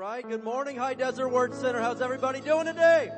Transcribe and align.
right. 0.00 0.26
Good 0.26 0.44
morning, 0.44 0.76
High 0.76 0.94
Desert 0.94 1.28
Word 1.28 1.52
Center. 1.52 1.78
How's 1.78 2.00
everybody 2.00 2.40
doing 2.40 2.64
today? 2.64 3.10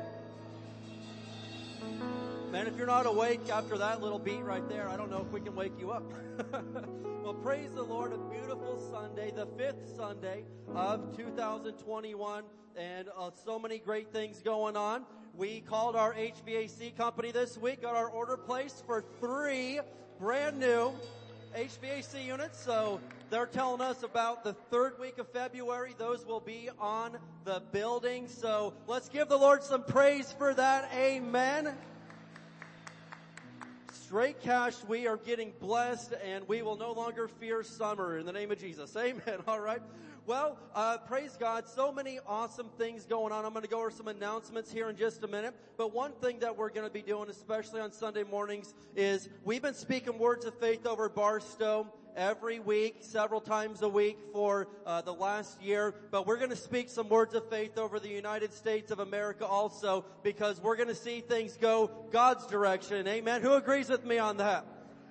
Man, 2.51 2.67
if 2.67 2.75
you're 2.75 2.87
not 2.87 3.05
awake 3.05 3.39
after 3.49 3.77
that 3.77 4.01
little 4.01 4.19
beat 4.19 4.41
right 4.41 4.67
there, 4.67 4.89
I 4.89 4.97
don't 4.97 5.09
know 5.09 5.21
if 5.21 5.31
we 5.31 5.39
can 5.39 5.55
wake 5.55 5.79
you 5.79 5.91
up. 5.91 6.03
well, 7.23 7.35
praise 7.35 7.71
the 7.73 7.83
Lord. 7.83 8.11
A 8.11 8.17
beautiful 8.17 8.77
Sunday, 8.91 9.31
the 9.31 9.45
fifth 9.57 9.95
Sunday 9.95 10.43
of 10.75 11.15
2021, 11.15 12.43
and 12.75 13.07
uh, 13.17 13.29
so 13.45 13.57
many 13.57 13.79
great 13.79 14.11
things 14.11 14.41
going 14.41 14.75
on. 14.75 15.05
We 15.37 15.61
called 15.61 15.95
our 15.95 16.13
HVAC 16.13 16.97
company 16.97 17.31
this 17.31 17.57
week, 17.57 17.83
got 17.83 17.95
our 17.95 18.09
order 18.09 18.35
placed 18.35 18.85
for 18.85 19.05
three 19.21 19.79
brand 20.19 20.59
new 20.59 20.91
HVAC 21.55 22.25
units. 22.25 22.59
So 22.59 22.99
they're 23.29 23.45
telling 23.45 23.81
us 23.81 24.03
about 24.03 24.43
the 24.43 24.53
third 24.53 24.93
week 24.99 25.17
of 25.17 25.27
February. 25.29 25.93
Those 25.97 26.25
will 26.25 26.39
be 26.39 26.69
on 26.79 27.17
the 27.43 27.61
building. 27.71 28.27
So 28.27 28.73
let's 28.87 29.09
give 29.09 29.29
the 29.29 29.37
Lord 29.37 29.63
some 29.63 29.83
praise 29.83 30.31
for 30.31 30.53
that. 30.53 30.89
Amen. 30.95 31.75
Straight 33.91 34.41
cash, 34.41 34.75
we 34.87 35.07
are 35.07 35.17
getting 35.17 35.53
blessed 35.59 36.13
and 36.23 36.47
we 36.47 36.61
will 36.61 36.77
no 36.77 36.91
longer 36.91 37.27
fear 37.27 37.63
summer 37.63 38.17
in 38.17 38.25
the 38.25 38.33
name 38.33 38.51
of 38.51 38.59
Jesus. 38.59 38.95
Amen. 38.95 39.21
All 39.47 39.59
right. 39.59 39.81
Well, 40.25 40.57
uh, 40.73 40.99
praise 40.99 41.35
God. 41.37 41.67
So 41.67 41.91
many 41.91 42.17
awesome 42.25 42.69
things 42.77 43.05
going 43.05 43.33
on. 43.33 43.43
I'm 43.43 43.51
going 43.51 43.63
to 43.63 43.69
go 43.69 43.79
over 43.79 43.91
some 43.91 44.07
announcements 44.07 44.71
here 44.71 44.89
in 44.89 44.95
just 44.95 45.21
a 45.21 45.27
minute. 45.27 45.53
But 45.75 45.93
one 45.93 46.13
thing 46.13 46.39
that 46.39 46.55
we're 46.55 46.69
going 46.69 46.87
to 46.87 46.93
be 46.93 47.01
doing, 47.01 47.29
especially 47.29 47.81
on 47.81 47.91
Sunday 47.91 48.23
mornings, 48.23 48.73
is 48.95 49.27
we've 49.43 49.61
been 49.61 49.73
speaking 49.73 50.17
words 50.17 50.45
of 50.45 50.57
faith 50.59 50.85
over 50.85 51.09
Barstow 51.09 51.91
every 52.15 52.61
week, 52.61 52.97
several 53.01 53.41
times 53.41 53.81
a 53.81 53.89
week 53.89 54.17
for 54.31 54.69
uh, 54.85 55.01
the 55.01 55.13
last 55.13 55.61
year. 55.61 55.93
But 56.09 56.25
we're 56.25 56.37
going 56.37 56.51
to 56.51 56.55
speak 56.55 56.89
some 56.89 57.09
words 57.09 57.33
of 57.33 57.49
faith 57.49 57.77
over 57.77 57.99
the 57.99 58.07
United 58.07 58.53
States 58.53 58.91
of 58.91 58.99
America 58.99 59.45
also 59.45 60.05
because 60.23 60.61
we're 60.61 60.77
going 60.77 60.87
to 60.87 60.95
see 60.95 61.19
things 61.19 61.57
go 61.57 61.91
God's 62.11 62.47
direction. 62.47 63.09
Amen. 63.09 63.41
Who 63.41 63.55
agrees 63.55 63.89
with 63.89 64.05
me 64.05 64.19
on 64.19 64.37
that? 64.37 64.65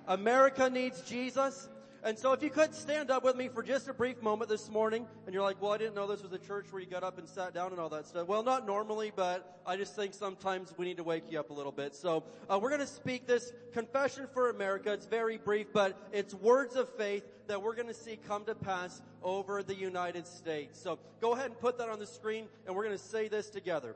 America 0.07 0.71
needs 0.71 1.01
Jesus. 1.01 1.69
And 2.05 2.19
so 2.19 2.33
if 2.33 2.43
you 2.43 2.49
could 2.49 2.75
stand 2.75 3.09
up 3.09 3.23
with 3.23 3.37
me 3.37 3.47
for 3.47 3.63
just 3.63 3.87
a 3.87 3.93
brief 3.93 4.21
moment 4.21 4.49
this 4.49 4.69
morning, 4.69 5.07
and 5.25 5.33
you're 5.33 5.41
like, 5.41 5.61
well, 5.61 5.71
I 5.71 5.77
didn't 5.77 5.95
know 5.95 6.05
this 6.05 6.21
was 6.21 6.33
a 6.33 6.37
church 6.37 6.65
where 6.69 6.81
you 6.81 6.85
got 6.85 7.01
up 7.01 7.17
and 7.17 7.29
sat 7.29 7.53
down 7.53 7.71
and 7.71 7.79
all 7.79 7.87
that 7.89 8.05
stuff. 8.05 8.27
Well, 8.27 8.43
not 8.43 8.67
normally, 8.67 9.13
but 9.15 9.61
I 9.65 9.77
just 9.77 9.95
think 9.95 10.13
sometimes 10.13 10.73
we 10.77 10.85
need 10.85 10.97
to 10.97 11.03
wake 11.03 11.31
you 11.31 11.39
up 11.39 11.49
a 11.49 11.53
little 11.53 11.71
bit. 11.71 11.95
So 11.95 12.25
uh, 12.49 12.59
we're 12.61 12.71
going 12.71 12.81
to 12.81 12.87
speak 12.87 13.25
this 13.25 13.53
confession 13.71 14.27
for 14.33 14.49
America. 14.49 14.91
It's 14.91 15.05
very 15.05 15.37
brief, 15.37 15.67
but 15.71 15.97
it's 16.11 16.33
words 16.33 16.75
of 16.75 16.89
faith 16.89 17.23
that 17.47 17.61
we're 17.61 17.75
going 17.75 17.87
to 17.87 17.93
see 17.93 18.17
come 18.17 18.43
to 18.45 18.55
pass 18.55 19.01
over 19.21 19.63
the 19.63 19.75
United 19.75 20.27
States. 20.27 20.81
So 20.81 20.99
go 21.21 21.31
ahead 21.31 21.45
and 21.45 21.59
put 21.59 21.77
that 21.77 21.87
on 21.87 21.99
the 21.99 22.05
screen, 22.05 22.47
and 22.67 22.75
we're 22.75 22.83
going 22.83 22.97
to 22.97 23.03
say 23.03 23.29
this 23.29 23.49
together. 23.49 23.95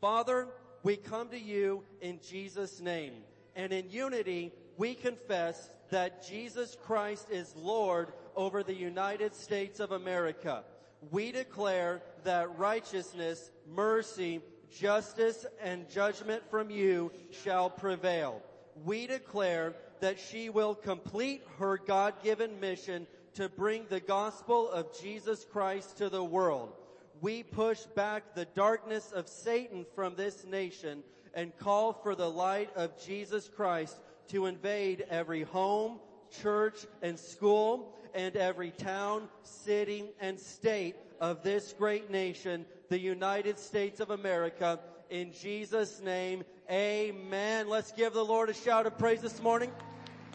Father, 0.00 0.48
we 0.82 0.96
come 0.96 1.28
to 1.28 1.38
you 1.38 1.82
in 2.00 2.18
Jesus' 2.26 2.80
name, 2.80 3.12
and 3.54 3.74
in 3.74 3.90
unity, 3.90 4.52
we 4.78 4.94
confess 4.94 5.68
that 5.94 6.26
Jesus 6.26 6.76
Christ 6.82 7.28
is 7.30 7.54
Lord 7.54 8.08
over 8.34 8.64
the 8.64 8.74
United 8.74 9.32
States 9.32 9.78
of 9.78 9.92
America. 9.92 10.64
We 11.12 11.30
declare 11.30 12.02
that 12.24 12.58
righteousness, 12.58 13.52
mercy, 13.72 14.40
justice, 14.76 15.46
and 15.62 15.88
judgment 15.88 16.42
from 16.50 16.68
you 16.68 17.12
shall 17.30 17.70
prevail. 17.70 18.42
We 18.84 19.06
declare 19.06 19.76
that 20.00 20.18
she 20.18 20.50
will 20.50 20.74
complete 20.74 21.44
her 21.60 21.78
God-given 21.78 22.58
mission 22.58 23.06
to 23.34 23.48
bring 23.48 23.84
the 23.88 24.00
gospel 24.00 24.68
of 24.68 25.00
Jesus 25.00 25.46
Christ 25.48 25.98
to 25.98 26.08
the 26.08 26.24
world. 26.24 26.72
We 27.20 27.44
push 27.44 27.82
back 27.94 28.34
the 28.34 28.46
darkness 28.46 29.12
of 29.12 29.28
Satan 29.28 29.86
from 29.94 30.16
this 30.16 30.44
nation 30.44 31.04
and 31.34 31.56
call 31.56 31.92
for 31.92 32.16
the 32.16 32.28
light 32.28 32.70
of 32.74 33.00
Jesus 33.00 33.48
Christ 33.48 33.96
to 34.28 34.46
invade 34.46 35.04
every 35.10 35.42
home, 35.42 35.98
church, 36.42 36.86
and 37.02 37.18
school, 37.18 37.94
and 38.14 38.36
every 38.36 38.70
town, 38.70 39.28
city, 39.42 40.04
and 40.20 40.38
state 40.38 40.96
of 41.20 41.42
this 41.42 41.74
great 41.76 42.10
nation, 42.10 42.64
the 42.88 42.98
United 42.98 43.58
States 43.58 44.00
of 44.00 44.10
America. 44.10 44.78
In 45.10 45.32
Jesus' 45.32 46.00
name, 46.00 46.44
amen. 46.70 47.68
Let's 47.68 47.92
give 47.92 48.12
the 48.12 48.24
Lord 48.24 48.50
a 48.50 48.54
shout 48.54 48.86
of 48.86 48.98
praise 48.98 49.20
this 49.20 49.42
morning. 49.42 49.70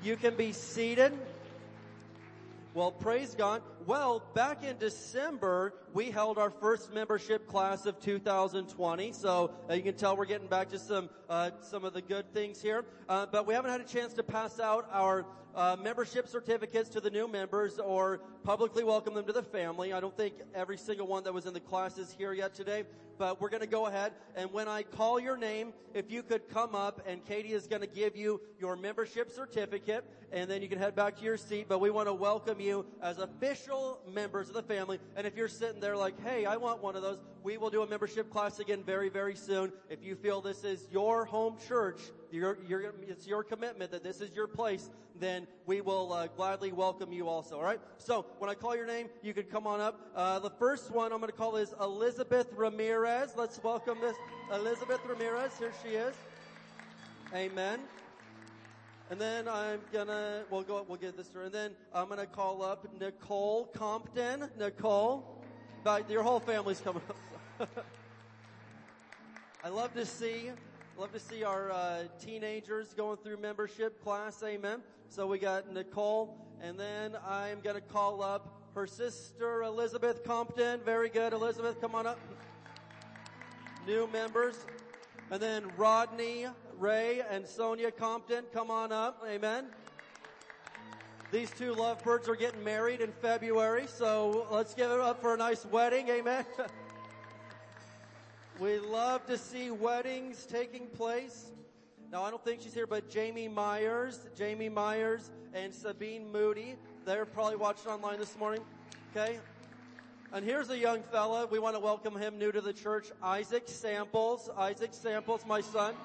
You 0.03 0.15
can 0.15 0.35
be 0.35 0.51
seated. 0.51 1.13
Well, 2.79 2.93
praise 2.93 3.35
God. 3.35 3.61
Well, 3.85 4.23
back 4.33 4.63
in 4.63 4.77
December, 4.77 5.73
we 5.91 6.11
held 6.11 6.37
our 6.37 6.49
first 6.49 6.93
membership 6.93 7.45
class 7.45 7.85
of 7.85 7.99
2020. 7.99 9.11
So 9.11 9.51
uh, 9.69 9.73
you 9.73 9.81
can 9.81 9.95
tell 9.95 10.15
we're 10.15 10.23
getting 10.23 10.47
back 10.47 10.69
to 10.69 10.79
some 10.79 11.09
uh, 11.29 11.51
some 11.59 11.83
of 11.83 11.91
the 11.91 12.01
good 12.01 12.33
things 12.33 12.61
here. 12.61 12.85
Uh, 13.09 13.25
but 13.25 13.45
we 13.45 13.53
haven't 13.53 13.71
had 13.71 13.81
a 13.81 13.83
chance 13.83 14.13
to 14.13 14.23
pass 14.23 14.61
out 14.61 14.87
our 14.93 15.25
uh, 15.55 15.75
membership 15.83 16.29
certificates 16.29 16.87
to 16.91 17.01
the 17.01 17.09
new 17.09 17.27
members 17.27 17.79
or 17.79 18.21
publicly 18.45 18.85
welcome 18.85 19.13
them 19.13 19.25
to 19.25 19.33
the 19.33 19.43
family. 19.43 19.91
I 19.91 19.99
don't 19.99 20.15
think 20.15 20.35
every 20.55 20.77
single 20.77 21.05
one 21.05 21.25
that 21.25 21.33
was 21.33 21.45
in 21.45 21.53
the 21.53 21.59
class 21.59 21.97
is 21.97 22.15
here 22.17 22.31
yet 22.31 22.53
today, 22.53 22.85
but 23.19 23.41
we're 23.41 23.49
going 23.49 23.61
to 23.61 23.67
go 23.67 23.85
ahead. 23.85 24.13
And 24.35 24.51
when 24.53 24.69
I 24.69 24.81
call 24.81 25.19
your 25.19 25.37
name, 25.37 25.73
if 25.93 26.09
you 26.09 26.23
could 26.23 26.47
come 26.47 26.73
up 26.73 27.01
and 27.05 27.23
Katie 27.25 27.51
is 27.51 27.67
going 27.67 27.81
to 27.81 27.87
give 27.87 28.15
you 28.15 28.39
your 28.59 28.77
membership 28.77 29.29
certificate 29.29 30.05
and 30.31 30.49
then 30.49 30.61
you 30.61 30.69
can 30.69 30.79
head 30.79 30.95
back 30.95 31.17
to 31.17 31.23
your 31.23 31.37
seat. 31.37 31.65
But 31.67 31.79
we 31.79 31.89
want 31.89 32.07
to 32.07 32.13
welcome 32.13 32.61
you 32.61 32.85
as 33.03 33.19
official 33.19 33.99
members 34.11 34.47
of 34.47 34.55
the 34.55 34.63
family. 34.63 34.99
And 35.15 35.27
if 35.27 35.35
you're 35.35 35.49
sitting 35.49 35.81
there 35.81 35.97
like, 35.97 36.19
hey, 36.23 36.45
I 36.45 36.55
want 36.55 36.81
one 36.81 36.95
of 36.95 37.01
those, 37.01 37.19
we 37.43 37.57
will 37.57 37.69
do 37.69 37.81
a 37.81 37.87
membership 37.87 38.29
class 38.29 38.59
again 38.59 38.83
very, 38.85 39.09
very 39.09 39.35
soon. 39.35 39.73
If 39.89 40.01
you 40.01 40.15
feel 40.15 40.39
this 40.39 40.63
is 40.63 40.87
your 40.89 41.25
home 41.25 41.57
church, 41.67 41.99
you're, 42.31 42.57
you're, 42.67 42.93
it's 43.07 43.27
your 43.27 43.43
commitment 43.43 43.91
that 43.91 44.03
this 44.03 44.21
is 44.21 44.31
your 44.33 44.47
place, 44.47 44.89
then 45.19 45.47
we 45.65 45.81
will 45.81 46.13
uh, 46.13 46.27
gladly 46.27 46.71
welcome 46.71 47.11
you 47.11 47.27
also. 47.27 47.57
All 47.57 47.63
right. 47.63 47.79
So 47.97 48.25
when 48.37 48.49
I 48.49 48.53
call 48.53 48.75
your 48.75 48.87
name, 48.87 49.09
you 49.21 49.33
can 49.33 49.43
come 49.43 49.67
on 49.67 49.81
up. 49.81 50.11
Uh, 50.15 50.39
the 50.39 50.49
first 50.51 50.91
one 50.91 51.11
I'm 51.11 51.19
going 51.19 51.31
to 51.31 51.37
call 51.37 51.57
is 51.57 51.73
Elizabeth 51.81 52.47
Ramirez. 52.55 53.08
Let's 53.09 53.59
welcome 53.63 53.97
this 53.99 54.15
Elizabeth 54.53 54.99
Ramirez. 55.03 55.57
Here 55.57 55.71
she 55.81 55.95
is. 55.95 56.13
Amen. 57.33 57.79
And 59.09 59.19
then 59.19 59.47
I'm 59.47 59.79
gonna, 59.91 60.43
we'll 60.51 60.61
go, 60.61 60.85
we'll 60.87 60.99
get 60.99 61.17
this 61.17 61.25
through. 61.25 61.45
And 61.45 61.51
then 61.51 61.71
I'm 61.91 62.07
gonna 62.07 62.27
call 62.27 62.61
up 62.61 62.85
Nicole 62.99 63.65
Compton. 63.73 64.47
Nicole, 64.59 65.43
your 66.07 66.21
whole 66.21 66.39
family's 66.39 66.81
coming 66.81 67.01
up. 67.59 67.67
I 69.63 69.69
love 69.69 69.91
to 69.95 70.05
see 70.05 70.51
Love 70.95 71.11
to 71.13 71.19
see 71.19 71.43
our 71.43 71.71
uh, 71.71 72.03
teenagers 72.23 72.93
going 72.93 73.17
through 73.23 73.37
membership 73.37 74.03
class. 74.03 74.43
Amen. 74.43 74.81
So 75.07 75.25
we 75.25 75.39
got 75.39 75.73
Nicole, 75.73 76.45
and 76.61 76.77
then 76.77 77.15
I'm 77.25 77.61
to 77.75 77.81
call 77.81 78.21
up 78.21 78.61
her 78.75 78.85
sister 78.85 79.63
Elizabeth 79.63 80.25
Compton. 80.25 80.81
Very 80.83 81.07
good, 81.07 81.31
Elizabeth. 81.31 81.81
Come 81.81 81.95
on 81.95 82.05
up. 82.05 82.19
New 83.87 84.07
members, 84.07 84.65
and 85.31 85.41
then 85.41 85.71
Rodney 85.77 86.45
Ray 86.77 87.21
and 87.29 87.45
Sonia 87.45 87.91
Compton. 87.91 88.45
Come 88.53 88.71
on 88.71 88.91
up. 88.91 89.23
Amen. 89.27 89.65
These 91.31 91.51
two 91.51 91.73
lovebirds 91.73 92.27
are 92.27 92.35
getting 92.35 92.63
married 92.63 93.01
in 93.01 93.11
February, 93.11 93.85
so 93.87 94.47
let's 94.51 94.73
give 94.73 94.89
it 94.89 94.99
up 94.99 95.21
for 95.21 95.33
a 95.33 95.37
nice 95.37 95.65
wedding. 95.65 96.09
Amen. 96.09 96.45
We 98.59 98.77
love 98.77 99.25
to 99.27 99.37
see 99.37 99.71
weddings 99.71 100.45
taking 100.45 100.87
place. 100.87 101.53
Now, 102.11 102.23
I 102.23 102.29
don't 102.29 102.43
think 102.43 102.61
she's 102.61 102.73
here, 102.73 102.87
but 102.87 103.09
Jamie 103.09 103.47
Myers, 103.47 104.27
Jamie 104.35 104.67
Myers 104.67 105.31
and 105.53 105.73
Sabine 105.73 106.29
Moody, 106.29 106.75
they're 107.05 107.23
probably 107.23 107.55
watching 107.55 107.89
online 107.89 108.19
this 108.19 108.37
morning. 108.37 108.61
Okay. 109.15 109.39
And 110.31 110.45
here's 110.45 110.69
a 110.69 110.77
young 110.77 111.01
fella. 111.11 111.47
We 111.47 111.57
want 111.57 111.75
to 111.75 111.79
welcome 111.79 112.15
him 112.15 112.37
new 112.37 112.51
to 112.51 112.61
the 112.61 112.71
church, 112.71 113.07
Isaac 113.23 113.63
Samples. 113.65 114.47
Isaac 114.55 114.91
Samples, 114.93 115.43
my 115.47 115.59
son. 115.59 115.95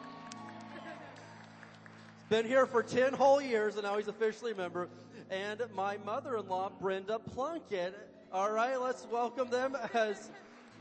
Been 2.30 2.46
here 2.46 2.64
for 2.64 2.82
10 2.82 3.12
whole 3.12 3.42
years 3.42 3.74
and 3.74 3.84
now 3.84 3.98
he's 3.98 4.08
officially 4.08 4.52
a 4.52 4.54
member. 4.54 4.88
And 5.30 5.60
my 5.74 5.98
mother-in-law, 6.06 6.72
Brenda 6.80 7.18
Plunkett. 7.18 7.94
All 8.32 8.50
right, 8.50 8.80
let's 8.80 9.06
welcome 9.12 9.50
them 9.50 9.76
as 9.92 10.30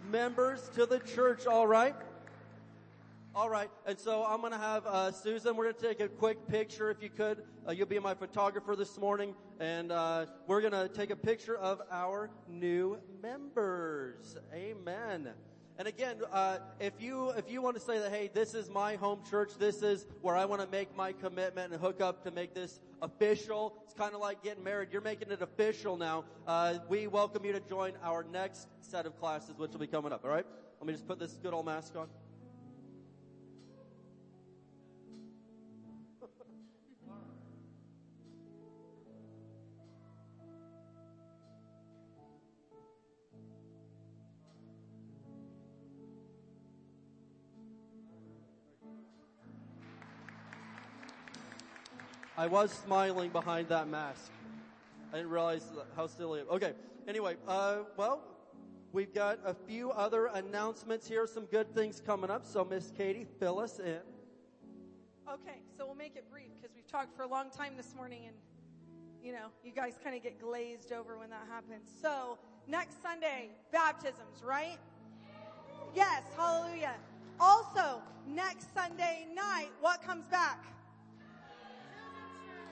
members 0.10 0.70
to 0.76 0.86
the 0.86 1.00
church, 1.00 1.46
all 1.46 1.68
right? 1.68 1.96
All 3.36 3.50
right, 3.50 3.72
and 3.88 3.98
so 3.98 4.24
I'm 4.24 4.42
going 4.42 4.52
to 4.52 4.60
have 4.60 4.86
uh, 4.86 5.12
Susan. 5.12 5.56
We're 5.56 5.64
going 5.64 5.76
to 5.76 5.88
take 5.88 6.00
a 6.02 6.08
quick 6.08 6.48
picture, 6.48 6.92
if 6.92 7.02
you 7.02 7.10
could. 7.10 7.42
Uh, 7.68 7.72
you'll 7.72 7.88
be 7.88 7.98
my 7.98 8.14
photographer 8.14 8.76
this 8.76 9.00
morning, 9.00 9.34
and 9.60 9.92
uh, 9.92 10.28
we're 10.46 10.62
going 10.62 10.74
to 10.74 10.88
take 10.88 11.10
a 11.10 11.16
picture 11.16 11.58
of 11.58 11.82
our 11.90 12.30
new 12.48 13.00
members. 13.24 14.38
Amen. 14.54 15.30
And 15.80 15.88
again, 15.88 16.18
uh, 16.32 16.60
if 16.80 16.94
you 17.00 17.30
if 17.32 17.50
you 17.50 17.64
want 17.64 17.76
to 17.76 17.82
say 17.82 17.98
that, 17.98 18.12
hey, 18.12 18.30
this 18.32 18.54
is 18.54 18.70
my 18.70 18.98
home 18.98 19.22
church, 19.28 19.54
this 19.58 19.82
is 19.82 20.06
where 20.22 20.36
I 20.36 20.46
want 20.46 20.62
to 20.62 20.68
make 20.68 20.96
my 20.96 21.12
commitment 21.12 21.74
and 21.74 21.82
hook 21.82 22.02
up 22.02 22.24
to 22.26 22.32
make 22.32 22.54
this 22.54 22.80
official. 23.02 23.82
It's 23.86 23.96
kind 23.96 24.14
of 24.14 24.22
like 24.22 24.44
getting 24.44 24.64
married. 24.64 24.90
You're 24.92 25.02
making 25.02 25.32
it 25.32 25.42
official 25.42 25.98
now. 25.98 26.26
Uh, 26.46 26.76
we 26.88 27.08
welcome 27.08 27.44
you 27.44 27.54
to 27.54 27.62
join 27.62 27.94
our 28.04 28.24
next 28.32 28.68
set 28.82 29.08
of 29.08 29.20
classes, 29.20 29.58
which 29.58 29.72
will 29.72 29.80
be 29.80 29.88
coming 29.88 30.14
up. 30.14 30.24
All 30.24 30.30
right. 30.30 30.46
Let 30.80 30.86
me 30.86 30.94
just 30.94 31.08
put 31.08 31.18
this 31.18 31.34
good 31.42 31.56
old 31.56 31.66
mask 31.66 31.96
on. 31.96 32.08
I 52.44 52.48
was 52.48 52.74
smiling 52.74 53.30
behind 53.30 53.70
that 53.70 53.88
mask. 53.88 54.30
I 55.14 55.16
didn't 55.16 55.32
realize 55.32 55.64
how 55.96 56.08
silly. 56.08 56.42
Okay. 56.52 56.74
Anyway, 57.08 57.38
uh, 57.48 57.78
well, 57.96 58.22
we've 58.92 59.14
got 59.14 59.40
a 59.46 59.54
few 59.54 59.92
other 59.92 60.26
announcements 60.26 61.08
here. 61.08 61.26
Some 61.26 61.46
good 61.46 61.74
things 61.74 62.02
coming 62.06 62.30
up. 62.30 62.46
So, 62.46 62.66
Miss 62.66 62.92
Katie, 62.98 63.26
fill 63.40 63.60
us 63.60 63.80
in. 63.80 64.02
Okay, 65.26 65.62
so 65.78 65.86
we'll 65.86 65.96
make 65.96 66.18
it 66.18 66.30
brief 66.30 66.50
because 66.62 66.76
we've 66.76 66.86
talked 66.86 67.16
for 67.16 67.24
a 67.24 67.28
long 67.28 67.50
time 67.50 67.78
this 67.78 67.96
morning, 67.96 68.26
and 68.28 68.36
you 69.24 69.32
know, 69.32 69.48
you 69.64 69.72
guys 69.72 69.94
kind 70.04 70.14
of 70.14 70.22
get 70.22 70.38
glazed 70.38 70.92
over 70.92 71.18
when 71.18 71.30
that 71.30 71.48
happens. 71.50 71.90
So, 72.02 72.38
next 72.68 73.02
Sunday, 73.02 73.52
baptisms, 73.72 74.44
right? 74.46 74.80
Yes, 75.96 76.24
hallelujah. 76.36 76.96
Also, 77.40 78.02
next 78.28 78.74
Sunday 78.74 79.28
night, 79.34 79.70
what 79.80 80.04
comes 80.04 80.28
back? 80.28 80.66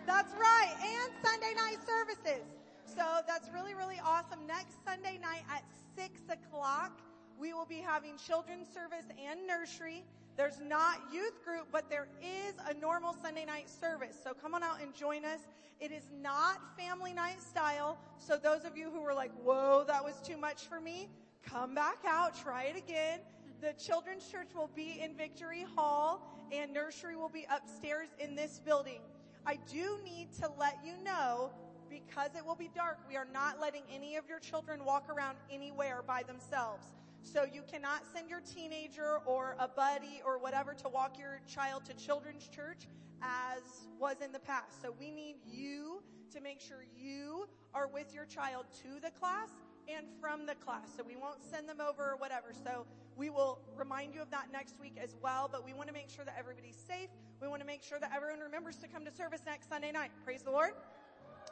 That's 0.05 0.33
right. 0.33 0.73
And 0.83 1.11
Sunday 1.23 1.53
night 1.55 1.77
services. 1.85 2.43
So 2.85 3.21
that's 3.27 3.49
really, 3.53 3.73
really 3.73 4.01
awesome. 4.03 4.45
Next 4.47 4.83
Sunday 4.85 5.19
night 5.21 5.43
at 5.49 5.63
six 5.95 6.21
o'clock, 6.29 6.99
we 7.39 7.53
will 7.53 7.65
be 7.65 7.77
having 7.77 8.17
children's 8.17 8.67
service 8.67 9.05
and 9.23 9.47
nursery. 9.47 10.03
There's 10.37 10.59
not 10.59 10.97
youth 11.11 11.43
group, 11.43 11.67
but 11.71 11.89
there 11.89 12.07
is 12.21 12.55
a 12.67 12.73
normal 12.73 13.15
Sunday 13.21 13.45
night 13.45 13.69
service. 13.69 14.17
So 14.23 14.33
come 14.33 14.53
on 14.53 14.63
out 14.63 14.81
and 14.81 14.93
join 14.93 15.25
us. 15.25 15.39
It 15.79 15.91
is 15.91 16.03
not 16.21 16.59
family 16.77 17.13
night 17.13 17.41
style. 17.41 17.97
So 18.17 18.37
those 18.37 18.65
of 18.65 18.77
you 18.77 18.89
who 18.91 19.01
were 19.01 19.13
like, 19.13 19.31
whoa, 19.43 19.83
that 19.87 20.03
was 20.03 20.15
too 20.23 20.37
much 20.37 20.63
for 20.63 20.79
me, 20.79 21.09
come 21.43 21.73
back 21.73 21.97
out, 22.07 22.39
try 22.39 22.65
it 22.65 22.77
again. 22.77 23.19
The 23.61 23.73
children's 23.73 24.27
church 24.29 24.49
will 24.55 24.69
be 24.75 24.99
in 25.01 25.15
Victory 25.15 25.65
Hall 25.75 26.21
and 26.51 26.73
nursery 26.73 27.15
will 27.15 27.29
be 27.29 27.45
upstairs 27.49 28.09
in 28.19 28.35
this 28.35 28.59
building. 28.63 29.01
I 29.45 29.57
do 29.71 29.97
need 30.05 30.29
to 30.39 30.49
let 30.59 30.77
you 30.85 31.03
know 31.03 31.51
because 31.89 32.35
it 32.37 32.45
will 32.45 32.55
be 32.55 32.69
dark, 32.73 32.99
we 33.07 33.17
are 33.17 33.27
not 33.33 33.59
letting 33.59 33.83
any 33.93 34.15
of 34.15 34.27
your 34.29 34.39
children 34.39 34.85
walk 34.85 35.09
around 35.09 35.37
anywhere 35.51 36.01
by 36.05 36.23
themselves. 36.23 36.85
So 37.21 37.43
you 37.43 37.61
cannot 37.69 38.01
send 38.13 38.29
your 38.29 38.41
teenager 38.41 39.17
or 39.25 39.55
a 39.59 39.67
buddy 39.67 40.21
or 40.25 40.39
whatever 40.39 40.73
to 40.75 40.89
walk 40.89 41.19
your 41.19 41.41
child 41.47 41.85
to 41.85 41.93
children's 41.93 42.47
church 42.47 42.87
as 43.21 43.87
was 43.99 44.15
in 44.23 44.31
the 44.31 44.39
past. 44.39 44.81
So 44.81 44.93
we 44.97 45.11
need 45.11 45.35
you 45.45 46.01
to 46.33 46.41
make 46.41 46.61
sure 46.61 46.85
you 46.97 47.47
are 47.73 47.87
with 47.87 48.13
your 48.13 48.25
child 48.25 48.65
to 48.83 48.99
the 49.01 49.11
class 49.11 49.49
and 49.87 50.07
from 50.19 50.45
the 50.45 50.55
class. 50.55 50.93
So 50.95 51.03
we 51.03 51.15
won't 51.15 51.43
send 51.43 51.67
them 51.67 51.81
over 51.81 52.11
or 52.11 52.17
whatever. 52.17 52.53
So 52.53 52.85
we 53.15 53.29
will 53.29 53.59
remind 53.75 54.13
you 54.13 54.21
of 54.21 54.31
that 54.31 54.47
next 54.51 54.79
week 54.79 54.97
as 55.01 55.15
well, 55.21 55.49
but 55.51 55.65
we 55.65 55.73
want 55.73 55.87
to 55.87 55.93
make 55.93 56.09
sure 56.09 56.25
that 56.25 56.35
everybody's 56.39 56.77
safe. 56.87 57.09
We 57.41 57.47
want 57.47 57.61
to 57.61 57.65
make 57.65 57.81
sure 57.81 57.99
that 57.99 58.11
everyone 58.15 58.39
remembers 58.39 58.75
to 58.77 58.87
come 58.87 59.03
to 59.03 59.11
service 59.11 59.41
next 59.47 59.67
Sunday 59.67 59.91
night. 59.91 60.11
Praise 60.23 60.43
the 60.43 60.51
Lord. 60.51 60.73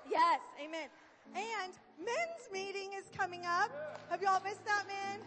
Yes, 0.08 0.40
amen. 0.64 0.88
And 1.34 1.74
men's 1.98 2.46
meeting 2.54 2.92
is 2.96 3.06
coming 3.18 3.42
up. 3.44 3.72
Have 4.12 4.22
y'all 4.22 4.40
missed 4.44 4.64
that, 4.66 4.84
men? 4.88 5.26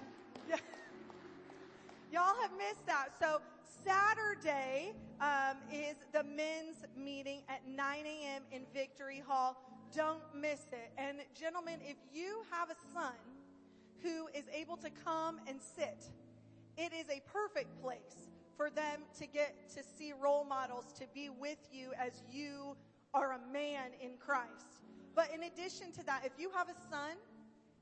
Yeah. 0.48 0.56
Y'all 2.12 2.40
have 2.40 2.52
missed 2.56 2.86
that. 2.86 3.08
So 3.18 3.40
Saturday 3.84 4.92
um, 5.20 5.56
is 5.72 5.96
the 6.12 6.22
men's 6.22 6.84
meeting 6.96 7.40
at 7.48 7.66
9 7.66 8.06
a.m. 8.06 8.42
in 8.52 8.62
Victory 8.72 9.20
Hall. 9.26 9.56
Don't 9.96 10.22
miss 10.32 10.66
it. 10.72 10.92
And 10.96 11.18
gentlemen, 11.34 11.80
if 11.82 11.96
you 12.12 12.42
have 12.52 12.70
a 12.70 12.76
son 12.94 13.14
who 14.02 14.28
is 14.28 14.44
able 14.54 14.76
to 14.76 14.90
come 14.90 15.40
and 15.48 15.58
sit, 15.60 16.04
it 16.76 16.92
is 16.92 17.06
a 17.08 17.20
perfect 17.32 17.80
place 17.82 18.31
for 18.56 18.70
them 18.70 19.00
to 19.18 19.26
get 19.26 19.68
to 19.74 19.82
see 19.82 20.12
role 20.12 20.44
models, 20.44 20.92
to 20.98 21.06
be 21.14 21.28
with 21.28 21.58
you 21.72 21.92
as 21.98 22.22
you 22.30 22.76
are 23.14 23.32
a 23.32 23.52
man 23.52 23.90
in 24.00 24.12
Christ. 24.18 24.80
But 25.14 25.30
in 25.34 25.42
addition 25.42 25.92
to 25.92 26.06
that, 26.06 26.22
if 26.24 26.32
you 26.38 26.50
have 26.56 26.68
a 26.68 26.74
son 26.90 27.16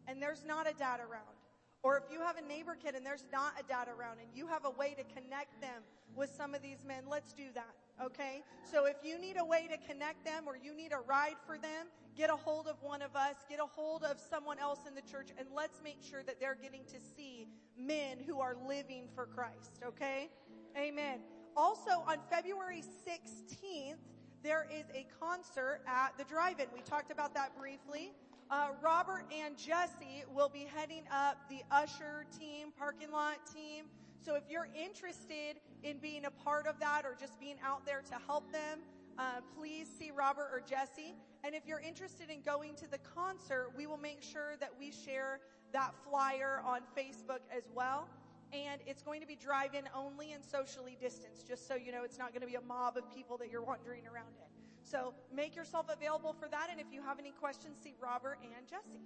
and 0.07 0.21
there's 0.21 0.45
not 0.45 0.69
a 0.69 0.73
dad 0.75 1.01
around, 1.01 1.37
or 1.83 1.97
if 1.97 2.05
you 2.13 2.21
have 2.21 2.37
a 2.37 2.43
neighbor 2.43 2.77
kid 2.81 2.95
and 2.95 3.07
there's 3.07 3.25
not 3.33 3.53
a 3.59 3.63
dad 3.63 3.89
around 3.89 4.19
and 4.21 4.29
you 4.35 4.47
have 4.47 4.65
a 4.65 4.71
way 4.71 4.95
to 4.99 5.05
connect 5.15 5.61
them 5.61 5.83
with 6.15 6.31
some 6.31 6.55
of 6.55 6.63
these 6.63 6.85
men, 6.85 7.05
let's 7.09 7.33
do 7.33 7.47
that. 7.55 7.75
Okay? 8.05 8.43
So 8.71 8.87
if 8.87 8.97
you 9.03 9.19
need 9.19 9.37
a 9.39 9.45
way 9.45 9.69
to 9.71 9.79
connect 9.91 10.25
them 10.25 10.45
or 10.47 10.57
you 10.57 10.75
need 10.75 10.93
a 10.93 11.01
ride 11.07 11.37
for 11.47 11.57
them, 11.57 11.87
get 12.17 12.29
a 12.29 12.37
hold 12.37 12.67
of 12.67 12.77
one 12.83 13.01
of 13.01 13.17
us, 13.17 13.37
get 13.49 13.61
a 13.61 13.67
hold 13.67 14.03
of 14.05 14.19
someone 14.19 14.59
else 14.59 14.81
in 14.87 14.95
the 14.95 15.03
church, 15.03 15.29
and 15.39 15.49
let's 15.55 15.81
make 15.83 15.99
sure 16.03 16.23
that 16.25 16.41
they're 16.41 16.59
getting 16.61 16.85
to 16.85 17.01
see 17.17 17.47
men 17.79 18.19
who 18.27 18.41
are 18.41 18.57
living 18.67 19.05
for 19.15 19.27
Christ. 19.27 19.81
Okay? 19.87 20.29
Amen. 20.77 21.21
Also, 21.57 21.91
on 22.07 22.19
February 22.31 22.83
16th, 23.07 23.97
there 24.43 24.67
is 24.73 24.85
a 24.95 25.07
concert 25.21 25.81
at 25.87 26.17
the 26.17 26.25
drive-in. 26.25 26.67
We 26.75 26.81
talked 26.81 27.11
about 27.11 27.35
that 27.35 27.57
briefly. 27.59 28.13
Uh, 28.51 28.69
Robert 28.83 29.25
and 29.33 29.57
Jesse 29.57 30.25
will 30.33 30.49
be 30.49 30.67
heading 30.75 31.05
up 31.13 31.37
the 31.49 31.61
usher 31.71 32.25
team, 32.39 32.73
parking 32.79 33.11
lot 33.13 33.39
team. 33.53 33.85
So 34.25 34.35
if 34.35 34.45
you're 34.49 34.69
interested 34.75 35.61
in 35.83 35.99
being 35.99 36.25
a 36.25 36.31
part 36.31 36.67
of 36.67 36.79
that 36.81 37.03
or 37.05 37.17
just 37.19 37.39
being 37.41 37.57
out 37.65 37.85
there 37.85 38.03
to 38.09 38.17
help 38.27 38.51
them, 38.53 38.81
uh, 39.19 39.41
please 39.57 39.89
see 39.99 40.11
Robert 40.11 40.49
or 40.53 40.61
Jesse. 40.61 41.15
And 41.45 41.55
if 41.55 41.67
you're 41.67 41.81
interested 41.81 42.31
in 42.31 42.41
going 42.43 42.75
to 42.77 42.91
the 42.91 42.99
concert, 42.99 43.71
we 43.77 43.87
will 43.87 43.99
make 43.99 44.23
sure 44.23 44.55
that 44.61 44.71
we 44.79 44.91
share 44.91 45.41
that 45.73 45.95
flyer 46.09 46.63
on 46.65 46.81
Facebook 46.97 47.41
as 47.55 47.65
well 47.75 48.09
and 48.53 48.81
it's 48.87 49.03
going 49.03 49.21
to 49.21 49.27
be 49.27 49.37
drive-in 49.37 49.85
only 49.95 50.33
and 50.33 50.45
socially 50.45 50.97
distanced, 51.01 51.47
just 51.47 51.67
so 51.67 51.75
you 51.75 51.93
know 51.93 52.03
it's 52.05 52.19
not 52.19 52.33
going 52.33 52.43
to 52.43 52.47
be 52.47 52.55
a 52.55 52.61
mob 52.61 52.97
of 52.97 53.13
people 53.15 53.37
that 53.39 53.51
you're 53.51 53.63
wandering 53.63 54.07
around 54.07 54.35
in. 54.39 54.51
So 54.83 55.15
make 55.35 55.55
yourself 55.55 55.87
available 55.89 56.35
for 56.39 56.49
that, 56.49 56.69
and 56.71 56.81
if 56.81 56.87
you 56.93 57.03
have 57.03 57.19
any 57.19 57.33
questions, 57.33 57.77
see 57.83 57.95
Robert 58.01 58.39
and 58.43 58.67
Jesse. 58.67 59.05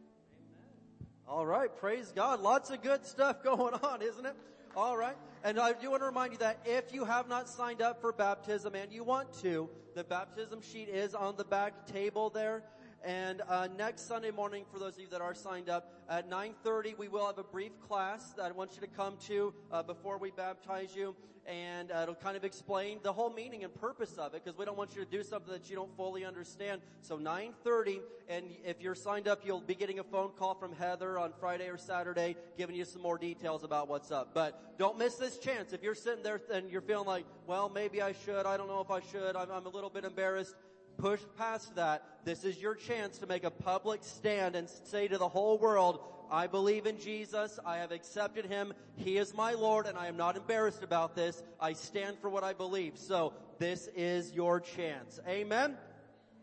All 1.27 1.47
right, 1.47 1.75
praise 1.75 2.13
God. 2.15 2.41
Lots 2.41 2.71
of 2.71 2.83
good 2.83 3.07
stuff 3.07 3.43
going 3.45 3.75
on, 3.75 4.03
isn't 4.03 4.27
it? 4.27 4.37
All 4.77 4.97
right. 4.97 5.17
And 5.45 5.59
I 5.59 5.73
do 5.73 5.91
want 5.91 6.03
to 6.03 6.07
remind 6.07 6.33
you 6.33 6.39
that 6.39 6.59
if 6.65 6.93
you 6.93 7.05
have 7.05 7.29
not 7.29 7.49
signed 7.49 7.81
up 7.81 8.01
for 8.01 8.13
baptism 8.13 8.75
and 8.75 8.93
you 8.93 9.05
want 9.05 9.33
to, 9.41 9.69
the 9.95 10.03
baptism 10.03 10.61
sheet 10.63 10.89
is 10.89 11.15
on 11.15 11.37
the 11.37 11.45
back 11.45 11.87
table 11.87 12.29
there. 12.29 12.65
And 13.05 13.43
uh, 13.51 13.69
next 13.77 14.09
Sunday 14.09 14.31
morning, 14.31 14.65
for 14.73 14.79
those 14.79 14.95
of 14.95 15.01
you 15.01 15.09
that 15.09 15.21
are 15.21 15.35
signed 15.35 15.69
up, 15.69 15.93
at 16.09 16.31
9.30 16.31 16.97
we 16.97 17.09
will 17.09 17.27
have 17.27 17.37
a 17.37 17.45
brief 17.45 17.73
class 17.87 18.33
that 18.33 18.47
I 18.47 18.53
want 18.53 18.75
you 18.75 18.81
to 18.81 18.87
come 18.87 19.19
to 19.27 19.53
uh, 19.71 19.83
before 19.83 20.17
we 20.17 20.31
baptize 20.31 20.97
you. 20.97 21.15
And 21.47 21.93
uh, 21.93 22.01
it'll 22.05 22.15
kind 22.15 22.39
of 22.39 22.45
explain 22.45 23.01
the 23.03 23.13
whole 23.13 23.29
meaning 23.29 23.65
and 23.65 23.75
purpose 23.75 24.17
of 24.17 24.33
it 24.33 24.43
because 24.43 24.59
we 24.59 24.65
don't 24.65 24.79
want 24.79 24.97
you 24.97 25.05
to 25.05 25.11
do 25.11 25.23
something 25.23 25.53
that 25.53 25.69
you 25.69 25.77
don't 25.77 25.95
fully 25.95 26.25
understand. 26.25 26.81
So 27.03 27.19
9.30, 27.19 28.01
and 28.31 28.47
if 28.65 28.81
you're 28.81 28.95
signed 28.95 29.29
up, 29.29 29.43
you'll 29.45 29.61
be 29.61 29.75
getting 29.75 29.99
a 29.99 30.05
phone 30.05 30.31
call 30.39 30.55
from 30.55 30.73
Heather 30.73 31.19
on 31.19 31.35
Friday 31.39 31.69
or 31.69 31.77
Saturday 31.77 32.37
giving 32.57 32.75
you 32.75 32.87
some 32.87 33.03
more 33.03 33.19
details 33.19 33.63
about 33.63 33.89
what's 33.89 34.11
up. 34.11 34.31
But 34.33 34.79
don't 34.79 34.97
miss 34.97 35.17
this 35.17 35.37
chance. 35.37 35.75
If 35.75 35.83
you're 35.83 35.95
sitting 35.95 36.23
there 36.23 36.41
and 36.51 36.71
you're 36.71 36.81
feeling 36.81 37.07
like, 37.07 37.27
well, 37.47 37.69
maybe 37.69 38.01
I 38.01 38.15
should, 38.25 38.47
I 38.47 38.57
don't 38.57 38.69
know 38.69 38.81
if 38.81 38.91
I 38.91 39.01
should, 39.01 39.37
I'm, 39.37 39.51
I'm 39.51 39.67
a 39.67 39.71
little 39.71 39.91
bit 39.91 40.07
embarrassed, 40.07 40.55
push 40.97 41.21
past 41.37 41.75
that. 41.77 42.03
This 42.25 42.45
is 42.45 42.59
your 42.59 42.75
chance 42.75 43.19
to 43.19 43.27
make 43.27 43.45
a 43.45 43.51
public 43.51 44.01
stand 44.03 44.57
and 44.57 44.69
say 44.69 45.09
to 45.09 45.19
the 45.19 45.29
whole 45.29 45.59
world, 45.59 46.01
I 46.31 46.47
believe 46.47 46.87
in 46.87 46.99
Jesus. 46.99 47.59
I 47.65 47.77
have 47.77 47.93
accepted 47.93 48.47
him. 48.47 48.73
He 48.97 49.19
is 49.19 49.35
my 49.35 49.53
Lord 49.53 49.87
and 49.87 49.99
I 49.99 50.07
am 50.07 50.17
not 50.17 50.37
embarrassed 50.37 50.83
about 50.83 51.15
this. 51.15 51.43
I 51.61 51.75
stand 51.75 52.19
for 52.19 52.29
what 52.31 52.45
I 52.45 52.53
believe. 52.53 52.97
So 52.97 53.35
this 53.59 53.89
is 53.95 54.33
your 54.33 54.61
chance. 54.61 55.21
Amen. 55.29 55.77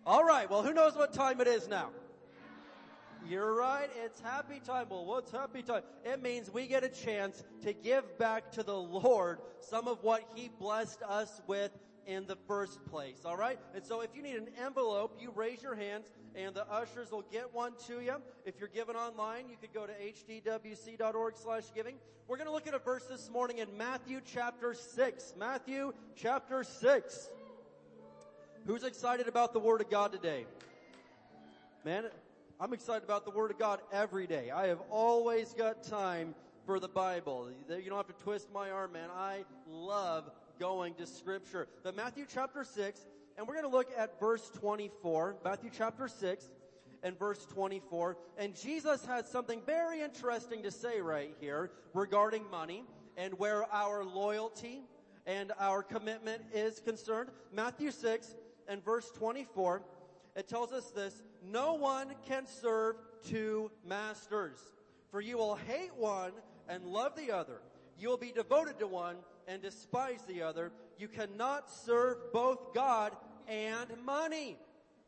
All 0.06 0.24
right. 0.24 0.50
Well, 0.50 0.64
who 0.64 0.74
knows 0.74 0.96
what 0.96 1.14
time 1.14 1.42
it 1.42 1.48
is 1.48 1.68
now? 1.68 1.90
You're 3.28 3.54
right. 3.54 3.90
It's 4.04 4.20
happy 4.20 4.60
time. 4.66 4.88
Well, 4.90 5.06
what's 5.06 5.32
happy 5.32 5.62
time? 5.62 5.84
It 6.04 6.24
means 6.24 6.52
we 6.52 6.66
get 6.66 6.84
a 6.84 6.90
chance 6.90 7.44
to 7.62 7.72
give 7.72 8.18
back 8.18 8.52
to 8.54 8.64
the 8.64 8.76
Lord 8.76 9.40
some 9.60 9.88
of 9.88 10.04
what 10.04 10.24
He 10.34 10.50
blessed 10.60 11.04
us 11.04 11.40
with 11.46 11.72
in 12.08 12.26
the 12.28 12.36
first 12.48 12.84
place. 12.86 13.22
All 13.26 13.38
right? 13.38 13.60
And 13.76 13.86
so 13.86 14.02
if 14.02 14.10
you 14.16 14.22
need 14.22 14.36
an 14.36 14.50
envelope, 14.64 15.18
you 15.20 15.32
raise 15.36 15.62
your 15.62 15.76
hands 15.76 16.08
and 16.36 16.56
the 16.56 16.70
ushers 16.72 17.12
will 17.12 17.26
get 17.32 17.54
one 17.54 17.74
to 17.88 18.02
you. 18.02 18.16
If 18.46 18.60
you're 18.60 18.70
giving 18.70 18.96
online, 18.96 19.50
you 19.50 19.58
could 19.60 19.74
go 19.74 19.86
to 19.86 19.94
hdwc.org 19.94 21.38
slash 21.38 21.64
giving. 21.76 21.96
We're 22.28 22.38
going 22.38 22.48
to 22.48 22.54
look 22.54 22.68
at 22.68 22.74
a 22.74 22.80
verse 22.80 23.06
this 23.06 23.30
morning 23.30 23.58
in 23.58 23.78
Matthew 23.78 24.22
chapter 24.26 24.74
6. 24.74 25.34
Matthew 25.38 25.94
chapter 26.16 26.64
6. 26.64 27.30
Who's 28.66 28.84
excited 28.84 29.28
about 29.28 29.54
the 29.54 29.60
Word 29.60 29.82
of 29.82 29.90
God 29.90 30.12
today? 30.12 30.46
Man, 31.84 32.06
I'm 32.60 32.74
excited 32.74 33.04
about 33.04 33.26
the 33.26 33.32
Word 33.32 33.50
of 33.50 33.58
God 33.58 33.80
every 33.92 34.28
day. 34.28 34.52
I 34.52 34.68
have 34.68 34.82
always 34.92 35.54
got 35.54 35.84
time 35.84 36.36
for 36.66 36.80
the 36.80 36.88
Bible. 36.88 37.50
You 37.68 37.90
don't 37.90 37.98
have 37.98 38.16
to 38.16 38.24
twist 38.24 38.50
my 38.54 38.70
arm, 38.70 38.94
man. 38.94 39.10
I 39.12 39.46
love 39.68 40.30
going 40.62 40.94
to 40.94 41.08
Scripture. 41.08 41.68
But 41.84 41.96
Matthew 41.96 42.28
chapter 42.32 42.64
6, 42.64 43.08
and 43.36 43.48
we're 43.48 43.56
going 43.56 43.66
to 43.66 43.76
look 43.76 43.90
at 43.98 44.20
verse 44.20 44.48
24. 44.60 45.38
Matthew 45.44 45.72
chapter 45.76 46.08
6 46.08 46.52
and 47.02 47.18
verse 47.18 47.48
24. 47.48 48.16
And 48.38 48.56
Jesus 48.56 49.04
has 49.08 49.28
something 49.28 49.64
very 49.66 50.02
interesting 50.02 50.62
to 50.62 50.70
say 50.70 51.02
right 51.02 51.36
here 51.40 51.72
regarding 51.96 52.48
money 52.52 52.84
and 53.18 53.34
where 53.40 53.64
our 53.74 54.06
loyalty 54.06 54.84
and 55.26 55.52
our 55.60 55.82
commitment 55.82 56.44
is 56.54 56.80
concerned. 56.80 57.32
Matthew 57.52 57.90
6 57.90 58.36
and 58.68 58.86
verse 58.86 59.10
24, 59.18 59.82
it 60.36 60.48
tells 60.48 60.72
us 60.74 60.92
this, 60.92 61.24
no 61.44 61.74
one 61.74 62.14
can 62.28 62.46
serve 62.46 62.98
two 63.28 63.72
masters, 63.84 64.60
for 65.10 65.22
you 65.22 65.40
will 65.40 65.56
hate 65.56 65.96
one 65.96 66.34
and 66.70 66.86
love 66.86 67.16
the 67.16 67.32
other. 67.32 67.62
You 67.98 68.10
will 68.10 68.18
be 68.18 68.32
devoted 68.32 68.78
to 68.78 68.86
one 68.86 69.16
and 69.52 69.62
despise 69.62 70.22
the 70.28 70.42
other. 70.42 70.72
You 70.98 71.08
cannot 71.08 71.70
serve 71.70 72.18
both 72.32 72.74
God 72.74 73.12
and 73.48 73.90
money. 74.06 74.58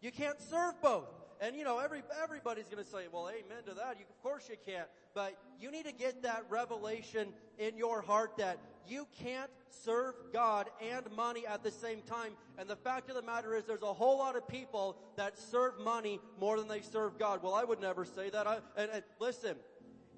You 0.01 0.11
can't 0.11 0.39
serve 0.41 0.81
both. 0.81 1.07
And 1.39 1.55
you 1.55 1.63
know, 1.63 1.79
every, 1.79 2.03
everybody's 2.21 2.67
gonna 2.69 2.83
say, 2.83 3.05
well, 3.11 3.29
amen 3.29 3.63
to 3.67 3.73
that. 3.75 3.97
You, 3.97 4.05
of 4.09 4.21
course 4.21 4.49
you 4.49 4.55
can't. 4.65 4.87
But 5.13 5.37
you 5.59 5.71
need 5.71 5.85
to 5.85 5.93
get 5.93 6.23
that 6.23 6.43
revelation 6.49 7.29
in 7.57 7.77
your 7.77 8.01
heart 8.01 8.37
that 8.37 8.59
you 8.87 9.07
can't 9.23 9.49
serve 9.69 10.15
God 10.33 10.69
and 10.81 11.09
money 11.15 11.45
at 11.47 11.63
the 11.63 11.71
same 11.71 12.01
time. 12.01 12.33
And 12.57 12.69
the 12.69 12.75
fact 12.75 13.09
of 13.09 13.15
the 13.15 13.21
matter 13.21 13.55
is 13.55 13.63
there's 13.63 13.81
a 13.81 13.93
whole 13.93 14.17
lot 14.17 14.35
of 14.35 14.47
people 14.47 14.97
that 15.15 15.37
serve 15.37 15.79
money 15.79 16.19
more 16.39 16.57
than 16.57 16.67
they 16.67 16.81
serve 16.81 17.17
God. 17.17 17.41
Well, 17.41 17.53
I 17.53 17.63
would 17.63 17.79
never 17.79 18.03
say 18.03 18.29
that. 18.29 18.45
I, 18.45 18.57
and, 18.75 18.91
and 18.91 19.03
listen, 19.19 19.55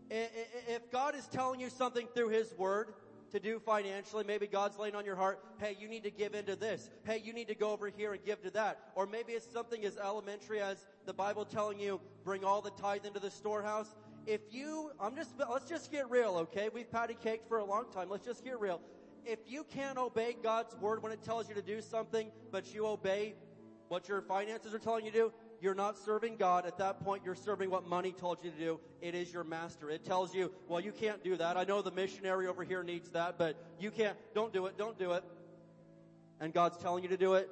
if 0.10 0.92
God 0.92 1.16
is 1.16 1.28
telling 1.28 1.60
you 1.60 1.70
something 1.70 2.08
through 2.14 2.30
His 2.30 2.54
Word, 2.58 2.94
to 3.32 3.40
do 3.40 3.60
financially. 3.60 4.24
Maybe 4.26 4.48
God's 4.48 4.78
laying 4.78 4.96
on 4.96 5.06
your 5.06 5.16
heart, 5.16 5.44
hey, 5.60 5.76
you 5.80 5.88
need 5.88 6.04
to 6.04 6.12
give 6.12 6.34
into 6.34 6.56
this. 6.56 6.90
Hey, 7.04 7.22
you 7.24 7.34
need 7.34 7.48
to 7.48 7.56
go 7.56 7.72
over 7.72 7.90
here 7.90 8.14
and 8.14 8.24
give 8.24 8.42
to 8.44 8.52
that. 8.52 8.92
Or 8.96 9.06
maybe 9.06 9.34
it's 9.34 9.52
something 9.52 9.84
as 9.86 9.98
elementary 9.98 10.62
as 10.62 10.86
the 11.06 11.14
Bible 11.14 11.46
telling 11.46 11.80
you, 11.80 12.00
bring 12.24 12.44
all 12.44 12.62
the 12.62 12.72
tithe 12.72 13.06
into 13.06 13.20
the 13.20 13.32
storehouse 13.32 13.96
if 14.28 14.42
you, 14.52 14.92
I'm 15.00 15.16
just, 15.16 15.32
let's 15.38 15.70
just 15.70 15.92
get 15.92 16.10
real, 16.10 16.36
okay? 16.38 16.70
We've 16.74 16.90
patty 16.90 17.16
caked 17.22 17.48
for 17.48 17.60
a 17.60 17.66
long 17.66 17.86
time. 17.94 18.10
Let's 18.10 18.26
just 18.26 18.44
get 18.44 18.60
real. 18.60 18.82
If 19.24 19.40
you 19.48 19.64
can't 19.64 19.98
obey 19.98 20.36
God's 20.42 20.76
word 20.78 21.04
when 21.04 21.12
it 21.12 21.24
tells 21.24 21.48
you 21.48 21.56
to 21.56 21.62
do 21.62 21.82
something, 21.82 22.32
but 22.52 22.74
you 22.74 22.86
obey 22.88 23.36
what 23.88 24.08
your 24.10 24.22
finances 24.22 24.74
are 24.74 24.80
telling 24.80 25.06
you 25.06 25.12
to 25.12 25.18
do, 25.18 25.34
you're 25.62 25.76
not 25.76 25.98
serving 25.98 26.38
God. 26.38 26.66
At 26.66 26.78
that 26.78 27.04
point, 27.04 27.24
you're 27.26 27.36
serving 27.36 27.70
what 27.70 27.88
money 27.88 28.12
told 28.12 28.44
you 28.44 28.52
to 28.52 28.58
do. 28.58 28.80
It 29.02 29.16
is 29.16 29.34
your 29.34 29.44
master. 29.44 29.90
It 29.90 30.04
tells 30.04 30.34
you, 30.34 30.52
well, 30.68 30.80
you 30.80 30.92
can't 30.92 31.24
do 31.24 31.36
that. 31.38 31.58
I 31.58 31.64
know 31.64 31.82
the 31.82 31.92
missionary 31.92 32.48
over 32.48 32.64
here 32.64 32.84
needs 32.84 33.10
that, 33.10 33.38
but 33.38 33.56
you 33.80 33.92
can't, 33.92 34.18
don't 34.34 34.54
do 34.54 34.66
it, 34.66 34.78
don't 34.78 34.98
do 34.98 35.14
it. 35.14 35.24
And 36.40 36.54
God's 36.54 36.78
telling 36.78 37.04
you 37.04 37.10
to 37.10 37.18
do 37.18 37.36
it 37.36 37.50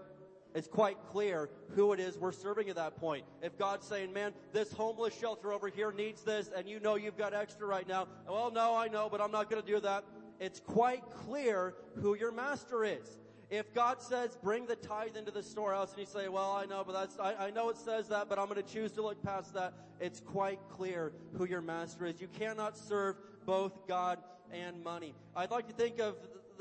it's 0.55 0.67
quite 0.67 0.97
clear 1.11 1.49
who 1.75 1.93
it 1.93 1.99
is 1.99 2.17
we're 2.17 2.31
serving 2.31 2.69
at 2.69 2.75
that 2.75 2.97
point. 2.97 3.25
If 3.41 3.57
God's 3.57 3.87
saying, 3.87 4.13
man, 4.13 4.33
this 4.51 4.71
homeless 4.71 5.17
shelter 5.17 5.51
over 5.51 5.67
here 5.67 5.91
needs 5.91 6.21
this 6.21 6.49
and 6.55 6.67
you 6.67 6.79
know 6.79 6.95
you've 6.95 7.17
got 7.17 7.33
extra 7.33 7.65
right 7.65 7.87
now. 7.87 8.07
Well, 8.29 8.51
no, 8.51 8.75
I 8.75 8.87
know, 8.87 9.09
but 9.09 9.19
I'm 9.19 9.31
not 9.31 9.49
going 9.49 9.61
to 9.61 9.67
do 9.67 9.79
that. 9.79 10.03
It's 10.39 10.59
quite 10.59 11.03
clear 11.25 11.73
who 11.95 12.15
your 12.15 12.31
master 12.31 12.83
is. 12.83 13.17
If 13.53 13.71
God 13.71 14.01
says, 14.01 14.35
bring 14.41 14.65
the 14.65 14.75
tithe 14.75 15.15
into 15.15 15.29
the 15.29 15.43
storehouse 15.43 15.91
and 15.91 15.99
you 15.99 16.07
say, 16.07 16.27
well, 16.27 16.53
I 16.53 16.65
know, 16.65 16.83
but 16.83 16.93
that's, 16.93 17.19
I, 17.19 17.35
I 17.35 17.51
know 17.51 17.69
it 17.69 17.77
says 17.77 18.07
that, 18.07 18.27
but 18.27 18.39
I'm 18.39 18.47
going 18.49 18.59
to 18.59 18.67
choose 18.67 18.91
to 18.93 19.03
look 19.03 19.21
past 19.21 19.53
that. 19.53 19.75
It's 19.99 20.19
quite 20.19 20.57
clear 20.69 21.11
who 21.37 21.45
your 21.45 21.61
master 21.61 22.07
is. 22.07 22.19
You 22.19 22.27
cannot 22.39 22.75
serve 22.75 23.15
both 23.45 23.87
God 23.87 24.17
and 24.51 24.83
money. 24.83 25.13
I'd 25.35 25.51
like 25.51 25.67
to 25.67 25.73
think 25.73 25.99
of 25.99 26.15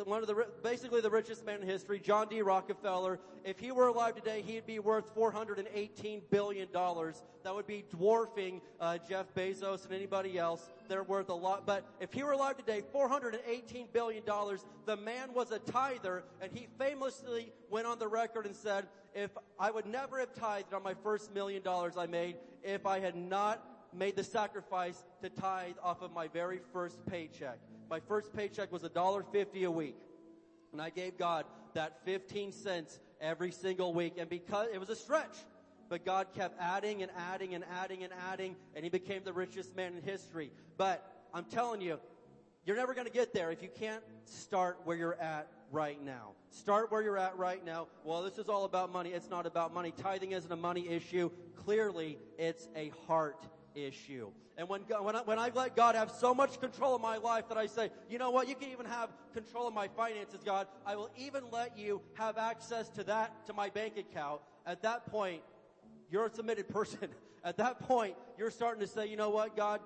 one 0.05 0.23
of 0.23 0.29
the, 0.29 0.47
basically 0.63 1.01
the 1.01 1.11
richest 1.11 1.45
man 1.45 1.61
in 1.61 1.67
history, 1.67 2.01
John 2.01 2.29
D. 2.29 2.43
Rockefeller. 2.43 3.19
If 3.45 3.59
he 3.59 3.73
were 3.73 3.89
alive 3.89 4.15
today, 4.15 4.43
he'd 4.43 4.67
be 4.67 4.79
worth 4.79 5.15
$418 5.15 6.23
billion. 6.31 6.69
That 6.73 7.55
would 7.55 7.67
be 7.67 7.85
dwarfing 7.91 8.61
uh, 8.81 8.99
Jeff 9.09 9.27
Bezos 9.35 9.85
and 9.85 9.93
anybody 9.95 10.39
else. 10.39 10.71
They're 10.89 11.03
worth 11.03 11.29
a 11.29 11.35
lot. 11.35 11.67
But 11.67 11.85
if 12.01 12.13
he 12.13 12.23
were 12.23 12.33
alive 12.33 12.57
today, 12.57 12.83
$418 12.95 13.93
billion. 13.93 14.23
The 14.87 14.97
man 14.97 15.33
was 15.35 15.53
a 15.53 15.59
tither, 15.59 16.25
and 16.41 16.51
he 16.53 16.69
famously 16.79 17.53
went 17.71 17.87
on 17.87 17.99
the 17.99 18.09
record 18.09 18.47
and 18.47 18.55
said, 18.55 18.87
if 19.15 19.31
I 19.59 19.71
would 19.71 19.87
never 19.87 20.19
have 20.19 20.35
tithed 20.35 20.73
on 20.73 20.83
my 20.83 20.95
first 20.95 21.35
million 21.35 21.63
dollars 21.63 21.97
I 21.99 22.07
made 22.07 22.37
if 22.63 22.87
I 22.87 22.99
had 22.99 23.15
not 23.15 23.63
made 23.95 24.17
the 24.17 24.25
sacrifice 24.25 25.05
to 25.23 25.29
tithe 25.29 25.75
off 25.83 26.01
of 26.01 26.13
my 26.13 26.29
very 26.29 26.61
first 26.73 27.05
paycheck. 27.07 27.59
My 27.91 28.01
first 28.01 28.33
paycheck 28.33 28.73
was 28.73 28.85
a 28.85 28.89
dollar 28.89 29.23
fifty 29.23 29.65
a 29.65 29.71
week. 29.71 29.97
And 30.73 30.81
I 30.81 30.91
gave 30.91 31.19
God 31.19 31.45
that 31.75 32.05
15 32.05 32.53
cents 32.53 32.99
every 33.21 33.53
single 33.53 33.93
week. 33.93 34.15
And 34.19 34.29
because 34.29 34.69
it 34.73 34.81
was 34.81 34.89
a 34.89 34.97
stretch, 34.97 35.37
but 35.89 36.05
God 36.05 36.29
kept 36.35 36.59
adding 36.59 37.03
and 37.03 37.13
adding 37.15 37.55
and 37.55 37.65
adding 37.71 38.03
and 38.03 38.13
adding, 38.31 38.57
and 38.75 38.83
he 38.83 38.89
became 38.89 39.23
the 39.25 39.33
richest 39.33 39.77
man 39.77 39.95
in 39.95 40.03
history. 40.03 40.51
But 40.79 41.07
I'm 41.35 41.45
telling 41.45 41.83
you, 41.83 41.99
you're 42.65 42.77
never 42.77 42.95
going 42.95 43.07
to 43.07 43.13
get 43.13 43.35
there 43.35 43.51
if 43.51 43.63
you 43.63 43.69
can't 43.69 44.03
start 44.25 44.79
where 44.85 44.97
you're 44.97 45.21
at 45.21 45.49
right 45.71 46.03
now. 46.03 46.31
Start 46.51 46.91
where 46.91 47.03
you're 47.03 47.19
at 47.19 47.37
right 47.37 47.63
now. 47.65 47.89
Well, 48.05 48.23
this 48.23 48.39
is 48.39 48.49
all 48.49 48.65
about 48.65 48.93
money. 48.93 49.11
It's 49.11 49.29
not 49.29 49.45
about 49.45 49.75
money. 49.75 49.93
Tithing 49.97 50.33
isn't 50.33 50.51
a 50.51 50.57
money 50.57 50.89
issue. 50.89 51.31
Clearly, 51.57 52.19
it's 52.39 52.69
a 52.77 52.93
heart 53.07 53.45
issue. 53.75 54.31
And 54.57 54.69
when, 54.69 54.83
when, 54.83 55.17
I, 55.17 55.23
when 55.23 55.39
I 55.39 55.51
let 55.55 55.75
God 55.75 55.95
have 55.95 56.11
so 56.11 56.35
much 56.35 56.61
control 56.61 56.95
of 56.95 57.01
my 57.01 57.17
life 57.17 57.49
that 57.49 57.57
I 57.57 57.67
say, 57.67 57.91
you 58.09 58.19
know 58.19 58.31
what, 58.31 58.49
you 58.49 58.55
can 58.55 58.71
even 58.71 58.87
have 58.87 59.11
control 59.33 59.67
of 59.67 59.75
my 59.75 59.89
finances, 59.89 60.41
God. 60.45 60.67
I 60.85 60.97
will 60.97 61.11
even 61.17 61.45
let 61.51 61.79
you 61.79 62.03
have 62.15 62.37
access 62.37 62.89
to 62.91 63.05
that, 63.05 63.47
to 63.47 63.53
my 63.53 63.71
bank 63.71 63.97
account. 63.97 64.41
At 64.67 64.83
that 64.83 65.07
point, 65.07 65.43
you're 66.11 66.27
a 66.27 66.31
submitted 66.31 66.69
person. 66.69 67.09
At 67.45 67.57
that 67.57 67.81
point, 67.81 68.15
you're 68.39 68.51
starting 68.51 68.81
to 68.81 68.87
say, 68.87 69.07
you 69.07 69.17
know 69.17 69.31
what, 69.31 69.57
God, 69.57 69.81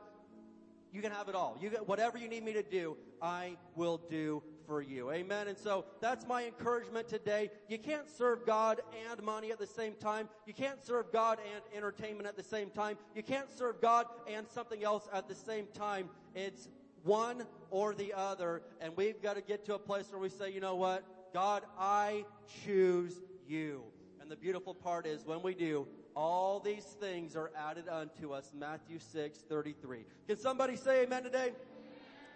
you 0.93 1.00
can 1.00 1.12
have 1.12 1.28
it 1.28 1.35
all. 1.35 1.57
You 1.61 1.71
get 1.71 1.88
whatever 1.88 2.19
you 2.19 2.28
need 2.28 2.45
me 2.45 2.52
to 2.52 2.62
do, 2.62 2.97
I 3.23 3.57
will 3.75 3.99
do 4.11 4.43
for 4.66 4.82
you. 4.82 5.11
Amen. 5.11 5.49
And 5.49 5.56
so 5.56 5.85
that's 6.00 6.26
my 6.26 6.44
encouragement 6.44 7.08
today. 7.08 7.50
You 7.68 7.78
can't 7.78 8.08
serve 8.08 8.44
God 8.44 8.80
and 9.11 9.23
money 9.23 9.50
at 9.50 9.58
the 9.58 9.66
same 9.66 9.94
time. 9.94 10.28
You 10.46 10.54
can't 10.54 10.85
serve 10.85 11.12
God 11.12 11.38
and 11.54 11.62
entertainment 11.76 12.26
at 12.26 12.37
the 12.37 12.42
same 12.42 12.70
time. 12.70 12.96
You 13.14 13.23
can't 13.23 13.50
serve 13.50 13.80
God 13.80 14.06
and 14.28 14.46
something 14.49 14.82
else 14.82 15.08
at 15.12 15.28
the 15.28 15.35
same 15.35 15.66
time. 15.75 16.08
It's 16.35 16.68
one 17.04 17.44
or 17.70 17.94
the 17.94 18.12
other. 18.14 18.62
And 18.80 18.96
we've 18.96 19.23
got 19.23 19.37
to 19.37 19.42
get 19.42 19.64
to 19.66 19.75
a 19.75 19.78
place 19.78 20.06
where 20.11 20.20
we 20.20 20.28
say, 20.28 20.50
you 20.50 20.61
know 20.61 20.76
what? 20.76 21.04
God, 21.32 21.62
I 21.78 22.25
choose 22.64 23.20
you. 23.46 23.82
And 24.20 24.30
the 24.30 24.37
beautiful 24.37 24.75
part 24.75 25.06
is 25.06 25.25
when 25.25 25.42
we 25.42 25.54
do, 25.54 25.87
all 26.16 26.58
these 26.58 26.85
things 26.85 27.37
are 27.37 27.50
added 27.56 27.88
unto 27.88 28.32
us. 28.32 28.50
Matthew 28.58 28.99
6, 28.99 29.38
33. 29.49 30.04
Can 30.26 30.37
somebody 30.37 30.75
say 30.75 31.02
amen 31.02 31.23
today? 31.23 31.52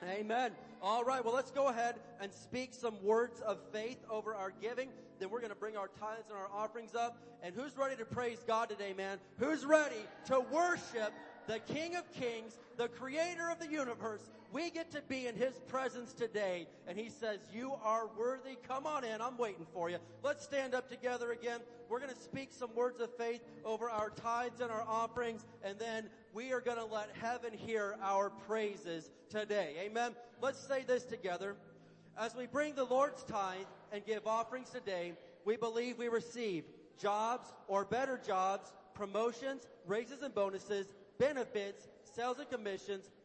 Amen. 0.04 0.52
All 0.82 1.04
right. 1.04 1.22
Well, 1.22 1.34
let's 1.34 1.50
go 1.50 1.68
ahead 1.68 1.96
and 2.20 2.32
speak 2.32 2.72
some 2.72 2.94
words 3.02 3.40
of 3.42 3.58
faith 3.70 3.98
over 4.08 4.34
our 4.34 4.50
giving. 4.62 4.88
Then 5.18 5.28
we're 5.28 5.40
going 5.40 5.50
to 5.52 5.58
bring 5.58 5.76
our 5.76 5.88
tithes 6.00 6.30
and 6.30 6.38
our 6.38 6.48
offerings 6.50 6.94
up. 6.94 7.18
And 7.42 7.54
who's 7.54 7.76
ready 7.76 7.96
to 7.96 8.06
praise 8.06 8.42
God 8.46 8.70
today, 8.70 8.94
man? 8.96 9.18
Who's 9.38 9.66
ready 9.66 10.06
to 10.26 10.40
worship 10.40 11.12
the 11.46 11.58
King 11.58 11.96
of 11.96 12.10
Kings, 12.12 12.58
the 12.78 12.88
creator 12.88 13.50
of 13.50 13.58
the 13.58 13.68
universe? 13.68 14.22
We 14.52 14.70
get 14.70 14.90
to 14.92 15.02
be 15.02 15.26
in 15.26 15.36
his 15.36 15.54
presence 15.68 16.12
today. 16.12 16.66
And 16.88 16.98
he 16.98 17.08
says, 17.08 17.38
you 17.52 17.74
are 17.84 18.08
worthy. 18.18 18.56
Come 18.66 18.86
on 18.86 19.04
in. 19.04 19.20
I'm 19.20 19.38
waiting 19.38 19.66
for 19.72 19.90
you. 19.90 19.98
Let's 20.22 20.42
stand 20.44 20.74
up 20.74 20.88
together 20.88 21.30
again. 21.32 21.60
We're 21.88 22.00
going 22.00 22.12
to 22.12 22.20
speak 22.20 22.50
some 22.52 22.74
words 22.74 23.00
of 23.00 23.14
faith 23.16 23.42
over 23.64 23.88
our 23.88 24.10
tithes 24.10 24.60
and 24.60 24.70
our 24.70 24.84
offerings. 24.88 25.44
And 25.62 25.78
then 25.78 26.10
we 26.34 26.52
are 26.52 26.60
going 26.60 26.78
to 26.78 26.84
let 26.84 27.10
heaven 27.20 27.52
hear 27.52 27.96
our 28.02 28.30
praises 28.30 29.10
today. 29.28 29.74
Amen. 29.80 30.16
Let's 30.40 30.58
say 30.58 30.84
this 30.84 31.04
together. 31.04 31.56
As 32.18 32.34
we 32.34 32.46
bring 32.46 32.74
the 32.74 32.84
Lord's 32.84 33.22
tithe 33.22 33.66
and 33.92 34.04
give 34.04 34.26
offerings 34.26 34.70
today, 34.70 35.12
we 35.44 35.56
believe 35.56 35.96
we 35.96 36.08
receive 36.08 36.64
jobs 37.00 37.52
or 37.68 37.84
better 37.84 38.20
jobs, 38.24 38.72
promotions, 38.94 39.66
raises 39.86 40.22
and 40.22 40.34
bonuses, 40.34 40.92
benefits, 41.18 41.88
sales 42.14 42.38
and 42.38 42.50
commissions, 42.50 43.10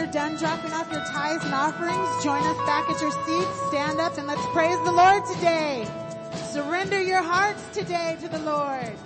You're 0.00 0.10
done 0.10 0.36
dropping 0.36 0.72
off 0.72 0.90
your 0.90 1.04
tithes 1.04 1.44
and 1.44 1.52
offerings, 1.52 2.24
join 2.24 2.42
us 2.42 2.56
back 2.64 2.88
at 2.88 3.02
your 3.02 3.10
seats, 3.10 3.68
stand 3.68 4.00
up, 4.00 4.16
and 4.16 4.26
let's 4.26 4.40
praise 4.46 4.78
the 4.86 4.92
Lord 4.92 5.26
today. 5.26 5.86
Surrender 6.50 7.02
your 7.02 7.20
hearts 7.20 7.62
today 7.74 8.16
to 8.22 8.28
the 8.28 8.38
Lord. 8.38 8.96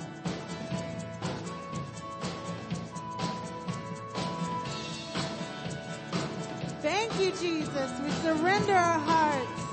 Thank 6.80 7.18
you, 7.18 7.32
Jesus. 7.40 7.90
We 8.00 8.10
surrender 8.22 8.74
our 8.74 9.00
hearts. 9.00 9.63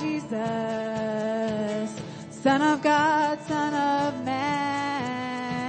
Jesus, 0.00 0.30
Son 2.30 2.62
of 2.62 2.82
God, 2.82 3.38
Son 3.46 3.74
of 3.74 4.24
Man. 4.24 5.60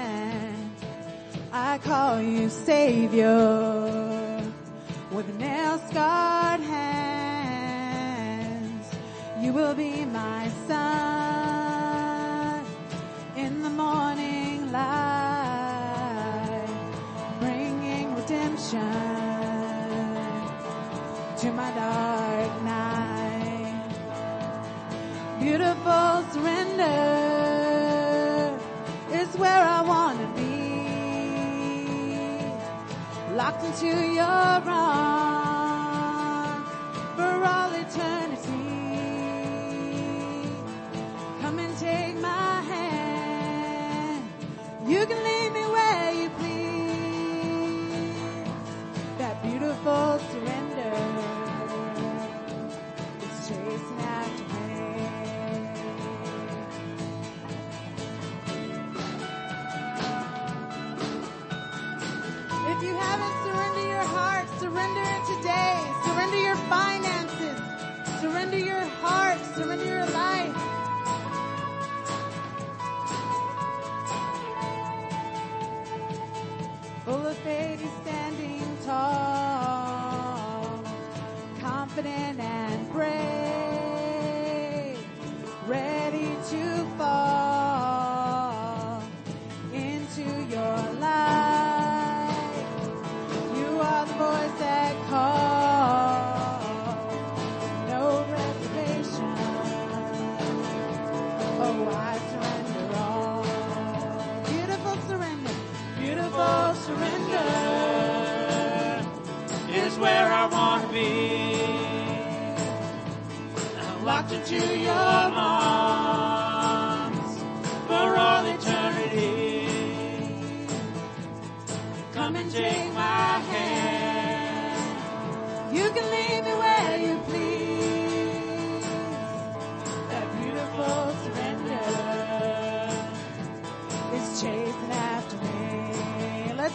I 1.52 1.78
call 1.80 2.22
you 2.22 2.50
Savior 2.50 4.42
with 5.12 5.28
nail 5.38 5.78
scarred 5.90 6.62
hands. 6.62 8.06
You 9.42 9.52
will 9.52 9.76
be 9.76 10.06
my 10.06 10.50
son 10.68 12.66
in 13.36 13.62
the 13.64 13.70
morning 13.70 14.11
Beautiful 25.62 26.26
surrender 26.32 26.90
is 29.12 29.30
where 29.38 29.62
I 29.62 29.82
want 29.84 30.20
to 30.20 30.28
be. 30.42 30.56
Locked 33.36 33.64
into 33.66 33.86
your 34.12 34.24
arms 34.26 35.11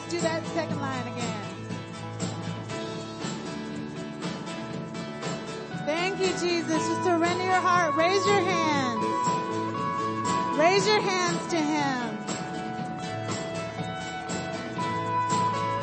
do 0.09 0.21
that 0.21 0.47
second 0.47 0.81
line 0.81 1.07
again. 1.09 1.36
Jesus. 6.41 6.87
Just 6.89 7.05
surrender 7.05 7.45
your 7.45 7.61
heart. 7.61 7.95
Raise 7.97 8.25
your 8.27 8.41
hands. 8.41 9.05
Raise 10.59 10.87
your 10.87 11.01
hands 11.01 11.47
to 11.51 11.57
Him. 11.57 12.19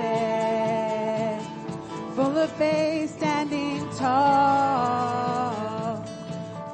Full 2.17 2.39
of 2.39 2.51
faith, 2.53 3.17
standing 3.17 3.89
tall. 3.97 5.55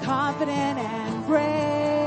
Confident 0.00 0.78
and 0.78 1.26
brave. 1.26 1.99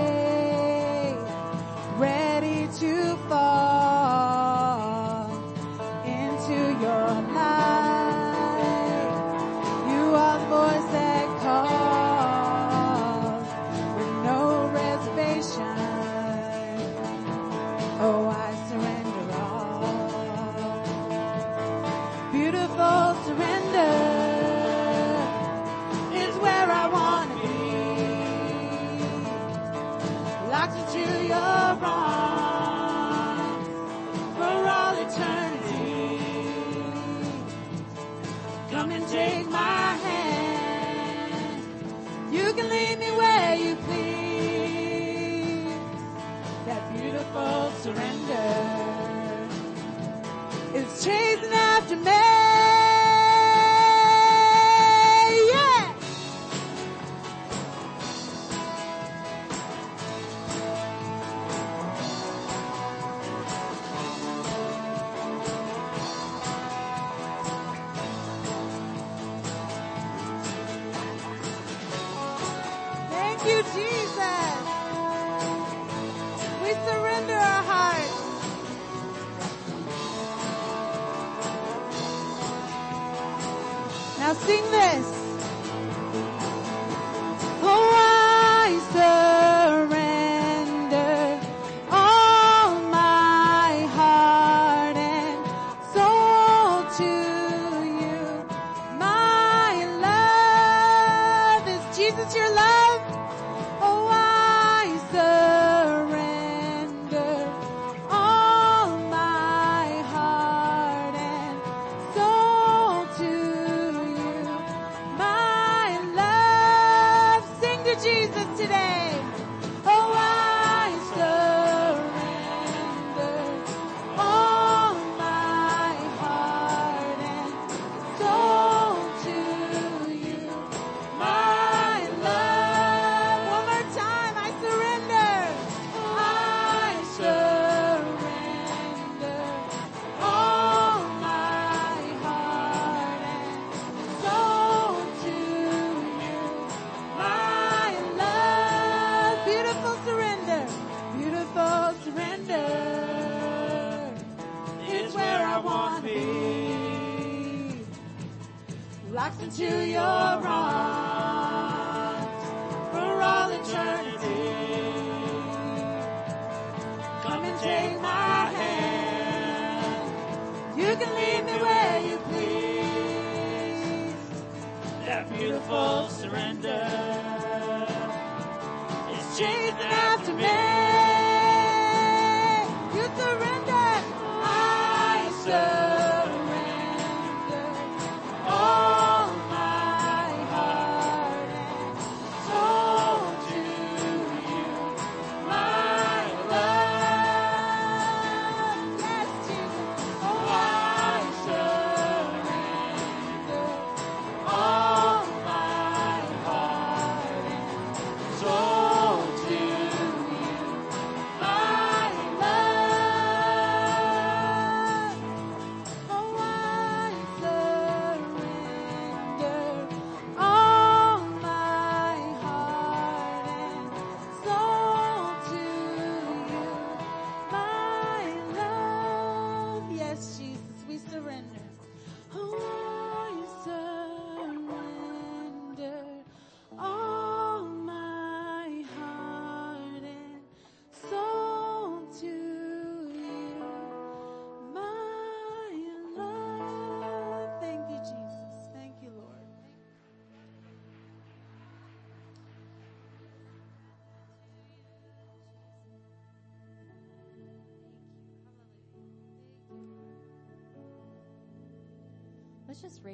Jesus. 179.35 180.02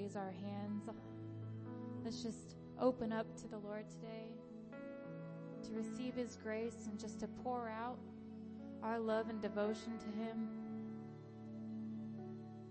raise 0.09 0.15
our 0.15 0.31
hands. 0.31 0.89
Let's 2.03 2.23
just 2.23 2.55
open 2.79 3.11
up 3.11 3.27
to 3.41 3.47
the 3.47 3.57
Lord 3.57 3.85
today 3.89 4.27
to 5.63 5.73
receive 5.73 6.15
His 6.15 6.37
grace 6.41 6.87
and 6.89 6.99
just 6.99 7.19
to 7.19 7.27
pour 7.43 7.69
out 7.69 7.99
our 8.81 8.99
love 8.99 9.29
and 9.29 9.41
devotion 9.41 9.97
to 9.99 10.05
Him. 10.05 10.47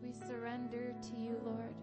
We 0.02 0.12
surrender 0.26 0.94
to 1.00 1.20
you, 1.20 1.40
Lord. 1.44 1.74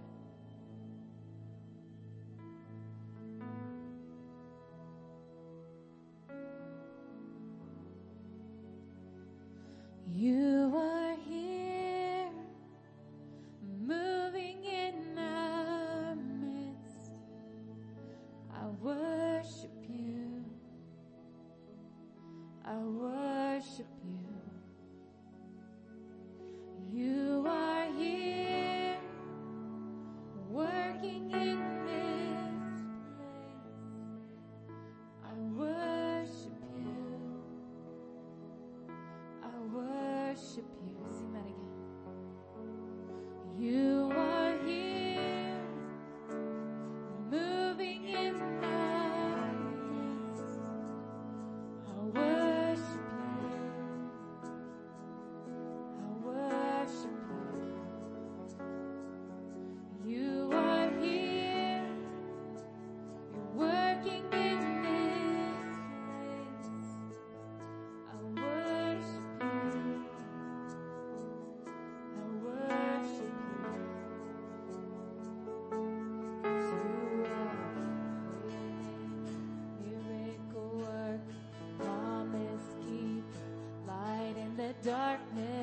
darkness. 84.86 85.55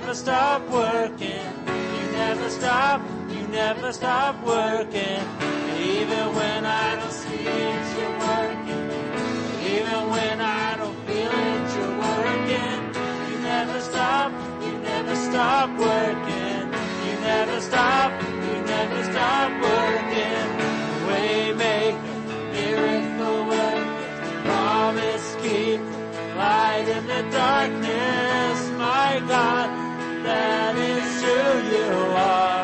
never 0.00 0.14
stop 0.14 0.62
working. 0.70 1.46
You 1.66 2.12
never 2.12 2.48
stop, 2.50 3.00
you 3.30 3.48
never 3.48 3.92
stop 3.92 4.36
working. 4.44 5.22
Even 5.80 6.24
when 6.38 6.64
I 6.64 6.94
don't 6.94 7.10
see 7.10 7.44
it, 7.46 7.84
you're 7.96 8.18
working. 8.30 8.84
Even 9.74 10.00
when 10.14 10.40
I 10.40 10.76
don't 10.76 10.98
feel 11.06 11.32
it, 11.50 11.64
you're 11.74 11.98
working. 12.06 12.80
You 13.28 13.38
never 13.40 13.80
stop, 13.80 14.30
you 14.62 14.72
never 14.78 15.16
stop 15.16 15.68
working. 15.76 16.62
You 17.06 17.14
never 17.20 17.60
stop, 17.60 18.12
you 18.22 18.56
never 18.74 19.02
stop 19.10 19.50
working. 19.68 20.46
Waymaker, 21.08 22.52
miracle 22.52 23.46
worker, 23.46 24.42
promise 24.44 25.36
keeper 25.42 25.98
light 26.38 26.86
in 26.88 27.04
the 27.08 27.22
darkness, 27.36 28.70
my 28.78 29.20
God 29.26 29.77
that 30.28 30.76
is 30.76 31.22
who 31.22 31.36
you 31.72 31.88
are. 32.14 32.57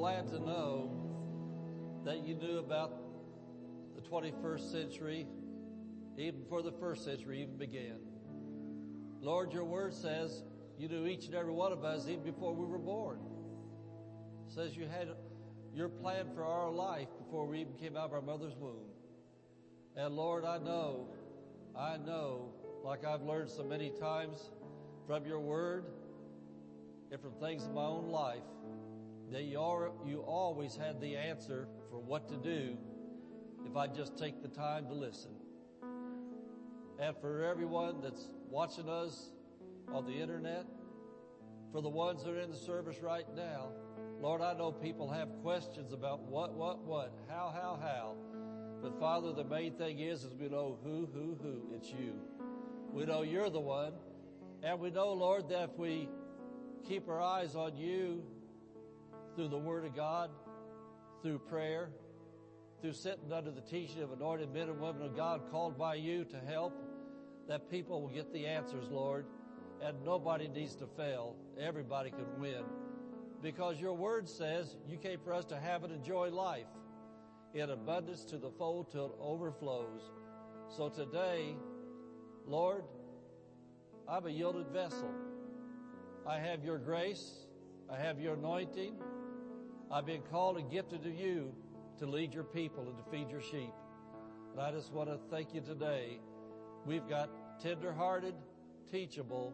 glad 0.00 0.28
to 0.28 0.38
know 0.38 0.90
that 2.06 2.26
you 2.26 2.34
knew 2.34 2.56
about 2.56 2.90
the 3.94 4.00
21st 4.00 4.72
century, 4.72 5.26
even 6.16 6.40
before 6.40 6.62
the 6.62 6.72
first 6.72 7.04
century 7.04 7.42
even 7.42 7.58
began. 7.58 7.98
Lord, 9.20 9.52
your 9.52 9.66
word 9.66 9.92
says 9.92 10.42
you 10.78 10.88
knew 10.88 11.06
each 11.06 11.26
and 11.26 11.34
every 11.34 11.52
one 11.52 11.70
of 11.70 11.84
us 11.84 12.08
even 12.08 12.24
before 12.24 12.54
we 12.54 12.64
were 12.64 12.78
born. 12.78 13.18
It 14.48 14.54
says 14.54 14.74
you 14.74 14.86
had 14.86 15.08
your 15.74 15.90
plan 15.90 16.28
for 16.34 16.46
our 16.46 16.70
life 16.70 17.08
before 17.22 17.46
we 17.46 17.60
even 17.60 17.74
came 17.74 17.94
out 17.94 18.06
of 18.06 18.14
our 18.14 18.22
mother's 18.22 18.56
womb. 18.56 18.88
And 19.96 20.16
Lord, 20.16 20.46
I 20.46 20.56
know, 20.56 21.08
I 21.78 21.98
know, 21.98 22.54
like 22.82 23.04
I've 23.04 23.20
learned 23.20 23.50
so 23.50 23.64
many 23.64 23.90
times 24.00 24.50
from 25.06 25.26
your 25.26 25.40
word 25.40 25.84
and 27.12 27.20
from 27.20 27.32
things 27.32 27.66
in 27.66 27.74
my 27.74 27.84
own 27.84 28.08
life, 28.08 28.40
that 29.32 29.44
you, 29.44 29.60
are, 29.60 29.90
you 30.06 30.20
always 30.20 30.76
had 30.76 31.00
the 31.00 31.16
answer 31.16 31.68
for 31.90 31.98
what 32.00 32.28
to 32.28 32.36
do 32.36 32.76
if 33.66 33.76
I 33.76 33.86
just 33.86 34.18
take 34.18 34.42
the 34.42 34.48
time 34.48 34.86
to 34.88 34.94
listen. 34.94 35.30
And 36.98 37.16
for 37.20 37.44
everyone 37.44 38.00
that's 38.02 38.28
watching 38.48 38.88
us 38.88 39.30
on 39.92 40.04
the 40.04 40.12
internet, 40.12 40.66
for 41.72 41.80
the 41.80 41.88
ones 41.88 42.24
that 42.24 42.30
are 42.30 42.40
in 42.40 42.50
the 42.50 42.56
service 42.56 42.98
right 43.02 43.26
now, 43.36 43.68
Lord, 44.20 44.42
I 44.42 44.54
know 44.54 44.72
people 44.72 45.10
have 45.10 45.28
questions 45.42 45.92
about 45.92 46.20
what, 46.22 46.52
what, 46.54 46.84
what, 46.84 47.12
how, 47.28 47.52
how, 47.54 47.78
how. 47.80 48.16
But 48.82 48.98
Father, 48.98 49.32
the 49.32 49.44
main 49.44 49.74
thing 49.74 50.00
is, 50.00 50.24
is 50.24 50.34
we 50.34 50.48
know 50.48 50.78
who, 50.82 51.08
who, 51.12 51.38
who. 51.42 51.74
It's 51.74 51.90
you. 51.90 52.14
We 52.92 53.04
know 53.04 53.22
you're 53.22 53.50
the 53.50 53.60
one. 53.60 53.92
And 54.62 54.78
we 54.78 54.90
know, 54.90 55.12
Lord, 55.12 55.48
that 55.48 55.70
if 55.70 55.78
we 55.78 56.08
keep 56.86 57.08
our 57.08 57.20
eyes 57.20 57.54
on 57.54 57.76
you 57.76 58.22
through 59.34 59.48
the 59.48 59.58
Word 59.58 59.84
of 59.84 59.94
God, 59.94 60.30
through 61.22 61.38
prayer, 61.38 61.90
through 62.80 62.92
sitting 62.92 63.32
under 63.32 63.50
the 63.50 63.60
teaching 63.60 64.02
of 64.02 64.12
anointed 64.12 64.52
men 64.52 64.68
and 64.68 64.80
women 64.80 65.02
of 65.02 65.16
God 65.16 65.42
called 65.50 65.78
by 65.78 65.94
you 65.94 66.24
to 66.24 66.38
help, 66.38 66.72
that 67.48 67.70
people 67.70 68.00
will 68.00 68.08
get 68.08 68.32
the 68.32 68.46
answers, 68.46 68.88
Lord. 68.90 69.26
And 69.82 70.04
nobody 70.04 70.46
needs 70.46 70.76
to 70.76 70.86
fail. 70.86 71.36
Everybody 71.58 72.10
can 72.10 72.26
win. 72.38 72.62
Because 73.42 73.80
your 73.80 73.94
word 73.94 74.28
says 74.28 74.76
you 74.86 74.98
came 74.98 75.18
for 75.24 75.32
us 75.32 75.46
to 75.46 75.58
have 75.58 75.84
and 75.84 75.92
enjoy 75.92 76.28
life 76.28 76.66
in 77.54 77.70
abundance 77.70 78.24
to 78.26 78.36
the 78.36 78.50
full 78.50 78.84
till 78.84 79.06
it 79.06 79.12
overflows. 79.18 80.02
So 80.68 80.90
today, 80.90 81.56
Lord, 82.46 82.84
I'm 84.06 84.26
a 84.26 84.30
yielded 84.30 84.68
vessel. 84.68 85.10
I 86.26 86.38
have 86.38 86.62
your 86.62 86.78
grace. 86.78 87.46
I 87.90 87.96
have 87.96 88.20
your 88.20 88.34
anointing. 88.34 88.94
I've 89.92 90.06
been 90.06 90.22
called 90.30 90.56
and 90.56 90.70
gifted 90.70 91.02
to 91.02 91.10
you 91.10 91.52
to 91.98 92.06
lead 92.06 92.32
your 92.32 92.44
people 92.44 92.86
and 92.86 92.96
to 92.96 93.04
feed 93.10 93.28
your 93.28 93.40
sheep. 93.40 93.72
And 94.52 94.60
I 94.60 94.70
just 94.70 94.92
want 94.92 95.08
to 95.10 95.18
thank 95.30 95.52
you 95.52 95.60
today. 95.60 96.20
We've 96.86 97.08
got 97.08 97.28
tender-hearted, 97.60 98.34
teachable, 98.90 99.52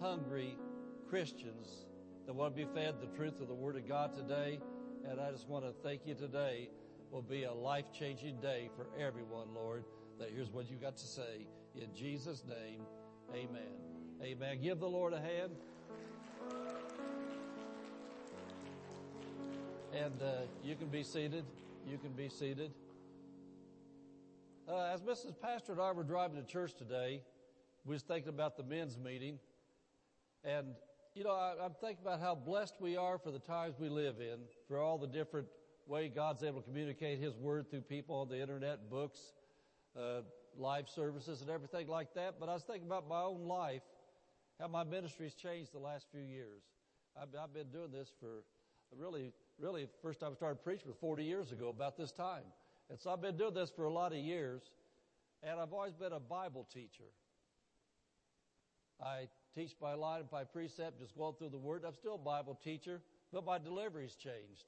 hungry 0.00 0.56
Christians 1.08 1.84
that 2.24 2.34
want 2.34 2.56
to 2.56 2.66
be 2.66 2.72
fed 2.72 2.94
the 3.00 3.14
truth 3.14 3.40
of 3.42 3.48
the 3.48 3.54
Word 3.54 3.76
of 3.76 3.86
God 3.86 4.14
today. 4.14 4.58
And 5.06 5.20
I 5.20 5.30
just 5.30 5.48
want 5.48 5.66
to 5.66 5.72
thank 5.82 6.06
you 6.06 6.14
today 6.14 6.70
will 7.10 7.20
be 7.20 7.44
a 7.44 7.52
life-changing 7.52 8.40
day 8.40 8.70
for 8.74 8.86
everyone, 8.98 9.48
Lord, 9.54 9.84
that 10.18 10.30
here's 10.34 10.50
what 10.50 10.70
you 10.70 10.76
got 10.76 10.96
to 10.96 11.06
say. 11.06 11.46
In 11.74 11.94
Jesus' 11.94 12.42
name, 12.48 12.82
amen. 13.34 13.72
Amen. 14.22 14.62
Give 14.62 14.78
the 14.78 14.88
Lord 14.88 15.12
a 15.12 15.20
hand. 15.20 15.56
And 19.92 20.22
uh, 20.22 20.42
you 20.62 20.76
can 20.76 20.86
be 20.86 21.02
seated. 21.02 21.44
You 21.84 21.98
can 21.98 22.12
be 22.12 22.28
seated. 22.28 22.70
Uh, 24.68 24.84
as 24.94 25.00
Mrs. 25.00 25.34
Pastor 25.42 25.72
and 25.72 25.80
I 25.80 25.90
were 25.90 26.04
driving 26.04 26.36
to 26.36 26.46
church 26.46 26.74
today, 26.74 27.22
we 27.84 27.94
was 27.94 28.02
thinking 28.02 28.28
about 28.28 28.56
the 28.56 28.62
men's 28.62 28.96
meeting. 28.96 29.40
And, 30.44 30.68
you 31.16 31.24
know, 31.24 31.32
I, 31.32 31.54
I'm 31.60 31.74
thinking 31.80 32.04
about 32.06 32.20
how 32.20 32.36
blessed 32.36 32.74
we 32.78 32.96
are 32.96 33.18
for 33.18 33.32
the 33.32 33.40
times 33.40 33.80
we 33.80 33.88
live 33.88 34.20
in, 34.20 34.38
for 34.68 34.78
all 34.78 34.96
the 34.96 35.08
different 35.08 35.48
way 35.88 36.08
God's 36.08 36.44
able 36.44 36.60
to 36.60 36.66
communicate 36.68 37.18
His 37.18 37.36
Word 37.36 37.68
through 37.68 37.80
people 37.80 38.14
on 38.14 38.28
the 38.28 38.40
internet, 38.40 38.88
books, 38.88 39.18
uh, 39.98 40.20
live 40.56 40.88
services 40.88 41.40
and 41.40 41.50
everything 41.50 41.88
like 41.88 42.14
that. 42.14 42.36
But 42.38 42.48
I 42.48 42.52
was 42.52 42.62
thinking 42.62 42.86
about 42.86 43.08
my 43.08 43.22
own 43.22 43.48
life, 43.48 43.82
how 44.60 44.68
my 44.68 44.84
ministry's 44.84 45.34
changed 45.34 45.72
the 45.72 45.80
last 45.80 46.06
few 46.12 46.22
years. 46.22 46.62
I've, 47.20 47.28
I've 47.42 47.52
been 47.52 47.70
doing 47.72 47.90
this 47.90 48.12
for 48.20 48.44
really, 48.96 49.32
really, 49.60 49.86
first 50.02 50.20
time 50.20 50.30
I 50.32 50.34
started 50.34 50.64
preaching 50.64 50.88
was 50.88 50.96
40 51.00 51.24
years 51.24 51.52
ago, 51.52 51.68
about 51.68 51.96
this 51.96 52.12
time. 52.12 52.44
And 52.88 52.98
so 52.98 53.10
I've 53.10 53.20
been 53.20 53.36
doing 53.36 53.54
this 53.54 53.70
for 53.70 53.84
a 53.84 53.92
lot 53.92 54.12
of 54.12 54.18
years, 54.18 54.62
and 55.42 55.60
I've 55.60 55.72
always 55.72 55.94
been 55.94 56.12
a 56.12 56.20
Bible 56.20 56.66
teacher. 56.72 57.04
I 59.04 59.28
teach 59.54 59.78
by 59.80 59.94
line 59.94 60.20
and 60.20 60.30
by 60.30 60.44
precept, 60.44 60.98
just 60.98 61.16
going 61.16 61.34
through 61.38 61.50
the 61.50 61.58
Word. 61.58 61.84
I'm 61.86 61.94
still 61.94 62.14
a 62.14 62.18
Bible 62.18 62.58
teacher, 62.62 63.00
but 63.32 63.44
my 63.44 63.58
delivery's 63.58 64.14
changed 64.14 64.64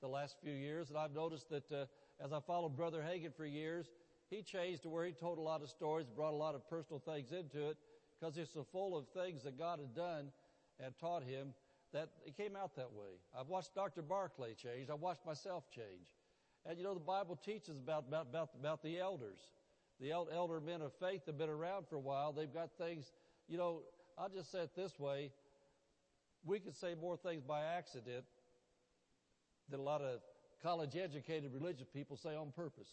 the 0.00 0.08
last 0.08 0.36
few 0.42 0.52
years, 0.52 0.88
and 0.88 0.98
I've 0.98 1.14
noticed 1.14 1.48
that 1.50 1.70
uh, 1.70 1.84
as 2.22 2.32
I 2.32 2.40
followed 2.40 2.76
Brother 2.76 3.04
Hagin 3.06 3.34
for 3.36 3.46
years, 3.46 3.86
he 4.30 4.42
changed 4.42 4.82
to 4.82 4.88
where 4.88 5.04
he 5.04 5.12
told 5.12 5.38
a 5.38 5.42
lot 5.42 5.62
of 5.62 5.68
stories, 5.68 6.06
brought 6.08 6.32
a 6.32 6.36
lot 6.36 6.54
of 6.54 6.68
personal 6.68 7.00
things 7.00 7.32
into 7.32 7.68
it, 7.68 7.76
because 8.18 8.36
it's 8.36 8.52
so 8.52 8.66
full 8.72 8.96
of 8.96 9.06
things 9.08 9.44
that 9.44 9.58
God 9.58 9.78
had 9.78 9.94
done 9.94 10.32
and 10.80 10.92
taught 10.98 11.22
him 11.22 11.54
that 11.92 12.08
it 12.26 12.36
came 12.36 12.56
out 12.56 12.74
that 12.76 12.92
way. 12.92 13.20
I've 13.38 13.48
watched 13.48 13.74
Dr. 13.74 14.02
Barclay 14.02 14.54
change. 14.54 14.88
I've 14.90 15.00
watched 15.00 15.26
myself 15.26 15.64
change. 15.74 16.08
And 16.64 16.78
you 16.78 16.84
know, 16.84 16.94
the 16.94 17.00
Bible 17.00 17.38
teaches 17.44 17.76
about, 17.76 18.04
about, 18.08 18.28
about, 18.30 18.50
about 18.58 18.82
the 18.82 18.98
elders. 18.98 19.38
The 20.00 20.10
elder 20.10 20.60
men 20.60 20.80
of 20.80 20.92
faith 21.00 21.22
have 21.26 21.38
been 21.38 21.50
around 21.50 21.86
for 21.88 21.96
a 21.96 22.00
while. 22.00 22.32
They've 22.32 22.52
got 22.52 22.70
things, 22.78 23.12
you 23.48 23.58
know, 23.58 23.82
I'll 24.18 24.28
just 24.28 24.50
say 24.50 24.60
it 24.60 24.70
this 24.74 24.98
way. 24.98 25.30
We 26.44 26.60
could 26.60 26.76
say 26.76 26.94
more 27.00 27.16
things 27.16 27.42
by 27.42 27.62
accident 27.62 28.24
than 29.68 29.80
a 29.80 29.82
lot 29.82 30.02
of 30.02 30.20
college 30.62 30.96
educated 30.96 31.52
religious 31.52 31.86
people 31.92 32.16
say 32.16 32.34
on 32.34 32.52
purpose. 32.54 32.88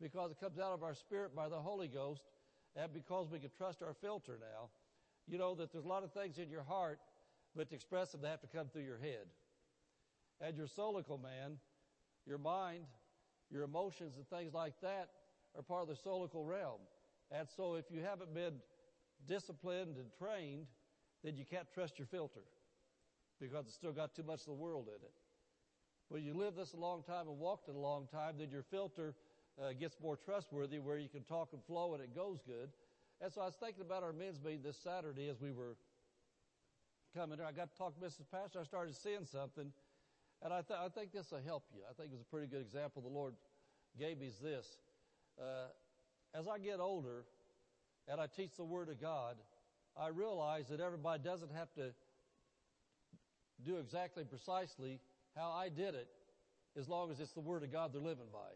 Because 0.00 0.30
it 0.30 0.40
comes 0.40 0.58
out 0.58 0.72
of 0.72 0.82
our 0.82 0.94
spirit 0.94 1.36
by 1.36 1.48
the 1.48 1.56
Holy 1.56 1.88
Ghost 1.88 2.22
and 2.74 2.92
because 2.92 3.28
we 3.30 3.38
can 3.38 3.50
trust 3.56 3.82
our 3.82 3.94
filter 4.00 4.38
now. 4.40 4.70
You 5.26 5.38
know 5.38 5.54
that 5.54 5.72
there's 5.72 5.84
a 5.84 5.88
lot 5.88 6.02
of 6.02 6.12
things 6.12 6.38
in 6.38 6.50
your 6.50 6.64
heart 6.64 6.98
but 7.56 7.68
to 7.70 7.74
express 7.74 8.12
them, 8.12 8.20
they 8.22 8.28
have 8.28 8.40
to 8.40 8.46
come 8.46 8.68
through 8.68 8.82
your 8.82 8.98
head. 8.98 9.26
And 10.40 10.56
your 10.56 10.66
soulical 10.66 11.22
man, 11.22 11.58
your 12.26 12.38
mind, 12.38 12.84
your 13.50 13.62
emotions 13.62 14.16
and 14.16 14.28
things 14.28 14.52
like 14.52 14.74
that 14.82 15.10
are 15.56 15.62
part 15.62 15.82
of 15.82 15.88
the 15.88 15.94
soulical 15.94 16.46
realm. 16.46 16.80
And 17.30 17.48
so 17.56 17.74
if 17.74 17.84
you 17.90 18.00
haven't 18.00 18.34
been 18.34 18.54
disciplined 19.28 19.96
and 19.96 20.06
trained, 20.18 20.66
then 21.22 21.36
you 21.36 21.44
can't 21.44 21.66
trust 21.72 21.98
your 21.98 22.06
filter 22.06 22.42
because 23.40 23.66
it's 23.66 23.74
still 23.74 23.92
got 23.92 24.14
too 24.14 24.22
much 24.22 24.40
of 24.40 24.46
the 24.46 24.52
world 24.52 24.88
in 24.88 25.02
it. 25.02 25.12
When 26.08 26.22
you 26.22 26.34
live 26.34 26.54
this 26.54 26.74
a 26.74 26.76
long 26.76 27.02
time 27.02 27.28
and 27.28 27.38
walked 27.38 27.68
it 27.68 27.74
a 27.74 27.78
long 27.78 28.06
time, 28.12 28.34
then 28.38 28.50
your 28.50 28.62
filter 28.62 29.14
uh, 29.60 29.72
gets 29.72 29.96
more 30.02 30.16
trustworthy 30.16 30.78
where 30.78 30.98
you 30.98 31.08
can 31.08 31.22
talk 31.22 31.48
and 31.52 31.62
flow 31.64 31.94
and 31.94 32.02
it 32.02 32.14
goes 32.14 32.40
good. 32.46 32.70
And 33.20 33.32
so 33.32 33.40
I 33.40 33.46
was 33.46 33.54
thinking 33.54 33.82
about 33.82 34.02
our 34.02 34.12
men's 34.12 34.42
meeting 34.42 34.62
this 34.62 34.76
Saturday 34.76 35.28
as 35.28 35.40
we 35.40 35.52
were 35.52 35.76
coming 37.14 37.38
here. 37.38 37.46
I 37.46 37.52
got 37.52 37.70
to 37.70 37.78
talk 37.78 37.94
to 37.94 38.04
Mrs. 38.04 38.26
Pastor. 38.30 38.58
I 38.60 38.64
started 38.64 38.96
seeing 38.96 39.24
something, 39.24 39.70
and 40.42 40.52
I, 40.52 40.62
th- 40.62 40.78
I 40.78 40.88
think 40.88 41.12
this 41.12 41.30
will 41.30 41.40
help 41.46 41.64
you. 41.72 41.80
I 41.88 41.94
think 41.94 42.12
it's 42.12 42.22
a 42.22 42.30
pretty 42.30 42.48
good 42.48 42.60
example 42.60 43.02
the 43.02 43.08
Lord 43.08 43.34
gave 43.98 44.18
me 44.18 44.26
is 44.26 44.38
this. 44.38 44.66
Uh, 45.40 45.68
as 46.36 46.48
I 46.48 46.58
get 46.58 46.80
older 46.80 47.24
and 48.08 48.20
I 48.20 48.26
teach 48.26 48.56
the 48.56 48.64
Word 48.64 48.88
of 48.88 49.00
God, 49.00 49.36
I 49.96 50.08
realize 50.08 50.66
that 50.68 50.80
everybody 50.80 51.22
doesn't 51.22 51.52
have 51.52 51.72
to 51.74 51.94
do 53.64 53.76
exactly 53.76 54.24
precisely 54.24 54.98
how 55.36 55.52
I 55.52 55.68
did 55.68 55.94
it 55.94 56.08
as 56.76 56.88
long 56.88 57.12
as 57.12 57.20
it's 57.20 57.32
the 57.32 57.40
Word 57.40 57.62
of 57.62 57.70
God 57.70 57.92
they're 57.92 58.00
living 58.00 58.26
by 58.32 58.50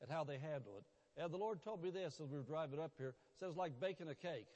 and 0.00 0.10
how 0.10 0.24
they 0.24 0.38
handle 0.38 0.78
it. 0.78 1.22
And 1.22 1.30
the 1.32 1.36
Lord 1.36 1.62
told 1.62 1.82
me 1.82 1.90
this 1.90 2.14
as 2.22 2.30
we 2.30 2.38
were 2.38 2.44
driving 2.44 2.80
up 2.80 2.92
here. 2.96 3.08
It 3.08 3.44
Says 3.44 3.56
like 3.56 3.78
baking 3.78 4.08
a 4.08 4.14
cake. 4.14 4.46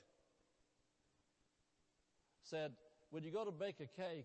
Said, 2.45 2.73
when 3.13 3.23
you 3.23 3.31
go 3.31 3.45
to 3.45 3.53
bake 3.53 3.77
a 3.81 4.01
cake, 4.01 4.25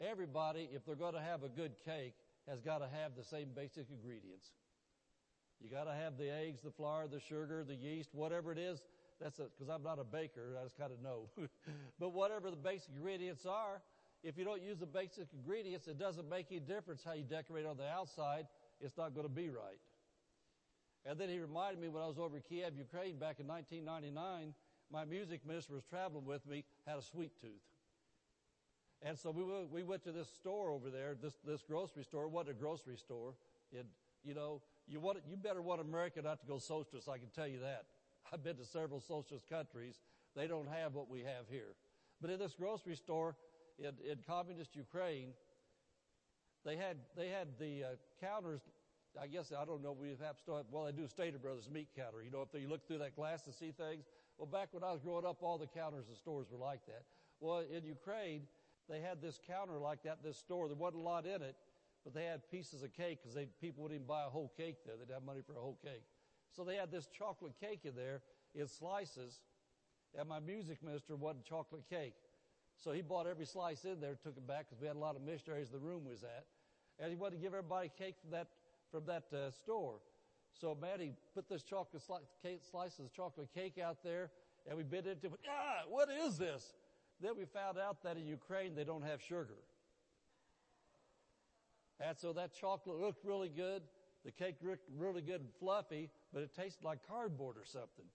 everybody, 0.00 0.70
if 0.72 0.86
they're 0.86 0.94
going 0.94 1.14
to 1.14 1.20
have 1.20 1.42
a 1.42 1.48
good 1.48 1.72
cake, 1.84 2.14
has 2.48 2.60
got 2.60 2.78
to 2.78 2.88
have 2.88 3.16
the 3.16 3.24
same 3.24 3.48
basic 3.54 3.86
ingredients. 3.90 4.46
You 5.60 5.68
got 5.68 5.84
to 5.84 5.92
have 5.92 6.16
the 6.16 6.30
eggs, 6.32 6.60
the 6.62 6.70
flour, 6.70 7.08
the 7.08 7.20
sugar, 7.20 7.64
the 7.66 7.74
yeast, 7.74 8.10
whatever 8.12 8.52
it 8.52 8.58
is. 8.58 8.80
That's 9.20 9.38
because 9.38 9.68
I'm 9.68 9.82
not 9.82 9.98
a 9.98 10.04
baker. 10.04 10.56
I 10.58 10.62
just 10.62 10.78
kind 10.78 10.92
of 10.92 11.02
know. 11.02 11.30
but 11.98 12.12
whatever 12.12 12.50
the 12.50 12.56
basic 12.56 12.90
ingredients 12.94 13.44
are, 13.44 13.82
if 14.22 14.38
you 14.38 14.44
don't 14.44 14.62
use 14.62 14.78
the 14.78 14.86
basic 14.86 15.26
ingredients, 15.34 15.88
it 15.88 15.98
doesn't 15.98 16.28
make 16.28 16.46
any 16.50 16.60
difference 16.60 17.02
how 17.04 17.14
you 17.14 17.24
decorate 17.24 17.66
on 17.66 17.76
the 17.76 17.88
outside. 17.88 18.46
It's 18.80 18.96
not 18.96 19.14
going 19.14 19.26
to 19.26 19.32
be 19.32 19.48
right. 19.48 19.82
And 21.04 21.18
then 21.18 21.28
he 21.28 21.40
reminded 21.40 21.80
me 21.80 21.88
when 21.88 22.04
I 22.04 22.06
was 22.06 22.18
over 22.18 22.36
in 22.36 22.42
Kiev, 22.48 22.76
Ukraine 22.76 23.18
back 23.18 23.40
in 23.40 23.48
1999, 23.48 24.54
my 24.92 25.04
music 25.04 25.44
minister 25.44 25.74
was 25.74 25.82
traveling 25.90 26.24
with 26.24 26.46
me, 26.46 26.64
had 26.86 26.98
a 26.98 27.02
sweet 27.02 27.32
tooth. 27.40 27.62
And 29.04 29.18
so 29.18 29.30
we 29.30 29.42
we 29.70 29.82
went 29.82 30.04
to 30.04 30.12
this 30.12 30.28
store 30.28 30.70
over 30.70 30.88
there, 30.88 31.16
this, 31.20 31.34
this 31.44 31.62
grocery 31.62 32.04
store. 32.04 32.28
What 32.28 32.48
a 32.48 32.52
grocery 32.52 32.96
store. 32.96 33.34
It, 33.72 33.86
you 34.22 34.34
know, 34.34 34.62
you 34.86 35.00
want, 35.00 35.18
you 35.28 35.36
better 35.36 35.62
want 35.62 35.80
America 35.80 36.22
not 36.22 36.40
to 36.40 36.46
go 36.46 36.58
socialist, 36.58 37.08
I 37.08 37.18
can 37.18 37.28
tell 37.34 37.48
you 37.48 37.60
that. 37.60 37.86
I've 38.32 38.44
been 38.44 38.56
to 38.56 38.64
several 38.64 39.00
socialist 39.00 39.48
countries. 39.48 40.00
They 40.36 40.46
don't 40.46 40.68
have 40.68 40.94
what 40.94 41.10
we 41.10 41.20
have 41.20 41.48
here. 41.50 41.74
But 42.20 42.30
in 42.30 42.38
this 42.38 42.54
grocery 42.54 42.94
store 42.94 43.34
in, 43.78 43.92
in 44.08 44.18
communist 44.26 44.76
Ukraine, 44.76 45.30
they 46.64 46.76
had, 46.76 46.98
they 47.16 47.28
had 47.28 47.48
the 47.58 47.84
uh, 47.84 47.86
counters 48.20 48.60
I 49.20 49.26
guess 49.26 49.52
I 49.52 49.64
don't 49.64 49.82
know. 49.82 49.92
We 49.92 50.08
have 50.08 50.38
still 50.38 50.56
have, 50.56 50.66
well, 50.70 50.84
they 50.84 50.92
do 50.92 51.06
Stater 51.06 51.38
Brothers 51.38 51.68
meat 51.70 51.88
counter. 51.96 52.22
You 52.22 52.30
know, 52.30 52.42
if 52.42 52.58
you 52.60 52.68
look 52.68 52.86
through 52.86 52.98
that 52.98 53.14
glass 53.14 53.44
and 53.46 53.54
see 53.54 53.72
things. 53.72 54.04
Well, 54.38 54.46
back 54.46 54.68
when 54.72 54.82
I 54.82 54.92
was 54.92 55.00
growing 55.00 55.26
up, 55.26 55.42
all 55.42 55.58
the 55.58 55.66
counters 55.66 56.06
in 56.08 56.16
stores 56.16 56.46
were 56.50 56.58
like 56.58 56.80
that. 56.86 57.02
Well, 57.40 57.60
in 57.60 57.84
Ukraine, 57.84 58.42
they 58.92 59.00
had 59.00 59.22
this 59.22 59.40
counter 59.46 59.78
like 59.78 60.02
that. 60.02 60.22
This 60.22 60.36
store, 60.36 60.68
there 60.68 60.76
wasn't 60.76 61.00
a 61.00 61.04
lot 61.04 61.24
in 61.24 61.40
it, 61.40 61.56
but 62.04 62.12
they 62.12 62.24
had 62.24 62.48
pieces 62.50 62.82
of 62.82 62.92
cake 62.92 63.20
because 63.22 63.38
people 63.60 63.82
wouldn't 63.82 63.96
even 63.96 64.06
buy 64.06 64.24
a 64.24 64.30
whole 64.30 64.52
cake 64.56 64.76
there. 64.84 64.94
They'd 64.96 65.12
have 65.12 65.22
money 65.24 65.40
for 65.46 65.56
a 65.56 65.60
whole 65.60 65.78
cake. 65.82 66.04
So 66.50 66.64
they 66.64 66.76
had 66.76 66.90
this 66.90 67.06
chocolate 67.06 67.54
cake 67.58 67.80
in 67.84 67.94
there 67.94 68.20
in 68.54 68.68
slices, 68.68 69.40
and 70.18 70.28
my 70.28 70.40
music 70.40 70.82
minister 70.82 71.16
wanted 71.16 71.44
chocolate 71.44 71.84
cake. 71.88 72.14
So 72.76 72.92
he 72.92 73.00
bought 73.00 73.26
every 73.26 73.46
slice 73.46 73.84
in 73.84 74.00
there, 74.00 74.14
took 74.22 74.36
it 74.36 74.46
back 74.46 74.66
because 74.68 74.80
we 74.80 74.86
had 74.86 74.96
a 74.96 74.98
lot 74.98 75.16
of 75.16 75.22
missionaries 75.22 75.68
in 75.68 75.72
the 75.72 75.78
room 75.78 76.04
was 76.04 76.22
at, 76.22 76.44
and 76.98 77.08
he 77.10 77.16
wanted 77.16 77.36
to 77.36 77.42
give 77.42 77.54
everybody 77.54 77.90
cake 77.96 78.16
from 78.20 78.30
that 78.32 78.48
from 78.90 79.06
that 79.06 79.24
uh, 79.32 79.50
store. 79.50 80.00
So 80.52 80.76
Maddie 80.78 81.12
put 81.34 81.48
this 81.48 81.62
chocolate 81.62 82.02
cake, 82.42 82.60
slices 82.70 83.00
of 83.00 83.12
chocolate 83.14 83.48
cake 83.54 83.78
out 83.78 84.02
there, 84.04 84.30
and 84.68 84.76
we 84.76 84.84
bit 84.84 85.06
into 85.06 85.28
it. 85.28 85.40
Ah, 85.48 85.84
what 85.88 86.08
is 86.10 86.36
this? 86.36 86.74
Then 87.22 87.32
we 87.38 87.44
found 87.44 87.78
out 87.78 88.02
that 88.02 88.16
in 88.16 88.26
Ukraine 88.26 88.74
they 88.74 88.84
don't 88.84 89.04
have 89.04 89.22
sugar. 89.22 89.62
And 92.00 92.18
so 92.18 92.32
that 92.32 92.52
chocolate 92.52 92.98
looked 92.98 93.24
really 93.24 93.48
good. 93.48 93.82
The 94.24 94.32
cake 94.32 94.56
looked 94.62 94.88
really 94.98 95.22
good 95.22 95.40
and 95.40 95.50
fluffy, 95.60 96.10
but 96.32 96.42
it 96.42 96.54
tasted 96.54 96.84
like 96.84 96.98
cardboard 97.06 97.56
or 97.56 97.64
something. 97.64 98.06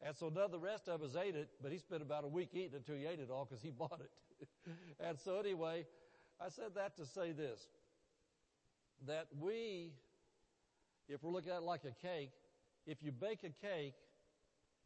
And 0.00 0.16
so 0.16 0.26
of 0.26 0.50
the 0.50 0.58
rest 0.58 0.88
of 0.88 1.02
us 1.02 1.16
ate 1.16 1.36
it, 1.36 1.48
but 1.62 1.70
he 1.70 1.78
spent 1.78 2.02
about 2.02 2.24
a 2.24 2.28
week 2.28 2.50
eating 2.52 2.72
it 2.72 2.76
until 2.76 2.96
he 2.96 3.06
ate 3.06 3.20
it 3.20 3.30
all 3.30 3.44
because 3.44 3.62
he 3.62 3.70
bought 3.78 4.00
it. 4.00 4.72
and 5.00 5.18
so 5.18 5.38
anyway, 5.38 5.86
I 6.40 6.48
said 6.48 6.74
that 6.76 6.96
to 6.96 7.06
say 7.06 7.32
this, 7.32 7.68
that 9.06 9.26
we 9.38 9.92
if 11.08 11.22
we're 11.22 11.30
looking 11.30 11.52
at 11.52 11.58
it 11.58 11.62
like 11.62 11.82
a 11.84 12.06
cake, 12.06 12.30
if 12.86 13.02
you 13.02 13.12
bake 13.12 13.44
a 13.44 13.66
cake, 13.66 13.94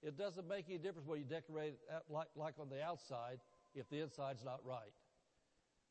it 0.03 0.19
doesn't 0.19 0.47
make 0.49 0.67
any 0.69 0.79
difference 0.79 1.07
what 1.07 1.19
you 1.19 1.25
decorate 1.25 1.75
it 1.75 2.03
like, 2.09 2.29
like 2.37 2.55
on 2.61 2.69
the 2.69 2.83
outside 2.83 3.39
if 3.75 3.89
the 3.89 4.01
inside's 4.01 4.45
not 4.45 4.61
right. 4.65 4.93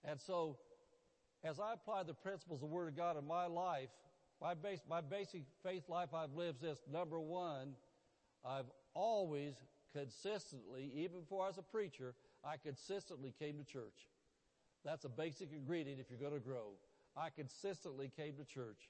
And 0.04 0.20
so, 0.20 0.58
as 1.44 1.60
I 1.60 1.74
apply 1.74 2.04
the 2.04 2.14
principles 2.14 2.58
of 2.58 2.70
the 2.70 2.74
Word 2.74 2.90
of 2.90 2.98
God 2.98 3.18
in 3.18 3.26
my 3.26 3.46
life, 3.46 3.90
my, 4.42 4.54
base, 4.54 4.80
my 4.90 5.02
basic 5.02 5.44
faith 5.64 5.84
life 5.90 6.14
I've 6.14 6.34
lived 6.34 6.64
is 6.64 6.70
this 6.70 6.80
number 6.92 7.20
one, 7.20 7.74
I've 8.46 8.70
always 8.94 9.56
consistently, 9.94 10.92
even 10.96 11.22
before 11.22 11.44
I 11.44 11.48
was 11.48 11.58
a 11.58 11.64
preacher, 11.64 12.14
I 12.44 12.56
consistently 12.58 13.34
came 13.38 13.58
to 13.58 13.64
church. 13.64 14.08
That's 14.86 15.06
a 15.06 15.10
basic 15.10 15.52
ingredient 15.52 16.00
if 16.00 16.08
you're 16.10 16.20
going 16.20 16.40
to 16.40 16.46
grow. 16.46 16.72
I 17.18 17.30
consistently 17.30 18.12
came 18.16 18.36
to 18.36 18.46
church. 18.46 18.90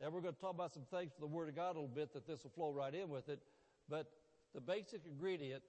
And 0.00 0.12
we're 0.12 0.20
going 0.20 0.34
to 0.34 0.40
talk 0.40 0.54
about 0.54 0.72
some 0.72 0.84
things 0.90 1.12
from 1.12 1.28
the 1.28 1.34
Word 1.34 1.48
of 1.48 1.56
God 1.56 1.76
a 1.76 1.80
little 1.80 1.88
bit 1.88 2.12
that 2.12 2.26
this 2.26 2.42
will 2.42 2.50
flow 2.50 2.70
right 2.70 2.94
in 2.94 3.08
with 3.08 3.28
it. 3.28 3.40
But 3.88 4.06
the 4.54 4.60
basic 4.60 5.02
ingredient 5.06 5.62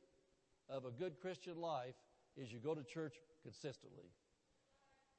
of 0.70 0.86
a 0.86 0.92
good 0.92 1.20
Christian 1.20 1.60
life 1.60 1.96
is 2.38 2.52
you 2.52 2.60
go 2.60 2.76
to 2.76 2.84
church 2.84 3.16
consistently. 3.44 4.12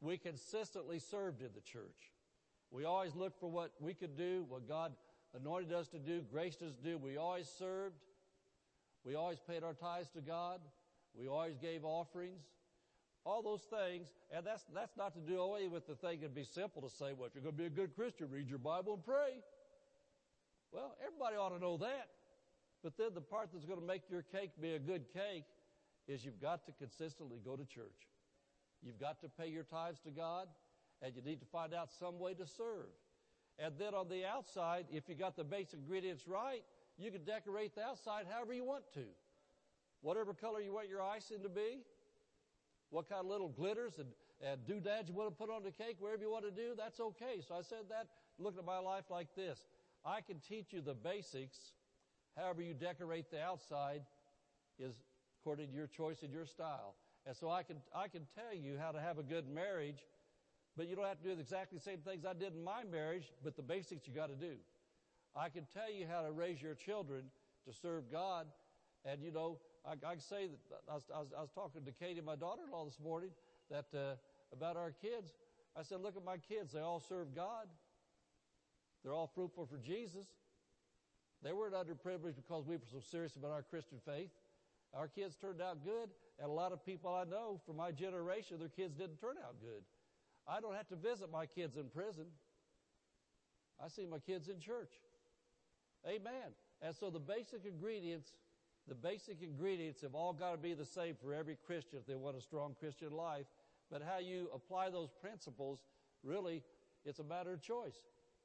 We 0.00 0.18
consistently 0.18 0.98
served 0.98 1.40
in 1.40 1.48
the 1.54 1.60
church. 1.60 2.12
We 2.70 2.84
always 2.84 3.14
looked 3.14 3.40
for 3.40 3.50
what 3.50 3.72
we 3.80 3.94
could 3.94 4.16
do, 4.16 4.44
what 4.48 4.68
God 4.68 4.92
anointed 5.34 5.72
us 5.72 5.88
to 5.88 5.98
do, 5.98 6.22
graced 6.30 6.62
us 6.62 6.72
to 6.72 6.82
do. 6.82 6.98
We 6.98 7.16
always 7.16 7.48
served. 7.48 7.96
We 9.04 9.14
always 9.14 9.38
paid 9.40 9.62
our 9.62 9.74
tithes 9.74 10.10
to 10.10 10.20
God. 10.20 10.60
We 11.14 11.28
always 11.28 11.56
gave 11.56 11.84
offerings 11.84 12.42
all 13.24 13.42
those 13.42 13.62
things, 13.62 14.06
and 14.30 14.46
that's, 14.46 14.64
that's 14.72 14.96
not 14.96 15.12
to 15.14 15.20
do 15.20 15.40
away 15.40 15.66
with 15.66 15.86
the 15.88 15.96
thing. 15.96 16.20
It'd 16.20 16.34
be 16.34 16.44
simple 16.44 16.80
to 16.82 16.88
say, 16.88 17.12
well, 17.12 17.26
if 17.26 17.34
you're 17.34 17.42
going 17.42 17.56
to 17.56 17.60
be 17.60 17.66
a 17.66 17.70
good 17.70 17.94
Christian, 17.96 18.28
read 18.30 18.48
your 18.48 18.60
Bible 18.60 18.94
and 18.94 19.04
pray. 19.04 19.42
Well, 20.70 20.94
everybody 21.04 21.36
ought 21.36 21.48
to 21.48 21.58
know 21.58 21.76
that. 21.78 22.08
But 22.84 22.96
then 22.96 23.08
the 23.14 23.20
part 23.20 23.48
that's 23.52 23.64
going 23.64 23.80
to 23.80 23.86
make 23.86 24.02
your 24.08 24.22
cake 24.22 24.50
be 24.60 24.74
a 24.74 24.78
good 24.78 25.12
cake 25.12 25.44
is 26.08 26.24
you've 26.24 26.40
got 26.40 26.64
to 26.66 26.72
consistently 26.72 27.38
go 27.44 27.56
to 27.56 27.64
church. 27.64 28.08
You've 28.82 29.00
got 29.00 29.20
to 29.20 29.28
pay 29.28 29.48
your 29.48 29.64
tithes 29.64 30.00
to 30.00 30.10
God, 30.10 30.48
and 31.02 31.14
you 31.14 31.22
need 31.22 31.40
to 31.40 31.46
find 31.46 31.74
out 31.74 31.90
some 31.98 32.18
way 32.18 32.34
to 32.34 32.46
serve. 32.46 32.92
And 33.58 33.74
then 33.78 33.94
on 33.94 34.08
the 34.08 34.24
outside, 34.24 34.86
if 34.90 35.08
you 35.08 35.14
got 35.14 35.36
the 35.36 35.44
basic 35.44 35.80
ingredients 35.80 36.28
right, 36.28 36.62
you 36.98 37.10
can 37.10 37.24
decorate 37.24 37.74
the 37.74 37.82
outside 37.82 38.26
however 38.30 38.52
you 38.52 38.64
want 38.64 38.84
to. 38.94 39.04
Whatever 40.02 40.34
color 40.34 40.60
you 40.60 40.74
want 40.74 40.88
your 40.88 41.02
icing 41.02 41.42
to 41.42 41.48
be, 41.48 41.80
what 42.90 43.08
kind 43.08 43.20
of 43.20 43.26
little 43.26 43.48
glitters 43.48 43.98
and, 43.98 44.08
and 44.40 44.64
doodads 44.66 45.08
you 45.08 45.14
want 45.14 45.30
to 45.30 45.34
put 45.34 45.50
on 45.50 45.62
the 45.62 45.70
cake, 45.70 45.96
wherever 45.98 46.22
you 46.22 46.30
want 46.30 46.44
to 46.44 46.50
do, 46.50 46.74
that's 46.76 47.00
okay. 47.00 47.40
So 47.46 47.54
I 47.54 47.62
said 47.62 47.88
that, 47.88 48.06
looking 48.38 48.60
at 48.60 48.64
my 48.64 48.78
life 48.78 49.04
like 49.10 49.34
this. 49.34 49.66
I 50.04 50.20
can 50.20 50.38
teach 50.38 50.66
you 50.72 50.80
the 50.80 50.94
basics. 50.94 51.56
However 52.36 52.62
you 52.62 52.74
decorate 52.74 53.30
the 53.30 53.42
outside 53.42 54.02
is 54.78 54.94
according 55.46 55.68
to 55.68 55.76
your 55.76 55.86
choice 55.86 56.24
and 56.24 56.32
your 56.32 56.44
style. 56.44 56.96
And 57.24 57.36
so 57.36 57.50
I 57.50 57.62
can, 57.62 57.76
I 57.94 58.08
can 58.08 58.22
tell 58.34 58.52
you 58.52 58.76
how 58.80 58.90
to 58.90 59.00
have 59.00 59.18
a 59.18 59.22
good 59.22 59.48
marriage, 59.48 60.04
but 60.76 60.88
you 60.88 60.96
don't 60.96 61.06
have 61.06 61.22
to 61.22 61.34
do 61.34 61.38
exactly 61.38 61.78
the 61.78 61.84
same 61.84 62.00
things 62.00 62.24
I 62.24 62.32
did 62.32 62.52
in 62.52 62.64
my 62.64 62.82
marriage, 62.82 63.32
but 63.44 63.54
the 63.54 63.62
basics 63.62 64.08
you 64.08 64.12
got 64.12 64.26
to 64.26 64.34
do. 64.34 64.54
I 65.36 65.48
can 65.48 65.64
tell 65.72 65.88
you 65.88 66.04
how 66.10 66.22
to 66.22 66.32
raise 66.32 66.60
your 66.60 66.74
children 66.74 67.26
to 67.64 67.72
serve 67.72 68.10
God, 68.10 68.46
and 69.04 69.22
you 69.22 69.30
know, 69.30 69.58
I, 69.86 69.92
I 69.92 70.14
can 70.14 70.20
say 70.20 70.48
that 70.48 70.58
I 70.90 70.94
was, 70.94 71.02
I 71.14 71.18
was, 71.20 71.28
I 71.38 71.40
was 71.42 71.50
talking 71.54 71.84
to 71.84 71.92
Katie, 71.92 72.20
my 72.20 72.34
daughter-in-law, 72.34 72.84
this 72.84 72.98
morning, 72.98 73.30
that 73.70 73.86
uh, 73.94 74.16
about 74.52 74.76
our 74.76 74.90
kids. 74.90 75.30
I 75.78 75.82
said, 75.82 76.00
"Look 76.00 76.16
at 76.16 76.24
my 76.24 76.38
kids; 76.38 76.72
they 76.72 76.80
all 76.80 76.98
serve 76.98 77.34
God. 77.36 77.68
They're 79.04 79.12
all 79.12 79.30
fruitful 79.32 79.66
for 79.66 79.78
Jesus. 79.78 80.26
They 81.42 81.52
weren't 81.52 81.74
underprivileged 81.74 82.34
because 82.34 82.66
we 82.66 82.76
were 82.76 82.82
so 82.90 82.98
serious 82.98 83.36
about 83.36 83.52
our 83.52 83.62
Christian 83.62 83.98
faith. 84.04 84.30
Our 84.94 85.08
kids 85.08 85.36
turned 85.36 85.60
out 85.60 85.84
good, 85.84 86.10
and 86.38 86.48
a 86.48 86.52
lot 86.52 86.72
of 86.72 86.84
people 86.84 87.14
I 87.14 87.24
know 87.24 87.60
from 87.66 87.76
my 87.76 87.90
generation, 87.92 88.58
their 88.58 88.68
kids 88.68 88.94
didn't 88.94 89.20
turn 89.20 89.36
out 89.44 89.56
good. 89.60 89.82
I 90.48 90.60
don't 90.60 90.74
have 90.74 90.88
to 90.88 90.96
visit 90.96 91.30
my 91.30 91.46
kids 91.46 91.76
in 91.76 91.88
prison. 91.88 92.26
I 93.82 93.88
see 93.88 94.06
my 94.06 94.18
kids 94.18 94.48
in 94.48 94.60
church. 94.60 94.92
Amen. 96.06 96.54
And 96.80 96.94
so 96.94 97.10
the 97.10 97.18
basic 97.18 97.64
ingredients 97.64 98.32
the 98.88 98.94
basic 98.94 99.42
ingredients 99.42 100.00
have 100.02 100.14
all 100.14 100.32
got 100.32 100.52
to 100.52 100.58
be 100.58 100.72
the 100.72 100.84
same 100.84 101.16
for 101.20 101.34
every 101.34 101.56
Christian 101.66 101.98
if 101.98 102.06
they 102.06 102.14
want 102.14 102.36
a 102.36 102.40
strong 102.40 102.76
Christian 102.78 103.10
life. 103.10 103.46
But 103.90 104.02
how 104.02 104.18
you 104.18 104.48
apply 104.54 104.90
those 104.90 105.10
principles, 105.20 105.80
really, 106.22 106.62
it's 107.04 107.18
a 107.18 107.24
matter 107.24 107.52
of 107.52 107.60
choice. 107.60 107.96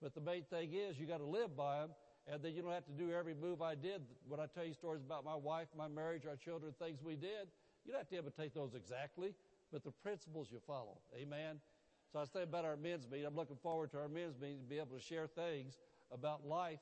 But 0.02 0.16
the 0.16 0.22
main 0.22 0.44
thing 0.44 0.74
is 0.74 1.00
you 1.00 1.06
got 1.06 1.20
to 1.20 1.26
live 1.26 1.56
by 1.56 1.82
them, 1.82 1.92
and 2.28 2.42
then 2.42 2.54
you 2.54 2.62
don't 2.62 2.72
have 2.72 2.86
to 2.86 2.92
do 2.92 3.12
every 3.12 3.34
move 3.34 3.62
I 3.62 3.76
did. 3.76 4.02
When 4.28 4.40
I 4.40 4.46
tell 4.46 4.66
you 4.66 4.74
stories 4.74 5.04
about 5.04 5.26
my 5.26 5.36
wife, 5.36 5.68
my 5.78 5.88
marriage, 5.88 6.26
our 6.28 6.36
children, 6.36 6.74
things 6.80 7.00
we 7.04 7.16
did, 7.16 7.48
you 7.86 7.92
don't 7.92 8.00
have 8.00 8.10
to 8.10 8.18
imitate 8.18 8.54
those 8.54 8.76
exactly, 8.76 9.34
but 9.72 9.84
the 9.84 9.92
principles 9.92 10.50
you 10.52 10.60
follow. 10.66 11.00
Amen. 11.16 11.60
So 12.12 12.20
I 12.20 12.24
thinking 12.26 12.44
about 12.44 12.66
our 12.66 12.76
men's 12.76 13.08
meeting. 13.10 13.26
I'm 13.26 13.36
looking 13.36 13.58
forward 13.64 13.92
to 13.92 13.98
our 14.00 14.10
men's 14.10 14.40
meeting 14.40 14.60
to 14.60 14.70
be 14.70 14.78
able 14.78 14.98
to 14.98 15.04
share 15.04 15.28
things 15.28 15.80
about 16.12 16.46
life 16.46 16.80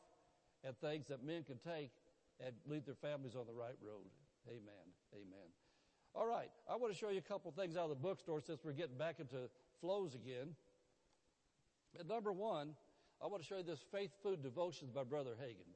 and 0.63 0.75
things 0.79 1.07
that 1.07 1.23
men 1.23 1.43
can 1.43 1.57
take 1.57 1.91
and 2.43 2.53
lead 2.67 2.85
their 2.85 2.95
families 2.95 3.35
on 3.35 3.45
the 3.45 3.53
right 3.53 3.77
road. 3.81 4.09
Amen. 4.47 4.85
Amen. 5.13 5.47
All 6.15 6.25
right. 6.25 6.49
I 6.69 6.75
want 6.75 6.91
to 6.91 6.97
show 6.97 7.09
you 7.09 7.19
a 7.19 7.21
couple 7.21 7.51
things 7.51 7.77
out 7.77 7.83
of 7.83 7.89
the 7.89 7.95
bookstore 7.95 8.41
since 8.41 8.61
we're 8.63 8.73
getting 8.73 8.97
back 8.97 9.19
into 9.19 9.49
flows 9.79 10.15
again. 10.15 10.55
And 11.97 12.07
number 12.07 12.31
one, 12.31 12.73
I 13.21 13.27
want 13.27 13.43
to 13.43 13.47
show 13.47 13.57
you 13.57 13.63
this 13.63 13.83
Faith 13.91 14.11
Food 14.23 14.41
Devotions 14.41 14.91
by 14.91 15.03
Brother 15.03 15.31
Hagin. 15.41 15.67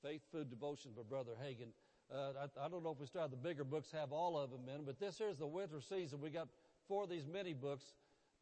Faith 0.00 0.22
Food 0.30 0.48
Devotions 0.48 0.94
by 0.94 1.02
Brother 1.02 1.32
Hagin. 1.42 1.70
Uh, 2.12 2.38
I, 2.38 2.66
I, 2.66 2.68
don't 2.68 2.84
know 2.84 2.92
if 2.92 3.00
we 3.00 3.06
started 3.06 3.32
the 3.32 3.48
bigger 3.48 3.64
books 3.64 3.90
have 3.90 4.12
all 4.12 4.38
of 4.38 4.50
them 4.50 4.68
in, 4.72 4.84
but 4.84 5.00
this 5.00 5.18
here's 5.18 5.38
the 5.38 5.46
winter 5.46 5.80
season. 5.80 6.20
We 6.20 6.30
got 6.30 6.46
four 6.86 7.02
of 7.02 7.10
these 7.10 7.26
mini 7.26 7.52
books 7.52 7.84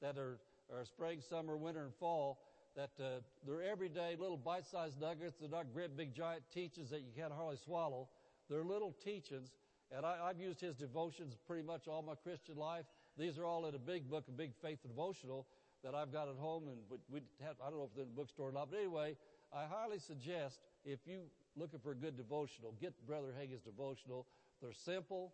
that 0.02 0.18
are, 0.18 0.38
are 0.70 0.84
spring, 0.84 1.22
summer, 1.26 1.56
winter, 1.56 1.84
and 1.84 1.94
fall 1.94 2.40
that 2.76 2.90
uh, 3.00 3.20
they're 3.46 3.62
everyday 3.62 4.16
little 4.18 4.36
bite-sized 4.36 5.00
nuggets. 5.00 5.36
They're 5.40 5.48
not 5.48 5.72
great 5.72 5.96
big 5.96 6.14
giant 6.14 6.42
teachings 6.52 6.90
that 6.90 7.00
you 7.00 7.12
can't 7.16 7.32
hardly 7.32 7.56
swallow. 7.64 8.08
They're 8.50 8.64
little 8.64 8.94
teachings, 9.02 9.52
and 9.90 10.04
I, 10.04 10.26
have 10.26 10.38
used 10.38 10.60
his 10.60 10.74
devotions 10.74 11.38
pretty 11.46 11.62
much 11.62 11.88
all 11.88 12.02
my 12.02 12.16
Christian 12.16 12.56
life. 12.56 12.84
These 13.16 13.38
are 13.38 13.46
all 13.46 13.64
in 13.64 13.74
a 13.74 13.78
big 13.78 14.10
book, 14.10 14.24
a 14.28 14.32
big 14.32 14.52
faith 14.60 14.80
devotional 14.86 15.46
that 15.84 15.94
I've 15.94 16.12
got 16.12 16.28
at 16.28 16.36
home, 16.36 16.64
and 16.68 16.78
we 17.10 17.20
have, 17.42 17.56
I 17.64 17.68
don't 17.68 17.78
know 17.78 17.84
if 17.84 17.94
they're 17.94 18.04
in 18.04 18.10
the 18.10 18.16
bookstore 18.16 18.48
or 18.48 18.52
not, 18.52 18.70
but 18.70 18.78
anyway, 18.78 19.16
I 19.52 19.66
highly 19.66 19.98
suggest 19.98 20.58
if 20.84 20.98
you're 21.06 21.28
looking 21.56 21.78
for 21.78 21.92
a 21.92 21.94
good 21.94 22.16
devotional, 22.16 22.74
get 22.80 22.94
Brother 23.06 23.28
Hagin's 23.38 23.62
devotional. 23.62 24.26
They're 24.62 24.72
simple, 24.72 25.32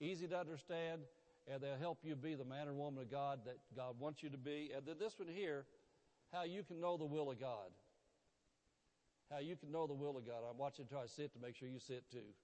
easy 0.00 0.26
to 0.26 0.38
understand, 0.38 1.02
and 1.46 1.62
they'll 1.62 1.78
help 1.78 1.98
you 2.02 2.16
be 2.16 2.34
the 2.34 2.44
man 2.44 2.68
or 2.68 2.74
woman 2.74 3.02
of 3.02 3.10
God 3.10 3.40
that 3.46 3.56
God 3.76 3.94
wants 3.98 4.22
you 4.22 4.30
to 4.30 4.36
be. 4.36 4.72
And 4.76 4.84
then 4.84 4.96
this 4.98 5.18
one 5.18 5.28
here, 5.28 5.64
how 6.32 6.42
you 6.42 6.62
can 6.62 6.80
know 6.80 6.96
the 6.96 7.06
will 7.06 7.30
of 7.30 7.40
God. 7.40 7.70
How 9.30 9.38
you 9.38 9.56
can 9.56 9.70
know 9.70 9.86
the 9.86 9.94
will 9.94 10.16
of 10.16 10.26
God. 10.26 10.40
I'm 10.50 10.58
watching 10.58 10.84
until 10.84 10.98
I 10.98 11.06
sit 11.06 11.32
to 11.34 11.38
make 11.38 11.54
sure 11.54 11.68
you 11.68 11.78
sit 11.78 12.02
too. 12.10 12.34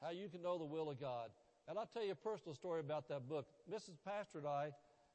How 0.00 0.10
you 0.10 0.28
can 0.28 0.42
know 0.42 0.58
the 0.58 0.64
will 0.64 0.90
of 0.90 1.00
God. 1.00 1.30
And 1.68 1.78
I'll 1.78 1.86
tell 1.86 2.02
you 2.04 2.12
a 2.12 2.14
personal 2.14 2.54
story 2.54 2.80
about 2.80 3.08
that 3.10 3.28
book. 3.28 3.46
Mrs. 3.70 3.98
Pastor 4.02 4.38
and 4.38 4.46
I 4.46 4.70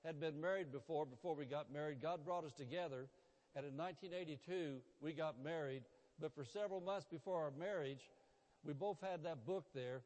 had 0.06 0.20
been 0.20 0.39
married 0.39 0.72
before, 0.72 1.06
before 1.06 1.36
we 1.36 1.45
got 1.45 1.74
married. 1.74 1.99
God 1.99 2.24
brought 2.24 2.45
us 2.45 2.54
together, 2.54 3.08
and 3.56 3.66
in 3.66 3.76
1982, 3.76 4.78
we 5.01 5.14
got 5.14 5.43
married. 5.43 5.82
But 6.20 6.36
for 6.36 6.45
several 6.45 6.80
months 6.80 7.08
before 7.10 7.41
our 7.41 7.51
marriage, 7.58 8.12
we 8.64 8.74
both 8.74 8.97
had 9.01 9.24
that 9.24 9.47
book 9.47 9.66
there, 9.74 10.01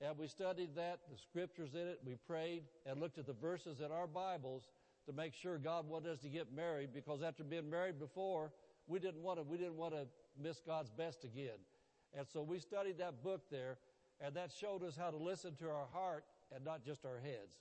and 0.00 0.16
we 0.18 0.26
studied 0.26 0.74
that, 0.76 1.00
the 1.10 1.18
scriptures 1.18 1.74
in 1.74 1.86
it. 1.86 2.00
We 2.04 2.14
prayed 2.26 2.62
and 2.86 2.98
looked 2.98 3.18
at 3.18 3.26
the 3.26 3.34
verses 3.34 3.80
in 3.80 3.92
our 3.92 4.06
Bibles 4.06 4.62
to 5.06 5.12
make 5.12 5.34
sure 5.34 5.58
God 5.58 5.86
wanted 5.86 6.12
us 6.12 6.20
to 6.20 6.28
get 6.28 6.54
married 6.54 6.94
because 6.94 7.22
after 7.22 7.44
being 7.44 7.68
married 7.68 7.98
before, 7.98 8.52
we 8.86 8.98
didn't 8.98 9.22
want 9.22 9.38
to, 9.38 9.42
we 9.42 9.58
didn't 9.58 9.76
want 9.76 9.92
to 9.94 10.06
miss 10.42 10.60
God's 10.66 10.90
best 10.90 11.24
again. 11.24 11.60
And 12.16 12.26
so 12.26 12.42
we 12.42 12.58
studied 12.58 12.98
that 12.98 13.22
book 13.22 13.42
there, 13.50 13.76
and 14.20 14.34
that 14.36 14.50
showed 14.52 14.82
us 14.82 14.96
how 14.96 15.10
to 15.10 15.16
listen 15.16 15.54
to 15.56 15.66
our 15.66 15.86
heart 15.92 16.24
and 16.54 16.64
not 16.64 16.84
just 16.84 17.04
our 17.04 17.18
heads. 17.18 17.56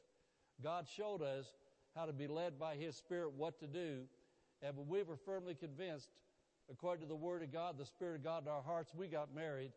God 0.61 0.87
showed 0.95 1.21
us 1.21 1.45
how 1.95 2.05
to 2.05 2.13
be 2.13 2.27
led 2.27 2.59
by 2.59 2.75
His 2.75 2.95
Spirit 2.95 3.33
what 3.35 3.59
to 3.59 3.67
do, 3.67 4.01
and 4.61 4.77
when 4.77 4.87
we 4.87 5.03
were 5.03 5.17
firmly 5.17 5.55
convinced, 5.55 6.09
according 6.71 7.03
to 7.03 7.09
the 7.09 7.15
Word 7.15 7.43
of 7.43 7.51
God, 7.51 7.77
the 7.77 7.85
Spirit 7.85 8.17
of 8.17 8.23
God 8.23 8.43
in 8.43 8.49
our 8.49 8.61
hearts, 8.61 8.93
we 8.95 9.07
got 9.07 9.33
married, 9.33 9.71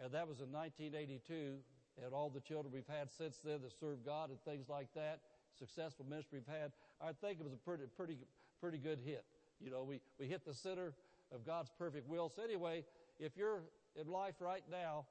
and 0.00 0.12
that 0.12 0.28
was 0.28 0.40
in 0.40 0.52
1982, 0.52 1.56
and 2.04 2.14
all 2.14 2.30
the 2.30 2.40
children 2.40 2.72
we've 2.72 2.86
had 2.86 3.10
since 3.10 3.38
then 3.44 3.60
that 3.62 3.72
serve 3.78 4.04
God 4.04 4.30
and 4.30 4.38
things 4.44 4.68
like 4.68 4.86
that, 4.94 5.20
successful 5.58 6.06
ministry 6.08 6.38
we've 6.38 6.54
had, 6.54 6.70
I 7.00 7.12
think 7.12 7.40
it 7.40 7.44
was 7.44 7.52
a 7.52 7.56
pretty, 7.56 7.84
pretty, 7.96 8.16
pretty 8.60 8.78
good 8.78 9.00
hit. 9.04 9.24
You 9.60 9.70
know, 9.70 9.82
we, 9.82 10.00
we 10.18 10.26
hit 10.26 10.44
the 10.44 10.54
center 10.54 10.92
of 11.32 11.44
God's 11.44 11.70
perfect 11.76 12.08
will. 12.08 12.28
So 12.28 12.42
anyway, 12.42 12.84
if 13.18 13.36
you're 13.36 13.62
in 14.00 14.06
life 14.06 14.34
right 14.40 14.62
now 14.70 15.06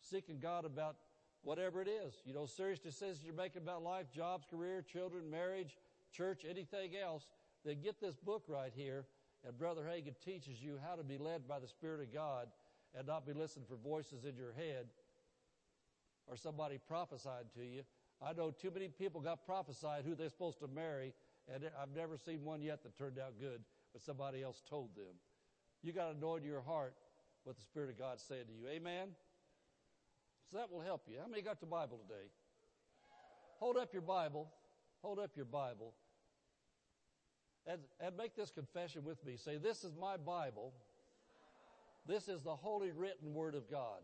seeking 0.00 0.38
God 0.40 0.64
about 0.64 0.96
whatever 1.42 1.80
it 1.80 1.88
is, 1.88 2.14
you 2.24 2.34
know, 2.34 2.46
serious 2.46 2.78
decisions 2.78 3.24
you're 3.24 3.34
making 3.34 3.62
about 3.62 3.82
life, 3.82 4.06
jobs, 4.14 4.46
career, 4.50 4.82
children, 4.82 5.30
marriage, 5.30 5.76
church, 6.12 6.44
anything 6.48 6.96
else, 6.96 7.26
then 7.64 7.80
get 7.82 8.00
this 8.00 8.16
book 8.16 8.44
right 8.48 8.72
here. 8.74 9.04
And 9.46 9.58
Brother 9.58 9.82
Hagin 9.82 10.14
teaches 10.22 10.62
you 10.62 10.78
how 10.86 10.96
to 10.96 11.02
be 11.02 11.16
led 11.16 11.48
by 11.48 11.58
the 11.58 11.68
Spirit 11.68 12.00
of 12.00 12.12
God 12.12 12.48
and 12.96 13.06
not 13.06 13.26
be 13.26 13.32
listening 13.32 13.64
for 13.68 13.76
voices 13.76 14.24
in 14.24 14.36
your 14.36 14.52
head 14.52 14.86
or 16.26 16.36
somebody 16.36 16.78
prophesied 16.86 17.46
to 17.54 17.64
you. 17.64 17.82
I 18.22 18.34
know 18.34 18.50
too 18.50 18.70
many 18.70 18.88
people 18.88 19.20
got 19.20 19.46
prophesied 19.46 20.04
who 20.04 20.14
they're 20.14 20.28
supposed 20.28 20.60
to 20.60 20.68
marry, 20.68 21.14
and 21.52 21.64
I've 21.80 21.94
never 21.96 22.18
seen 22.18 22.44
one 22.44 22.60
yet 22.60 22.82
that 22.82 22.98
turned 22.98 23.18
out 23.18 23.40
good, 23.40 23.62
but 23.92 24.02
somebody 24.02 24.42
else 24.42 24.62
told 24.68 24.94
them. 24.94 25.14
You 25.82 25.92
got 25.92 26.12
to 26.12 26.18
know 26.18 26.36
in 26.36 26.44
your 26.44 26.60
heart 26.60 26.94
what 27.44 27.56
the 27.56 27.62
Spirit 27.62 27.88
of 27.88 27.98
God's 27.98 28.22
saying 28.22 28.44
to 28.46 28.52
you. 28.52 28.68
Amen? 28.68 29.08
So 30.50 30.58
that 30.58 30.70
will 30.70 30.80
help 30.80 31.02
you. 31.06 31.16
How 31.20 31.28
many 31.28 31.42
got 31.42 31.60
the 31.60 31.66
Bible 31.66 31.98
today? 32.08 32.28
Hold 33.58 33.76
up 33.76 33.92
your 33.92 34.02
Bible. 34.02 34.50
Hold 35.02 35.18
up 35.18 35.30
your 35.36 35.44
Bible. 35.44 35.94
And, 37.66 37.80
and 38.00 38.16
make 38.16 38.34
this 38.34 38.50
confession 38.50 39.04
with 39.04 39.24
me. 39.24 39.36
Say, 39.36 39.58
This 39.58 39.84
is 39.84 39.94
my 39.94 40.16
Bible. 40.16 40.72
This 42.06 42.28
is 42.28 42.42
the 42.42 42.56
holy 42.56 42.90
written 42.90 43.32
Word 43.34 43.54
of 43.54 43.70
God. 43.70 44.00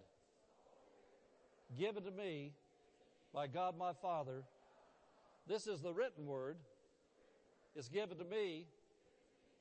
Given 1.77 2.05
to 2.05 2.11
me 2.11 2.53
by 3.35 3.49
God 3.49 3.77
my 3.77 3.93
Father. 3.93 4.45
This 5.49 5.67
is 5.67 5.81
the 5.81 5.93
written 5.93 6.27
Word. 6.27 6.59
It's 7.75 7.89
given 7.89 8.19
to 8.19 8.25
me 8.25 8.67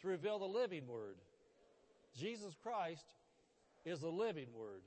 to 0.02 0.08
reveal 0.08 0.38
the 0.38 0.46
living 0.46 0.88
Word. 0.88 1.18
Jesus 2.16 2.56
Christ 2.62 3.06
is 3.86 4.02
the 4.02 4.10
living 4.10 4.48
Word. 4.54 4.82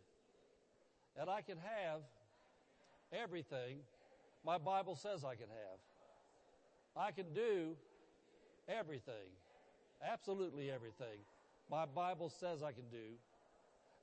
And 1.18 1.28
I 1.28 1.40
can 1.42 1.58
have 1.58 2.00
everything 3.12 3.78
my 4.44 4.58
Bible 4.58 4.94
says 4.94 5.24
I 5.24 5.34
can 5.34 5.48
have. 5.48 5.80
I 6.96 7.10
can 7.10 7.32
do 7.34 7.76
everything, 8.68 9.28
absolutely 10.02 10.70
everything 10.70 11.18
my 11.70 11.84
Bible 11.84 12.30
says 12.30 12.62
I 12.62 12.72
can 12.72 12.88
do. 12.90 13.16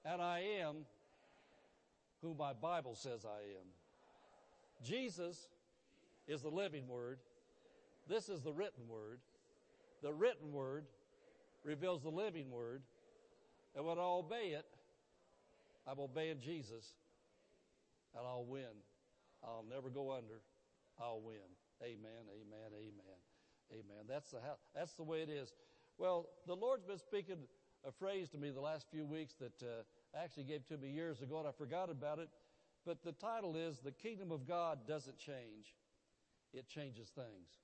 And 0.03 0.21
I 0.21 0.39
am 0.59 0.85
who 2.21 2.35
my 2.35 2.53
Bible 2.53 2.95
says 2.95 3.25
I 3.25 3.41
am. 3.57 3.67
Jesus 4.83 5.47
is 6.27 6.41
the 6.41 6.49
living 6.49 6.87
Word. 6.87 7.19
This 8.07 8.29
is 8.29 8.41
the 8.41 8.53
written 8.53 8.87
Word. 8.87 9.19
The 10.03 10.13
written 10.13 10.51
Word 10.51 10.85
reveals 11.63 12.03
the 12.03 12.09
living 12.09 12.51
Word. 12.51 12.83
And 13.75 13.85
when 13.85 13.97
I 13.97 14.03
obey 14.03 14.49
it, 14.49 14.65
I'm 15.87 15.99
obeying 15.99 16.39
Jesus. 16.39 16.93
And 18.17 18.25
I'll 18.25 18.45
win. 18.45 18.83
I'll 19.43 19.65
never 19.69 19.89
go 19.89 20.11
under. 20.11 20.41
I'll 20.99 21.21
win. 21.21 21.49
Amen, 21.83 22.25
amen, 22.31 22.71
amen, 22.73 23.19
amen. 23.71 24.05
That's 24.07 24.31
the, 24.31 24.37
how, 24.39 24.55
that's 24.73 24.93
the 24.93 25.03
way 25.03 25.21
it 25.21 25.29
is. 25.29 25.51
Well, 25.97 26.29
the 26.47 26.55
Lord's 26.55 26.85
been 26.85 26.97
speaking 26.97 27.37
a 27.85 27.91
phrase 27.91 28.29
to 28.29 28.37
me 28.37 28.49
the 28.51 28.61
last 28.61 28.87
few 28.89 29.05
weeks 29.05 29.33
that 29.39 29.61
uh, 29.61 29.83
actually 30.17 30.45
gave 30.45 30.65
to 30.67 30.77
me 30.77 30.89
years 30.89 31.21
ago, 31.21 31.39
and 31.39 31.47
I 31.47 31.51
forgot 31.51 31.89
about 31.89 32.19
it. 32.19 32.29
But 32.85 33.03
the 33.03 33.11
title 33.11 33.55
is 33.55 33.79
The 33.79 33.91
Kingdom 33.91 34.31
of 34.31 34.47
God 34.47 34.87
Doesn't 34.87 35.17
Change, 35.17 35.75
It 36.53 36.67
Changes 36.67 37.09
Things. 37.09 37.59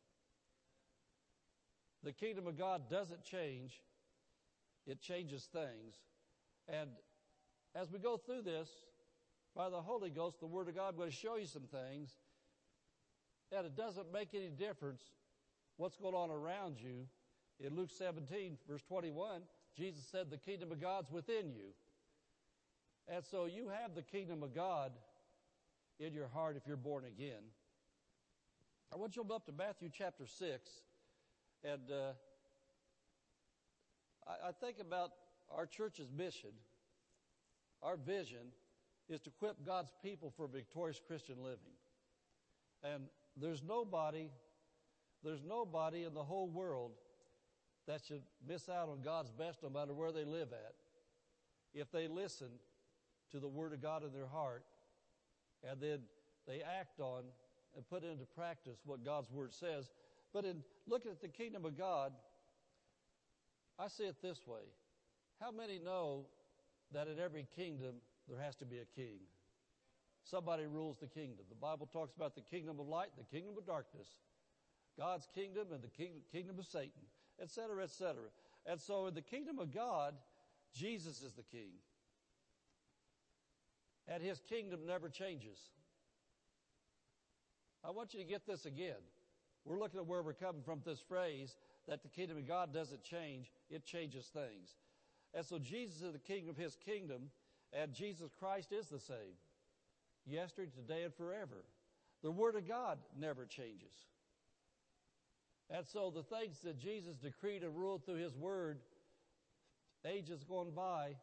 The 2.04 2.12
kingdom 2.12 2.48
of 2.48 2.58
God 2.58 2.90
doesn't 2.90 3.24
change, 3.24 3.80
it 4.88 5.02
changes 5.02 5.48
things. 5.54 5.96
And 6.68 6.90
as 7.76 7.92
we 7.92 8.00
go 8.00 8.18
through 8.18 8.42
this, 8.42 8.70
by 9.56 9.70
the 9.70 9.82
Holy 9.82 10.10
Ghost, 10.10 10.40
the 10.40 10.48
Word 10.48 10.68
of 10.68 10.76
God, 10.76 10.90
I'm 10.90 10.98
going 10.98 11.10
to 11.10 11.16
show 11.16 11.36
you 11.36 11.46
some 11.46 11.64
things. 11.64 12.12
that 13.52 13.66
it 13.66 13.76
doesn't 13.76 14.14
make 14.14 14.30
any 14.34 14.50
difference 14.50 15.02
what's 15.76 15.98
going 15.98 16.16
on 16.16 16.30
around 16.30 16.78
you. 16.80 17.06
In 17.60 17.76
Luke 17.76 17.90
17, 17.96 18.58
verse 18.68 18.82
21, 18.88 19.42
Jesus 19.78 20.04
said, 20.10 20.30
The 20.30 20.38
kingdom 20.38 20.72
of 20.72 20.80
God's 20.80 21.12
within 21.12 21.50
you. 21.52 21.74
And 23.08 23.24
so 23.26 23.46
you 23.46 23.70
have 23.82 23.94
the 23.94 24.02
kingdom 24.02 24.42
of 24.42 24.56
God 24.56 24.94
in 26.00 26.14
your 26.14 26.28
heart 26.28 26.56
if 26.56 26.66
you're 26.66 26.78
born 26.78 27.04
again. 27.06 27.44
I 28.94 28.98
want 28.98 29.16
you 29.16 29.22
to 29.22 29.26
open 29.26 29.36
up 29.36 29.46
to 29.46 29.52
Matthew 29.52 29.90
chapter 29.92 30.26
6. 30.26 30.70
And 31.64 31.92
uh, 31.92 32.14
I, 34.28 34.50
I 34.50 34.52
think 34.60 34.78
about 34.80 35.12
our 35.56 35.66
church's 35.66 36.10
mission. 36.16 36.52
Our 37.84 37.98
vision 37.98 38.54
is 39.12 39.22
to 39.22 39.30
equip 39.30 39.66
God's 39.66 39.92
people 40.04 40.34
for 40.36 40.48
victorious 40.48 41.00
Christian 41.06 41.36
living. 41.44 41.76
And 42.84 43.04
there's 43.38 43.64
nobody, 43.64 44.30
there's 45.24 45.44
nobody 45.44 46.04
in 46.04 46.14
the 46.14 46.24
whole 46.24 46.48
world 46.48 46.92
that 47.88 48.02
should 48.08 48.22
miss 48.48 48.70
out 48.70 48.90
on 48.90 49.02
God's 49.02 49.32
best 49.32 49.64
no 49.64 49.70
matter 49.70 49.94
where 49.94 50.12
they 50.12 50.24
live 50.24 50.50
at 50.54 50.74
if 51.74 51.92
they 51.92 52.08
listen 52.08 52.50
to 53.32 53.40
the 53.40 53.48
Word 53.48 53.74
of 53.74 53.82
God 53.82 54.04
in 54.04 54.12
their 54.14 54.28
heart 54.28 54.64
and 55.70 55.80
then 55.80 56.00
they 56.48 56.62
act 56.62 57.00
on 57.00 57.24
and 57.76 57.88
put 57.88 58.04
into 58.04 58.26
practice 58.26 58.80
what 58.86 59.06
God's 59.06 59.32
Word 59.32 59.54
says. 59.54 59.90
But 60.34 60.46
in 60.46 60.64
looking 60.88 61.12
at 61.12 61.22
the 61.22 61.28
kingdom 61.28 61.66
of 61.66 61.78
God, 61.78 62.12
I 63.80 63.88
see 63.88 64.04
it 64.04 64.22
this 64.22 64.46
way. 64.46 64.62
How 65.40 65.52
many 65.52 65.80
know 65.80 66.26
that 66.94 67.08
in 67.08 67.20
every 67.20 67.48
kingdom 67.56 67.96
there 68.28 68.42
has 68.42 68.56
to 68.58 68.66
be 68.66 68.80
a 68.80 68.86
king? 68.96 69.20
Somebody 70.24 70.66
rules 70.66 70.98
the 70.98 71.08
kingdom. 71.08 71.46
The 71.50 71.56
Bible 71.56 71.88
talks 71.92 72.16
about 72.16 72.36
the 72.36 72.42
kingdom 72.42 72.80
of 72.80 72.88
light, 72.88 73.10
the 73.18 73.36
kingdom 73.36 73.56
of 73.58 73.66
darkness, 73.66 74.08
God's 74.98 75.28
kingdom, 75.34 75.68
and 75.72 75.82
the 75.82 75.88
king, 75.88 76.22
kingdom 76.32 76.60
of 76.60 76.66
Satan, 76.66 77.02
etc., 77.42 77.84
etc. 77.84 78.16
And 78.66 78.80
so 78.80 79.08
in 79.08 79.16
the 79.16 79.22
kingdom 79.22 79.60
of 79.60 79.74
God, 79.74 80.14
Jesus 80.74 81.22
is 81.22 81.34
the 81.34 81.44
king. 81.44 81.72
And 84.08 84.22
his 84.22 84.40
kingdom 84.40 84.82
never 84.86 85.10
changes. 85.10 85.60
I 87.84 87.92
want 87.92 88.14
you 88.14 88.20
to 88.20 88.26
get 88.26 88.46
this 88.46 88.66
again. 88.66 89.02
We're 89.66 89.80
looking 89.80 90.00
at 90.00 90.06
where 90.06 90.22
we're 90.22 90.34
coming 90.34 90.62
from 90.64 90.82
this 90.86 91.00
phrase 91.00 91.56
that 91.88 92.04
the 92.04 92.10
kingdom 92.10 92.38
of 92.38 92.48
God 92.48 92.74
doesn't 92.74 93.04
change, 93.04 93.52
it 93.70 93.86
changes 93.86 94.28
things. 94.28 94.76
And 95.34 95.46
so 95.46 95.58
Jesus 95.60 96.02
is 96.02 96.14
the 96.14 96.20
king 96.20 96.50
of 96.50 96.58
his 96.58 96.76
kingdom, 96.76 97.30
and 97.74 97.94
Jesus 97.94 98.32
Christ 98.40 98.72
is 98.72 98.88
the 98.88 99.00
same 99.00 99.36
yesterday, 100.26 100.72
today, 100.76 101.04
and 101.04 101.14
forever. 101.14 101.66
The 102.24 102.32
Word 102.32 102.56
of 102.56 102.68
God 102.68 103.00
never 103.18 103.46
changes. 103.46 103.96
And 105.70 105.86
so 105.86 106.12
the 106.14 106.24
things 106.24 106.60
that 106.64 106.78
Jesus 106.78 107.16
decreed 107.18 107.64
and 107.64 107.76
ruled 107.76 108.06
through 108.06 108.16
His 108.16 108.36
Word, 108.36 108.80
ages 110.06 110.44
gone 110.44 110.72
by, 110.76 111.16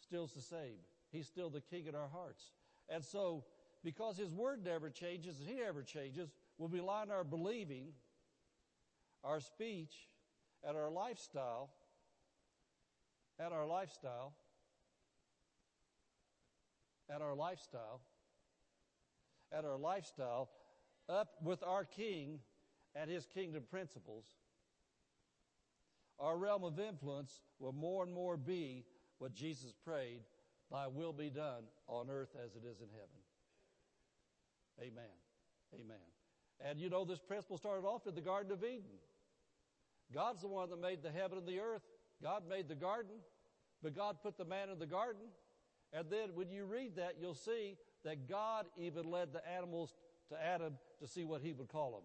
still's 0.00 0.32
the 0.32 0.42
same. 0.42 0.78
He's 1.10 1.26
still 1.26 1.50
the 1.50 1.60
King 1.60 1.86
in 1.86 1.94
our 1.94 2.08
hearts. 2.08 2.42
And 2.88 3.04
so 3.04 3.44
because 3.84 4.16
His 4.16 4.32
Word 4.32 4.64
never 4.64 4.90
changes 4.90 5.38
and 5.38 5.48
He 5.48 5.56
never 5.56 5.82
changes, 5.82 6.30
when 6.56 6.70
we 6.70 6.80
line 6.80 7.10
our 7.10 7.24
believing, 7.24 7.88
our 9.24 9.40
speech, 9.40 9.94
and 10.64 10.76
our 10.76 10.90
lifestyle, 10.90 11.70
and 13.38 13.52
our 13.52 13.66
lifestyle, 13.66 14.34
and 17.12 17.22
our 17.22 17.34
lifestyle, 17.34 18.00
at 19.56 19.64
our 19.64 19.76
lifestyle 19.76 20.48
up 21.08 21.34
with 21.42 21.62
our 21.62 21.84
King 21.84 22.38
and 22.94 23.10
His 23.10 23.26
kingdom 23.26 23.64
principles, 23.70 24.24
our 26.18 26.36
realm 26.36 26.64
of 26.64 26.78
influence 26.78 27.40
will 27.58 27.72
more 27.72 28.04
and 28.04 28.12
more 28.12 28.36
be 28.36 28.84
what 29.18 29.34
Jesus 29.34 29.72
prayed, 29.84 30.20
Thy 30.70 30.86
will 30.86 31.12
be 31.12 31.28
done 31.28 31.64
on 31.86 32.08
earth 32.08 32.30
as 32.42 32.56
it 32.56 32.62
is 32.66 32.80
in 32.80 32.88
heaven. 32.92 33.20
Amen. 34.80 35.04
Amen. 35.74 35.96
And 36.64 36.80
you 36.80 36.88
know, 36.88 37.04
this 37.04 37.18
principle 37.18 37.58
started 37.58 37.86
off 37.86 38.06
in 38.06 38.14
the 38.14 38.20
Garden 38.20 38.52
of 38.52 38.64
Eden. 38.64 38.98
God's 40.14 40.40
the 40.40 40.48
one 40.48 40.70
that 40.70 40.80
made 40.80 41.02
the 41.02 41.10
heaven 41.10 41.38
and 41.38 41.46
the 41.46 41.58
earth. 41.58 41.82
God 42.22 42.44
made 42.48 42.68
the 42.68 42.74
garden, 42.74 43.16
but 43.82 43.94
God 43.94 44.16
put 44.22 44.38
the 44.38 44.44
man 44.44 44.70
in 44.70 44.78
the 44.78 44.86
garden. 44.86 45.22
And 45.92 46.06
then 46.08 46.30
when 46.34 46.50
you 46.50 46.64
read 46.64 46.96
that, 46.96 47.16
you'll 47.20 47.34
see 47.34 47.76
that 48.04 48.28
God 48.28 48.66
even 48.78 49.10
led 49.10 49.32
the 49.32 49.46
animals 49.48 49.94
to 50.30 50.42
Adam 50.42 50.74
to 51.00 51.06
see 51.06 51.24
what 51.24 51.42
he 51.42 51.52
would 51.52 51.68
call 51.68 51.92
them. 51.92 52.02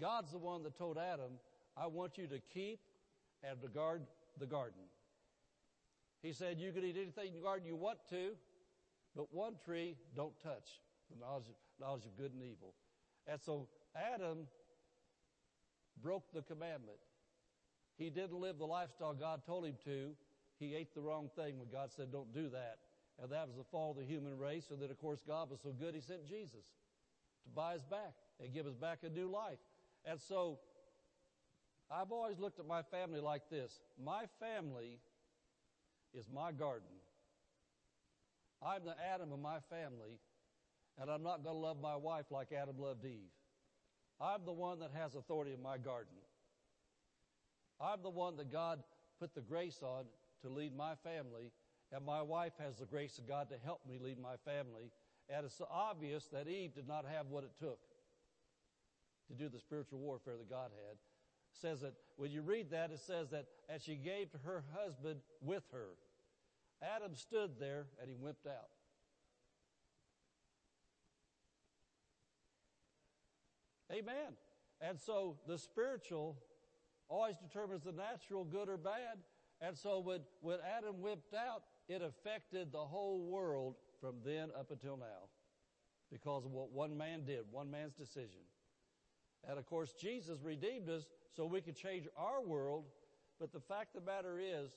God's 0.00 0.32
the 0.32 0.38
one 0.38 0.62
that 0.64 0.76
told 0.76 0.98
Adam, 0.98 1.32
I 1.76 1.86
want 1.86 2.18
you 2.18 2.26
to 2.26 2.38
keep 2.52 2.80
and 3.42 3.60
to 3.62 3.68
guard 3.68 4.02
the 4.38 4.46
garden. 4.46 4.82
He 6.22 6.32
said, 6.32 6.58
You 6.58 6.72
can 6.72 6.84
eat 6.84 6.96
anything 6.96 7.28
in 7.28 7.34
the 7.34 7.40
garden 7.40 7.66
you 7.66 7.76
want 7.76 7.98
to, 8.10 8.32
but 9.14 9.32
one 9.32 9.54
tree 9.64 9.96
don't 10.14 10.38
touch 10.42 10.80
the 11.10 11.18
knowledge 11.18 11.48
of, 11.48 11.54
knowledge 11.80 12.04
of 12.04 12.16
good 12.16 12.32
and 12.32 12.42
evil. 12.42 12.74
And 13.26 13.40
so 13.40 13.68
Adam 13.94 14.46
broke 16.02 16.24
the 16.32 16.42
commandment. 16.42 16.98
He 17.96 18.10
didn't 18.10 18.38
live 18.38 18.58
the 18.58 18.66
lifestyle 18.66 19.14
God 19.14 19.42
told 19.46 19.64
him 19.64 19.76
to. 19.84 20.10
He 20.58 20.74
ate 20.74 20.94
the 20.94 21.00
wrong 21.00 21.30
thing 21.36 21.58
when 21.58 21.68
God 21.70 21.90
said, 21.92 22.12
Don't 22.12 22.32
do 22.32 22.48
that. 22.50 22.78
And 23.22 23.30
that 23.32 23.46
was 23.46 23.56
the 23.56 23.64
fall 23.64 23.92
of 23.92 23.96
the 23.96 24.04
human 24.04 24.36
race. 24.36 24.66
And 24.70 24.80
then, 24.80 24.90
of 24.90 24.98
course, 24.98 25.20
God 25.26 25.50
was 25.50 25.60
so 25.62 25.70
good, 25.70 25.94
He 25.94 26.00
sent 26.00 26.26
Jesus 26.26 26.64
to 27.44 27.50
buy 27.54 27.74
us 27.74 27.84
back 27.90 28.14
and 28.40 28.52
give 28.52 28.66
us 28.66 28.74
back 28.74 28.98
a 29.02 29.08
new 29.08 29.30
life. 29.30 29.58
And 30.04 30.20
so 30.20 30.58
I've 31.90 32.12
always 32.12 32.38
looked 32.38 32.58
at 32.58 32.66
my 32.66 32.82
family 32.82 33.20
like 33.20 33.48
this 33.50 33.80
my 34.02 34.24
family 34.40 34.98
is 36.12 36.26
my 36.32 36.52
garden. 36.52 36.88
I'm 38.62 38.84
the 38.84 38.94
Adam 39.12 39.32
of 39.32 39.38
my 39.38 39.58
family, 39.70 40.18
and 40.98 41.10
I'm 41.10 41.22
not 41.22 41.44
going 41.44 41.54
to 41.54 41.60
love 41.60 41.76
my 41.80 41.94
wife 41.96 42.26
like 42.30 42.52
Adam 42.52 42.78
loved 42.78 43.04
Eve. 43.04 43.30
I'm 44.18 44.44
the 44.46 44.52
one 44.52 44.80
that 44.80 44.92
has 44.96 45.14
authority 45.14 45.52
in 45.52 45.62
my 45.62 45.76
garden. 45.76 46.14
I'm 47.80 48.02
the 48.02 48.10
one 48.10 48.36
that 48.36 48.50
God 48.50 48.82
put 49.20 49.34
the 49.34 49.40
grace 49.40 49.80
on 49.82 50.04
to 50.42 50.48
lead 50.48 50.76
my 50.76 50.94
family, 50.94 51.52
and 51.92 52.04
my 52.04 52.22
wife 52.22 52.52
has 52.58 52.78
the 52.78 52.86
grace 52.86 53.18
of 53.18 53.28
God 53.28 53.48
to 53.50 53.56
help 53.64 53.80
me 53.88 53.98
lead 54.00 54.18
my 54.18 54.36
family. 54.44 54.90
And 55.28 55.44
it's 55.44 55.60
obvious 55.70 56.26
that 56.32 56.48
Eve 56.48 56.74
did 56.74 56.86
not 56.86 57.04
have 57.06 57.26
what 57.28 57.44
it 57.44 57.50
took 57.58 57.78
to 59.28 59.34
do 59.34 59.48
the 59.48 59.58
spiritual 59.58 59.98
warfare 59.98 60.36
that 60.36 60.48
God 60.48 60.70
had. 60.86 60.94
It 60.94 61.60
says 61.60 61.80
that 61.80 61.94
when 62.16 62.30
you 62.30 62.42
read 62.42 62.70
that, 62.70 62.90
it 62.90 63.00
says 63.00 63.30
that 63.30 63.46
as 63.68 63.82
she 63.82 63.96
gave 63.96 64.30
to 64.32 64.38
her 64.44 64.62
husband 64.74 65.20
with 65.40 65.64
her, 65.72 65.96
Adam 66.82 67.14
stood 67.14 67.52
there 67.58 67.86
and 68.00 68.08
he 68.08 68.14
wimped 68.14 68.46
out. 68.46 68.68
Amen. 73.90 74.34
And 74.80 75.00
so 75.00 75.36
the 75.46 75.58
spiritual 75.58 76.36
always 77.08 77.36
determines 77.36 77.82
the 77.84 77.92
natural, 77.92 78.44
good 78.44 78.68
or 78.68 78.76
bad. 78.76 79.18
And 79.60 79.76
so 79.76 80.00
when, 80.00 80.20
when 80.40 80.58
Adam 80.76 81.00
whipped 81.00 81.34
out, 81.34 81.62
it 81.88 82.02
affected 82.02 82.72
the 82.72 82.78
whole 82.78 83.20
world 83.20 83.76
from 84.00 84.16
then 84.24 84.50
up 84.58 84.70
until 84.70 84.96
now 84.96 85.28
because 86.10 86.44
of 86.44 86.50
what 86.50 86.70
one 86.72 86.96
man 86.96 87.24
did, 87.24 87.40
one 87.50 87.70
man's 87.70 87.94
decision. 87.94 88.40
And 89.48 89.58
of 89.58 89.66
course, 89.66 89.92
Jesus 89.92 90.40
redeemed 90.42 90.88
us 90.88 91.04
so 91.34 91.46
we 91.46 91.60
could 91.60 91.76
change 91.76 92.06
our 92.16 92.42
world. 92.42 92.84
But 93.38 93.52
the 93.52 93.60
fact 93.60 93.94
of 93.96 94.04
the 94.04 94.10
matter 94.10 94.38
is 94.38 94.70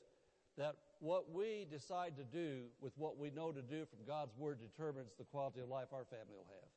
that 0.57 0.75
what 0.99 1.31
we 1.31 1.65
decide 1.71 2.15
to 2.17 2.23
do 2.23 2.63
with 2.81 2.93
what 2.97 3.17
we 3.17 3.29
know 3.31 3.51
to 3.51 3.61
do 3.61 3.85
from 3.85 4.05
God's 4.05 4.35
Word 4.37 4.59
determines 4.59 5.11
the 5.17 5.23
quality 5.23 5.61
of 5.61 5.69
life 5.69 5.87
our 5.93 6.05
family 6.05 6.35
will 6.35 6.47
have. 6.49 6.69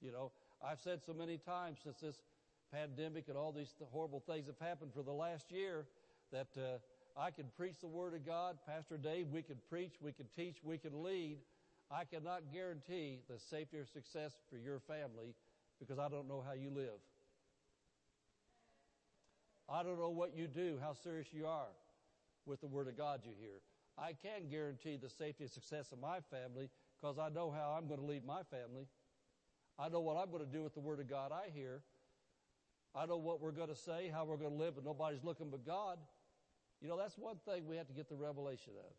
You 0.00 0.12
know, 0.12 0.32
I've 0.64 0.80
said 0.80 1.00
so 1.04 1.12
many 1.12 1.36
times 1.36 1.78
since 1.84 2.00
this 2.00 2.20
pandemic 2.72 3.28
and 3.28 3.36
all 3.36 3.52
these 3.52 3.74
horrible 3.92 4.20
things 4.20 4.46
have 4.46 4.58
happened 4.58 4.92
for 4.94 5.02
the 5.02 5.12
last 5.12 5.50
year 5.50 5.86
that 6.32 6.48
uh, 6.56 6.78
I 7.20 7.30
can 7.30 7.46
preach 7.56 7.80
the 7.80 7.88
Word 7.88 8.14
of 8.14 8.24
God. 8.24 8.58
Pastor 8.66 8.96
Dave, 8.96 9.28
we 9.28 9.42
can 9.42 9.56
preach, 9.68 9.94
we 10.00 10.12
can 10.12 10.26
teach, 10.36 10.56
we 10.62 10.78
can 10.78 11.02
lead. 11.02 11.38
I 11.90 12.04
cannot 12.04 12.52
guarantee 12.52 13.18
the 13.28 13.38
safety 13.38 13.78
or 13.78 13.84
success 13.84 14.32
for 14.48 14.56
your 14.56 14.78
family 14.78 15.34
because 15.80 15.98
I 15.98 16.08
don't 16.08 16.28
know 16.28 16.44
how 16.46 16.52
you 16.52 16.70
live. 16.70 17.00
I 19.68 19.82
don't 19.82 19.98
know 19.98 20.10
what 20.10 20.36
you 20.36 20.46
do, 20.46 20.78
how 20.80 20.94
serious 20.94 21.28
you 21.32 21.46
are 21.46 21.72
with 22.46 22.60
the 22.60 22.66
Word 22.66 22.88
of 22.88 22.96
God 22.96 23.20
you 23.24 23.32
hear. 23.38 23.60
I 23.98 24.12
can 24.12 24.48
guarantee 24.48 24.98
the 25.00 25.08
safety 25.10 25.44
and 25.44 25.50
success 25.50 25.92
of 25.92 26.00
my 26.00 26.18
family 26.30 26.70
because 27.00 27.18
I 27.18 27.28
know 27.28 27.50
how 27.50 27.76
I'm 27.76 27.86
going 27.86 28.00
to 28.00 28.06
lead 28.06 28.24
my 28.24 28.42
family. 28.50 28.86
I 29.78 29.88
know 29.88 30.00
what 30.00 30.16
I'm 30.16 30.30
going 30.30 30.44
to 30.44 30.50
do 30.50 30.62
with 30.62 30.74
the 30.74 30.80
Word 30.80 31.00
of 31.00 31.08
God 31.08 31.32
I 31.32 31.50
hear. 31.50 31.82
I 32.94 33.06
know 33.06 33.16
what 33.16 33.40
we're 33.40 33.52
going 33.52 33.68
to 33.68 33.76
say, 33.76 34.10
how 34.12 34.24
we're 34.24 34.36
going 34.36 34.50
to 34.50 34.56
live, 34.56 34.74
but 34.74 34.84
nobody's 34.84 35.22
looking 35.22 35.48
but 35.50 35.64
God. 35.64 35.98
You 36.80 36.88
know, 36.88 36.96
that's 36.96 37.16
one 37.16 37.36
thing 37.44 37.66
we 37.66 37.76
have 37.76 37.86
to 37.88 37.92
get 37.92 38.08
the 38.08 38.16
revelation 38.16 38.72
of. 38.78 38.92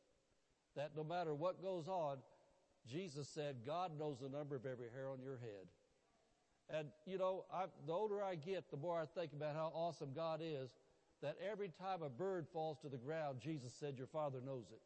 That 0.75 0.91
no 0.95 1.03
matter 1.03 1.33
what 1.33 1.61
goes 1.61 1.87
on, 1.87 2.17
Jesus 2.89 3.27
said, 3.27 3.57
God 3.65 3.91
knows 3.99 4.17
the 4.21 4.29
number 4.29 4.55
of 4.55 4.65
every 4.65 4.87
hair 4.93 5.09
on 5.09 5.21
your 5.21 5.37
head. 5.37 5.67
And, 6.69 6.87
you 7.05 7.17
know, 7.17 7.43
I, 7.53 7.65
the 7.85 7.91
older 7.91 8.23
I 8.23 8.35
get, 8.35 8.71
the 8.71 8.77
more 8.77 8.97
I 8.97 9.05
think 9.19 9.33
about 9.33 9.55
how 9.55 9.71
awesome 9.75 10.09
God 10.15 10.39
is, 10.41 10.69
that 11.21 11.35
every 11.51 11.69
time 11.69 12.01
a 12.01 12.09
bird 12.09 12.47
falls 12.53 12.79
to 12.79 12.89
the 12.89 12.97
ground, 12.97 13.39
Jesus 13.43 13.73
said, 13.77 13.95
Your 13.97 14.07
Father 14.07 14.39
knows 14.43 14.65
it. 14.71 14.81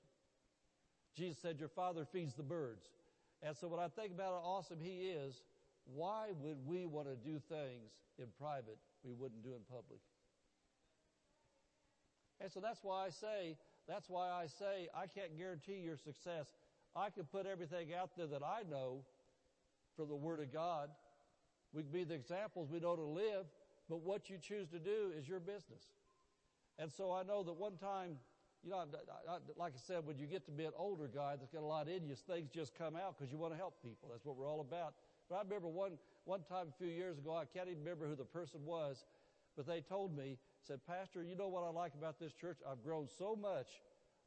Jesus 1.15 1.37
said, 1.41 1.59
Your 1.59 1.69
Father 1.69 2.05
feeds 2.11 2.33
the 2.33 2.43
birds. 2.43 2.87
And 3.43 3.55
so 3.55 3.67
when 3.67 3.79
I 3.79 3.87
think 3.87 4.11
about 4.11 4.33
how 4.33 4.41
awesome 4.43 4.79
He 4.81 5.09
is, 5.09 5.43
why 5.85 6.29
would 6.41 6.57
we 6.65 6.85
want 6.85 7.07
to 7.07 7.15
do 7.15 7.39
things 7.47 7.91
in 8.17 8.25
private 8.39 8.79
we 9.05 9.13
wouldn't 9.13 9.43
do 9.43 9.49
in 9.49 9.61
public? 9.69 9.99
And 12.41 12.51
so 12.51 12.59
that's 12.59 12.83
why 12.83 13.05
I 13.05 13.09
say, 13.09 13.57
that's 13.87 14.09
why 14.09 14.29
I 14.29 14.47
say 14.47 14.89
I 14.95 15.07
can't 15.07 15.37
guarantee 15.37 15.79
your 15.83 15.97
success. 15.97 16.47
I 16.95 17.09
can 17.09 17.25
put 17.25 17.45
everything 17.45 17.93
out 17.93 18.11
there 18.17 18.27
that 18.27 18.41
I 18.43 18.63
know 18.69 19.05
from 19.95 20.09
the 20.09 20.15
Word 20.15 20.39
of 20.39 20.51
God. 20.51 20.89
We 21.73 21.83
can 21.83 21.91
be 21.91 22.03
the 22.03 22.13
examples 22.13 22.69
we 22.71 22.79
know 22.79 22.95
to 22.95 23.03
live, 23.03 23.45
but 23.89 24.01
what 24.01 24.29
you 24.29 24.37
choose 24.37 24.67
to 24.69 24.79
do 24.79 25.11
is 25.17 25.27
your 25.27 25.39
business. 25.39 25.83
And 26.79 26.91
so 26.91 27.11
I 27.11 27.23
know 27.23 27.43
that 27.43 27.53
one 27.53 27.77
time, 27.77 28.17
you 28.63 28.71
know, 28.71 28.77
I, 28.77 29.31
I, 29.31 29.37
like 29.57 29.73
I 29.75 29.79
said, 29.85 30.05
when 30.05 30.17
you 30.17 30.25
get 30.25 30.45
to 30.45 30.51
be 30.51 30.65
an 30.65 30.73
older 30.77 31.07
guy 31.07 31.35
that's 31.37 31.51
got 31.51 31.61
a 31.61 31.65
lot 31.65 31.87
in 31.87 32.05
you, 32.07 32.15
things 32.15 32.49
just 32.49 32.73
come 32.75 32.95
out 32.95 33.17
because 33.17 33.31
you 33.31 33.37
want 33.37 33.53
to 33.53 33.57
help 33.57 33.81
people. 33.83 34.09
That's 34.11 34.25
what 34.25 34.35
we're 34.35 34.49
all 34.49 34.61
about. 34.61 34.95
But 35.29 35.35
I 35.35 35.41
remember 35.43 35.67
one, 35.67 35.97
one 36.25 36.41
time 36.41 36.67
a 36.69 36.77
few 36.83 36.91
years 36.91 37.17
ago, 37.17 37.35
I 37.35 37.45
can't 37.45 37.69
even 37.69 37.83
remember 37.83 38.07
who 38.07 38.15
the 38.15 38.25
person 38.25 38.65
was, 38.65 39.05
but 39.55 39.65
they 39.65 39.81
told 39.81 40.15
me, 40.15 40.37
said, 40.67 40.79
Pastor, 40.87 41.23
you 41.23 41.35
know 41.35 41.47
what 41.47 41.63
I 41.63 41.69
like 41.69 41.93
about 41.97 42.19
this 42.19 42.33
church? 42.33 42.57
I've 42.69 42.83
grown 42.83 43.07
so 43.17 43.35
much 43.35 43.67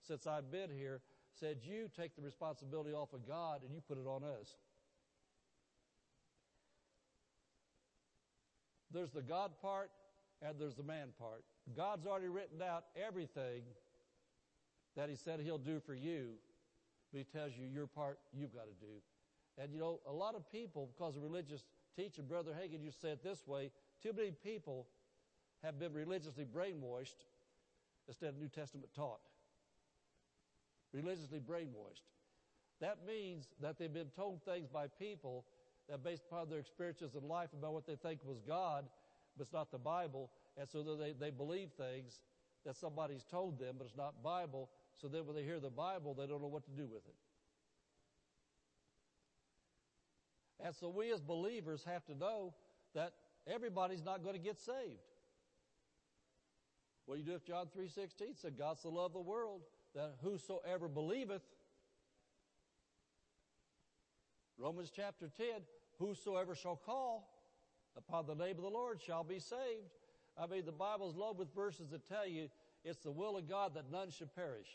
since 0.07 0.26
I've 0.26 0.51
been 0.51 0.70
here. 0.70 1.01
Said, 1.38 1.59
you 1.62 1.90
take 1.96 2.16
the 2.16 2.22
responsibility 2.22 2.92
off 2.92 3.12
of 3.12 3.26
God 3.26 3.62
and 3.64 3.74
you 3.74 3.80
put 3.86 3.99
it 3.99 4.07
on 4.07 4.22
us. 4.24 4.55
There's 8.92 9.11
the 9.11 9.22
God 9.22 9.53
part 9.61 9.90
and 10.40 10.59
there's 10.59 10.74
the 10.74 10.82
man 10.82 11.09
part. 11.18 11.44
God's 11.76 12.07
already 12.07 12.28
written 12.28 12.62
out 12.62 12.84
everything 12.96 13.62
that 14.96 15.11
He 15.11 15.16
said 15.16 15.40
He'll 15.40 15.59
do 15.59 15.80
for 15.84 15.94
you, 15.94 16.30
but 17.12 17.18
He 17.18 17.24
tells 17.24 17.53
you 17.59 17.66
your 17.66 17.86
part 17.86 18.18
you've 18.32 18.55
got 18.55 18.64
to 18.64 18.86
do. 18.86 18.92
And 19.61 19.72
you 19.72 19.80
know, 19.80 20.01
a 20.09 20.12
lot 20.12 20.34
of 20.34 20.51
people, 20.51 20.88
because 20.96 21.16
of 21.16 21.22
religious 21.22 21.64
teaching, 21.99 22.26
Brother 22.26 22.53
Hagin, 22.53 22.82
you 22.82 22.92
said 22.92 23.12
it 23.12 23.24
this 23.24 23.46
way 23.46 23.70
too 24.03 24.12
many 24.16 24.30
people 24.30 24.86
have 25.64 25.78
been 25.78 25.92
religiously 25.92 26.44
brainwashed 26.44 27.26
instead 28.07 28.28
of 28.28 28.38
New 28.38 28.49
Testament 28.49 28.88
taught. 28.94 29.20
Religiously 30.92 31.40
brainwashed. 31.40 32.07
That 32.80 32.99
means 33.07 33.49
that 33.61 33.78
they've 33.78 33.92
been 33.92 34.11
told 34.14 34.44
things 34.44 34.68
by 34.68 34.86
people 34.86 35.44
that, 35.88 36.05
based 36.05 36.22
upon 36.30 36.49
their 36.49 36.61
experiences 36.61 37.16
in 37.20 37.26
life 37.26 37.49
about 37.53 37.72
what 37.72 37.86
they 37.86 37.96
think 37.96 38.20
was 38.24 38.40
God, 38.46 38.84
but 39.36 39.42
it's 39.42 39.53
not 39.53 39.72
the 39.72 39.78
Bible, 39.78 40.30
and 40.57 40.68
so 40.68 40.82
they, 40.82 41.12
they 41.18 41.30
believe 41.30 41.70
things 41.76 42.20
that 42.64 42.76
somebody's 42.76 43.24
told 43.24 43.59
them, 43.59 43.74
but 43.78 43.86
it's 43.86 43.96
not 43.96 44.22
Bible, 44.22 44.70
so 44.94 45.09
then 45.09 45.26
when 45.26 45.34
they 45.34 45.42
hear 45.42 45.59
the 45.59 45.70
Bible, 45.70 46.14
they 46.14 46.26
don't 46.26 46.40
know 46.40 46.49
what 46.49 46.64
to 46.64 46.70
do 46.70 46.86
with 46.86 47.07
it. 47.07 47.14
And 50.64 50.74
so 50.74 50.88
we 50.88 51.12
as 51.12 51.20
believers 51.20 51.84
have 51.84 52.04
to 52.06 52.14
know 52.14 52.54
that 52.94 53.12
everybody's 53.46 54.04
not 54.04 54.22
going 54.22 54.34
to 54.34 54.40
get 54.40 54.59
saved. 54.59 55.00
What 57.06 57.14
do 57.14 57.20
you 57.22 57.26
do 57.26 57.34
if 57.34 57.44
John 57.44 57.66
3.16 57.66 58.36
said, 58.40 58.59
God 58.59 58.78
so 58.78 58.90
loved 58.90 59.14
the 59.14 59.20
world 59.20 59.62
that 59.94 60.16
whosoever 60.22 60.88
believeth, 60.88 61.42
Romans 64.59 64.92
chapter 64.94 65.30
10, 65.34 65.46
whosoever 65.98 66.54
shall 66.54 66.76
call 66.76 67.30
upon 67.96 68.26
the 68.26 68.34
name 68.34 68.56
of 68.56 68.62
the 68.62 68.68
Lord 68.68 69.00
shall 69.00 69.24
be 69.24 69.38
saved. 69.38 69.88
I 70.36 70.46
mean, 70.46 70.64
the 70.64 70.72
Bible's 70.72 71.16
loaded 71.16 71.38
with 71.38 71.54
verses 71.54 71.90
that 71.90 72.06
tell 72.06 72.26
you 72.26 72.48
it's 72.84 72.98
the 72.98 73.11
will 73.11 73.36
of 73.36 73.48
God 73.48 73.74
that 73.74 73.90
none 73.90 74.11
should 74.11 74.34
perish, 74.34 74.68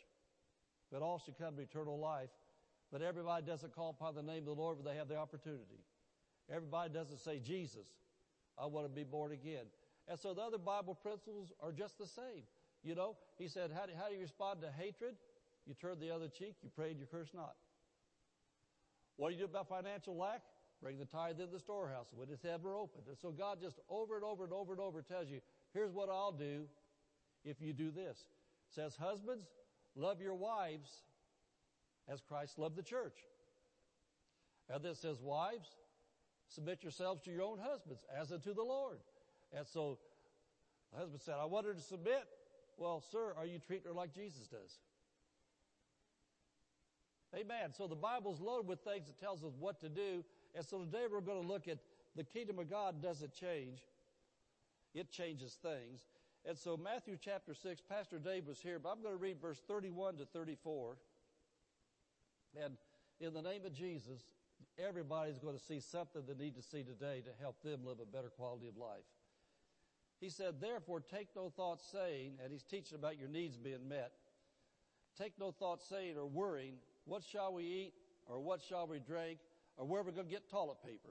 but 0.91 1.01
all 1.01 1.19
should 1.19 1.37
come 1.37 1.55
to 1.55 1.61
eternal 1.61 1.99
life. 1.99 2.29
But 2.93 3.01
everybody 3.01 3.43
doesn't 3.43 3.73
call 3.73 3.89
upon 3.89 4.13
the 4.13 4.21
name 4.21 4.43
of 4.47 4.55
the 4.55 4.61
Lord 4.61 4.77
when 4.77 4.85
they 4.85 4.95
have 4.99 5.07
the 5.07 5.17
opportunity. 5.17 5.81
Everybody 6.47 6.93
doesn't 6.93 7.17
say, 7.17 7.39
Jesus, 7.39 7.87
I 8.55 8.67
want 8.67 8.85
to 8.85 8.93
be 8.93 9.03
born 9.03 9.31
again. 9.31 9.65
And 10.07 10.19
so 10.19 10.35
the 10.35 10.41
other 10.41 10.59
Bible 10.59 10.93
principles 10.93 11.51
are 11.59 11.71
just 11.71 11.97
the 11.97 12.05
same. 12.05 12.43
You 12.83 12.93
know, 12.93 13.15
he 13.39 13.47
said, 13.47 13.71
how 13.73 13.87
do, 13.87 13.93
how 13.97 14.09
do 14.09 14.13
you 14.13 14.21
respond 14.21 14.61
to 14.61 14.69
hatred? 14.69 15.15
You 15.65 15.73
turn 15.73 15.99
the 15.99 16.11
other 16.13 16.27
cheek, 16.27 16.53
you 16.61 16.69
pray 16.75 16.91
and 16.91 16.99
you 16.99 17.07
curse 17.09 17.29
not. 17.33 17.55
What 19.15 19.29
do 19.29 19.35
you 19.35 19.39
do 19.39 19.45
about 19.45 19.69
financial 19.69 20.15
lack? 20.15 20.41
Bring 20.79 20.99
the 20.99 21.05
tithe 21.05 21.39
in 21.39 21.49
the 21.51 21.59
storehouse 21.59 22.07
when 22.13 22.27
it's 22.29 22.45
ever 22.45 22.75
opened. 22.75 23.05
And 23.07 23.17
so 23.17 23.31
God 23.31 23.57
just 23.59 23.79
over 23.89 24.17
and 24.17 24.23
over 24.23 24.43
and 24.43 24.53
over 24.53 24.71
and 24.71 24.81
over 24.81 25.01
tells 25.01 25.29
you, 25.29 25.39
here's 25.73 25.93
what 25.93 26.09
I'll 26.09 26.31
do 26.31 26.65
if 27.43 27.59
you 27.59 27.73
do 27.73 27.89
this. 27.89 28.25
It 28.69 28.75
says, 28.75 28.95
husbands, 28.99 29.47
love 29.95 30.21
your 30.21 30.35
wives 30.35 30.89
as 32.11 32.21
Christ 32.21 32.59
loved 32.59 32.75
the 32.75 32.83
church. 32.83 33.17
And 34.69 34.83
then 34.83 34.95
says, 34.95 35.21
wives, 35.21 35.69
submit 36.47 36.83
yourselves 36.83 37.21
to 37.23 37.31
your 37.31 37.43
own 37.43 37.59
husbands 37.61 38.03
as 38.19 38.31
unto 38.31 38.53
the 38.53 38.63
Lord. 38.63 38.99
And 39.55 39.67
so 39.67 39.99
the 40.91 40.99
husband 40.99 41.21
said, 41.21 41.35
I 41.39 41.45
want 41.45 41.65
her 41.65 41.73
to 41.73 41.81
submit. 41.81 42.23
Well, 42.77 43.03
sir, 43.11 43.33
are 43.37 43.45
you 43.45 43.59
treating 43.59 43.87
her 43.87 43.93
like 43.93 44.13
Jesus 44.13 44.47
does? 44.47 44.79
Amen. 47.35 47.73
So 47.75 47.87
the 47.87 47.95
Bible's 47.95 48.39
loaded 48.39 48.67
with 48.67 48.79
things 48.81 49.07
that 49.07 49.19
tells 49.19 49.43
us 49.43 49.53
what 49.59 49.79
to 49.81 49.89
do. 49.89 50.23
And 50.55 50.65
so 50.65 50.79
today 50.79 51.05
we're 51.11 51.21
going 51.21 51.41
to 51.41 51.47
look 51.47 51.67
at 51.67 51.79
the 52.15 52.23
kingdom 52.23 52.59
of 52.59 52.69
God 52.69 53.01
doesn't 53.01 53.33
change. 53.33 53.79
It 54.93 55.11
changes 55.11 55.57
things. 55.61 56.01
And 56.45 56.57
so 56.57 56.77
Matthew 56.77 57.17
chapter 57.19 57.53
6, 57.55 57.81
Pastor 57.89 58.19
Dave 58.19 58.45
was 58.45 58.59
here, 58.59 58.77
but 58.77 58.89
I'm 58.89 59.01
going 59.01 59.15
to 59.15 59.21
read 59.21 59.37
verse 59.41 59.61
31 59.67 60.17
to 60.17 60.25
34. 60.25 60.97
And 62.61 62.77
in 63.19 63.33
the 63.33 63.41
name 63.41 63.65
of 63.65 63.73
Jesus, 63.73 64.21
everybody's 64.77 65.39
going 65.39 65.57
to 65.57 65.63
see 65.63 65.79
something 65.79 66.23
they 66.27 66.43
need 66.43 66.55
to 66.55 66.61
see 66.61 66.83
today 66.83 67.21
to 67.21 67.31
help 67.41 67.61
them 67.63 67.81
live 67.85 67.97
a 68.01 68.05
better 68.05 68.29
quality 68.29 68.67
of 68.67 68.77
life. 68.77 69.05
He 70.19 70.29
said, 70.29 70.55
therefore 70.61 71.01
take 71.01 71.27
no 71.35 71.49
thought 71.49 71.81
saying, 71.81 72.33
and 72.41 72.51
he's 72.51 72.63
teaching 72.63 72.97
about 72.97 73.19
your 73.19 73.27
needs 73.27 73.57
being 73.57 73.87
met. 73.87 74.11
Take 75.17 75.33
no 75.39 75.51
thought 75.51 75.81
saying 75.81 76.17
or 76.17 76.25
worrying, 76.25 76.75
what 77.05 77.23
shall 77.23 77.53
we 77.53 77.63
eat? 77.63 77.93
Or 78.25 78.39
what 78.39 78.61
shall 78.61 78.87
we 78.87 78.99
drink? 78.99 79.39
Or 79.77 79.85
where 79.85 80.01
are 80.01 80.03
we 80.03 80.11
going 80.11 80.27
to 80.27 80.31
get 80.31 80.49
toilet 80.49 80.77
paper? 80.83 81.09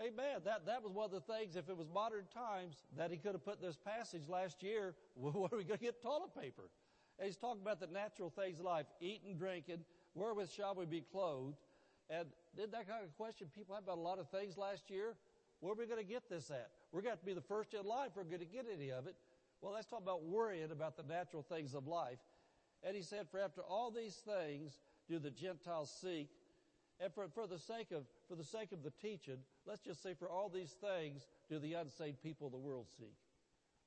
Amen. 0.00 0.40
That, 0.44 0.66
that 0.66 0.82
was 0.82 0.92
one 0.92 1.06
of 1.06 1.10
the 1.10 1.20
things, 1.20 1.56
if 1.56 1.68
it 1.68 1.76
was 1.76 1.88
modern 1.92 2.24
times, 2.34 2.76
that 2.96 3.10
he 3.10 3.16
could 3.16 3.32
have 3.32 3.44
put 3.44 3.60
this 3.60 3.76
passage 3.76 4.28
last 4.28 4.62
year, 4.62 4.94
where 5.14 5.32
are 5.52 5.56
we 5.56 5.64
going 5.64 5.78
to 5.78 5.84
get 5.84 6.02
toilet 6.02 6.34
paper? 6.38 6.70
He's 7.22 7.36
talking 7.36 7.62
about 7.62 7.80
the 7.80 7.86
natural 7.86 8.30
things 8.30 8.58
of 8.58 8.66
life, 8.66 8.86
eating, 9.00 9.36
drinking, 9.36 9.78
wherewith 10.14 10.50
shall 10.50 10.74
we 10.74 10.84
be 10.84 11.00
clothed? 11.00 11.56
And 12.10 12.28
did 12.56 12.72
that 12.72 12.88
kind 12.88 13.04
of 13.04 13.16
question 13.16 13.48
people 13.54 13.74
had 13.74 13.84
about 13.84 13.98
a 13.98 14.00
lot 14.00 14.18
of 14.18 14.28
things 14.30 14.56
last 14.56 14.90
year? 14.90 15.14
Where 15.60 15.72
are 15.72 15.76
we 15.76 15.86
going 15.86 16.04
to 16.04 16.10
get 16.10 16.28
this 16.28 16.50
at? 16.50 16.70
We're 16.92 17.00
going 17.00 17.14
to 17.14 17.20
to 17.20 17.26
be 17.26 17.34
the 17.34 17.40
first 17.40 17.74
in 17.74 17.84
life. 17.84 18.10
if 18.10 18.16
we're 18.16 18.24
going 18.24 18.40
to 18.40 18.44
get 18.44 18.66
any 18.72 18.90
of 18.90 19.06
it. 19.06 19.16
Well, 19.60 19.72
let's 19.72 19.86
talk 19.86 20.02
about 20.02 20.24
worrying 20.24 20.70
about 20.70 20.96
the 20.96 21.02
natural 21.02 21.42
things 21.42 21.74
of 21.74 21.86
life. 21.86 22.18
And 22.82 22.94
he 22.94 23.02
said, 23.02 23.26
for 23.30 23.40
after 23.40 23.62
all 23.62 23.90
these 23.90 24.14
things 24.14 24.78
do 25.08 25.18
the 25.18 25.30
Gentiles 25.30 25.92
seek. 26.00 26.28
And 27.00 27.12
for, 27.12 27.26
for 27.34 27.46
the 27.46 27.58
sake 27.58 27.90
of, 27.92 28.04
for 28.28 28.36
the 28.36 28.44
sake 28.44 28.72
of 28.72 28.82
the 28.82 28.92
teaching, 29.02 29.38
let's 29.66 29.80
just 29.80 30.02
say 30.02 30.14
for 30.14 30.28
all 30.28 30.48
these 30.48 30.74
things 30.80 31.26
do 31.48 31.58
the 31.58 31.74
unsaved 31.74 32.22
people 32.22 32.46
of 32.46 32.52
the 32.52 32.58
world 32.58 32.86
seek. 32.98 33.16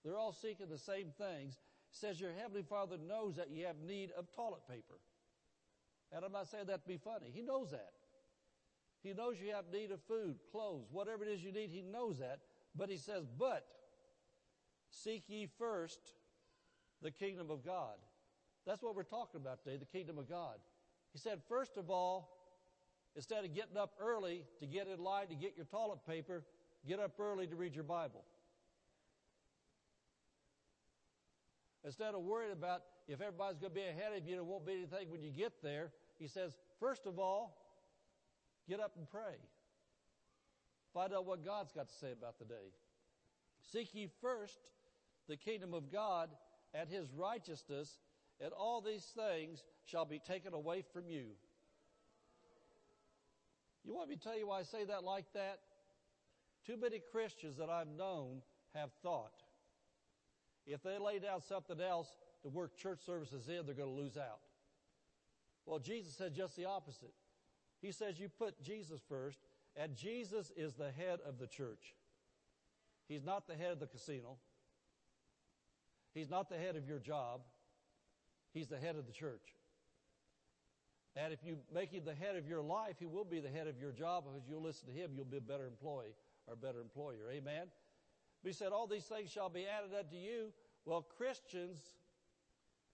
They're 0.03 0.17
all 0.17 0.33
seeking 0.33 0.69
the 0.69 0.77
same 0.77 1.07
things. 1.17 1.57
Says 1.91 2.19
your 2.19 2.31
heavenly 2.31 2.63
father 2.63 2.97
knows 2.97 3.35
that 3.35 3.49
you 3.49 3.65
have 3.65 3.77
need 3.85 4.11
of 4.17 4.27
toilet 4.35 4.61
paper. 4.69 4.99
And 6.11 6.23
I'm 6.23 6.31
not 6.31 6.47
saying 6.47 6.65
that 6.67 6.83
to 6.83 6.87
be 6.87 6.97
funny. 6.97 7.31
He 7.33 7.41
knows 7.41 7.71
that. 7.71 7.91
He 9.01 9.13
knows 9.13 9.35
you 9.39 9.53
have 9.53 9.65
need 9.71 9.91
of 9.91 9.99
food, 10.07 10.37
clothes, 10.51 10.87
whatever 10.91 11.23
it 11.23 11.29
is 11.29 11.43
you 11.43 11.51
need, 11.51 11.69
he 11.69 11.81
knows 11.81 12.19
that. 12.19 12.39
But 12.75 12.89
he 12.89 12.97
says, 12.97 13.25
but 13.37 13.65
seek 14.91 15.23
ye 15.27 15.47
first 15.57 15.99
the 17.01 17.11
kingdom 17.11 17.49
of 17.49 17.63
God. 17.63 17.95
That's 18.65 18.81
what 18.81 18.95
we're 18.95 19.03
talking 19.03 19.39
about 19.39 19.63
today, 19.63 19.77
the 19.77 19.85
kingdom 19.85 20.17
of 20.17 20.29
God. 20.29 20.57
He 21.13 21.17
said, 21.19 21.39
first 21.47 21.77
of 21.77 21.89
all, 21.89 22.29
instead 23.15 23.45
of 23.45 23.55
getting 23.55 23.77
up 23.77 23.93
early 23.99 24.43
to 24.59 24.67
get 24.67 24.87
in 24.87 25.01
line 25.01 25.27
to 25.27 25.35
get 25.35 25.53
your 25.55 25.65
toilet 25.65 25.99
paper, 26.07 26.43
get 26.87 26.99
up 26.99 27.19
early 27.19 27.47
to 27.47 27.55
read 27.55 27.73
your 27.73 27.83
Bible. 27.83 28.23
Instead 31.85 32.13
of 32.13 32.21
worrying 32.21 32.51
about 32.51 32.81
if 33.07 33.21
everybody's 33.21 33.57
going 33.57 33.71
to 33.71 33.79
be 33.79 33.85
ahead 33.85 34.11
of 34.15 34.27
you 34.27 34.37
it 34.37 34.45
won't 34.45 34.65
be 34.65 34.73
anything 34.73 35.09
when 35.09 35.23
you 35.23 35.31
get 35.31 35.53
there, 35.63 35.91
he 36.17 36.27
says, 36.27 36.57
first 36.79 37.05
of 37.05 37.17
all, 37.17 37.57
get 38.67 38.79
up 38.79 38.93
and 38.97 39.09
pray. 39.09 39.37
Find 40.93 41.13
out 41.13 41.25
what 41.25 41.45
God's 41.45 41.71
got 41.71 41.87
to 41.87 41.95
say 41.95 42.11
about 42.11 42.37
the 42.39 42.45
day. 42.45 42.73
Seek 43.71 43.93
ye 43.93 44.09
first 44.21 44.59
the 45.27 45.37
kingdom 45.37 45.73
of 45.73 45.91
God 45.91 46.29
and 46.73 46.89
his 46.89 47.11
righteousness, 47.13 47.99
and 48.41 48.51
all 48.51 48.81
these 48.81 49.05
things 49.15 49.63
shall 49.85 50.05
be 50.05 50.19
taken 50.19 50.53
away 50.53 50.83
from 50.93 51.07
you. 51.07 51.25
You 53.85 53.95
want 53.95 54.09
me 54.09 54.15
to 54.15 54.21
tell 54.21 54.37
you 54.37 54.47
why 54.47 54.59
I 54.59 54.63
say 54.63 54.85
that 54.85 55.03
like 55.03 55.25
that? 55.33 55.59
Too 56.65 56.77
many 56.77 57.01
Christians 57.11 57.57
that 57.57 57.69
I've 57.69 57.87
known 57.87 58.41
have 58.75 58.89
thought 59.01 59.43
if 60.69 60.83
they 60.83 60.97
lay 60.97 61.19
down 61.19 61.41
something 61.41 61.81
else 61.81 62.07
to 62.43 62.49
work 62.49 62.77
church 62.77 62.99
services 63.05 63.47
in, 63.47 63.65
they're 63.65 63.75
going 63.75 63.93
to 63.93 64.01
lose 64.01 64.17
out. 64.17 64.39
Well, 65.65 65.79
Jesus 65.79 66.15
said 66.15 66.33
just 66.33 66.55
the 66.55 66.65
opposite. 66.65 67.13
He 67.81 67.91
says 67.91 68.19
you 68.19 68.29
put 68.29 68.61
Jesus 68.61 69.01
first, 69.07 69.39
and 69.75 69.95
Jesus 69.95 70.51
is 70.55 70.73
the 70.73 70.91
head 70.91 71.19
of 71.27 71.39
the 71.39 71.47
church. 71.47 71.95
He's 73.07 73.23
not 73.23 73.47
the 73.47 73.55
head 73.55 73.71
of 73.71 73.79
the 73.79 73.87
casino. 73.87 74.37
He's 76.13 76.29
not 76.29 76.49
the 76.49 76.57
head 76.57 76.75
of 76.75 76.87
your 76.87 76.99
job. 76.99 77.41
He's 78.53 78.67
the 78.67 78.77
head 78.77 78.95
of 78.95 79.05
the 79.05 79.11
church. 79.11 79.55
And 81.15 81.33
if 81.33 81.43
you 81.43 81.57
make 81.73 81.91
him 81.91 82.03
the 82.05 82.13
head 82.13 82.35
of 82.35 82.47
your 82.47 82.61
life, 82.61 82.95
he 82.99 83.05
will 83.05 83.25
be 83.25 83.39
the 83.39 83.49
head 83.49 83.67
of 83.67 83.79
your 83.79 83.91
job 83.91 84.25
because 84.25 84.47
you'll 84.47 84.61
listen 84.61 84.87
to 84.87 84.93
him. 84.93 85.11
You'll 85.15 85.25
be 85.25 85.37
a 85.37 85.41
better 85.41 85.65
employee 85.65 86.15
or 86.47 86.53
a 86.53 86.57
better 86.57 86.81
employer. 86.81 87.31
Amen. 87.31 87.67
But 88.43 88.49
he 88.49 88.53
said, 88.53 88.71
all 88.71 88.87
these 88.87 89.05
things 89.05 89.29
shall 89.29 89.49
be 89.49 89.65
added 89.65 89.97
unto 89.97 90.15
you. 90.15 90.53
Well, 90.85 91.05
Christians 91.17 91.79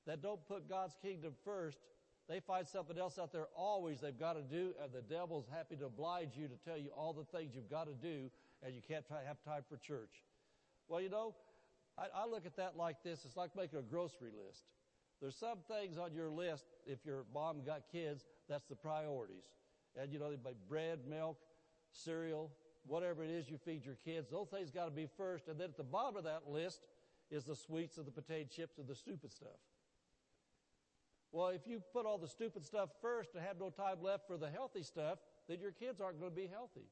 that 0.08 0.22
don't 0.22 0.46
put 0.48 0.68
God's 0.68 0.96
kingdom 1.02 1.34
first, 1.44 1.80
they 2.28 2.40
find 2.40 2.68
something 2.68 2.98
else 2.98 3.20
out 3.20 3.32
there 3.32 3.48
always 3.56 4.02
they've 4.02 4.18
got 4.18 4.34
to 4.34 4.42
do, 4.42 4.74
and 4.82 4.92
the 4.92 5.02
devil's 5.02 5.48
happy 5.52 5.76
to 5.76 5.86
oblige 5.86 6.36
you 6.36 6.48
to 6.48 6.56
tell 6.66 6.78
you 6.78 6.90
all 6.96 7.14
the 7.14 7.24
things 7.38 7.54
you've 7.54 7.70
got 7.70 7.86
to 7.86 7.94
do, 7.94 8.32
and 8.64 8.74
you 8.74 8.82
can't 8.88 9.06
have 9.26 9.38
time 9.44 9.64
for 9.70 9.78
church. 9.78 10.24
Well, 10.88 11.02
you 11.02 11.10
know, 11.10 11.36
I, 11.98 12.24
I 12.24 12.28
look 12.28 12.46
at 12.46 12.58
that 12.58 12.76
like 12.78 13.04
this. 13.04 13.26
It's 13.26 13.38
like 13.38 13.56
making 13.56 13.80
a 13.80 13.84
grocery 13.84 14.32
list. 14.46 14.64
There's 15.22 15.36
some 15.36 15.60
things 15.68 15.98
on 15.98 16.14
your 16.14 16.30
list, 16.30 16.66
if 16.86 17.06
your 17.06 17.26
mom 17.34 17.64
got 17.66 17.84
kids, 17.92 18.26
that's 18.50 18.66
the 18.66 18.76
priorities. 18.76 19.46
And 20.00 20.12
you 20.12 20.20
know, 20.20 20.30
they 20.30 20.36
buy 20.36 20.52
bread, 20.68 21.00
milk, 21.08 21.38
cereal, 21.92 22.52
whatever 22.88 23.24
it 23.24 23.30
is 23.30 23.50
you 23.50 23.58
feed 23.58 23.86
your 23.86 23.98
kids, 24.06 24.30
those 24.30 24.50
things 24.50 24.72
got 24.72 24.86
to 24.86 24.92
be 24.92 25.08
first. 25.18 25.48
And 25.48 25.60
then 25.60 25.70
at 25.70 25.78
the 25.78 25.84
bottom 25.84 26.18
of 26.18 26.24
that 26.24 26.48
list 26.48 26.82
is 27.32 27.44
the 27.44 27.56
sweets 27.56 27.98
and 27.98 28.06
the 28.06 28.12
potato 28.12 28.48
chips 28.50 28.78
and 28.78 28.88
the 28.88 28.96
stupid 28.96 29.32
stuff. 29.32 29.60
Well, 31.32 31.50
if 31.50 31.68
you 31.68 31.82
put 31.92 32.06
all 32.06 32.18
the 32.18 32.28
stupid 32.28 32.64
stuff 32.64 32.90
first 33.02 33.32
and 33.36 33.44
have 33.44 33.60
no 33.60 33.70
time 33.70 33.98
left 34.02 34.28
for 34.28 34.38
the 34.38 34.50
healthy 34.50 34.84
stuff, 34.84 35.20
then 35.50 35.60
your 35.60 35.72
kids 35.72 36.00
aren't 36.00 36.20
going 36.20 36.32
to 36.32 36.36
be 36.36 36.48
healthy. 36.48 36.88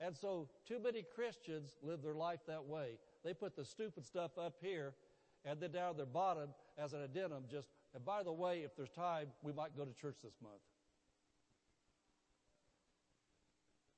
And 0.00 0.16
so 0.16 0.48
too 0.66 0.80
many 0.82 1.04
Christians 1.14 1.76
live 1.82 2.02
their 2.02 2.14
life 2.14 2.40
that 2.48 2.64
way. 2.64 2.98
They 3.22 3.34
put 3.34 3.54
the 3.54 3.64
stupid 3.64 4.04
stuff 4.04 4.38
up 4.38 4.54
here 4.60 4.94
and 5.44 5.60
then 5.60 5.72
down 5.72 5.90
at 5.90 5.96
their 5.96 6.06
bottom 6.06 6.50
as 6.78 6.94
an 6.94 7.02
addendum 7.02 7.44
just, 7.50 7.68
and 7.94 8.04
by 8.04 8.22
the 8.22 8.32
way, 8.32 8.60
if 8.60 8.74
there's 8.76 8.90
time, 8.90 9.28
we 9.42 9.52
might 9.52 9.76
go 9.76 9.84
to 9.84 9.92
church 9.92 10.16
this 10.22 10.34
month. 10.42 10.60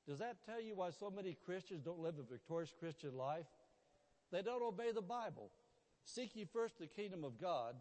Does 0.07 0.19
that 0.19 0.37
tell 0.45 0.61
you 0.61 0.75
why 0.75 0.89
so 0.89 1.09
many 1.09 1.37
Christians 1.45 1.83
don't 1.83 1.99
live 1.99 2.15
a 2.19 2.23
victorious 2.23 2.73
Christian 2.77 3.15
life? 3.15 3.45
They 4.31 4.41
don't 4.41 4.63
obey 4.63 4.91
the 4.93 5.01
Bible. 5.01 5.49
Seek 6.03 6.35
ye 6.35 6.45
first 6.51 6.79
the 6.79 6.87
kingdom 6.87 7.23
of 7.23 7.39
God 7.39 7.75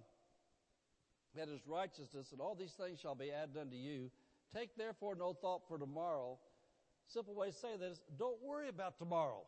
and 1.40 1.50
his 1.50 1.66
righteousness, 1.66 2.32
and 2.32 2.40
all 2.40 2.54
these 2.54 2.72
things 2.72 3.00
shall 3.00 3.14
be 3.14 3.32
added 3.32 3.56
unto 3.58 3.76
you. 3.76 4.10
Take 4.54 4.76
therefore 4.76 5.14
no 5.14 5.32
thought 5.32 5.62
for 5.66 5.78
tomorrow. 5.78 6.38
Simple 7.08 7.34
way 7.34 7.48
to 7.48 7.52
say 7.56 7.76
that 7.78 7.86
is, 7.86 8.00
don't 8.18 8.40
worry 8.42 8.68
about 8.68 8.98
tomorrow. 8.98 9.42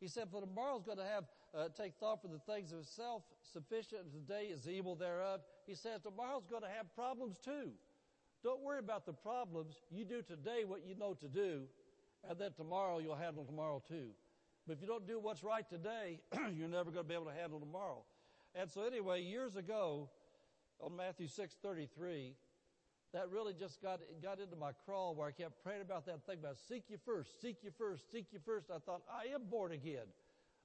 He 0.00 0.08
said, 0.08 0.28
for 0.30 0.40
tomorrow's 0.40 0.84
going 0.84 0.98
to 0.98 1.04
have, 1.04 1.24
uh, 1.56 1.68
take 1.76 1.94
thought 2.00 2.22
for 2.22 2.28
the 2.28 2.40
things 2.52 2.72
of 2.72 2.80
itself, 2.80 3.22
sufficient 3.52 4.12
today 4.12 4.46
is 4.46 4.68
evil 4.68 4.94
thereof. 4.96 5.40
He 5.66 5.74
says, 5.74 6.00
tomorrow's 6.02 6.46
going 6.46 6.62
to 6.62 6.68
have 6.68 6.94
problems 6.94 7.36
too. 7.44 7.70
Don't 8.42 8.62
worry 8.62 8.78
about 8.78 9.04
the 9.06 9.12
problems. 9.12 9.74
You 9.90 10.04
do 10.04 10.22
today 10.22 10.64
what 10.64 10.86
you 10.86 10.94
know 10.94 11.14
to 11.14 11.28
do, 11.28 11.62
and 12.28 12.38
then 12.38 12.52
tomorrow 12.56 12.98
you'll 12.98 13.16
handle 13.16 13.44
tomorrow 13.44 13.82
too. 13.86 14.10
But 14.66 14.74
if 14.74 14.82
you 14.82 14.86
don't 14.86 15.06
do 15.06 15.18
what's 15.18 15.42
right 15.42 15.68
today, 15.68 16.20
you're 16.54 16.68
never 16.68 16.90
going 16.90 17.04
to 17.04 17.08
be 17.08 17.14
able 17.14 17.26
to 17.26 17.32
handle 17.32 17.58
tomorrow. 17.58 18.04
And 18.54 18.70
so 18.70 18.82
anyway, 18.82 19.22
years 19.22 19.56
ago, 19.56 20.08
on 20.80 20.96
Matthew 20.96 21.26
6:33, 21.26 22.34
that 23.12 23.30
really 23.30 23.54
just 23.54 23.82
got 23.82 24.00
got 24.22 24.40
into 24.40 24.56
my 24.56 24.72
crawl 24.84 25.14
where 25.14 25.26
I 25.26 25.32
kept 25.32 25.62
praying 25.64 25.82
about 25.82 26.06
that 26.06 26.24
thing 26.26 26.38
about 26.38 26.58
seek 26.58 26.84
you 26.88 26.98
first, 27.04 27.40
seek 27.40 27.56
you 27.62 27.70
first, 27.76 28.10
seek 28.12 28.26
you 28.30 28.38
first. 28.44 28.70
I 28.70 28.78
thought 28.78 29.02
I 29.10 29.34
am 29.34 29.44
born 29.50 29.72
again. 29.72 30.06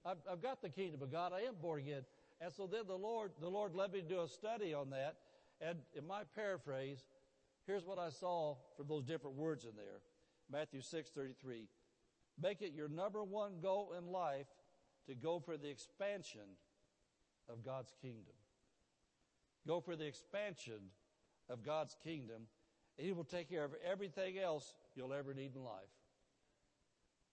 I've, 0.06 0.18
I've 0.30 0.42
got 0.42 0.62
the 0.62 0.70
kingdom 0.70 1.02
of 1.02 1.12
God. 1.12 1.32
I 1.34 1.42
am 1.42 1.56
born 1.62 1.80
again. 1.80 2.04
And 2.42 2.52
so 2.52 2.68
then 2.68 2.84
the 2.88 2.98
Lord 2.98 3.32
the 3.40 3.50
Lord 3.50 3.74
led 3.74 3.94
me 3.94 4.02
to 4.02 4.08
do 4.08 4.22
a 4.22 4.28
study 4.28 4.74
on 4.74 4.90
that. 4.90 5.16
And 5.62 5.80
in 5.96 6.06
my 6.06 6.24
paraphrase, 6.36 7.06
here's 7.66 7.86
what 7.86 8.00
I 8.00 8.10
saw 8.10 8.56
from 8.78 8.88
those 8.88 9.04
different 9.04 9.36
words 9.36 9.66
in 9.66 9.76
there. 9.76 10.02
Matthew 10.52 10.82
6:33. 10.82 11.68
Make 12.42 12.62
it 12.62 12.74
your 12.74 12.88
number 12.88 13.24
one 13.24 13.60
goal 13.62 13.94
in 13.94 14.08
life 14.08 14.48
to 15.06 15.16
go 15.16 15.40
for 15.40 15.58
the 15.58 15.70
expansion 15.70 16.58
of 17.48 17.64
God's 17.64 17.94
kingdom. 18.02 18.34
Go 19.68 19.80
for 19.80 19.96
the 19.96 20.06
expansion 20.06 20.92
of 21.50 21.64
God's 21.64 21.96
kingdom, 22.04 22.48
and 22.98 23.06
He 23.06 23.14
will 23.14 23.24
take 23.24 23.50
care 23.50 23.64
of 23.64 23.76
everything 23.84 24.40
else 24.40 24.74
you'll 24.96 25.14
ever 25.14 25.34
need 25.34 25.56
in 25.56 25.64
life. 25.64 25.90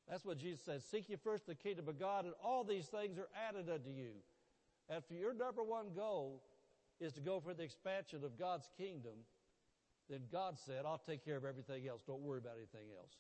That's 0.09 0.25
what 0.25 0.39
Jesus 0.39 0.65
says. 0.65 0.85
Seek 0.85 1.09
ye 1.09 1.17
first 1.17 1.47
the 1.47 1.55
kingdom 1.55 1.89
of 1.89 1.99
God, 1.99 2.25
and 2.25 2.35
all 2.43 2.65
these 2.65 2.87
things 2.87 3.19
are 3.19 3.29
added 3.49 3.71
unto 3.71 3.91
you. 3.91 4.13
And 4.89 4.99
if 4.99 5.17
your 5.17 5.33
number 5.33 5.63
one 5.63 5.93
goal 5.95 6.43
is 7.01 7.13
to 7.13 7.21
go 7.21 7.41
for 7.41 7.55
the 7.55 7.63
expansion 7.63 8.25
of 8.25 8.39
God's 8.39 8.69
kingdom, 8.77 9.25
then 10.11 10.21
God 10.33 10.59
said, 10.59 10.85
I'll 10.85 11.03
take 11.07 11.25
care 11.25 11.37
of 11.37 11.45
everything 11.45 11.87
else. 11.89 12.03
Don't 12.07 12.21
worry 12.21 12.39
about 12.39 12.57
anything 12.57 12.91
else. 12.99 13.13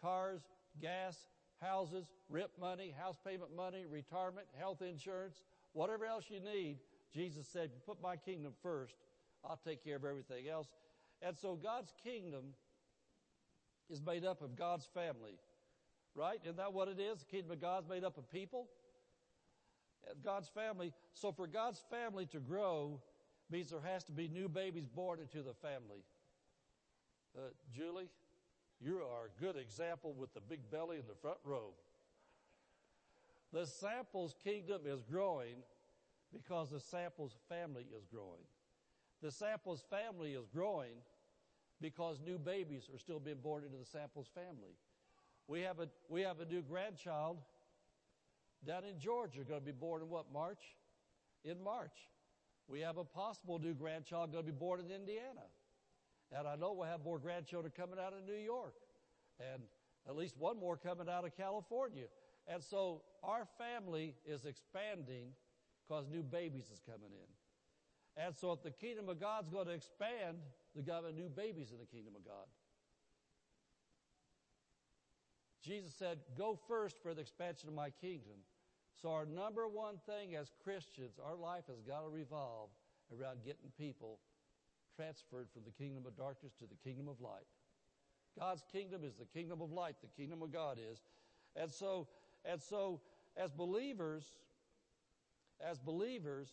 Cars, 0.00 0.40
gas, 0.82 1.16
houses, 1.60 2.06
rent 2.28 2.50
money, 2.60 2.92
house 2.98 3.16
payment 3.24 3.54
money, 3.54 3.84
retirement, 3.88 4.46
health 4.58 4.82
insurance, 4.82 5.42
whatever 5.72 6.04
else 6.04 6.24
you 6.28 6.40
need, 6.40 6.78
Jesus 7.14 7.46
said, 7.46 7.70
put 7.86 8.02
my 8.02 8.16
kingdom 8.16 8.52
first, 8.62 8.94
I'll 9.44 9.60
take 9.64 9.84
care 9.84 9.96
of 9.96 10.04
everything 10.04 10.48
else. 10.48 10.68
And 11.22 11.36
so 11.36 11.54
God's 11.54 11.92
kingdom 12.02 12.54
is 13.88 14.02
made 14.02 14.24
up 14.24 14.42
of 14.42 14.56
God's 14.56 14.86
family, 14.94 15.38
right? 16.14 16.40
Isn't 16.42 16.56
that 16.56 16.72
what 16.72 16.88
it 16.88 16.98
is? 16.98 17.20
The 17.20 17.24
kingdom 17.26 17.52
of 17.52 17.60
God's 17.60 17.88
made 17.88 18.04
up 18.04 18.16
of 18.18 18.30
people. 18.30 18.68
God's 20.24 20.48
family. 20.48 20.92
So 21.12 21.32
for 21.32 21.46
God's 21.46 21.82
family 21.90 22.26
to 22.26 22.38
grow 22.38 23.00
means 23.50 23.70
there 23.70 23.80
has 23.80 24.04
to 24.04 24.12
be 24.12 24.28
new 24.28 24.48
babies 24.48 24.86
born 24.86 25.18
into 25.20 25.42
the 25.42 25.54
family. 25.54 26.04
Uh, 27.36 27.40
Julie, 27.74 28.08
you 28.80 28.96
are 28.96 29.26
a 29.26 29.42
good 29.42 29.56
example 29.56 30.14
with 30.16 30.32
the 30.34 30.40
big 30.40 30.70
belly 30.70 30.96
in 30.96 31.04
the 31.08 31.14
front 31.14 31.38
row. 31.44 31.70
The 33.52 33.66
Samples 33.66 34.34
kingdom 34.42 34.82
is 34.86 35.02
growing 35.02 35.56
because 36.32 36.70
the 36.70 36.80
Samples 36.80 37.36
family 37.48 37.86
is 37.96 38.06
growing. 38.06 38.44
The 39.22 39.30
Samples 39.30 39.82
family 39.90 40.32
is 40.32 40.46
growing 40.54 40.94
because 41.80 42.20
new 42.24 42.38
babies 42.38 42.88
are 42.92 42.98
still 42.98 43.20
being 43.20 43.40
born 43.42 43.64
into 43.64 43.76
the 43.76 43.84
Samples 43.84 44.28
family. 44.34 44.74
We 45.46 45.60
have 45.62 45.80
a, 45.80 45.88
we 46.08 46.22
have 46.22 46.40
a 46.40 46.44
new 46.44 46.62
grandchild 46.62 47.38
down 48.66 48.84
in 48.84 48.98
Georgia 48.98 49.40
going 49.40 49.60
to 49.60 49.66
be 49.66 49.72
born 49.72 50.02
in 50.02 50.08
what, 50.08 50.26
March? 50.32 50.62
In 51.44 51.62
March. 51.62 52.08
We 52.70 52.80
have 52.80 52.98
a 52.98 53.04
possible 53.04 53.58
new 53.58 53.74
grandchild 53.74 54.30
going 54.30 54.44
to 54.46 54.52
be 54.52 54.56
born 54.56 54.78
in 54.78 54.92
Indiana. 54.92 55.42
And 56.30 56.46
I 56.46 56.54
know 56.54 56.72
we'll 56.72 56.86
have 56.86 57.02
more 57.02 57.18
grandchildren 57.18 57.72
coming 57.76 57.98
out 57.98 58.12
of 58.12 58.24
New 58.24 58.40
York. 58.40 58.74
And 59.40 59.62
at 60.08 60.14
least 60.14 60.36
one 60.38 60.56
more 60.56 60.76
coming 60.76 61.08
out 61.08 61.24
of 61.24 61.36
California. 61.36 62.04
And 62.46 62.62
so 62.62 63.02
our 63.24 63.46
family 63.58 64.14
is 64.24 64.44
expanding 64.46 65.32
because 65.86 66.06
new 66.08 66.22
babies 66.22 66.70
is 66.72 66.80
coming 66.86 67.10
in. 67.10 68.24
And 68.24 68.36
so 68.36 68.52
if 68.52 68.62
the 68.62 68.70
kingdom 68.70 69.08
of 69.08 69.18
God's 69.18 69.48
going 69.48 69.66
to 69.66 69.72
expand, 69.72 70.38
there's 70.72 70.86
got 70.86 71.00
to 71.00 71.12
new 71.12 71.28
babies 71.28 71.72
in 71.72 71.78
the 71.78 71.86
kingdom 71.86 72.14
of 72.16 72.24
God. 72.24 72.46
Jesus 75.62 75.92
said, 75.98 76.18
go 76.38 76.58
first 76.68 77.02
for 77.02 77.14
the 77.14 77.20
expansion 77.20 77.68
of 77.68 77.74
my 77.74 77.90
kingdom. 77.90 78.38
So 78.94 79.10
our 79.10 79.26
number 79.26 79.66
one 79.68 79.96
thing 80.06 80.36
as 80.36 80.50
Christians, 80.62 81.18
our 81.24 81.36
life 81.36 81.64
has 81.68 81.80
got 81.80 82.02
to 82.02 82.08
revolve 82.08 82.70
around 83.12 83.44
getting 83.44 83.70
people 83.78 84.18
transferred 84.94 85.48
from 85.52 85.62
the 85.64 85.70
kingdom 85.72 86.04
of 86.06 86.16
darkness 86.16 86.52
to 86.58 86.66
the 86.66 86.76
kingdom 86.84 87.08
of 87.08 87.20
light. 87.20 87.46
God's 88.38 88.62
kingdom 88.70 89.02
is 89.04 89.14
the 89.14 89.24
kingdom 89.24 89.60
of 89.60 89.72
light, 89.72 89.96
the 90.02 90.08
kingdom 90.20 90.42
of 90.42 90.52
God 90.52 90.78
is. 90.78 91.00
And 91.56 91.70
so, 91.70 92.08
and 92.44 92.60
so 92.60 93.00
as 93.36 93.50
believers, 93.52 94.24
as 95.66 95.78
believers, 95.78 96.48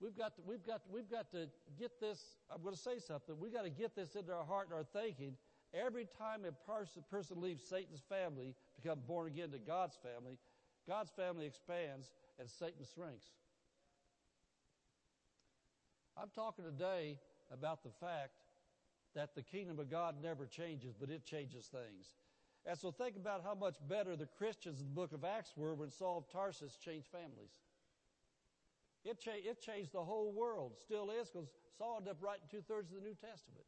we've 0.00 0.16
got 0.16 0.36
to, 0.36 0.42
we've 0.46 0.64
got, 0.64 0.82
we've 0.90 1.10
got 1.10 1.30
to 1.32 1.48
get 1.78 2.00
this, 2.00 2.36
I'm 2.54 2.62
going 2.62 2.74
to 2.74 2.80
say 2.80 2.98
something, 2.98 3.34
we've 3.38 3.52
got 3.52 3.64
to 3.64 3.70
get 3.70 3.96
this 3.96 4.14
into 4.14 4.32
our 4.32 4.44
heart 4.44 4.68
and 4.68 4.74
our 4.74 4.84
thinking. 4.84 5.36
Every 5.74 6.06
time 6.18 6.44
a 6.46 6.52
person, 6.70 7.02
person 7.10 7.40
leaves 7.40 7.62
Satan's 7.62 8.02
family, 8.08 8.54
become 8.80 9.00
born 9.06 9.26
again 9.26 9.50
to 9.50 9.58
God's 9.58 9.96
family, 9.96 10.38
God's 10.88 11.10
family 11.10 11.46
expands 11.46 12.12
and 12.38 12.48
Satan 12.48 12.84
shrinks. 12.94 13.26
I'm 16.16 16.30
talking 16.34 16.64
today 16.64 17.18
about 17.52 17.82
the 17.82 17.90
fact 18.00 18.32
that 19.14 19.34
the 19.34 19.42
kingdom 19.42 19.78
of 19.78 19.90
God 19.90 20.16
never 20.22 20.46
changes, 20.46 20.94
but 20.98 21.10
it 21.10 21.24
changes 21.24 21.66
things. 21.66 22.14
And 22.64 22.78
so 22.78 22.90
think 22.90 23.16
about 23.16 23.42
how 23.44 23.54
much 23.54 23.76
better 23.88 24.16
the 24.16 24.26
Christians 24.26 24.80
in 24.80 24.86
the 24.86 24.92
book 24.92 25.12
of 25.12 25.24
Acts 25.24 25.52
were 25.56 25.74
when 25.74 25.90
Saul 25.90 26.18
of 26.18 26.28
Tarsus 26.30 26.76
changed 26.76 27.06
families. 27.08 27.60
It, 29.04 29.20
cha- 29.20 29.30
it 29.34 29.60
changed 29.60 29.92
the 29.92 30.02
whole 30.02 30.32
world, 30.32 30.72
still 30.84 31.10
is, 31.10 31.30
because 31.30 31.48
Saul 31.78 31.96
ended 31.98 32.10
up 32.10 32.16
writing 32.20 32.42
two 32.50 32.62
thirds 32.66 32.90
of 32.90 32.96
the 32.96 33.02
New 33.02 33.14
Testament. 33.14 33.64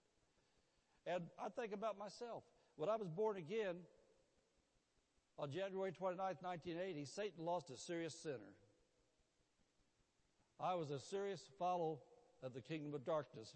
And 1.07 1.25
I 1.39 1.49
think 1.49 1.73
about 1.73 1.97
myself. 1.97 2.43
When 2.77 2.89
I 2.89 2.97
was 2.97 3.09
born 3.09 3.37
again 3.37 3.77
on 5.39 5.51
January 5.51 5.93
29, 5.93 6.19
1980, 6.41 7.05
Satan 7.05 7.45
lost 7.45 7.71
a 7.71 7.77
serious 7.77 8.15
sinner. 8.15 8.55
I 10.61 10.75
was 10.75 10.91
a 10.91 10.99
serious 10.99 11.43
follower 11.59 11.97
of 12.43 12.55
the 12.55 12.61
kingdom 12.61 12.93
of 12.95 13.05
darkness 13.05 13.55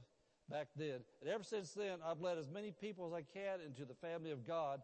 back 0.49 0.69
then. 0.77 1.01
And 1.21 1.31
ever 1.31 1.43
since 1.43 1.73
then, 1.73 1.99
I've 2.07 2.21
led 2.21 2.39
as 2.39 2.49
many 2.49 2.71
people 2.71 3.07
as 3.07 3.13
I 3.13 3.23
can 3.23 3.61
into 3.67 3.85
the 3.85 3.95
family 3.95 4.31
of 4.31 4.47
God. 4.47 4.81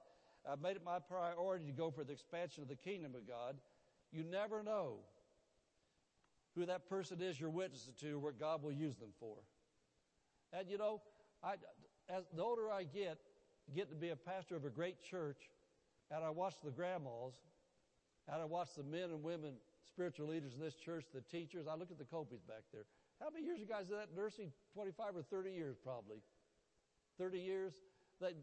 I've 0.48 0.60
made 0.60 0.76
it 0.76 0.84
my 0.84 0.98
priority 0.98 1.66
to 1.66 1.72
go 1.72 1.90
for 1.90 2.02
the 2.02 2.12
expansion 2.12 2.62
of 2.62 2.68
the 2.68 2.76
kingdom 2.76 3.14
of 3.14 3.28
God. 3.28 3.56
You 4.10 4.24
never 4.24 4.62
know 4.62 4.96
who 6.56 6.66
that 6.66 6.88
person 6.88 7.20
is 7.20 7.38
you're 7.38 7.50
witnessing 7.50 7.94
to 8.00 8.18
what 8.18 8.40
God 8.40 8.62
will 8.62 8.72
use 8.72 8.96
them 8.96 9.10
for. 9.20 9.36
And 10.52 10.68
you 10.68 10.78
know, 10.78 11.00
I, 11.44 11.54
as 12.08 12.24
the 12.34 12.42
older 12.42 12.70
I 12.70 12.82
get, 12.82 13.18
get 13.74 13.90
to 13.90 13.96
be 13.96 14.08
a 14.08 14.16
pastor 14.16 14.56
of 14.56 14.64
a 14.64 14.70
great 14.70 15.02
church, 15.02 15.50
and 16.10 16.24
I 16.24 16.30
watch 16.30 16.54
the 16.64 16.70
grandmas, 16.70 17.34
and 18.26 18.40
I 18.40 18.44
watch 18.44 18.68
the 18.76 18.82
men 18.82 19.10
and 19.10 19.22
women, 19.22 19.54
spiritual 19.86 20.28
leaders 20.28 20.54
in 20.54 20.60
this 20.60 20.74
church, 20.74 21.04
the 21.12 21.20
teachers. 21.20 21.66
I 21.70 21.74
look 21.76 21.90
at 21.90 21.98
the 21.98 22.04
Copies 22.04 22.40
back 22.40 22.64
there. 22.72 22.84
How 23.20 23.30
many 23.30 23.44
years 23.44 23.58
you 23.58 23.66
guys 23.66 23.90
in 23.90 23.96
that 23.96 24.14
nursing? 24.16 24.52
25 24.74 25.16
or 25.16 25.22
30 25.22 25.50
years 25.50 25.76
probably. 25.82 26.18
30 27.18 27.38
years? 27.38 27.72
They, 28.20 28.34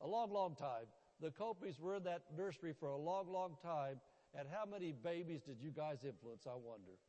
a 0.00 0.06
long, 0.06 0.30
long 0.30 0.54
time. 0.54 0.86
The 1.20 1.30
Copies 1.30 1.80
were 1.80 1.96
in 1.96 2.04
that 2.04 2.22
nursery 2.36 2.74
for 2.78 2.90
a 2.90 2.96
long, 2.96 3.32
long 3.32 3.56
time. 3.62 4.00
And 4.38 4.46
how 4.50 4.70
many 4.70 4.92
babies 4.92 5.40
did 5.46 5.56
you 5.60 5.70
guys 5.70 6.04
influence, 6.04 6.44
I 6.46 6.54
wonder? 6.54 7.00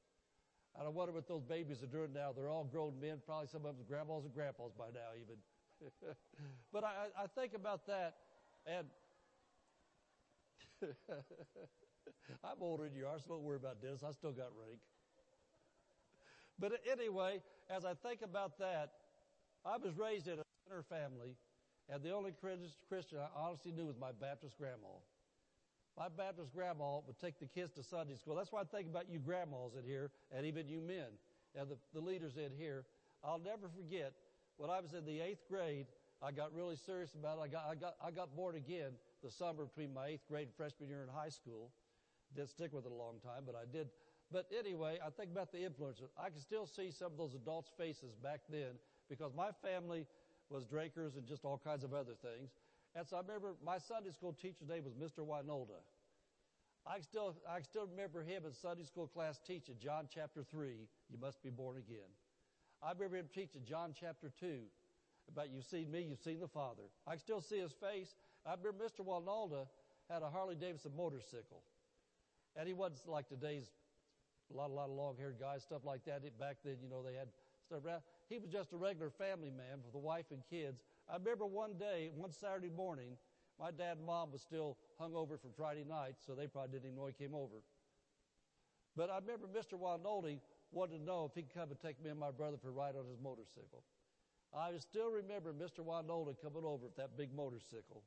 And 0.78 0.88
I 0.88 0.90
wonder 0.90 1.12
what 1.12 1.28
those 1.28 1.44
babies 1.44 1.84
are 1.84 1.92
doing 1.92 2.14
now. 2.14 2.32
They're 2.32 2.50
all 2.50 2.64
grown 2.64 2.94
men, 3.02 3.18
probably 3.26 3.48
some 3.48 3.66
of 3.66 3.76
them 3.76 3.86
grandmas 3.88 4.24
and 4.24 4.34
grandpas 4.34 4.72
by 4.78 4.88
now 4.94 5.12
even. 5.20 5.36
but 6.74 6.84
I, 6.84 7.08
I 7.18 7.28
think 7.28 7.54
about 7.54 7.86
that 7.88 8.16
and 8.66 8.88
I'm 12.44 12.62
older 12.62 12.84
than 12.84 12.96
you 12.96 13.06
are, 13.06 13.20
so 13.20 13.30
don't 13.30 13.44
worry 13.44 13.58
about 13.58 13.82
this. 13.82 14.04
I 14.08 14.12
still 14.12 14.32
got 14.32 14.48
rank. 14.58 14.80
But 16.60 16.74
anyway, 16.92 17.42
as 17.70 17.86
I 17.86 17.94
think 17.94 18.22
about 18.22 18.58
that, 18.60 18.92
I 19.66 19.78
was 19.78 19.98
raised 19.98 20.28
in 20.28 20.40
a 20.40 20.44
sinner 20.68 20.84
family, 20.84 21.36
and 21.88 22.04
the 22.04 22.12
only 22.12 22.34
Christian 22.90 23.20
I 23.20 23.28
honestly 23.36 23.72
knew 23.72 23.86
was 23.86 23.98
my 24.00 24.12
Baptist 24.12 24.58
grandma. 24.58 25.00
My 25.98 26.08
Baptist 26.08 26.54
grandma 26.54 27.00
would 27.08 27.20
take 27.20 27.40
the 27.40 27.46
kids 27.46 27.72
to 27.74 27.84
Sunday 27.84 28.16
school. 28.16 28.36
That's 28.36 28.52
why 28.52 28.62
I 28.62 28.64
think 28.64 28.88
about 28.88 29.10
you 29.10 29.20
grandmas 29.20 29.76
in 29.78 29.86
here, 29.86 30.12
and 30.32 30.46
even 30.46 30.68
you 30.68 30.82
men. 30.82 31.08
and 31.56 31.70
the, 31.70 31.78
the 31.94 32.00
leaders 32.00 32.38
in 32.38 32.52
here, 32.58 32.86
I'll 33.24 33.40
never 33.40 33.68
forget 33.68 34.14
when 34.58 34.70
I 34.70 34.80
was 34.80 34.94
in 34.94 35.06
the 35.06 35.20
eighth 35.20 35.48
grade, 35.50 35.88
I 36.22 36.32
got 36.32 36.54
really 36.54 36.76
serious 36.76 37.14
about 37.16 37.38
it. 37.40 37.42
I 37.42 37.48
got, 37.48 37.66
I 37.70 37.76
got, 37.76 37.96
I 38.06 38.12
got 38.12 38.36
born 38.36 38.56
again 38.56 38.92
the 39.24 39.32
summer 39.32 39.66
between 39.66 39.94
my 39.94 40.08
eighth 40.08 40.28
grade 40.28 40.48
and 40.48 40.56
freshman 40.56 40.90
year 40.90 41.04
in 41.04 41.10
high 41.10 41.30
school. 41.30 41.72
Didn't 42.36 42.50
stick 42.50 42.74
with 42.74 42.86
it 42.86 42.92
a 42.92 42.96
long 42.96 43.20
time, 43.24 43.44
but 43.46 43.56
I 43.56 43.66
did. 43.72 43.90
But 44.32 44.48
anyway, 44.58 45.00
I 45.06 45.10
think 45.10 45.32
about 45.32 45.52
the 45.52 45.64
influences. 45.64 46.10
I 46.18 46.30
can 46.30 46.40
still 46.40 46.68
see 46.68 46.92
some 46.92 47.12
of 47.12 47.18
those 47.18 47.34
adults' 47.34 47.72
faces 47.78 48.14
back 48.22 48.42
then 48.50 48.78
because 49.10 49.34
my 49.36 49.50
family 49.64 50.06
was 50.50 50.66
drinkers 50.66 51.16
and 51.16 51.26
just 51.26 51.46
all 51.46 51.60
kinds 51.64 51.84
of 51.84 51.94
other 51.94 52.14
things. 52.22 52.52
And 52.96 53.08
so 53.08 53.18
I 53.18 53.22
remember 53.22 53.56
my 53.66 53.78
Sunday 53.78 54.12
school 54.12 54.34
teacher's 54.34 54.68
name 54.68 54.84
was 54.84 54.94
Mr. 54.94 55.26
Winolda. 55.26 55.82
I 56.88 57.02
still, 57.02 57.36
I 57.48 57.62
still 57.62 57.88
remember 57.88 58.24
him 58.24 58.46
in 58.46 58.54
Sunday 58.54 58.84
school 58.84 59.08
class 59.08 59.40
teaching 59.46 59.76
John 59.82 60.08
chapter 60.14 60.44
3, 60.44 60.88
you 61.10 61.18
must 61.20 61.44
be 61.44 61.50
born 61.50 61.78
again. 61.78 62.10
I 62.82 62.92
remember 62.94 63.18
him 63.18 63.30
teaching 63.34 63.62
John 63.68 63.94
chapter 64.00 64.32
2 64.40 64.62
about 65.28 65.52
you've 65.52 65.66
seen 65.66 65.92
me, 65.92 66.02
you've 66.10 66.22
seen 66.22 66.40
the 66.40 66.48
Father. 66.48 66.84
I 67.06 67.12
can 67.12 67.20
still 67.20 67.42
see 67.42 67.60
his 67.60 67.74
face. 67.74 68.16
I 68.46 68.56
remember 68.56 68.84
Mr. 68.84 69.06
Winolda 69.06 69.68
had 70.10 70.22
a 70.22 70.30
Harley 70.30 70.56
Davidson 70.56 70.92
motorcycle. 70.96 71.62
And 72.56 72.68
he 72.68 72.74
wasn't 72.74 73.08
like 73.08 73.30
today's 73.30 73.70
a 74.52 74.58
lot, 74.58 74.70
a 74.70 74.74
lot 74.74 74.90
of 74.90 74.96
long-haired 74.96 75.40
guys, 75.40 75.64
stuff 75.64 75.86
like 75.86 76.04
that. 76.06 76.22
Back 76.40 76.58
then, 76.66 76.78
you 76.82 76.90
know, 76.90 77.04
they 77.04 77.14
had 77.14 77.28
stuff 77.66 77.86
around. 77.86 78.02
He 78.28 78.40
was 78.40 78.50
just 78.50 78.74
a 78.74 78.78
regular 78.78 79.12
family 79.12 79.52
man 79.52 79.86
with 79.86 79.94
a 79.94 80.00
wife 80.00 80.26
and 80.32 80.42
kids. 80.50 80.82
I 81.08 81.18
remember 81.18 81.46
one 81.46 81.74
day, 81.78 82.10
one 82.16 82.32
Saturday 82.32 82.70
morning, 82.70 83.18
my 83.60 83.72
dad 83.72 83.98
and 83.98 84.06
mom 84.06 84.32
was 84.32 84.42
still 84.42 84.78
hung 84.98 85.16
over 85.16 85.38
from 85.38 85.52
Friday 85.56 85.86
night, 85.88 86.16
so 86.26 86.34
they 86.34 86.48
probably 86.48 86.72
didn't 86.72 86.92
even 86.92 86.96
know 86.96 87.06
he 87.06 87.14
came 87.14 87.36
over. 87.36 87.62
But 88.96 89.10
I 89.10 89.20
remember 89.20 89.48
Mr. 89.48 89.80
Winolda 89.80 90.40
wanted 90.72 90.98
to 90.98 91.04
know 91.04 91.26
if 91.26 91.36
he 91.36 91.44
could 91.44 91.54
come 91.54 91.70
and 91.70 91.80
take 91.80 92.02
me 92.04 92.10
and 92.10 92.20
my 92.20 92.32
brother 92.32 92.58
for 92.58 92.70
a 92.70 92.72
ride 92.72 92.96
on 92.96 93.06
his 93.06 93.20
motorcycle. 93.22 93.84
I 94.54 94.72
still 94.80 95.12
remember 95.12 95.54
Mr. 95.54 95.86
Winolda 95.86 96.34
coming 96.42 96.66
over 96.66 96.86
with 96.86 96.96
that 96.98 97.16
big 97.18 97.30
motorcycle, 97.36 98.02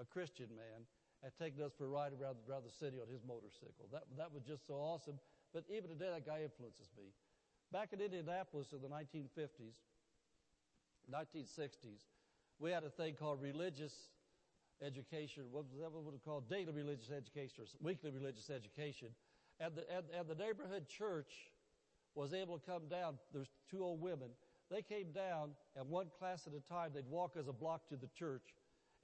a 0.00 0.04
Christian 0.04 0.48
man, 0.56 0.86
and 1.22 1.32
taking 1.38 1.62
us 1.64 1.72
for 1.76 1.86
a 1.86 1.88
ride 1.88 2.12
around, 2.12 2.36
around 2.48 2.64
the 2.64 2.74
city 2.74 2.98
on 3.00 3.08
his 3.08 3.22
motorcycle. 3.26 3.88
That, 3.92 4.04
that 4.18 4.32
was 4.32 4.42
just 4.42 4.66
so 4.66 4.74
awesome. 4.74 5.18
But 5.52 5.64
even 5.70 5.88
today, 5.88 6.10
that 6.12 6.26
guy 6.26 6.42
influences 6.42 6.90
me. 6.98 7.14
Back 7.72 7.92
in 7.92 8.00
Indianapolis 8.00 8.72
in 8.72 8.82
the 8.82 8.88
1950s, 8.88 9.78
1960s, 11.10 12.04
we 12.58 12.70
had 12.70 12.84
a 12.84 12.90
thing 12.90 13.14
called 13.14 13.40
religious 13.42 13.94
education. 14.82 15.44
What 15.50 15.64
was 15.70 15.80
that 15.80 15.90
what 15.90 16.04
was 16.04 16.20
called? 16.24 16.48
Daily 16.48 16.72
religious 16.72 17.10
education 17.10 17.64
or 17.64 17.66
weekly 17.82 18.10
religious 18.10 18.50
education. 18.50 19.08
And 19.60 19.74
the, 19.74 19.82
and, 19.90 20.04
and 20.18 20.28
the 20.28 20.34
neighborhood 20.34 20.88
church 20.88 21.32
was 22.14 22.32
able 22.34 22.58
to 22.58 22.64
come 22.64 22.88
down. 22.88 23.18
There's 23.32 23.50
two 23.70 23.82
old 23.82 24.00
women. 24.00 24.28
They 24.70 24.82
came 24.82 25.12
down, 25.12 25.50
and 25.76 25.88
one 25.88 26.06
class 26.18 26.46
at 26.46 26.52
a 26.54 26.60
time, 26.60 26.90
they'd 26.94 27.08
walk 27.08 27.36
us 27.38 27.46
a 27.48 27.52
block 27.52 27.88
to 27.88 27.96
the 27.96 28.08
church, 28.18 28.54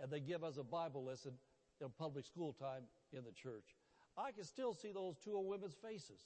and 0.01 0.11
they'd 0.11 0.27
give 0.27 0.43
us 0.43 0.57
a 0.57 0.65
Bible 0.65 1.05
lesson 1.05 1.33
in 1.81 1.89
public 1.99 2.25
school 2.25 2.53
time 2.53 2.83
in 3.13 3.25
the 3.25 3.33
church. 3.33 3.77
I 4.17 4.33
can 4.33 4.45
still 4.45 4.75
see 4.75 4.93
those 4.93 5.17
two 5.23 5.35
old 5.35 5.49
women's 5.49 5.75
faces. 5.75 6.21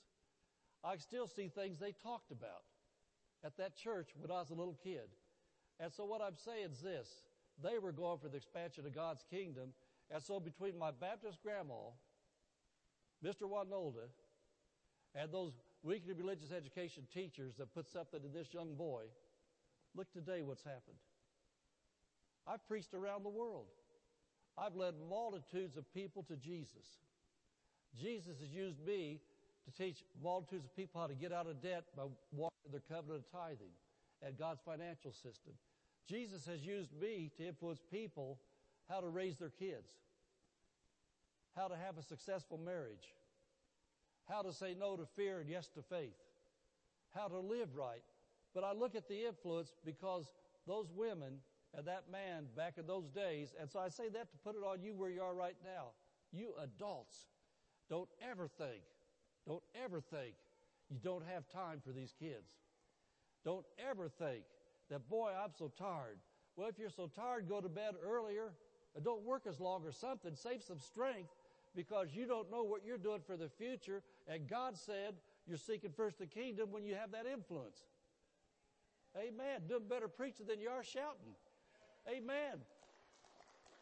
I 0.82 0.92
can 0.92 1.00
still 1.00 1.26
see 1.26 1.48
things 1.48 1.78
they 1.78 1.92
talked 1.92 2.30
about 2.30 2.64
at 3.44 3.56
that 3.56 3.76
church 3.76 4.10
when 4.18 4.30
I 4.30 4.40
was 4.40 4.50
a 4.50 4.54
little 4.54 4.78
kid. 4.82 5.08
And 5.80 5.92
so 5.92 6.04
what 6.04 6.20
I'm 6.22 6.36
saying 6.36 6.70
is 6.72 6.80
this. 6.80 7.08
They 7.62 7.78
were 7.78 7.92
going 7.92 8.18
for 8.18 8.28
the 8.28 8.36
expansion 8.36 8.84
of 8.86 8.94
God's 8.94 9.24
kingdom. 9.30 9.72
And 10.10 10.22
so 10.22 10.40
between 10.40 10.78
my 10.78 10.90
Baptist 10.90 11.38
grandma, 11.42 11.90
Mr. 13.24 13.42
Winolda, 13.42 14.08
and 15.14 15.30
those 15.30 15.52
weekly 15.82 16.14
religious 16.14 16.50
education 16.50 17.04
teachers 17.12 17.54
that 17.58 17.72
put 17.72 17.88
something 17.88 18.20
in 18.24 18.32
this 18.32 18.52
young 18.52 18.74
boy, 18.74 19.04
look 19.94 20.10
today 20.12 20.42
what's 20.42 20.64
happened. 20.64 20.98
I've 22.46 22.66
preached 22.68 22.94
around 22.94 23.24
the 23.24 23.30
world. 23.30 23.66
I've 24.56 24.76
led 24.76 24.94
multitudes 25.08 25.76
of 25.76 25.92
people 25.94 26.22
to 26.24 26.36
Jesus. 26.36 26.86
Jesus 28.00 28.38
has 28.40 28.50
used 28.50 28.84
me 28.84 29.20
to 29.64 29.82
teach 29.82 30.04
multitudes 30.22 30.64
of 30.64 30.76
people 30.76 31.00
how 31.00 31.06
to 31.06 31.14
get 31.14 31.32
out 31.32 31.46
of 31.46 31.62
debt 31.62 31.84
by 31.96 32.04
walking 32.32 32.70
their 32.70 32.82
covenant 32.88 33.24
of 33.24 33.40
tithing 33.40 33.72
and 34.22 34.38
God's 34.38 34.60
financial 34.64 35.12
system. 35.12 35.54
Jesus 36.06 36.46
has 36.46 36.60
used 36.60 36.90
me 37.00 37.30
to 37.36 37.46
influence 37.46 37.80
people 37.90 38.38
how 38.88 39.00
to 39.00 39.08
raise 39.08 39.38
their 39.38 39.50
kids, 39.50 39.90
how 41.56 41.68
to 41.68 41.76
have 41.76 41.96
a 41.96 42.02
successful 42.02 42.58
marriage, 42.58 43.14
how 44.28 44.42
to 44.42 44.52
say 44.52 44.76
no 44.78 44.96
to 44.96 45.06
fear 45.16 45.40
and 45.40 45.48
yes 45.48 45.68
to 45.74 45.82
faith, 45.82 46.16
how 47.14 47.28
to 47.28 47.38
live 47.38 47.68
right. 47.74 48.02
But 48.54 48.64
I 48.64 48.72
look 48.72 48.94
at 48.94 49.08
the 49.08 49.26
influence 49.26 49.72
because 49.84 50.30
those 50.66 50.86
women 50.94 51.38
and 51.76 51.86
that 51.86 52.04
man 52.10 52.46
back 52.56 52.74
in 52.78 52.86
those 52.86 53.08
days, 53.08 53.54
and 53.60 53.70
so 53.70 53.80
I 53.80 53.88
say 53.88 54.08
that 54.10 54.30
to 54.30 54.38
put 54.44 54.54
it 54.54 54.64
on 54.64 54.82
you 54.82 54.94
where 54.94 55.10
you 55.10 55.22
are 55.22 55.34
right 55.34 55.56
now. 55.64 55.88
You 56.32 56.54
adults, 56.62 57.26
don't 57.88 58.08
ever 58.30 58.48
think, 58.48 58.82
don't 59.46 59.62
ever 59.84 60.00
think 60.00 60.34
you 60.90 60.98
don't 61.02 61.24
have 61.26 61.48
time 61.48 61.80
for 61.84 61.92
these 61.92 62.12
kids. 62.18 62.50
Don't 63.44 63.64
ever 63.78 64.08
think 64.08 64.44
that, 64.90 65.08
boy, 65.08 65.30
I'm 65.30 65.52
so 65.56 65.70
tired. 65.78 66.18
Well, 66.56 66.68
if 66.68 66.78
you're 66.78 66.90
so 66.90 67.10
tired, 67.14 67.48
go 67.48 67.60
to 67.60 67.68
bed 67.68 67.94
earlier. 68.02 68.52
Don't 69.02 69.24
work 69.24 69.46
as 69.48 69.60
long 69.60 69.84
or 69.84 69.92
something. 69.92 70.34
Save 70.34 70.62
some 70.62 70.78
strength 70.78 71.30
because 71.74 72.08
you 72.14 72.26
don't 72.26 72.50
know 72.50 72.62
what 72.62 72.82
you're 72.86 72.98
doing 72.98 73.20
for 73.26 73.36
the 73.36 73.48
future. 73.48 74.02
And 74.28 74.48
God 74.48 74.76
said 74.76 75.14
you're 75.46 75.58
seeking 75.58 75.90
first 75.90 76.18
the 76.18 76.26
kingdom 76.26 76.70
when 76.70 76.84
you 76.84 76.94
have 76.94 77.10
that 77.12 77.26
influence. 77.26 77.82
Amen. 79.16 79.62
Doing 79.68 79.88
better 79.88 80.08
preaching 80.08 80.46
than 80.46 80.60
you 80.60 80.68
are 80.68 80.82
shouting. 80.82 81.34
Amen. 82.08 82.60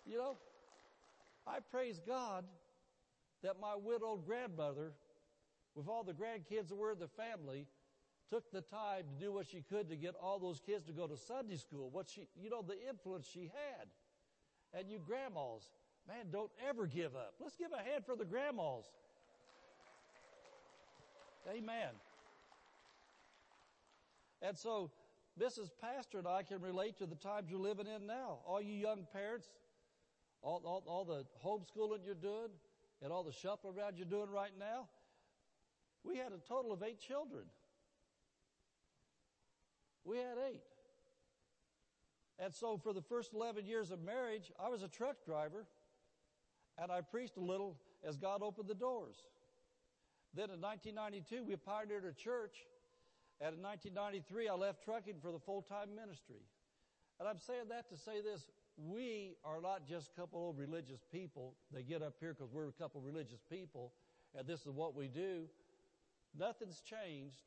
You 0.06 0.18
know, 0.18 0.36
I 1.46 1.58
praise 1.70 2.00
God 2.06 2.44
that 3.42 3.60
my 3.60 3.74
widowed 3.76 4.24
grandmother, 4.26 4.92
with 5.74 5.88
all 5.88 6.04
the 6.04 6.12
grandkids 6.12 6.68
that 6.68 6.76
were 6.76 6.92
in 6.92 6.98
the 6.98 7.08
family, 7.08 7.66
took 8.30 8.50
the 8.52 8.60
time 8.60 9.02
to 9.02 9.24
do 9.24 9.32
what 9.32 9.46
she 9.46 9.62
could 9.68 9.88
to 9.90 9.96
get 9.96 10.14
all 10.20 10.38
those 10.38 10.60
kids 10.64 10.84
to 10.84 10.92
go 10.92 11.06
to 11.06 11.16
Sunday 11.16 11.56
school. 11.56 11.90
What 11.90 12.08
she, 12.08 12.28
you 12.40 12.50
know, 12.50 12.62
the 12.62 12.76
influence 12.88 13.26
she 13.26 13.50
had. 13.52 13.88
And 14.72 14.88
you 14.88 14.98
grandmas, 15.04 15.70
man, 16.08 16.26
don't 16.32 16.50
ever 16.68 16.86
give 16.86 17.14
up. 17.14 17.34
Let's 17.40 17.56
give 17.56 17.70
a 17.72 17.82
hand 17.82 18.04
for 18.06 18.16
the 18.16 18.24
grandmas. 18.24 18.86
Amen. 21.52 21.90
And 24.40 24.56
so, 24.56 24.90
Mrs. 25.40 25.70
Pastor 25.80 26.18
and 26.18 26.28
I 26.28 26.42
can 26.42 26.60
relate 26.60 26.98
to 26.98 27.06
the 27.06 27.14
times 27.14 27.48
you're 27.50 27.58
living 27.58 27.86
in 27.86 28.06
now. 28.06 28.40
All 28.46 28.60
you 28.60 28.74
young 28.74 29.06
parents, 29.12 29.48
all, 30.42 30.62
all, 30.64 30.82
all 30.86 31.04
the 31.04 31.24
homeschooling 31.44 32.04
you're 32.04 32.14
doing, 32.14 32.50
and 33.02 33.12
all 33.12 33.22
the 33.22 33.32
shuffling 33.32 33.76
around 33.78 33.96
you're 33.96 34.06
doing 34.06 34.30
right 34.30 34.52
now. 34.58 34.88
We 36.04 36.16
had 36.16 36.32
a 36.32 36.38
total 36.48 36.72
of 36.72 36.82
eight 36.82 37.00
children. 37.00 37.44
We 40.04 40.18
had 40.18 40.36
eight. 40.50 40.62
And 42.38 42.52
so 42.54 42.76
for 42.76 42.92
the 42.92 43.02
first 43.02 43.32
11 43.34 43.66
years 43.66 43.90
of 43.90 44.02
marriage, 44.02 44.50
I 44.58 44.68
was 44.68 44.82
a 44.82 44.88
truck 44.88 45.24
driver 45.24 45.64
and 46.78 46.90
I 46.90 47.00
preached 47.00 47.36
a 47.36 47.40
little 47.40 47.76
as 48.04 48.16
God 48.16 48.42
opened 48.42 48.68
the 48.68 48.74
doors. 48.74 49.16
Then 50.34 50.50
in 50.50 50.60
1992, 50.60 51.44
we 51.44 51.56
pioneered 51.56 52.04
a 52.04 52.12
church. 52.12 52.56
And 53.42 53.56
in 53.56 53.62
1993, 53.62 54.48
I 54.48 54.54
left 54.54 54.84
trucking 54.84 55.16
for 55.20 55.32
the 55.32 55.40
full-time 55.40 55.96
ministry. 55.96 56.46
And 57.18 57.28
I'm 57.28 57.38
saying 57.38 57.68
that 57.70 57.90
to 57.90 57.96
say 57.96 58.22
this. 58.22 58.48
We 58.76 59.34
are 59.44 59.60
not 59.60 59.86
just 59.86 60.12
a 60.16 60.20
couple 60.20 60.48
of 60.48 60.58
religious 60.58 61.00
people. 61.10 61.54
They 61.74 61.82
get 61.82 62.02
up 62.02 62.14
here 62.20 62.34
because 62.34 62.52
we're 62.52 62.68
a 62.68 62.72
couple 62.72 63.00
of 63.00 63.06
religious 63.06 63.40
people 63.50 63.92
and 64.36 64.46
this 64.46 64.60
is 64.60 64.72
what 64.72 64.94
we 64.94 65.08
do. 65.08 65.44
Nothing's 66.38 66.80
changed 66.80 67.42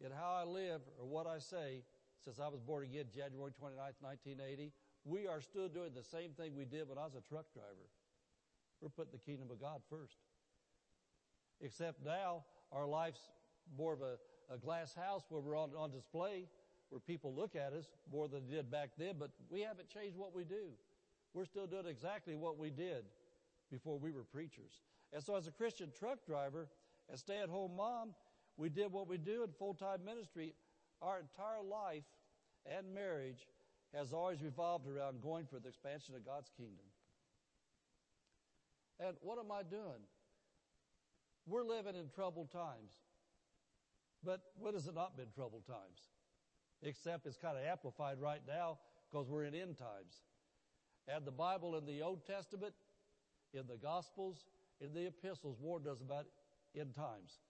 in 0.00 0.10
how 0.10 0.40
I 0.40 0.44
live 0.44 0.80
or 0.98 1.06
what 1.06 1.26
I 1.26 1.38
say 1.38 1.82
since 2.24 2.40
I 2.40 2.48
was 2.48 2.60
born 2.60 2.84
again 2.84 3.06
January 3.14 3.52
29, 3.58 3.76
1980. 4.00 4.72
We 5.04 5.26
are 5.26 5.40
still 5.40 5.68
doing 5.68 5.90
the 5.94 6.02
same 6.02 6.30
thing 6.30 6.56
we 6.56 6.64
did 6.64 6.88
when 6.88 6.96
I 6.96 7.04
was 7.04 7.14
a 7.14 7.20
truck 7.20 7.52
driver. 7.52 7.88
We're 8.80 8.88
putting 8.88 9.12
the 9.12 9.18
kingdom 9.18 9.48
of 9.50 9.60
God 9.60 9.82
first. 9.90 10.16
Except 11.60 12.02
now 12.04 12.44
our 12.72 12.86
life's 12.86 13.28
more 13.76 13.92
of 13.92 14.00
a, 14.00 14.54
a 14.54 14.58
glass 14.58 14.94
house 14.94 15.22
where 15.28 15.40
we're 15.40 15.58
on, 15.58 15.70
on 15.76 15.90
display, 15.90 16.46
where 16.90 17.00
people 17.00 17.34
look 17.34 17.56
at 17.56 17.72
us 17.72 17.86
more 18.12 18.28
than 18.28 18.48
they 18.48 18.56
did 18.56 18.70
back 18.70 18.90
then, 18.98 19.14
but 19.18 19.30
we 19.50 19.60
haven't 19.60 19.88
changed 19.88 20.16
what 20.16 20.34
we 20.34 20.44
do. 20.44 20.68
We're 21.32 21.46
still 21.46 21.66
doing 21.66 21.86
exactly 21.86 22.36
what 22.36 22.58
we 22.58 22.70
did 22.70 23.04
before 23.70 23.98
we 23.98 24.12
were 24.12 24.24
preachers. 24.24 24.82
And 25.12 25.22
so 25.22 25.36
as 25.36 25.46
a 25.46 25.50
Christian 25.50 25.90
truck 25.98 26.24
driver 26.26 26.68
and 27.08 27.18
stay 27.18 27.40
at 27.40 27.48
home 27.48 27.72
mom, 27.76 28.14
we 28.56 28.68
did 28.68 28.92
what 28.92 29.08
we 29.08 29.18
do 29.18 29.42
in 29.42 29.50
full-time 29.58 30.04
ministry. 30.04 30.54
Our 31.02 31.18
entire 31.18 31.62
life 31.62 32.04
and 32.66 32.94
marriage 32.94 33.48
has 33.94 34.12
always 34.12 34.42
revolved 34.42 34.86
around 34.88 35.20
going 35.20 35.46
for 35.46 35.58
the 35.58 35.68
expansion 35.68 36.14
of 36.14 36.24
God's 36.24 36.50
kingdom. 36.56 36.84
And 39.00 39.16
what 39.20 39.38
am 39.38 39.50
I 39.50 39.62
doing? 39.62 40.02
We're 41.46 41.64
living 41.64 41.96
in 41.96 42.08
troubled 42.14 42.50
times. 42.50 42.92
But 44.24 44.40
when 44.58 44.74
has 44.74 44.86
it 44.86 44.94
not 44.94 45.16
been 45.16 45.30
troubled 45.34 45.66
times? 45.66 46.08
Except 46.82 47.26
it's 47.26 47.36
kind 47.36 47.56
of 47.56 47.64
amplified 47.64 48.20
right 48.20 48.40
now 48.46 48.78
because 49.10 49.28
we're 49.28 49.44
in 49.44 49.54
end 49.54 49.78
times. 49.78 50.22
And 51.06 51.26
the 51.26 51.32
Bible 51.32 51.76
in 51.76 51.84
the 51.84 52.02
Old 52.02 52.26
Testament, 52.26 52.74
in 53.52 53.66
the 53.68 53.76
Gospels, 53.76 54.46
in 54.80 54.92
the 54.92 55.06
epistles 55.06 55.58
warned 55.60 55.86
us 55.86 56.00
about 56.00 56.26
end 56.78 56.94
times. 56.94 57.40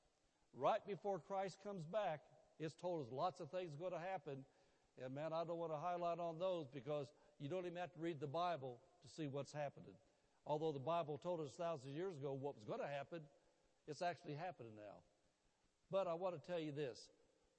Right 0.57 0.81
before 0.87 1.19
Christ 1.19 1.59
comes 1.65 1.85
back, 1.85 2.21
it's 2.59 2.75
told 2.75 3.07
us 3.07 3.13
lots 3.13 3.41
of 3.41 3.51
things 3.51 3.75
going 3.75 3.93
to 3.93 3.99
happen. 3.99 4.45
And 5.03 5.15
man, 5.15 5.33
I 5.33 5.45
don't 5.45 5.59
want 5.59 5.73
to 5.73 5.79
highlight 5.79 6.19
on 6.19 6.39
those 6.39 6.67
because 6.73 7.07
you 7.41 7.49
don't 7.49 7.67
even 7.67 7.79
have 7.79 7.93
to 7.95 8.01
read 8.01 8.21
the 8.21 8.27
Bible 8.27 8.79
to 9.03 9.09
see 9.15 9.27
what's 9.27 9.53
happening. 9.53 9.95
Although 10.47 10.73
the 10.73 10.79
Bible 10.79 11.19
told 11.19 11.41
us 11.41 11.51
thousands 11.57 11.91
of 11.91 11.97
years 11.97 12.17
ago 12.17 12.37
what 12.39 12.55
was 12.55 12.65
going 12.65 12.81
to 12.81 12.87
happen, 12.87 13.21
it's 13.89 14.03
actually 14.03 14.35
happening 14.35 14.73
now. 14.77 15.03
But 15.91 16.07
I 16.07 16.15
want 16.15 16.41
to 16.41 16.47
tell 16.51 16.61
you 16.61 16.73
this 16.73 17.09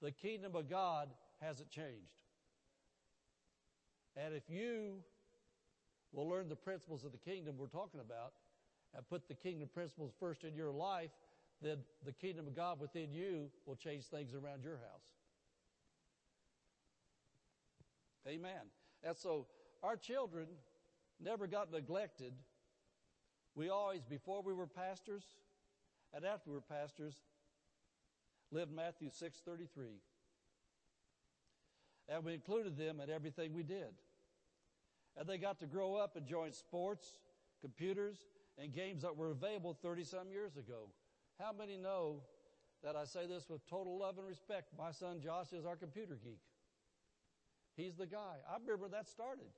the 0.02 0.12
kingdom 0.12 0.56
of 0.56 0.70
God 0.70 1.10
hasn't 1.42 1.70
changed. 1.70 2.14
And 4.18 4.34
if 4.34 4.50
you 4.50 4.98
will 6.14 6.30
learn 6.30 6.48
the 6.48 6.56
principles 6.56 7.04
of 7.04 7.12
the 7.12 7.18
kingdom 7.18 7.56
we're 7.58 7.68
talking 7.68 8.00
about 8.00 8.34
and 8.96 9.08
put 9.10 9.28
the 9.28 9.34
kingdom 9.34 9.70
principles 9.74 10.14
first 10.20 10.44
in 10.44 10.56
your 10.56 10.72
life, 10.72 11.12
then 11.62 11.80
the 12.06 12.14
kingdom 12.14 12.48
of 12.48 12.56
God 12.56 12.80
within 12.80 13.14
you 13.14 13.50
will 13.66 13.76
change 13.76 14.06
things 14.06 14.34
around 14.34 14.64
your 14.64 14.78
house. 14.78 15.04
Amen. 18.28 18.72
And 19.04 19.16
so 19.16 19.46
our 19.84 19.98
children 19.98 20.48
never 21.20 21.48
got 21.48 21.72
neglected. 21.72 22.34
We 23.54 23.70
always, 23.70 24.02
before 24.04 24.42
we 24.42 24.54
were 24.54 24.68
pastors 24.68 25.24
and 26.14 26.26
after 26.26 26.50
we 26.50 26.56
were 26.56 26.62
pastors, 26.62 27.16
lived 28.56 28.72
Matthew 28.72 29.10
6:33. 29.10 30.00
And 32.08 32.24
we 32.24 32.34
included 32.34 32.78
them 32.78 33.02
in 33.02 33.10
everything 33.10 33.54
we 33.54 33.64
did. 33.64 33.94
And 35.18 35.28
they 35.28 35.38
got 35.38 35.60
to 35.60 35.66
grow 35.66 35.96
up 35.96 36.16
and 36.16 36.26
join 36.26 36.52
sports, 36.52 37.20
computers, 37.62 38.18
and 38.58 38.74
games 38.74 39.02
that 39.02 39.16
were 39.16 39.32
available 39.32 39.74
30 39.82 40.04
some 40.04 40.32
years 40.32 40.56
ago. 40.56 40.90
How 41.40 41.52
many 41.52 41.78
know 41.78 42.22
that 42.84 42.96
I 42.96 43.06
say 43.06 43.26
this 43.28 43.50
with 43.50 43.66
total 43.68 43.98
love 43.98 44.18
and 44.18 44.28
respect? 44.28 44.70
My 44.78 44.92
son 44.92 45.20
Josh 45.20 45.52
is 45.52 45.66
our 45.66 45.76
computer 45.76 46.18
geek. 46.24 46.40
He's 47.76 47.96
the 47.96 48.06
guy. 48.06 48.38
I 48.50 48.58
remember 48.58 48.88
that 48.90 49.10
started 49.10 49.50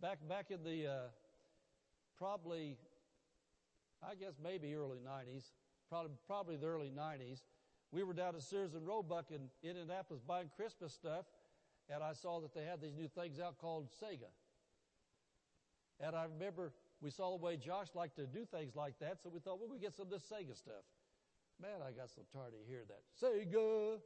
back 0.00 0.18
back 0.28 0.50
in 0.50 0.62
the 0.62 0.86
uh, 0.86 0.96
probably, 2.18 2.76
I 4.02 4.14
guess 4.16 4.34
maybe 4.42 4.74
early 4.74 4.98
'90s, 4.98 5.44
probably 5.88 6.10
probably 6.26 6.56
the 6.56 6.66
early 6.66 6.90
'90s. 6.90 7.40
We 7.94 8.02
were 8.02 8.12
down 8.12 8.34
at 8.34 8.42
Sears 8.42 8.74
and 8.74 8.84
Roebuck 8.84 9.30
in 9.30 9.48
Indianapolis 9.62 10.20
buying 10.26 10.50
Christmas 10.56 10.92
stuff, 10.92 11.26
and 11.88 12.02
I 12.02 12.12
saw 12.12 12.40
that 12.40 12.52
they 12.52 12.64
had 12.64 12.80
these 12.80 12.96
new 12.96 13.06
things 13.06 13.38
out 13.38 13.56
called 13.58 13.86
Sega. 14.02 14.26
And 16.00 16.16
I 16.16 16.24
remember 16.24 16.72
we 17.00 17.10
saw 17.10 17.30
the 17.30 17.44
way 17.44 17.56
Josh 17.56 17.86
liked 17.94 18.16
to 18.16 18.26
do 18.26 18.46
things 18.50 18.74
like 18.74 18.98
that, 18.98 19.22
so 19.22 19.30
we 19.32 19.38
thought, 19.38 19.60
well, 19.60 19.68
we 19.70 19.78
get 19.78 19.94
some 19.94 20.06
of 20.06 20.10
this 20.10 20.24
Sega 20.24 20.56
stuff. 20.56 20.82
Man, 21.62 21.82
I 21.86 21.92
got 21.92 22.10
so 22.10 22.22
tired 22.32 22.50
to 22.50 22.58
hear 22.68 22.82
that 22.88 23.04
Sega. 23.22 24.00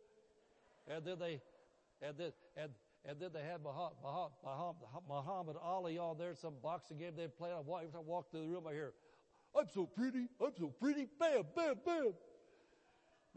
And 0.87 1.03
then 1.03 1.19
they, 1.19 1.41
and 2.03 2.15
then 2.19 2.33
and 2.59 2.71
and 3.07 3.19
then 3.19 3.31
they 3.33 3.43
had 3.43 3.63
Muhammad 5.09 5.57
Ali 5.63 5.97
on 5.97 6.19
there, 6.19 6.35
some 6.35 6.55
boxing 6.63 6.99
game 6.99 7.13
they'd 7.17 7.35
play. 7.39 7.53
Every 7.53 7.87
time 7.87 8.01
I 8.01 8.01
walk 8.01 8.31
through 8.31 8.43
the 8.43 8.49
room, 8.49 8.67
I 8.69 8.73
hear, 8.73 8.93
I'm 9.59 9.67
so 9.73 9.87
pretty, 9.87 10.29
I'm 10.45 10.53
so 10.59 10.69
pretty, 10.69 11.07
bam, 11.19 11.45
bam, 11.57 11.77
bam. 11.87 12.13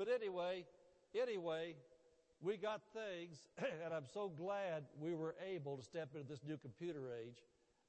But 0.01 0.09
anyway, 0.09 0.65
anyway, 1.13 1.75
we 2.41 2.57
got 2.57 2.81
things, 2.91 3.37
and 3.85 3.93
I'm 3.93 4.07
so 4.11 4.33
glad 4.35 4.85
we 4.99 5.13
were 5.13 5.35
able 5.47 5.77
to 5.77 5.83
step 5.83 6.15
into 6.15 6.27
this 6.27 6.39
new 6.43 6.57
computer 6.57 7.11
age. 7.13 7.37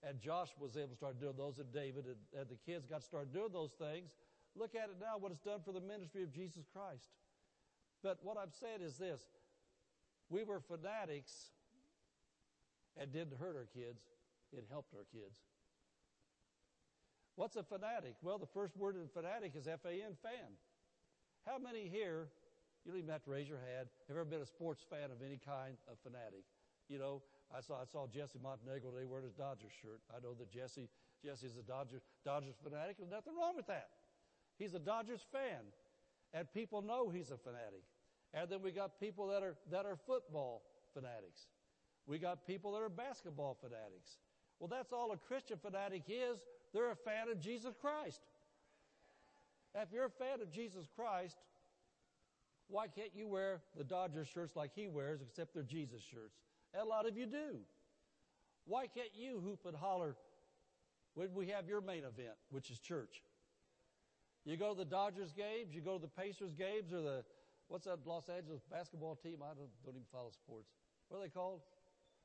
And 0.06 0.20
Josh 0.20 0.50
was 0.60 0.76
able 0.76 0.90
to 0.90 0.96
start 0.96 1.18
doing 1.18 1.36
those, 1.38 1.58
and 1.58 1.72
David, 1.72 2.04
and, 2.04 2.20
and 2.38 2.50
the 2.50 2.58
kids 2.70 2.84
got 2.84 3.00
to 3.00 3.06
start 3.06 3.32
doing 3.32 3.48
those 3.50 3.70
things. 3.78 4.10
Look 4.54 4.74
at 4.74 4.90
it 4.90 4.96
now, 5.00 5.16
what 5.18 5.32
it's 5.32 5.40
done 5.40 5.60
for 5.64 5.72
the 5.72 5.80
ministry 5.80 6.22
of 6.22 6.30
Jesus 6.34 6.66
Christ. 6.70 7.08
But 8.02 8.18
what 8.20 8.36
I'm 8.36 8.52
saying 8.52 8.82
is 8.82 8.98
this 8.98 9.22
we 10.28 10.44
were 10.44 10.60
fanatics 10.60 11.32
and 13.00 13.10
didn't 13.10 13.38
hurt 13.40 13.56
our 13.56 13.68
kids, 13.72 14.02
it 14.52 14.66
helped 14.70 14.92
our 14.92 15.06
kids. 15.18 15.38
What's 17.36 17.56
a 17.56 17.62
fanatic? 17.62 18.16
Well, 18.20 18.36
the 18.36 18.52
first 18.52 18.76
word 18.76 18.96
in 18.96 19.08
fanatic 19.08 19.52
is 19.56 19.66
F 19.66 19.80
A 19.86 19.92
N, 19.92 20.12
fan. 20.22 20.52
How 21.46 21.58
many 21.58 21.90
here, 21.90 22.30
you 22.84 22.92
don't 22.92 22.98
even 22.98 23.10
have 23.10 23.24
to 23.24 23.30
raise 23.30 23.48
your 23.48 23.58
hand, 23.58 23.88
have 24.08 24.16
ever 24.16 24.24
been 24.24 24.42
a 24.42 24.46
sports 24.46 24.84
fan 24.88 25.10
of 25.10 25.18
any 25.26 25.38
kind 25.42 25.74
a 25.90 25.96
fanatic? 25.98 26.46
You 26.88 26.98
know, 26.98 27.22
I 27.50 27.60
saw 27.60 27.80
I 27.82 27.84
saw 27.84 28.06
Jesse 28.06 28.38
Montenegro 28.42 28.90
today 28.90 29.04
wearing 29.04 29.26
his 29.26 29.34
Dodgers 29.34 29.72
shirt. 29.82 30.00
I 30.14 30.20
know 30.22 30.34
that 30.38 30.50
Jesse 30.50 30.88
Jesse's 31.24 31.56
a 31.56 31.62
Dodgers 31.62 32.02
Dodgers 32.24 32.54
fanatic. 32.62 32.96
There's 32.98 33.10
nothing 33.10 33.34
wrong 33.34 33.56
with 33.56 33.66
that. 33.66 33.88
He's 34.58 34.74
a 34.74 34.78
Dodgers 34.78 35.22
fan, 35.32 35.66
and 36.32 36.46
people 36.52 36.82
know 36.82 37.10
he's 37.10 37.30
a 37.30 37.36
fanatic. 37.36 37.82
And 38.34 38.48
then 38.48 38.62
we 38.62 38.70
got 38.70 39.00
people 39.00 39.26
that 39.28 39.42
are 39.42 39.56
that 39.70 39.84
are 39.84 39.96
football 40.06 40.62
fanatics. 40.94 41.46
We 42.06 42.18
got 42.18 42.46
people 42.46 42.72
that 42.72 42.82
are 42.82 42.88
basketball 42.88 43.56
fanatics. 43.60 44.18
Well, 44.58 44.68
that's 44.68 44.92
all 44.92 45.10
a 45.12 45.16
Christian 45.16 45.58
fanatic 45.58 46.02
is. 46.08 46.38
They're 46.72 46.92
a 46.92 46.96
fan 46.96 47.28
of 47.30 47.40
Jesus 47.40 47.74
Christ. 47.80 48.22
If 49.74 49.88
you're 49.92 50.06
a 50.06 50.10
fan 50.10 50.40
of 50.42 50.50
Jesus 50.50 50.86
Christ, 50.94 51.36
why 52.68 52.88
can't 52.88 53.14
you 53.14 53.26
wear 53.26 53.60
the 53.76 53.84
Dodgers 53.84 54.28
shirts 54.28 54.56
like 54.56 54.70
he 54.74 54.88
wears, 54.88 55.20
except 55.22 55.54
they're 55.54 55.62
Jesus 55.62 56.02
shirts? 56.02 56.38
And 56.74 56.82
a 56.82 56.86
lot 56.86 57.06
of 57.06 57.16
you 57.16 57.26
do. 57.26 57.58
Why 58.64 58.86
can't 58.86 59.14
you 59.14 59.40
hoop 59.44 59.60
and 59.66 59.76
holler 59.76 60.16
when 61.14 61.34
we 61.34 61.48
have 61.48 61.68
your 61.68 61.80
main 61.80 62.04
event, 62.04 62.36
which 62.50 62.70
is 62.70 62.78
church? 62.78 63.22
You 64.44 64.56
go 64.56 64.72
to 64.72 64.78
the 64.78 64.84
Dodgers 64.84 65.32
games, 65.32 65.74
you 65.74 65.80
go 65.80 65.98
to 65.98 66.02
the 66.02 66.08
Pacers 66.08 66.54
games, 66.54 66.92
or 66.92 67.00
the, 67.00 67.24
what's 67.68 67.86
that 67.86 67.98
Los 68.06 68.28
Angeles 68.28 68.62
basketball 68.70 69.16
team? 69.16 69.38
I 69.42 69.54
don't, 69.54 69.70
don't 69.84 69.94
even 69.94 70.06
follow 70.10 70.30
sports. 70.30 70.68
What 71.08 71.18
are 71.18 71.22
they 71.22 71.28
called? 71.28 71.60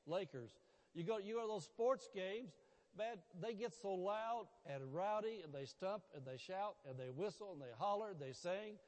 Lakers. 0.06 0.52
You 0.94 1.03
go, 1.03 1.18
you 1.18 1.36
go 1.36 1.41
to 1.41 1.48
those 1.48 1.65
sports 1.65 2.10
games, 2.14 2.52
man, 2.98 3.18
they 3.41 3.53
get 3.53 3.74
so 3.74 3.94
loud 3.94 4.48
and 4.65 4.82
rowdy 4.94 5.41
and 5.44 5.53
they 5.53 5.65
stump 5.65 6.03
and 6.15 6.26
they 6.26 6.38
shout 6.38 6.76
and 6.90 6.98
they 6.98 7.10
whistle 7.10 7.52
and 7.53 7.61
they 7.61 7.74
holler 7.78 8.11
and 8.11 8.19
they 8.19 8.34
sing. 8.34 8.80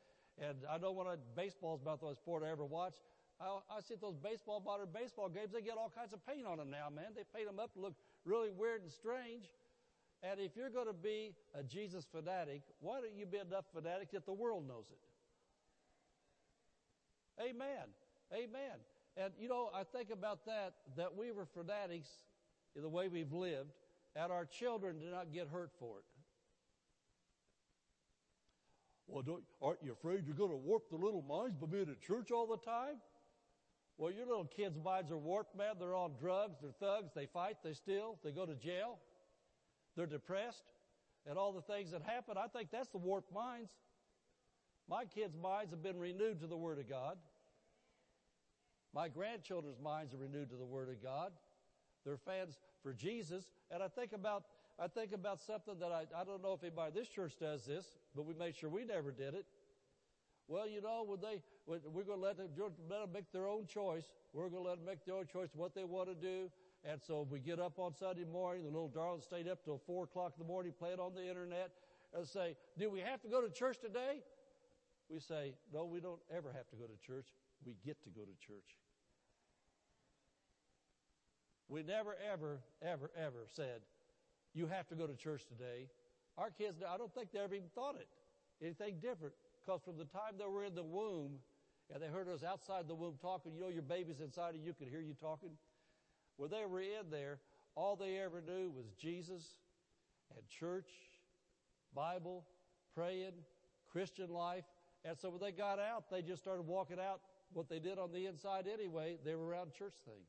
And 0.41 0.57
I 0.69 0.77
know 0.77 0.91
when 0.91 1.07
I, 1.07 1.15
baseball's 1.35 1.81
about 1.81 1.99
the 1.99 2.07
only 2.07 2.15
sport 2.15 2.43
I 2.45 2.49
ever 2.49 2.65
watch. 2.65 2.95
I, 3.39 3.59
I 3.69 3.81
see 3.81 3.95
those 3.99 4.15
baseball 4.15 4.61
modern 4.65 4.87
baseball 4.93 5.29
games, 5.29 5.51
they 5.53 5.61
get 5.61 5.77
all 5.77 5.91
kinds 5.95 6.13
of 6.13 6.25
paint 6.25 6.45
on 6.45 6.57
them 6.57 6.69
now, 6.69 6.89
man. 6.89 7.13
They 7.15 7.23
paint 7.35 7.47
them 7.47 7.59
up 7.59 7.73
to 7.73 7.79
look 7.79 7.93
really 8.25 8.51
weird 8.51 8.81
and 8.81 8.91
strange. 8.91 9.51
And 10.23 10.39
if 10.39 10.55
you're 10.57 10.69
going 10.69 10.87
to 10.87 10.93
be 10.93 11.33
a 11.57 11.63
Jesus 11.63 12.05
fanatic, 12.11 12.63
why 12.81 12.99
don't 12.99 13.15
you 13.15 13.25
be 13.25 13.37
enough 13.37 13.65
fanatic 13.73 14.11
that 14.11 14.25
the 14.25 14.33
world 14.33 14.67
knows 14.67 14.91
it? 14.91 14.99
Amen. 17.41 17.87
Amen. 18.33 18.77
And 19.15 19.33
you 19.39 19.47
know, 19.47 19.69
I 19.73 19.83
think 19.83 20.09
about 20.11 20.45
that, 20.45 20.73
that 20.97 21.15
we 21.15 21.31
were 21.31 21.45
fanatics 21.45 22.09
in 22.75 22.81
the 22.81 22.89
way 22.89 23.07
we've 23.07 23.31
lived, 23.31 23.71
and 24.15 24.31
our 24.31 24.45
children 24.45 24.99
did 24.99 25.11
not 25.11 25.31
get 25.33 25.47
hurt 25.47 25.71
for 25.79 25.99
it. 25.99 26.05
Well, 29.07 29.23
aren't 29.61 29.79
you 29.83 29.91
afraid 29.91 30.25
you're 30.27 30.35
going 30.35 30.51
to 30.51 30.55
warp 30.55 30.89
the 30.89 30.95
little 30.95 31.23
minds 31.23 31.57
by 31.57 31.65
being 31.65 31.89
at 31.89 31.99
church 31.99 32.31
all 32.31 32.45
the 32.45 32.57
time? 32.57 32.97
Well, 33.97 34.13
your 34.13 34.27
little 34.27 34.45
kids' 34.45 34.77
minds 34.83 35.11
are 35.11 35.17
warped, 35.17 35.57
man. 35.57 35.75
They're 35.79 35.95
on 35.95 36.13
drugs, 36.19 36.57
they're 36.61 36.71
thugs, 36.79 37.11
they 37.15 37.25
fight, 37.25 37.57
they 37.63 37.73
steal, 37.73 38.17
they 38.23 38.31
go 38.31 38.45
to 38.45 38.55
jail, 38.55 38.99
they're 39.97 40.05
depressed, 40.05 40.63
and 41.27 41.37
all 41.37 41.51
the 41.51 41.61
things 41.61 41.91
that 41.91 42.03
happen. 42.03 42.35
I 42.37 42.47
think 42.47 42.69
that's 42.71 42.87
the 42.89 42.97
warped 42.97 43.33
minds. 43.33 43.71
My 44.87 45.05
kids' 45.05 45.35
minds 45.35 45.71
have 45.71 45.83
been 45.83 45.97
renewed 45.99 46.39
to 46.41 46.47
the 46.47 46.55
Word 46.55 46.79
of 46.79 46.87
God. 46.87 47.17
My 48.93 49.07
grandchildren's 49.07 49.79
minds 49.81 50.13
are 50.13 50.17
renewed 50.17 50.49
to 50.51 50.55
the 50.55 50.65
Word 50.65 50.89
of 50.89 51.03
God. 51.03 51.31
They're 52.09 52.17
fans 52.17 52.57
for 52.81 52.91
Jesus. 52.91 53.51
And 53.69 53.83
I 53.83 53.87
think 53.87 54.13
about, 54.13 54.45
I 54.79 54.87
think 54.87 55.13
about 55.13 55.39
something 55.39 55.77
that 55.79 55.91
I, 55.91 56.05
I 56.19 56.23
don't 56.23 56.41
know 56.41 56.53
if 56.53 56.63
anybody 56.63 56.89
in 56.89 56.95
this 56.95 57.07
church 57.07 57.33
does 57.39 57.65
this, 57.65 57.85
but 58.15 58.25
we 58.25 58.33
made 58.33 58.55
sure 58.55 58.67
we 58.67 58.83
never 58.83 59.11
did 59.11 59.35
it. 59.35 59.45
Well, 60.47 60.67
you 60.67 60.81
know, 60.81 61.03
when 61.05 61.21
they, 61.21 61.43
when 61.65 61.81
we're 61.93 62.03
going 62.03 62.17
to 62.17 62.25
let 62.25 62.37
them, 62.37 62.47
let 62.89 63.01
them 63.01 63.11
make 63.13 63.31
their 63.31 63.47
own 63.47 63.67
choice. 63.67 64.05
We're 64.33 64.49
going 64.49 64.63
to 64.63 64.69
let 64.69 64.77
them 64.77 64.87
make 64.87 65.05
their 65.05 65.15
own 65.15 65.27
choice 65.31 65.49
what 65.53 65.75
they 65.75 65.83
want 65.83 66.09
to 66.09 66.15
do. 66.15 66.49
And 66.83 66.99
so 66.99 67.27
we 67.29 67.39
get 67.39 67.59
up 67.59 67.77
on 67.77 67.93
Sunday 67.93 68.25
morning, 68.25 68.63
the 68.63 68.69
little 68.69 68.87
darling 68.87 69.21
stayed 69.21 69.47
up 69.47 69.63
till 69.63 69.79
four 69.85 70.05
o'clock 70.05 70.33
in 70.35 70.43
the 70.43 70.47
morning, 70.47 70.73
playing 70.79 70.99
on 70.99 71.13
the 71.13 71.27
internet, 71.27 71.69
and 72.17 72.25
say, 72.25 72.55
do 72.79 72.89
we 72.89 73.01
have 73.01 73.21
to 73.21 73.27
go 73.27 73.39
to 73.39 73.51
church 73.51 73.77
today? 73.79 74.23
We 75.11 75.19
say, 75.19 75.53
no, 75.71 75.85
we 75.85 75.99
don't 75.99 76.21
ever 76.35 76.51
have 76.55 76.67
to 76.69 76.75
go 76.75 76.85
to 76.85 76.97
church 77.05 77.27
we 77.65 77.75
get 77.85 78.01
to 78.03 78.09
go 78.09 78.21
to 78.21 78.35
church. 78.45 78.77
We 81.69 81.83
never, 81.83 82.17
ever, 82.33 82.59
ever, 82.81 83.11
ever 83.15 83.45
said, 83.53 83.81
you 84.53 84.65
have 84.67 84.87
to 84.87 84.95
go 84.95 85.05
to 85.05 85.15
church 85.15 85.45
today. 85.45 85.85
Our 86.37 86.49
kids, 86.49 86.81
I 86.81 86.97
don't 86.97 87.13
think 87.13 87.31
they 87.31 87.39
ever 87.39 87.53
even 87.53 87.69
thought 87.75 87.95
it, 87.95 88.07
anything 88.61 88.95
different, 88.99 89.35
because 89.61 89.81
from 89.83 89.97
the 89.97 90.05
time 90.05 90.33
they 90.39 90.45
were 90.45 90.63
in 90.63 90.73
the 90.73 90.83
womb 90.83 91.37
and 91.93 92.01
they 92.01 92.07
heard 92.07 92.27
us 92.27 92.43
outside 92.43 92.87
the 92.87 92.95
womb 92.95 93.15
talking. 93.21 93.53
You 93.53 93.61
know, 93.61 93.67
your 93.67 93.83
baby's 93.83 94.19
inside 94.19 94.55
of 94.55 94.61
you 94.61 94.73
could 94.73 94.87
hear 94.87 95.01
you 95.01 95.13
talking. 95.13 95.51
When 96.37 96.49
they 96.49 96.65
were 96.65 96.81
in 96.81 97.11
there, 97.11 97.39
all 97.75 97.95
they 97.95 98.17
ever 98.17 98.41
knew 98.41 98.71
was 98.75 98.85
Jesus 98.99 99.43
and 100.35 100.47
church, 100.49 100.89
Bible, 101.93 102.45
praying, 102.95 103.33
Christian 103.91 104.29
life. 104.29 104.65
And 105.05 105.17
so 105.17 105.29
when 105.29 105.39
they 105.39 105.51
got 105.51 105.79
out, 105.79 106.05
they 106.09 106.21
just 106.21 106.41
started 106.41 106.65
walking 106.65 106.97
out 106.99 107.21
what 107.53 107.69
they 107.69 107.79
did 107.79 107.99
on 107.99 108.11
the 108.11 108.25
inside 108.25 108.67
anyway. 108.71 109.17
They 109.23 109.35
were 109.35 109.45
around 109.45 109.73
church 109.73 109.95
things. 110.05 110.27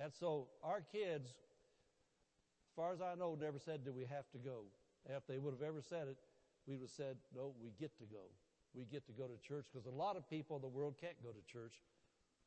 And 0.00 0.12
so 0.12 0.48
our 0.64 0.80
kids, 0.80 1.28
as 1.28 2.72
far 2.74 2.92
as 2.92 3.00
I 3.00 3.14
know, 3.14 3.36
never 3.38 3.58
said, 3.58 3.84
Do 3.84 3.92
we 3.92 4.06
have 4.08 4.24
to 4.32 4.38
go? 4.38 4.64
If 5.08 5.26
they 5.26 5.38
would 5.38 5.52
have 5.52 5.62
ever 5.62 5.82
said 5.82 6.08
it, 6.08 6.16
we 6.66 6.76
would 6.76 6.88
have 6.88 6.96
said, 6.96 7.16
No, 7.36 7.52
we 7.60 7.72
get 7.78 7.96
to 7.98 8.04
go. 8.04 8.32
We 8.72 8.84
get 8.84 9.06
to 9.06 9.12
go 9.12 9.26
to 9.26 9.36
church 9.46 9.66
because 9.70 9.86
a 9.86 9.90
lot 9.90 10.16
of 10.16 10.28
people 10.30 10.56
in 10.56 10.62
the 10.62 10.68
world 10.68 10.94
can't 11.00 11.20
go 11.22 11.30
to 11.30 11.42
church 11.52 11.74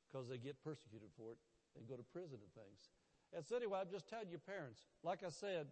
because 0.09 0.27
they 0.30 0.38
get 0.38 0.55
persecuted 0.63 1.09
for 1.15 1.34
it 1.34 1.38
and 1.77 1.88
go 1.88 1.95
to 1.95 2.03
prison 2.03 2.39
and 2.41 2.53
things. 2.53 2.89
And 3.35 3.45
so 3.45 3.55
anyway, 3.55 3.80
I'm 3.81 3.91
just 3.91 4.07
telling 4.07 4.30
you 4.30 4.38
parents, 4.38 4.81
like 5.03 5.23
I 5.25 5.30
said, 5.30 5.67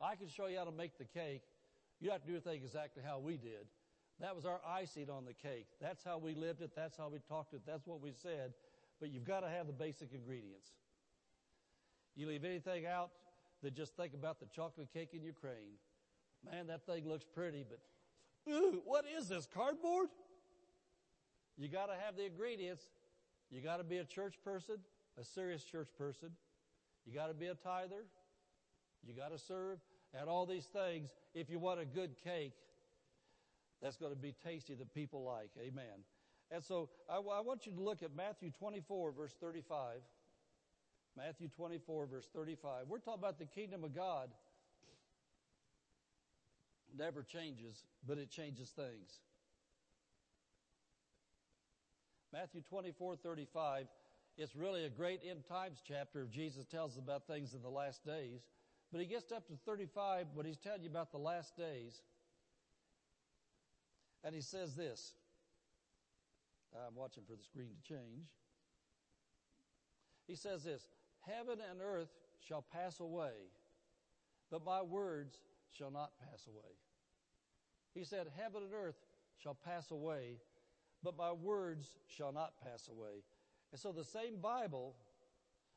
I 0.00 0.14
can 0.16 0.28
show 0.28 0.46
you 0.46 0.58
how 0.58 0.64
to 0.64 0.72
make 0.72 0.98
the 0.98 1.04
cake. 1.04 1.42
You 2.00 2.10
have 2.10 2.22
to 2.24 2.28
do 2.30 2.40
things 2.40 2.64
exactly 2.64 3.02
how 3.04 3.18
we 3.18 3.36
did. 3.36 3.66
That 4.20 4.36
was 4.36 4.44
our 4.44 4.60
icing 4.66 5.10
on 5.10 5.24
the 5.24 5.34
cake. 5.34 5.66
That's 5.80 6.04
how 6.04 6.18
we 6.18 6.34
lived 6.34 6.62
it. 6.62 6.72
That's 6.76 6.96
how 6.96 7.08
we 7.08 7.18
talked 7.28 7.54
it. 7.54 7.62
That's 7.66 7.86
what 7.86 8.00
we 8.00 8.12
said. 8.12 8.52
But 9.02 9.10
you've 9.10 9.24
got 9.24 9.40
to 9.40 9.48
have 9.48 9.66
the 9.66 9.72
basic 9.72 10.12
ingredients. 10.14 10.68
You 12.14 12.28
leave 12.28 12.44
anything 12.44 12.86
out, 12.86 13.10
then 13.60 13.72
just 13.74 13.96
think 13.96 14.14
about 14.14 14.38
the 14.38 14.46
chocolate 14.46 14.92
cake 14.94 15.08
in 15.12 15.24
Ukraine. 15.24 15.74
Man, 16.48 16.68
that 16.68 16.86
thing 16.86 17.08
looks 17.08 17.24
pretty, 17.24 17.64
but 17.68 17.80
ooh, 18.52 18.80
what 18.84 19.04
is 19.18 19.28
this, 19.28 19.48
cardboard? 19.52 20.06
You 21.58 21.66
got 21.66 21.86
to 21.86 21.94
have 21.94 22.16
the 22.16 22.26
ingredients. 22.26 22.84
You 23.50 23.60
got 23.60 23.78
to 23.78 23.84
be 23.84 23.98
a 23.98 24.04
church 24.04 24.36
person, 24.44 24.76
a 25.20 25.24
serious 25.24 25.64
church 25.64 25.88
person. 25.98 26.30
You 27.04 27.12
got 27.12 27.26
to 27.26 27.34
be 27.34 27.48
a 27.48 27.56
tither. 27.56 28.04
You 29.04 29.14
got 29.14 29.32
to 29.32 29.38
serve. 29.38 29.80
at 30.14 30.28
all 30.28 30.46
these 30.46 30.66
things, 30.66 31.10
if 31.34 31.50
you 31.50 31.58
want 31.58 31.80
a 31.80 31.84
good 31.84 32.14
cake, 32.22 32.54
that's 33.82 33.96
going 33.96 34.12
to 34.12 34.18
be 34.18 34.32
tasty 34.44 34.74
that 34.74 34.94
people 34.94 35.24
like. 35.24 35.50
Amen. 35.60 36.04
And 36.52 36.62
so 36.62 36.90
I, 37.08 37.18
want 37.18 37.66
you 37.66 37.72
to 37.72 37.80
look 37.80 38.02
at 38.02 38.14
Matthew 38.14 38.50
24, 38.50 39.12
verse 39.12 39.34
35. 39.40 40.00
Matthew 41.16 41.48
24, 41.48 42.06
verse 42.06 42.28
35. 42.34 42.84
We're 42.88 42.98
talking 42.98 43.20
about 43.20 43.38
the 43.38 43.46
kingdom 43.46 43.84
of 43.84 43.94
God 43.94 44.28
never 46.96 47.22
changes, 47.22 47.84
but 48.06 48.18
it 48.18 48.30
changes 48.30 48.68
things. 48.68 49.20
Matthew 52.34 52.60
24, 52.68 53.16
35, 53.16 53.86
it's 54.36 54.54
really 54.54 54.84
a 54.84 54.90
great 54.90 55.20
end 55.28 55.44
times 55.48 55.82
chapter. 55.86 56.26
Jesus 56.30 56.66
tells 56.66 56.92
us 56.92 56.98
about 56.98 57.26
things 57.26 57.54
in 57.54 57.62
the 57.62 57.70
last 57.70 58.04
days. 58.04 58.40
But 58.90 59.00
he 59.00 59.06
gets 59.06 59.32
up 59.32 59.46
to 59.48 59.54
35 59.64 60.26
when 60.34 60.44
he's 60.44 60.58
telling 60.58 60.82
you 60.82 60.90
about 60.90 61.12
the 61.12 61.18
last 61.18 61.56
days. 61.56 62.00
And 64.22 64.34
he 64.34 64.42
says 64.42 64.74
this. 64.74 65.14
I'm 66.74 66.94
watching 66.94 67.24
for 67.24 67.36
the 67.36 67.42
screen 67.42 67.68
to 67.68 67.94
change. 67.94 68.28
He 70.26 70.34
says 70.36 70.64
this 70.64 70.86
Heaven 71.20 71.58
and 71.70 71.80
earth 71.82 72.10
shall 72.40 72.64
pass 72.72 73.00
away, 73.00 73.32
but 74.50 74.64
my 74.64 74.82
words 74.82 75.38
shall 75.70 75.90
not 75.90 76.12
pass 76.18 76.46
away. 76.46 76.72
He 77.94 78.04
said, 78.04 78.26
Heaven 78.36 78.62
and 78.62 78.72
earth 78.74 78.96
shall 79.38 79.54
pass 79.54 79.90
away, 79.90 80.38
but 81.02 81.16
my 81.16 81.32
words 81.32 81.88
shall 82.06 82.32
not 82.32 82.54
pass 82.62 82.88
away. 82.88 83.22
And 83.72 83.80
so 83.80 83.92
the 83.92 84.04
same 84.04 84.36
Bible 84.40 84.94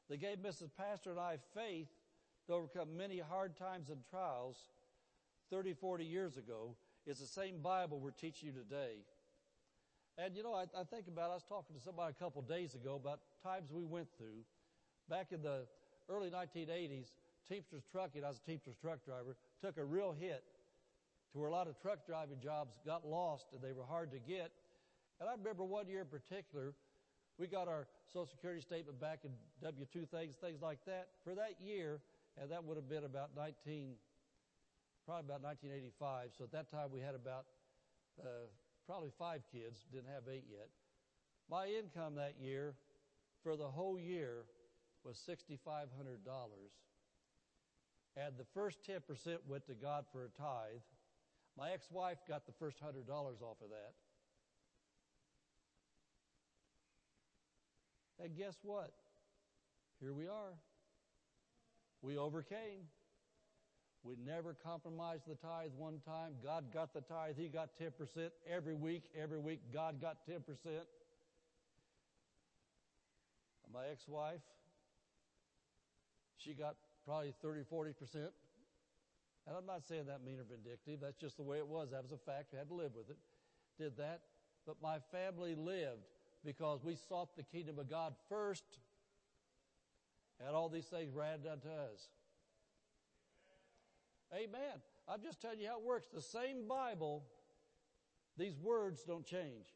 that 0.09 0.21
gave 0.21 0.37
Mrs. 0.37 0.69
Pastor 0.77 1.11
and 1.11 1.19
I 1.19 1.37
faith 1.53 1.87
to 2.47 2.53
overcome 2.53 2.95
many 2.95 3.19
hard 3.19 3.57
times 3.57 3.89
and 3.89 3.99
trials 4.09 4.57
30, 5.49 5.73
40 5.73 6.05
years 6.05 6.37
ago 6.37 6.75
is 7.05 7.19
the 7.19 7.25
same 7.25 7.61
Bible 7.61 7.99
we're 7.99 8.11
teaching 8.11 8.49
you 8.49 8.53
today. 8.53 8.97
And 10.17 10.35
you 10.35 10.43
know, 10.43 10.53
I, 10.53 10.63
I 10.79 10.83
think 10.83 11.07
about, 11.07 11.31
I 11.31 11.35
was 11.35 11.43
talking 11.47 11.75
to 11.75 11.81
somebody 11.81 12.13
a 12.17 12.23
couple 12.23 12.41
days 12.41 12.73
ago 12.73 12.95
about 12.95 13.19
times 13.43 13.69
we 13.71 13.83
went 13.83 14.07
through. 14.17 14.47
Back 15.09 15.27
in 15.31 15.41
the 15.41 15.67
early 16.09 16.29
1980s, 16.29 17.11
Teamsters 17.49 17.83
Trucking, 17.91 18.23
I 18.23 18.29
was 18.29 18.39
a 18.39 18.49
Teamsters 18.49 18.75
truck 18.81 19.03
driver, 19.05 19.35
took 19.61 19.77
a 19.77 19.83
real 19.83 20.15
hit 20.17 20.43
to 21.33 21.39
where 21.39 21.49
a 21.49 21.51
lot 21.51 21.67
of 21.67 21.79
truck 21.81 22.07
driving 22.07 22.39
jobs 22.41 22.79
got 22.85 23.05
lost 23.05 23.47
and 23.53 23.61
they 23.61 23.73
were 23.73 23.83
hard 23.83 24.11
to 24.11 24.19
get. 24.19 24.51
And 25.19 25.29
I 25.29 25.33
remember 25.33 25.63
one 25.63 25.87
year 25.87 26.01
in 26.01 26.07
particular, 26.07 26.73
we 27.37 27.47
got 27.47 27.67
our 27.67 27.87
Social 28.07 28.27
Security 28.27 28.61
statement 28.61 28.99
back 28.99 29.19
in 29.25 29.31
W-2 29.61 30.07
things, 30.09 30.35
things 30.39 30.61
like 30.61 30.79
that. 30.85 31.09
For 31.25 31.35
that 31.35 31.55
year, 31.61 31.99
and 32.41 32.49
that 32.51 32.63
would 32.63 32.77
have 32.77 32.89
been 32.89 33.03
about 33.03 33.31
19, 33.35 33.95
probably 35.05 35.25
about 35.27 35.43
1985. 35.43 36.29
So 36.37 36.45
at 36.45 36.51
that 36.51 36.71
time 36.71 36.87
we 36.91 37.01
had 37.01 37.15
about 37.15 37.45
uh, 38.19 38.47
probably 38.85 39.11
five 39.17 39.41
kids, 39.51 39.85
didn't 39.91 40.09
have 40.13 40.23
eight 40.31 40.45
yet. 40.49 40.69
My 41.49 41.67
income 41.67 42.15
that 42.15 42.35
year 42.39 42.75
for 43.43 43.55
the 43.55 43.67
whole 43.67 43.99
year 43.99 44.45
was 45.03 45.17
$6,500. 45.29 45.87
And 48.17 48.33
the 48.37 48.45
first 48.53 48.79
10% 48.89 49.37
went 49.47 49.67
to 49.67 49.73
God 49.73 50.05
for 50.11 50.23
a 50.23 50.29
tithe. 50.29 50.81
My 51.57 51.71
ex-wife 51.71 52.17
got 52.27 52.45
the 52.45 52.53
first 52.53 52.77
$100 52.81 53.09
off 53.09 53.57
of 53.61 53.69
that. 53.69 53.93
And 58.23 58.35
guess 58.37 58.55
what? 58.63 58.91
Here 59.99 60.13
we 60.13 60.27
are. 60.27 60.53
We 62.01 62.17
overcame. 62.17 62.87
We 64.05 64.15
never 64.23 64.53
compromised 64.53 65.23
the 65.27 65.33
tithe 65.35 65.71
one 65.75 65.99
time. 66.05 66.33
God 66.43 66.65
got 66.71 66.93
the 66.93 67.01
tithe. 67.01 67.35
He 67.37 67.47
got 67.47 67.69
10% 67.81 68.29
every 68.47 68.75
week. 68.75 69.05
Every 69.19 69.39
week, 69.39 69.61
God 69.73 69.99
got 69.99 70.17
10%. 70.29 70.41
My 73.73 73.87
ex 73.91 74.07
wife, 74.07 74.41
she 76.37 76.53
got 76.53 76.75
probably 77.03 77.33
30, 77.41 77.61
40%. 77.63 77.93
And 79.47 79.57
I'm 79.57 79.65
not 79.65 79.83
saying 79.83 80.05
that 80.05 80.23
mean 80.23 80.39
or 80.39 80.43
vindictive. 80.43 80.99
That's 81.01 81.17
just 81.17 81.37
the 81.37 81.43
way 81.43 81.57
it 81.57 81.67
was. 81.67 81.89
That 81.91 82.03
was 82.03 82.11
a 82.11 82.17
fact. 82.17 82.53
We 82.53 82.59
had 82.59 82.69
to 82.69 82.75
live 82.75 82.91
with 82.95 83.09
it. 83.09 83.17
Did 83.79 83.97
that. 83.97 84.21
But 84.67 84.75
my 84.81 84.99
family 85.11 85.55
lived 85.55 86.05
because 86.45 86.83
we 86.83 86.95
sought 87.09 87.35
the 87.35 87.43
kingdom 87.43 87.79
of 87.79 87.89
God 87.89 88.13
first 88.29 88.63
and 90.39 90.55
all 90.55 90.69
these 90.69 90.85
things 90.85 91.13
were 91.13 91.23
added 91.23 91.47
unto 91.47 91.69
us. 91.69 92.09
Amen. 94.33 94.81
I'm 95.07 95.21
just 95.21 95.41
telling 95.41 95.59
you 95.59 95.67
how 95.67 95.79
it 95.79 95.85
works. 95.85 96.07
The 96.13 96.21
same 96.21 96.67
Bible, 96.67 97.23
these 98.37 98.57
words 98.59 99.03
don't 99.03 99.25
change. 99.25 99.67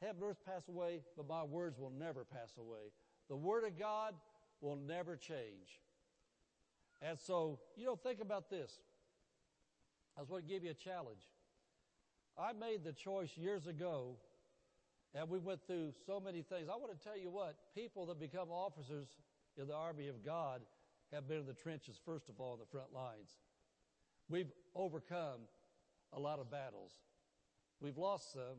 Heaven 0.00 0.16
and 0.22 0.30
earth 0.30 0.38
pass 0.44 0.68
away, 0.68 1.00
but 1.16 1.26
my 1.26 1.42
words 1.42 1.78
will 1.78 1.90
never 1.90 2.24
pass 2.24 2.56
away. 2.58 2.92
The 3.28 3.36
Word 3.36 3.64
of 3.64 3.78
God 3.78 4.14
will 4.60 4.76
never 4.76 5.16
change. 5.16 5.80
And 7.02 7.18
so, 7.18 7.58
you 7.76 7.86
know, 7.86 7.96
think 7.96 8.20
about 8.20 8.50
this. 8.50 8.80
I 10.16 10.20
just 10.20 10.30
want 10.30 10.46
to 10.46 10.52
give 10.52 10.64
you 10.64 10.70
a 10.70 10.74
challenge. 10.74 11.22
I 12.36 12.52
made 12.52 12.84
the 12.84 12.92
choice 12.92 13.36
years 13.36 13.66
ago 13.66 14.16
and 15.14 15.28
we 15.28 15.38
went 15.38 15.60
through 15.66 15.92
so 16.06 16.20
many 16.20 16.42
things. 16.42 16.68
I 16.68 16.76
want 16.76 16.96
to 16.96 17.04
tell 17.04 17.16
you 17.16 17.30
what, 17.30 17.56
people 17.74 18.06
that 18.06 18.20
become 18.20 18.50
officers 18.50 19.08
in 19.56 19.66
the 19.66 19.74
army 19.74 20.08
of 20.08 20.24
God 20.24 20.60
have 21.12 21.28
been 21.28 21.38
in 21.38 21.46
the 21.46 21.54
trenches, 21.54 21.98
first 22.04 22.28
of 22.28 22.40
all, 22.40 22.54
in 22.54 22.60
the 22.60 22.66
front 22.66 22.92
lines. 22.92 23.38
We've 24.28 24.50
overcome 24.74 25.40
a 26.12 26.20
lot 26.20 26.38
of 26.38 26.50
battles. 26.50 26.92
We've 27.80 27.96
lost 27.96 28.32
some, 28.32 28.58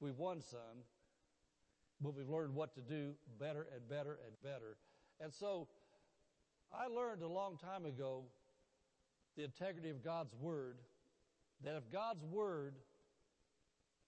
we've 0.00 0.18
won 0.18 0.40
some, 0.40 0.84
but 2.00 2.14
we've 2.14 2.28
learned 2.28 2.54
what 2.54 2.74
to 2.74 2.80
do 2.80 3.12
better 3.38 3.66
and 3.74 3.88
better 3.88 4.18
and 4.26 4.34
better. 4.42 4.76
And 5.20 5.32
so 5.32 5.68
I 6.72 6.86
learned 6.86 7.22
a 7.22 7.28
long 7.28 7.58
time 7.58 7.84
ago 7.84 8.24
the 9.36 9.44
integrity 9.44 9.90
of 9.90 10.02
God's 10.02 10.34
Word, 10.34 10.78
that 11.62 11.76
if 11.76 11.90
God's 11.92 12.24
Word 12.24 12.74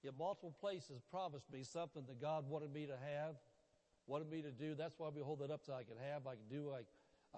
in 0.05 0.11
multiple 0.19 0.55
places 0.61 1.01
promised 1.11 1.53
me 1.53 1.63
something 1.63 2.03
that 2.09 2.21
God 2.21 2.49
wanted 2.49 2.73
me 2.73 2.87
to 2.87 2.93
have, 2.93 3.37
wanted 4.07 4.29
me 4.31 4.43
to 4.43 4.51
do. 4.51 4.75
That's 4.75 4.99
why 4.99 5.09
we 5.15 5.23
hold 5.23 5.43
it 5.43 5.51
up 5.51 5.61
so 5.65 5.75
I 5.75 5.85
can 5.85 5.97
have, 6.11 6.27
I 6.27 6.35
can 6.35 6.49
do, 6.51 6.73
I, 6.75 6.81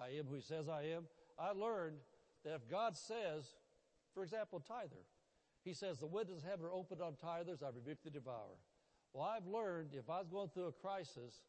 I 0.01 0.17
am 0.17 0.25
who 0.25 0.35
He 0.35 0.41
says 0.41 0.67
I 0.67 0.83
am. 0.83 1.03
I 1.37 1.51
learned 1.51 1.97
that 2.43 2.53
if 2.55 2.69
God 2.69 2.97
says, 2.97 3.55
for 4.13 4.23
example, 4.23 4.59
tither, 4.59 5.03
He 5.63 5.73
says, 5.73 5.99
the 5.99 6.05
windows 6.05 6.37
of 6.37 6.49
heaven 6.49 6.65
are 6.65 6.73
opened 6.73 7.01
on 7.01 7.13
tithers, 7.13 7.63
I 7.63 7.67
rebuke 7.75 7.99
the 8.03 8.09
devourer. 8.09 8.59
Well, 9.13 9.23
I've 9.23 9.47
learned 9.47 9.89
if 9.93 10.09
I 10.09 10.19
was 10.19 10.27
going 10.27 10.49
through 10.49 10.67
a 10.67 10.71
crisis 10.71 11.43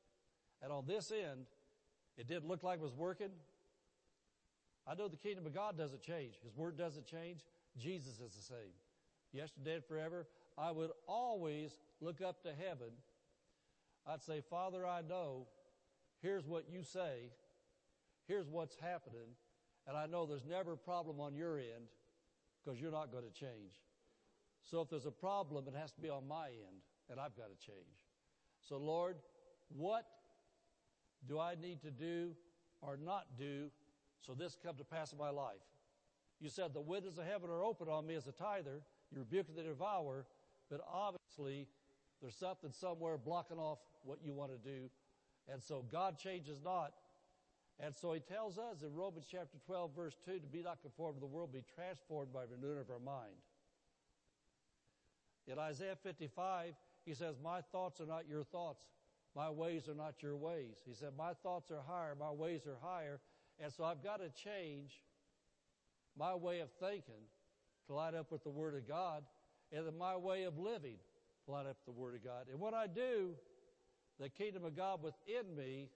and 0.62 0.72
on 0.72 0.84
this 0.86 1.12
end, 1.12 1.46
it 2.16 2.26
didn't 2.26 2.48
look 2.48 2.62
like 2.62 2.78
it 2.78 2.82
was 2.82 2.94
working, 2.94 3.30
I 4.86 4.94
know 4.94 5.08
the 5.08 5.16
kingdom 5.16 5.46
of 5.46 5.54
God 5.54 5.76
doesn't 5.76 6.00
change. 6.00 6.34
His 6.44 6.56
word 6.56 6.78
doesn't 6.78 7.06
change. 7.06 7.40
Jesus 7.76 8.20
is 8.20 8.34
the 8.34 8.42
same. 8.42 8.72
Yesterday 9.32 9.74
and 9.74 9.84
forever. 9.84 10.26
I 10.56 10.70
would 10.70 10.90
always 11.06 11.76
look 12.00 12.22
up 12.22 12.42
to 12.44 12.50
heaven. 12.50 12.92
I'd 14.06 14.22
say, 14.22 14.40
Father, 14.48 14.86
I 14.86 15.02
know. 15.02 15.48
Here's 16.22 16.46
what 16.46 16.70
you 16.70 16.82
say. 16.84 17.30
Here's 18.26 18.48
what's 18.48 18.76
happening. 18.76 19.34
And 19.86 19.96
I 19.96 20.06
know 20.06 20.26
there's 20.26 20.44
never 20.44 20.72
a 20.72 20.76
problem 20.76 21.20
on 21.20 21.34
your 21.34 21.58
end 21.58 21.88
because 22.64 22.80
you're 22.80 22.90
not 22.90 23.12
going 23.12 23.24
to 23.24 23.30
change. 23.30 23.82
So 24.62 24.80
if 24.80 24.90
there's 24.90 25.06
a 25.06 25.12
problem, 25.12 25.66
it 25.68 25.74
has 25.78 25.92
to 25.92 26.00
be 26.00 26.10
on 26.10 26.26
my 26.26 26.48
end, 26.48 26.82
and 27.08 27.20
I've 27.20 27.36
got 27.36 27.46
to 27.48 27.66
change. 27.66 28.02
So, 28.68 28.78
Lord, 28.78 29.16
what 29.68 30.06
do 31.28 31.38
I 31.38 31.54
need 31.54 31.80
to 31.82 31.90
do 31.90 32.32
or 32.82 32.96
not 32.96 33.26
do 33.38 33.70
so 34.20 34.34
this 34.34 34.56
come 34.60 34.76
to 34.76 34.84
pass 34.84 35.12
in 35.12 35.18
my 35.18 35.30
life? 35.30 35.62
You 36.40 36.48
said 36.48 36.74
the 36.74 36.80
windows 36.80 37.18
of 37.18 37.24
heaven 37.24 37.48
are 37.48 37.62
open 37.62 37.88
on 37.88 38.06
me 38.06 38.16
as 38.16 38.26
a 38.26 38.32
tither. 38.32 38.82
You 39.12 39.20
rebuke 39.20 39.54
the 39.54 39.62
devourer, 39.62 40.26
but 40.68 40.80
obviously 40.92 41.68
there's 42.20 42.36
something 42.36 42.72
somewhere 42.72 43.16
blocking 43.16 43.58
off 43.58 43.78
what 44.02 44.18
you 44.22 44.32
want 44.32 44.50
to 44.50 44.58
do. 44.58 44.90
And 45.48 45.62
so 45.62 45.84
God 45.90 46.18
changes 46.18 46.60
not. 46.64 46.92
And 47.78 47.94
so 47.94 48.12
he 48.12 48.20
tells 48.20 48.56
us 48.56 48.82
in 48.82 48.94
Romans 48.94 49.26
chapter 49.30 49.58
12 49.66 49.90
verse 49.94 50.16
2 50.24 50.38
to 50.38 50.46
be 50.46 50.62
not 50.62 50.80
conformed 50.82 51.16
to 51.16 51.20
the 51.20 51.26
world, 51.26 51.52
be 51.52 51.64
transformed 51.74 52.32
by 52.32 52.42
renewing 52.50 52.80
of 52.80 52.90
our 52.90 52.98
mind. 52.98 53.36
In 55.46 55.58
Isaiah 55.58 55.96
55, 56.02 56.74
he 57.04 57.14
says, 57.14 57.36
my 57.42 57.60
thoughts 57.60 58.00
are 58.00 58.06
not 58.06 58.28
your 58.28 58.44
thoughts. 58.44 58.82
My 59.36 59.50
ways 59.50 59.88
are 59.88 59.94
not 59.94 60.22
your 60.22 60.34
ways. 60.34 60.82
He 60.86 60.94
said, 60.94 61.10
my 61.16 61.34
thoughts 61.42 61.70
are 61.70 61.82
higher, 61.86 62.14
my 62.18 62.30
ways 62.30 62.62
are 62.66 62.78
higher. 62.82 63.20
And 63.62 63.72
so 63.72 63.84
I've 63.84 64.02
got 64.02 64.20
to 64.20 64.30
change 64.30 65.02
my 66.18 66.34
way 66.34 66.60
of 66.60 66.70
thinking 66.80 67.28
to 67.86 67.94
line 67.94 68.14
up 68.14 68.32
with 68.32 68.42
the 68.42 68.50
Word 68.50 68.74
of 68.74 68.88
God 68.88 69.22
and 69.72 69.86
then 69.86 69.96
my 69.98 70.16
way 70.16 70.44
of 70.44 70.58
living 70.58 70.96
to 71.44 71.50
line 71.52 71.66
up 71.66 71.76
with 71.84 71.94
the 71.94 72.00
Word 72.00 72.14
of 72.14 72.24
God. 72.24 72.46
And 72.50 72.58
when 72.58 72.74
I 72.74 72.86
do, 72.86 73.34
the 74.18 74.28
kingdom 74.28 74.64
of 74.64 74.74
God 74.74 75.02
within 75.02 75.54
me 75.54 75.90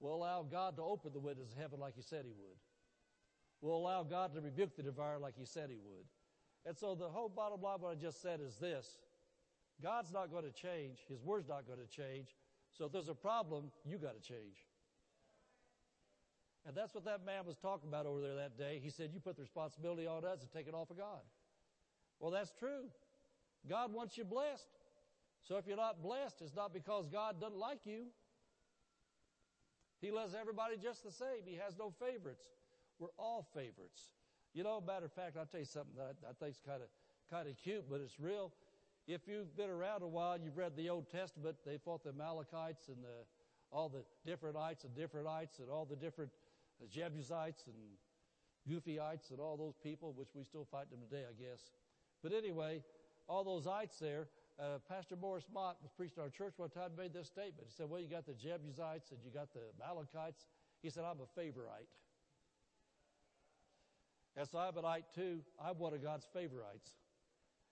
will 0.00 0.14
allow 0.14 0.42
God 0.42 0.76
to 0.76 0.82
open 0.82 1.12
the 1.12 1.20
windows 1.20 1.52
of 1.52 1.60
heaven 1.60 1.78
like 1.78 1.94
He 1.94 2.02
said 2.02 2.24
He 2.24 2.32
would. 2.32 2.56
We'll 3.60 3.76
allow 3.76 4.02
God 4.02 4.34
to 4.34 4.40
rebuke 4.40 4.76
the 4.76 4.82
devourer 4.82 5.18
like 5.18 5.34
He 5.38 5.44
said 5.44 5.68
He 5.70 5.76
would. 5.76 6.06
And 6.66 6.76
so 6.76 6.94
the 6.94 7.08
whole 7.08 7.28
bottom 7.28 7.60
line, 7.62 7.78
what 7.80 7.92
I 7.92 7.94
just 7.94 8.20
said 8.20 8.40
is 8.40 8.56
this. 8.56 8.98
God's 9.82 10.12
not 10.12 10.30
going 10.30 10.44
to 10.44 10.52
change. 10.52 10.98
His 11.08 11.22
word's 11.22 11.48
not 11.48 11.66
going 11.66 11.78
to 11.78 11.86
change. 11.86 12.28
So 12.72 12.84
if 12.84 12.92
there's 12.92 13.08
a 13.08 13.14
problem, 13.14 13.70
you 13.84 13.96
got 13.96 14.14
to 14.14 14.20
change. 14.20 14.66
And 16.66 16.76
that's 16.76 16.94
what 16.94 17.04
that 17.06 17.24
man 17.24 17.46
was 17.46 17.56
talking 17.56 17.88
about 17.88 18.04
over 18.04 18.20
there 18.20 18.34
that 18.36 18.58
day. 18.58 18.80
He 18.82 18.90
said, 18.90 19.10
You 19.12 19.20
put 19.20 19.36
the 19.36 19.42
responsibility 19.42 20.06
on 20.06 20.24
us 20.24 20.42
and 20.42 20.52
take 20.52 20.68
it 20.68 20.74
off 20.74 20.90
of 20.90 20.98
God. 20.98 21.20
Well, 22.18 22.30
that's 22.30 22.52
true. 22.58 22.84
God 23.68 23.92
wants 23.92 24.18
you 24.18 24.24
blessed. 24.24 24.68
So 25.42 25.56
if 25.56 25.66
you're 25.66 25.76
not 25.76 26.02
blessed, 26.02 26.42
it's 26.42 26.54
not 26.54 26.74
because 26.74 27.08
God 27.08 27.40
doesn't 27.40 27.58
like 27.58 27.80
you. 27.84 28.06
He 30.00 30.10
loves 30.10 30.34
everybody 30.34 30.76
just 30.76 31.04
the 31.04 31.12
same. 31.12 31.44
He 31.44 31.56
has 31.56 31.76
no 31.78 31.92
favorites. 32.00 32.44
We're 32.98 33.14
all 33.18 33.46
favorites. 33.54 34.12
You 34.52 34.64
know, 34.64 34.80
matter 34.80 35.06
of 35.06 35.12
fact, 35.12 35.36
I'll 35.38 35.46
tell 35.46 35.60
you 35.60 35.66
something 35.66 35.94
that 35.96 36.16
I, 36.26 36.30
I 36.30 36.32
think 36.38 36.56
is 36.56 36.62
kind 36.64 36.82
of 36.82 36.88
kind 37.30 37.48
of 37.48 37.56
cute, 37.62 37.84
but 37.88 38.00
it's 38.00 38.18
real. 38.18 38.52
If 39.06 39.28
you've 39.28 39.56
been 39.56 39.70
around 39.70 40.02
a 40.02 40.08
while, 40.08 40.38
you've 40.38 40.56
read 40.56 40.76
the 40.76 40.90
Old 40.90 41.08
Testament. 41.10 41.56
They 41.64 41.78
fought 41.78 42.02
the 42.02 42.10
Amalekites 42.10 42.88
and 42.88 42.98
the, 43.02 43.24
all 43.72 43.88
the 43.88 44.02
differentites 44.26 44.84
and 44.84 44.94
differentites 44.96 45.60
and 45.60 45.70
all 45.70 45.84
the 45.84 45.96
different 45.96 46.30
Jebusites 46.90 47.64
and 47.66 47.76
Goophyites 48.68 49.30
and 49.30 49.40
all 49.40 49.56
those 49.56 49.74
people, 49.82 50.12
which 50.16 50.28
we 50.34 50.44
still 50.44 50.66
fight 50.70 50.90
them 50.90 51.00
today, 51.08 51.24
I 51.28 51.40
guess. 51.40 51.70
But 52.22 52.32
anyway, 52.32 52.82
all 53.28 53.44
those 53.44 53.66
ites 53.66 53.98
there, 53.98 54.26
uh, 54.60 54.78
Pastor 54.88 55.16
Morris 55.16 55.46
Mott 55.52 55.76
was 55.82 55.90
preaching 55.96 56.22
our 56.22 56.28
church 56.28 56.54
one 56.58 56.68
time, 56.68 56.90
made 56.96 57.14
this 57.14 57.26
statement. 57.26 57.66
He 57.66 57.72
said, 57.74 57.88
well, 57.88 58.00
you 58.00 58.08
got 58.08 58.26
the 58.26 58.34
Jebusites 58.34 59.10
and 59.10 59.18
you 59.24 59.30
got 59.32 59.52
the 59.52 59.60
Amalekites. 59.82 60.46
He 60.82 60.90
said, 60.90 61.04
I'm 61.04 61.20
a 61.20 61.40
favorite. 61.40 61.88
And 64.36 64.46
so 64.48 64.58
I'm 64.58 64.76
an 64.76 64.84
ite 64.84 65.06
too. 65.14 65.40
I'm 65.62 65.78
one 65.78 65.94
of 65.94 66.02
God's 66.02 66.26
favorites. 66.32 66.90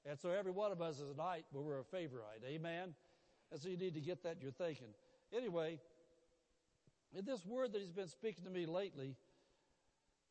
And 0.09 0.19
so 0.19 0.31
every 0.31 0.52
one 0.52 0.73
of 0.73 0.81
us 0.81 0.97
is 0.97 1.10
an 1.10 1.20
ite, 1.20 1.44
but 1.52 1.62
we're 1.62 1.81
a 1.81 1.85
favorite. 1.85 2.43
Amen? 2.47 2.94
And 3.52 3.60
so 3.60 3.69
you 3.69 3.77
need 3.77 3.94
to 3.94 4.01
get 4.01 4.23
that 4.23 4.36
in 4.36 4.43
your 4.43 4.52
thinking. 4.52 4.89
Anyway, 5.36 5.78
in 7.16 7.24
this 7.24 7.44
word 7.44 7.73
that 7.73 7.81
he's 7.81 7.93
been 7.93 8.09
speaking 8.09 8.44
to 8.44 8.51
me 8.51 8.66
lately 8.66 9.15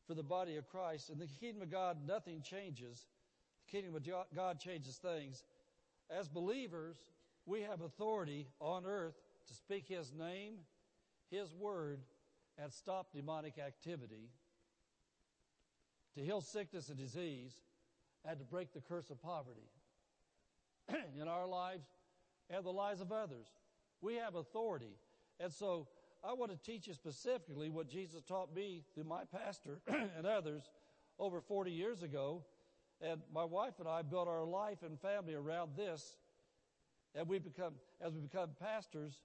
for 0.06 0.14
the 0.14 0.22
body 0.22 0.56
of 0.56 0.68
Christ, 0.68 1.10
in 1.10 1.18
the 1.18 1.26
kingdom 1.40 1.62
of 1.62 1.70
God, 1.70 1.98
nothing 2.06 2.42
changes. 2.42 3.06
The 3.66 3.78
kingdom 3.78 3.94
of 3.94 4.02
God 4.34 4.58
changes 4.58 4.96
things. 4.96 5.44
As 6.10 6.28
believers, 6.28 6.96
we 7.46 7.62
have 7.62 7.80
authority 7.80 8.46
on 8.60 8.86
earth 8.86 9.16
to 9.48 9.54
speak 9.54 9.86
his 9.88 10.12
name, 10.12 10.54
his 11.30 11.54
word, 11.54 12.00
and 12.60 12.72
stop 12.72 13.12
demonic 13.12 13.58
activity, 13.58 14.30
to 16.14 16.24
heal 16.24 16.40
sickness 16.40 16.88
and 16.88 16.98
disease, 16.98 17.52
and 18.24 18.38
to 18.38 18.44
break 18.44 18.72
the 18.72 18.80
curse 18.80 19.10
of 19.10 19.22
poverty 19.22 19.68
in 21.20 21.28
our 21.28 21.46
lives 21.46 21.86
and 22.50 22.64
the 22.64 22.72
lives 22.72 23.00
of 23.00 23.12
others. 23.12 23.46
We 24.00 24.14
have 24.16 24.34
authority. 24.34 24.96
And 25.40 25.52
so 25.52 25.86
I 26.24 26.32
want 26.32 26.50
to 26.50 26.58
teach 26.58 26.88
you 26.88 26.94
specifically 26.94 27.68
what 27.68 27.88
Jesus 27.88 28.22
taught 28.22 28.54
me 28.54 28.82
through 28.94 29.04
my 29.04 29.22
pastor 29.24 29.80
and 29.86 30.26
others 30.26 30.62
over 31.18 31.40
40 31.40 31.70
years 31.70 32.02
ago. 32.02 32.42
And 33.00 33.20
my 33.32 33.44
wife 33.44 33.74
and 33.78 33.88
I 33.88 34.02
built 34.02 34.28
our 34.28 34.44
life 34.44 34.78
and 34.82 34.98
family 35.00 35.34
around 35.34 35.70
this. 35.76 36.16
And 37.14 37.28
we 37.28 37.38
become, 37.38 37.74
as 38.00 38.12
we 38.12 38.20
become 38.20 38.50
pastors, 38.60 39.20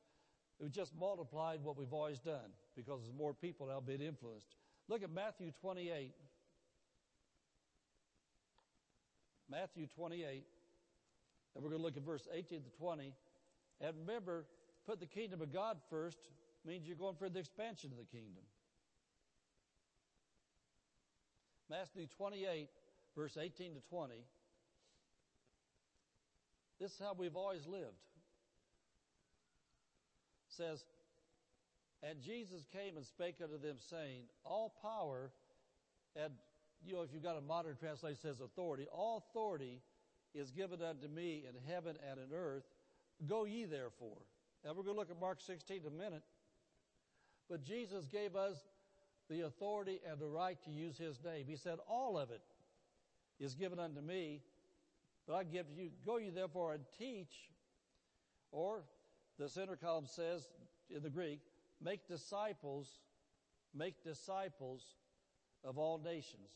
we 0.59 0.69
just 0.69 0.95
multiplied 0.95 1.59
what 1.63 1.77
we've 1.77 1.93
always 1.93 2.19
done 2.19 2.51
because 2.75 3.01
there's 3.01 3.17
more 3.17 3.33
people 3.33 3.67
now 3.67 3.79
being 3.79 4.01
influenced. 4.01 4.55
Look 4.87 5.03
at 5.03 5.11
Matthew 5.11 5.51
28. 5.61 6.11
Matthew 9.49 9.87
28. 9.87 10.43
And 11.55 11.63
we're 11.63 11.69
going 11.69 11.81
to 11.81 11.85
look 11.85 11.97
at 11.97 12.03
verse 12.03 12.27
18 12.31 12.63
to 12.63 12.69
20. 12.77 13.13
And 13.81 13.95
remember, 14.05 14.45
put 14.85 14.99
the 14.99 15.05
kingdom 15.05 15.41
of 15.41 15.51
God 15.51 15.77
first 15.89 16.29
means 16.65 16.87
you're 16.87 16.97
going 16.97 17.15
for 17.15 17.29
the 17.29 17.39
expansion 17.39 17.91
of 17.91 17.97
the 17.97 18.05
kingdom. 18.05 18.43
Matthew 21.69 22.07
28, 22.17 22.69
verse 23.15 23.37
18 23.39 23.75
to 23.75 23.81
20. 23.89 24.13
This 26.79 26.91
is 26.91 26.99
how 26.99 27.13
we've 27.17 27.35
always 27.35 27.65
lived. 27.67 27.85
It 30.49 30.55
says, 30.57 30.83
And 32.01 32.21
Jesus 32.21 32.65
came 32.73 32.97
and 32.97 33.05
spake 33.05 33.35
unto 33.41 33.57
them, 33.57 33.77
saying, 33.89 34.23
All 34.43 34.73
power, 34.81 35.31
and 36.15 36.33
you 36.85 36.93
know, 36.95 37.01
if 37.01 37.09
you've 37.13 37.23
got 37.23 37.37
a 37.37 37.41
modern 37.41 37.75
translation 37.77 38.17
says 38.21 38.41
authority, 38.41 38.87
all 38.91 39.23
authority 39.29 39.79
is 40.35 40.51
given 40.51 40.81
unto 40.81 41.07
me 41.07 41.45
in 41.47 41.55
heaven 41.71 41.95
and 42.09 42.19
in 42.19 42.35
earth. 42.35 42.63
Go 43.27 43.45
ye 43.45 43.65
therefore. 43.65 44.17
And 44.65 44.75
we're 44.75 44.83
going 44.83 44.95
to 44.95 44.99
look 44.99 45.11
at 45.11 45.19
Mark 45.19 45.39
16 45.39 45.81
in 45.85 45.87
a 45.87 45.89
minute. 46.03 46.23
But 47.49 47.63
Jesus 47.63 48.05
gave 48.07 48.35
us 48.35 48.57
the 49.29 49.41
authority 49.41 49.99
and 50.09 50.19
the 50.19 50.27
right 50.27 50.57
to 50.65 50.71
use 50.71 50.97
His 50.97 51.19
name. 51.23 51.45
He 51.47 51.55
said, 51.55 51.77
All 51.87 52.17
of 52.17 52.31
it 52.31 52.41
is 53.39 53.55
given 53.55 53.79
unto 53.79 54.01
me, 54.01 54.41
but 55.27 55.35
I 55.35 55.43
give 55.43 55.65
you, 55.77 55.89
go 56.05 56.17
you 56.17 56.31
therefore 56.31 56.73
and 56.73 56.83
teach, 56.97 57.49
or 58.51 58.83
the 59.39 59.49
center 59.49 59.75
column 59.75 60.05
says 60.05 60.47
in 60.89 61.01
the 61.01 61.09
Greek, 61.09 61.39
make 61.81 62.07
disciples, 62.07 62.99
make 63.73 64.03
disciples 64.03 64.83
of 65.63 65.77
all 65.77 65.97
nations, 65.97 66.51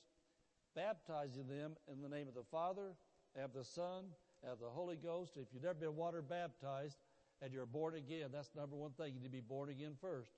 baptizing 0.76 1.48
them 1.48 1.76
in 1.92 2.02
the 2.02 2.10
name 2.10 2.28
of 2.28 2.36
the 2.36 2.44
Father, 2.52 2.94
and 3.36 3.46
of 3.46 3.54
the 3.54 3.64
Son, 3.64 4.06
and 4.44 4.52
of 4.52 4.60
the 4.60 4.70
Holy 4.70 4.96
Ghost. 4.96 5.34
If 5.38 5.48
you've 5.54 5.64
never 5.64 5.76
been 5.76 5.96
water 5.96 6.22
baptized 6.22 6.98
and 7.42 7.54
you're 7.54 7.66
born 7.66 7.96
again, 7.96 8.30
that's 8.32 8.50
number 8.56 8.76
one 8.76 8.92
thing. 8.92 9.14
You 9.14 9.20
need 9.20 9.28
to 9.28 9.32
be 9.32 9.42
born 9.42 9.70
again 9.70 9.96
first 10.02 10.32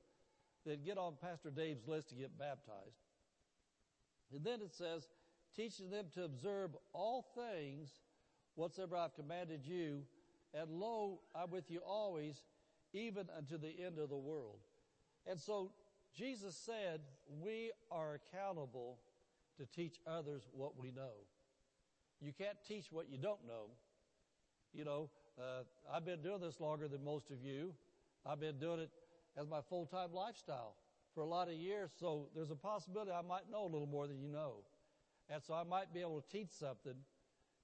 then 0.65 0.79
get 0.85 0.97
on 0.97 1.13
Pastor 1.21 1.49
Dave's 1.49 1.87
list 1.87 2.09
to 2.09 2.15
get 2.15 2.37
baptized. 2.37 3.01
And 4.33 4.43
then 4.43 4.61
it 4.61 4.73
says, 4.73 5.07
teaching 5.55 5.89
them 5.89 6.05
to 6.13 6.23
observe 6.23 6.71
all 6.93 7.25
things 7.35 7.89
whatsoever 8.55 8.97
I've 8.97 9.15
commanded 9.15 9.61
you, 9.65 10.01
and 10.53 10.69
lo, 10.69 11.21
I'm 11.35 11.51
with 11.51 11.69
you 11.69 11.79
always, 11.85 12.41
even 12.93 13.27
unto 13.37 13.57
the 13.57 13.73
end 13.83 13.99
of 13.99 14.09
the 14.09 14.17
world. 14.17 14.59
And 15.27 15.39
so 15.39 15.71
Jesus 16.17 16.55
said, 16.55 17.01
we 17.41 17.71
are 17.91 18.15
accountable 18.15 18.97
to 19.57 19.65
teach 19.65 19.99
others 20.07 20.47
what 20.51 20.77
we 20.77 20.91
know. 20.91 21.11
You 22.21 22.33
can't 22.33 22.57
teach 22.67 22.87
what 22.91 23.09
you 23.09 23.17
don't 23.17 23.45
know. 23.47 23.69
You 24.73 24.85
know, 24.85 25.09
uh, 25.39 25.63
I've 25.93 26.05
been 26.05 26.21
doing 26.21 26.41
this 26.41 26.59
longer 26.59 26.87
than 26.87 27.03
most 27.03 27.31
of 27.31 27.43
you. 27.43 27.73
I've 28.25 28.39
been 28.39 28.57
doing 28.57 28.79
it 28.81 28.89
as 29.37 29.47
my 29.47 29.61
full 29.69 29.85
time 29.85 30.13
lifestyle 30.13 30.75
for 31.13 31.21
a 31.21 31.25
lot 31.25 31.47
of 31.47 31.53
years. 31.53 31.91
So 31.99 32.27
there's 32.35 32.51
a 32.51 32.55
possibility 32.55 33.11
I 33.11 33.21
might 33.21 33.49
know 33.49 33.63
a 33.63 33.71
little 33.71 33.87
more 33.87 34.07
than 34.07 34.19
you 34.19 34.27
know. 34.27 34.55
And 35.29 35.41
so 35.43 35.53
I 35.53 35.63
might 35.63 35.93
be 35.93 36.01
able 36.01 36.21
to 36.21 36.29
teach 36.29 36.49
something 36.51 36.95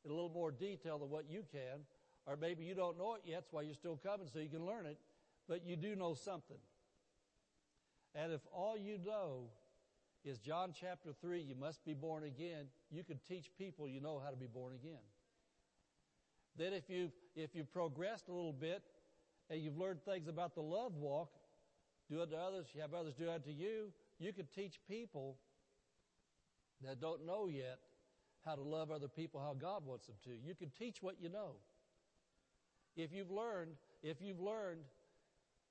in 0.03 0.11
a 0.11 0.13
little 0.13 0.29
more 0.29 0.51
detail 0.51 0.99
than 0.99 1.09
what 1.09 1.25
you 1.29 1.43
can, 1.51 1.81
or 2.27 2.37
maybe 2.37 2.63
you 2.63 2.75
don't 2.75 2.97
know 2.97 3.15
it 3.15 3.21
yet, 3.25 3.37
that's 3.41 3.53
why 3.53 3.63
you're 3.63 3.73
still 3.73 3.99
coming 4.03 4.27
so 4.31 4.39
you 4.39 4.49
can 4.49 4.65
learn 4.65 4.85
it, 4.85 4.97
but 5.47 5.65
you 5.65 5.75
do 5.75 5.95
know 5.95 6.13
something. 6.13 6.57
And 8.13 8.31
if 8.31 8.41
all 8.53 8.77
you 8.77 8.99
know 9.03 9.49
is 10.23 10.39
John 10.39 10.73
chapter 10.79 11.11
3, 11.21 11.41
you 11.41 11.55
must 11.55 11.83
be 11.85 11.93
born 11.93 12.23
again, 12.23 12.67
you 12.91 13.03
can 13.03 13.19
teach 13.27 13.49
people 13.57 13.87
you 13.87 13.99
know 13.99 14.21
how 14.23 14.29
to 14.29 14.37
be 14.37 14.47
born 14.47 14.73
again. 14.73 15.01
Then 16.57 16.73
if 16.73 16.89
you've, 16.89 17.11
if 17.35 17.53
you've 17.53 17.71
progressed 17.71 18.29
a 18.29 18.31
little 18.31 18.53
bit 18.53 18.81
and 19.49 19.61
you've 19.61 19.77
learned 19.77 20.03
things 20.05 20.27
about 20.27 20.55
the 20.55 20.61
love 20.61 20.95
walk, 20.95 21.29
do 22.09 22.21
it 22.21 22.29
to 22.29 22.37
others, 22.37 22.67
you 22.73 22.81
have 22.81 22.93
others 22.93 23.13
do 23.15 23.29
it 23.29 23.43
to 23.43 23.51
you, 23.51 23.91
you 24.19 24.31
can 24.31 24.45
teach 24.55 24.79
people 24.87 25.37
that 26.84 26.99
don't 26.99 27.26
know 27.26 27.47
yet 27.47 27.80
how 28.45 28.56
to 28.56 28.61
love 28.61 28.91
other 28.91 29.07
people 29.07 29.41
how 29.41 29.53
God 29.53 29.85
wants 29.85 30.06
them 30.07 30.15
to. 30.26 30.31
You 30.31 30.53
can 30.53 30.69
teach 30.77 31.02
what 31.02 31.15
you 31.19 31.30
know. 31.30 31.53
If 32.95 33.11
you've 33.11 33.31
learned, 33.31 33.72
if 34.03 34.22
you've 34.22 34.39
learned 34.39 34.81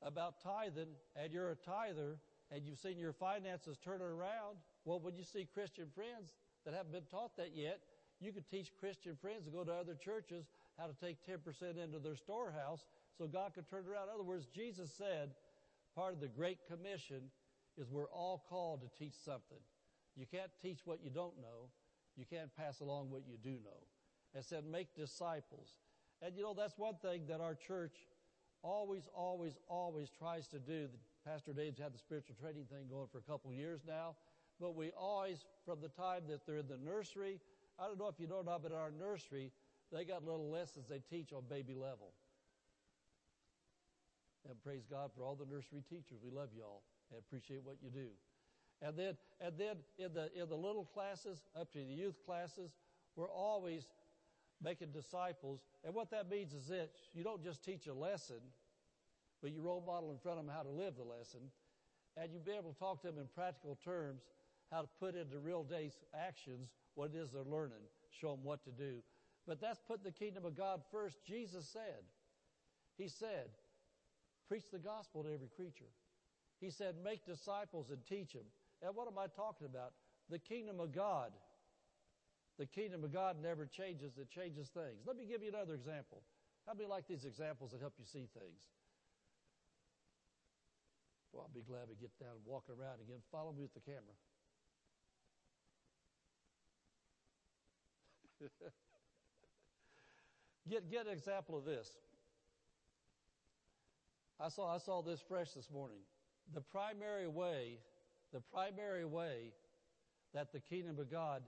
about 0.02 0.42
tithing 0.42 0.92
and 1.16 1.32
you're 1.32 1.50
a 1.50 1.56
tither 1.56 2.16
and 2.50 2.64
you've 2.64 2.78
seen 2.78 2.98
your 2.98 3.12
finances 3.12 3.78
turn 3.82 4.02
around, 4.02 4.56
well, 4.84 5.00
when 5.00 5.16
you 5.16 5.22
see 5.24 5.46
Christian 5.54 5.86
friends 5.94 6.32
that 6.64 6.74
haven't 6.74 6.92
been 6.92 7.06
taught 7.10 7.36
that 7.36 7.54
yet, 7.54 7.80
you 8.20 8.32
can 8.32 8.42
teach 8.50 8.70
Christian 8.78 9.16
friends 9.20 9.44
to 9.44 9.50
go 9.50 9.64
to 9.64 9.72
other 9.72 9.94
churches 9.94 10.46
how 10.78 10.86
to 10.86 10.94
take 10.94 11.18
10% 11.26 11.82
into 11.82 11.98
their 11.98 12.16
storehouse 12.16 12.84
so 13.16 13.26
God 13.26 13.54
could 13.54 13.68
turn 13.68 13.84
it 13.86 13.90
around. 13.90 14.08
In 14.08 14.14
other 14.14 14.24
words, 14.24 14.46
Jesus 14.54 14.90
said 14.92 15.30
part 15.94 16.12
of 16.12 16.20
the 16.20 16.28
Great 16.28 16.58
Commission 16.66 17.30
is 17.78 17.90
we're 17.90 18.10
all 18.10 18.44
called 18.48 18.82
to 18.82 18.98
teach 18.98 19.14
something. 19.24 19.58
You 20.16 20.26
can't 20.26 20.50
teach 20.62 20.80
what 20.84 21.02
you 21.02 21.10
don't 21.10 21.36
know. 21.40 21.68
You 22.16 22.24
can't 22.24 22.54
pass 22.56 22.80
along 22.80 23.10
what 23.10 23.22
you 23.26 23.36
do 23.42 23.58
know. 23.64 23.82
And 24.34 24.44
said, 24.44 24.64
make 24.64 24.94
disciples. 24.94 25.68
And 26.22 26.36
you 26.36 26.42
know, 26.42 26.54
that's 26.54 26.78
one 26.78 26.94
thing 27.02 27.22
that 27.28 27.40
our 27.40 27.54
church 27.54 27.94
always, 28.62 29.08
always, 29.14 29.54
always 29.68 30.08
tries 30.10 30.48
to 30.48 30.58
do. 30.58 30.88
Pastor 31.26 31.52
Dave's 31.52 31.78
had 31.78 31.92
the 31.92 31.98
spiritual 31.98 32.36
training 32.40 32.66
thing 32.70 32.86
going 32.90 33.08
for 33.10 33.18
a 33.18 33.22
couple 33.22 33.52
years 33.52 33.80
now. 33.86 34.16
But 34.60 34.76
we 34.76 34.90
always, 34.96 35.44
from 35.64 35.80
the 35.80 35.88
time 35.88 36.22
that 36.28 36.46
they're 36.46 36.58
in 36.58 36.68
the 36.68 36.78
nursery, 36.78 37.40
I 37.78 37.86
don't 37.86 37.98
know 37.98 38.08
if 38.08 38.20
you 38.20 38.28
know 38.28 38.42
not, 38.42 38.62
but 38.62 38.70
in 38.72 38.78
our 38.78 38.92
nursery, 38.92 39.50
they 39.92 40.04
got 40.04 40.24
little 40.24 40.50
lessons 40.50 40.86
they 40.88 41.00
teach 41.10 41.32
on 41.32 41.42
baby 41.48 41.74
level. 41.74 42.12
And 44.48 44.60
praise 44.62 44.84
God 44.88 45.10
for 45.16 45.24
all 45.24 45.34
the 45.34 45.46
nursery 45.46 45.82
teachers. 45.88 46.18
We 46.22 46.30
love 46.30 46.50
y'all 46.56 46.82
and 47.10 47.18
appreciate 47.18 47.64
what 47.64 47.76
you 47.82 47.90
do. 47.90 48.08
And 48.84 48.98
then, 48.98 49.16
and 49.40 49.54
then 49.56 49.76
in 49.98 50.12
the, 50.12 50.28
in 50.38 50.48
the 50.48 50.56
little 50.56 50.84
classes 50.84 51.42
up 51.58 51.72
to 51.72 51.78
the 51.78 51.94
youth 51.94 52.16
classes, 52.26 52.74
we're 53.16 53.30
always 53.30 53.86
making 54.62 54.88
disciples. 54.88 55.60
And 55.84 55.94
what 55.94 56.10
that 56.10 56.28
means 56.28 56.52
is 56.52 56.68
that 56.68 56.90
you 57.14 57.24
don't 57.24 57.42
just 57.42 57.64
teach 57.64 57.86
a 57.86 57.94
lesson, 57.94 58.40
but 59.40 59.52
you 59.52 59.62
role 59.62 59.82
model 59.86 60.10
in 60.10 60.18
front 60.18 60.38
of 60.38 60.44
them 60.44 60.54
how 60.54 60.62
to 60.62 60.68
live 60.68 60.96
the 60.96 61.02
lesson. 61.02 61.40
And 62.16 62.30
you 62.30 62.40
be 62.40 62.52
able 62.52 62.72
to 62.72 62.78
talk 62.78 63.00
to 63.02 63.08
them 63.08 63.18
in 63.18 63.26
practical 63.34 63.78
terms, 63.82 64.22
how 64.70 64.82
to 64.82 64.88
put 65.00 65.14
into 65.14 65.38
real 65.38 65.64
day 65.64 65.90
actions 66.14 66.68
what 66.94 67.10
it 67.14 67.18
is 67.18 67.30
they're 67.30 67.42
learning, 67.42 67.82
show 68.10 68.32
them 68.32 68.44
what 68.44 68.62
to 68.64 68.70
do. 68.70 68.98
But 69.46 69.60
that's 69.60 69.80
putting 69.88 70.04
the 70.04 70.12
kingdom 70.12 70.44
of 70.44 70.56
God 70.56 70.82
first. 70.92 71.24
Jesus 71.26 71.66
said, 71.66 72.04
He 72.98 73.08
said, 73.08 73.48
preach 74.48 74.64
the 74.70 74.78
gospel 74.78 75.22
to 75.22 75.32
every 75.32 75.48
creature. 75.56 75.90
He 76.60 76.70
said, 76.70 76.94
make 77.02 77.26
disciples 77.26 77.90
and 77.90 77.98
teach 78.06 78.32
them. 78.32 78.44
And 78.82 78.94
what 78.94 79.08
am 79.08 79.18
I 79.18 79.26
talking 79.26 79.66
about? 79.66 79.92
The 80.30 80.38
kingdom 80.38 80.80
of 80.80 80.92
God. 80.92 81.32
The 82.58 82.66
kingdom 82.66 83.02
of 83.02 83.12
God 83.12 83.36
never 83.42 83.66
changes, 83.66 84.16
it 84.16 84.30
changes 84.30 84.68
things. 84.68 85.02
Let 85.06 85.16
me 85.16 85.24
give 85.26 85.42
you 85.42 85.48
another 85.48 85.74
example. 85.74 86.22
How 86.66 86.74
many 86.74 86.88
like 86.88 87.06
these 87.08 87.24
examples 87.24 87.72
that 87.72 87.80
help 87.80 87.94
you 87.98 88.04
see 88.04 88.28
things? 88.38 88.62
Well, 91.32 91.42
I'll 91.42 91.54
be 91.54 91.66
glad 91.66 91.88
to 91.88 91.94
get 91.94 92.16
down 92.20 92.30
and 92.36 92.46
walk 92.46 92.64
around 92.70 93.00
again. 93.02 93.18
Follow 93.32 93.52
me 93.52 93.62
with 93.62 93.74
the 93.74 93.80
camera. 93.80 94.14
get, 100.70 100.88
get 100.88 101.06
an 101.06 101.12
example 101.12 101.58
of 101.58 101.64
this. 101.64 101.90
I 104.38 104.48
saw, 104.48 104.74
I 104.74 104.78
saw 104.78 105.02
this 105.02 105.20
fresh 105.20 105.50
this 105.52 105.70
morning. 105.70 105.98
The 106.52 106.60
primary 106.60 107.26
way, 107.26 107.78
the 108.34 108.42
primary 108.52 109.04
way 109.04 109.54
that 110.34 110.52
the 110.52 110.58
kingdom 110.58 110.98
of 110.98 111.08
God 111.08 111.42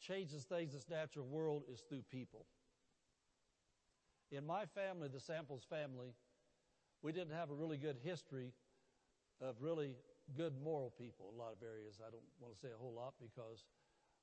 changes 0.00 0.44
things 0.44 0.72
in 0.72 0.78
this 0.78 0.88
natural 0.88 1.26
world 1.26 1.64
is 1.70 1.80
through 1.88 2.02
people. 2.10 2.46
In 4.32 4.46
my 4.46 4.64
family, 4.64 5.08
the 5.12 5.20
Samples 5.20 5.62
family, 5.68 6.16
we 7.02 7.12
didn't 7.12 7.34
have 7.34 7.50
a 7.50 7.54
really 7.54 7.76
good 7.76 7.98
history 8.02 8.50
of 9.42 9.56
really 9.60 9.92
good 10.36 10.54
moral 10.64 10.90
people 10.98 11.30
a 11.30 11.38
lot 11.38 11.52
of 11.52 11.62
areas. 11.62 12.00
I 12.00 12.10
don't 12.10 12.24
want 12.40 12.54
to 12.54 12.58
say 12.58 12.72
a 12.74 12.80
whole 12.80 12.96
lot 12.96 13.12
because 13.20 13.68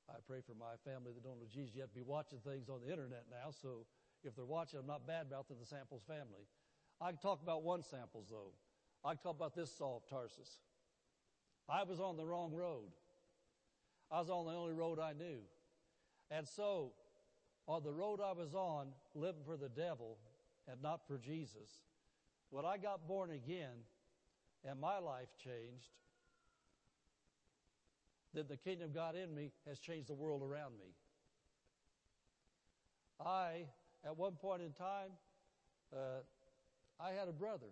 I 0.09 0.17
pray 0.27 0.41
for 0.41 0.57
my 0.57 0.75
family 0.83 1.13
that 1.13 1.23
don't 1.23 1.39
know 1.39 1.47
Jesus 1.47 1.75
yet 1.77 1.93
be 1.93 2.01
watching 2.01 2.39
things 2.39 2.69
on 2.69 2.81
the 2.81 2.89
internet 2.89 3.25
now. 3.29 3.53
So 3.53 3.85
if 4.23 4.35
they're 4.35 4.49
watching, 4.49 4.79
I'm 4.79 4.87
not 4.87 5.05
bad 5.05 5.29
mouthing 5.29 5.57
the 5.61 5.69
Samples 5.69 6.01
family. 6.07 6.49
I 6.99 7.13
can 7.13 7.21
talk 7.21 7.41
about 7.43 7.61
one 7.61 7.83
Samples 7.83 8.25
though. 8.33 8.51
I 9.05 9.13
can 9.13 9.21
talk 9.21 9.37
about 9.37 9.55
this 9.55 9.71
Saul 9.71 10.01
of 10.03 10.09
Tarsus. 10.09 10.57
I 11.69 11.83
was 11.83 11.99
on 11.99 12.17
the 12.17 12.25
wrong 12.25 12.53
road. 12.53 12.91
I 14.11 14.19
was 14.19 14.29
on 14.29 14.45
the 14.45 14.51
only 14.51 14.73
road 14.73 14.99
I 14.99 15.13
knew. 15.13 15.39
And 16.29 16.47
so, 16.47 16.91
on 17.67 17.83
the 17.83 17.91
road 17.91 18.19
I 18.23 18.33
was 18.33 18.53
on, 18.53 18.87
living 19.15 19.43
for 19.45 19.57
the 19.57 19.69
devil 19.69 20.17
and 20.67 20.81
not 20.81 21.07
for 21.07 21.17
Jesus, 21.17 21.79
when 22.49 22.65
I 22.65 22.77
got 22.77 23.07
born 23.07 23.31
again 23.31 23.85
and 24.63 24.79
my 24.79 24.99
life 24.99 25.29
changed, 25.43 25.89
then 28.33 28.45
the 28.49 28.57
kingdom 28.57 28.89
of 28.89 28.95
God 28.95 29.15
in 29.15 29.33
me 29.33 29.51
has 29.67 29.79
changed 29.79 30.09
the 30.09 30.13
world 30.13 30.41
around 30.41 30.73
me. 30.73 30.93
I, 33.23 33.65
at 34.05 34.17
one 34.17 34.33
point 34.33 34.61
in 34.61 34.71
time, 34.71 35.11
uh, 35.93 36.21
I 36.99 37.11
had 37.11 37.27
a 37.27 37.31
brother. 37.33 37.67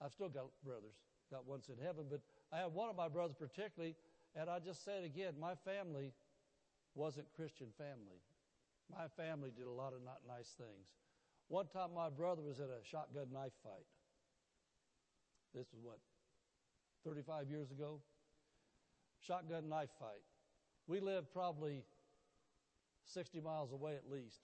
I've 0.00 0.12
still 0.12 0.28
got 0.28 0.46
brothers. 0.64 0.96
Got 1.30 1.46
one's 1.46 1.68
in 1.68 1.84
heaven, 1.84 2.06
but 2.10 2.20
I 2.52 2.58
had 2.58 2.72
one 2.72 2.90
of 2.90 2.96
my 2.96 3.08
brothers 3.08 3.36
particularly, 3.38 3.96
and 4.36 4.50
I 4.50 4.58
just 4.58 4.84
said 4.84 5.04
again, 5.04 5.34
my 5.40 5.54
family 5.64 6.12
wasn't 6.94 7.26
Christian 7.34 7.68
family. 7.78 8.20
My 8.90 9.08
family 9.16 9.50
did 9.56 9.66
a 9.66 9.70
lot 9.70 9.94
of 9.94 10.04
not 10.04 10.18
nice 10.28 10.50
things. 10.58 10.92
One 11.48 11.66
time 11.66 11.94
my 11.94 12.10
brother 12.10 12.42
was 12.42 12.60
at 12.60 12.66
a 12.66 12.84
shotgun 12.84 13.28
knife 13.32 13.52
fight. 13.62 13.86
This 15.54 15.66
was 15.72 15.82
what, 15.82 15.98
35 17.04 17.48
years 17.48 17.70
ago? 17.70 18.00
Shotgun 19.20 19.68
knife 19.68 19.90
fight. 19.98 20.22
We 20.86 21.00
lived 21.00 21.32
probably 21.32 21.84
60 23.06 23.40
miles 23.40 23.72
away 23.72 23.94
at 23.94 24.10
least. 24.10 24.40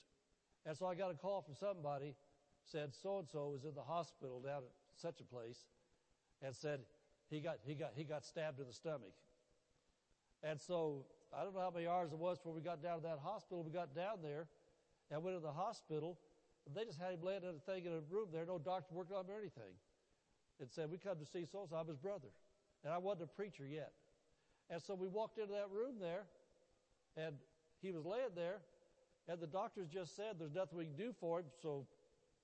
And 0.66 0.76
so 0.76 0.86
I 0.86 0.94
got 0.94 1.10
a 1.10 1.14
call 1.14 1.42
from 1.42 1.54
somebody 1.54 2.14
said 2.70 2.90
so 3.02 3.18
and 3.18 3.28
so 3.28 3.48
was 3.48 3.64
in 3.64 3.74
the 3.74 3.82
hospital 3.82 4.40
down 4.44 4.58
at 4.58 5.00
such 5.00 5.20
a 5.20 5.24
place 5.24 5.66
and 6.42 6.54
said 6.54 6.80
he 7.30 7.40
got 7.40 7.58
he 7.64 7.74
got 7.74 7.92
he 7.94 8.04
got 8.04 8.24
stabbed 8.24 8.58
in 8.58 8.66
the 8.66 8.72
stomach. 8.72 9.12
And 10.42 10.60
so 10.60 11.04
I 11.36 11.42
don't 11.42 11.54
know 11.54 11.60
how 11.60 11.70
many 11.70 11.86
hours 11.86 12.12
it 12.12 12.18
was 12.18 12.38
before 12.38 12.52
we 12.52 12.60
got 12.60 12.82
down 12.82 12.98
to 12.98 13.02
that 13.02 13.18
hospital. 13.22 13.62
We 13.62 13.72
got 13.72 13.94
down 13.94 14.18
there 14.22 14.46
and 15.10 15.22
went 15.22 15.36
to 15.36 15.42
the 15.42 15.52
hospital. 15.52 16.18
They 16.74 16.84
just 16.84 17.00
had 17.00 17.12
him 17.12 17.20
laying 17.22 17.42
in 17.42 17.56
a 17.56 17.70
thing 17.70 17.86
in 17.86 17.92
a 17.92 18.00
room 18.10 18.28
there, 18.32 18.44
no 18.44 18.58
doctor 18.58 18.94
working 18.94 19.16
on 19.16 19.24
him 19.24 19.32
or 19.32 19.38
anything. 19.38 19.74
And 20.60 20.70
said, 20.70 20.90
We 20.90 20.98
come 20.98 21.16
to 21.18 21.26
see 21.26 21.46
so. 21.50 21.68
I'm 21.74 21.86
his 21.86 21.96
brother. 21.96 22.28
And 22.84 22.92
I 22.92 22.98
wasn't 22.98 23.24
a 23.24 23.36
preacher 23.36 23.66
yet. 23.66 23.92
And 24.70 24.80
so 24.82 24.94
we 24.94 25.08
walked 25.08 25.38
into 25.38 25.52
that 25.52 25.70
room 25.72 25.96
there, 26.00 26.24
and 27.16 27.34
he 27.80 27.90
was 27.90 28.04
laying 28.04 28.36
there, 28.36 28.58
and 29.28 29.40
the 29.40 29.46
doctors 29.46 29.88
just 29.88 30.14
said, 30.14 30.36
There's 30.38 30.54
nothing 30.54 30.78
we 30.78 30.84
can 30.84 30.96
do 30.96 31.14
for 31.20 31.40
him, 31.40 31.46
so 31.62 31.86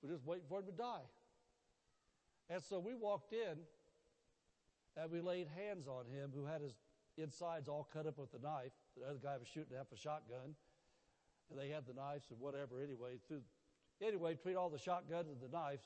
we're 0.01 0.13
just 0.13 0.25
waiting 0.25 0.45
for 0.49 0.59
him 0.59 0.65
to 0.65 0.71
die. 0.71 1.05
And 2.49 2.61
so 2.61 2.79
we 2.79 2.95
walked 2.95 3.33
in 3.33 3.57
and 4.97 5.11
we 5.11 5.21
laid 5.21 5.47
hands 5.55 5.87
on 5.87 6.05
him 6.05 6.31
who 6.33 6.45
had 6.45 6.61
his 6.61 6.73
insides 7.17 7.67
all 7.67 7.87
cut 7.91 8.07
up 8.07 8.17
with 8.17 8.31
the 8.31 8.39
knife. 8.39 8.71
The 8.97 9.07
other 9.07 9.19
guy 9.21 9.37
was 9.37 9.47
shooting 9.47 9.75
half 9.75 9.91
a 9.93 9.97
shotgun. 9.97 10.55
And 11.49 11.59
they 11.59 11.69
had 11.69 11.85
the 11.85 11.93
knives 11.93 12.25
and 12.31 12.39
whatever 12.39 12.81
anyway. 12.81 13.19
Through, 13.27 13.41
anyway, 14.01 14.33
between 14.33 14.55
all 14.57 14.69
the 14.69 14.79
shotguns 14.79 15.29
and 15.29 15.39
the 15.39 15.55
knives, 15.55 15.83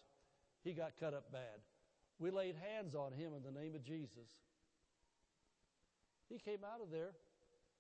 he 0.64 0.74
got 0.74 0.94
cut 1.00 1.14
up 1.14 1.32
bad. 1.32 1.62
We 2.20 2.32
laid 2.32 2.56
hands 2.56 2.96
on 2.96 3.12
him 3.12 3.34
in 3.36 3.44
the 3.44 3.58
name 3.58 3.76
of 3.76 3.84
Jesus. 3.84 4.30
He 6.30 6.38
came 6.38 6.64
out 6.64 6.82
of 6.82 6.92
there. 6.92 7.12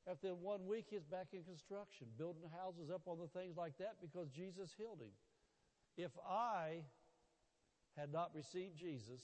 After 0.09 0.33
one 0.33 0.65
week, 0.65 0.87
he's 0.89 1.03
back 1.03 1.27
in 1.33 1.43
construction, 1.43 2.07
building 2.17 2.49
houses 2.57 2.89
up 2.89 3.01
on 3.05 3.19
the 3.19 3.27
things 3.27 3.57
like 3.57 3.77
that 3.77 3.95
because 4.01 4.29
Jesus 4.29 4.73
healed 4.77 5.01
him. 5.01 5.11
If 5.97 6.11
I 6.27 6.83
had 7.97 8.11
not 8.11 8.31
received 8.33 8.77
Jesus 8.77 9.21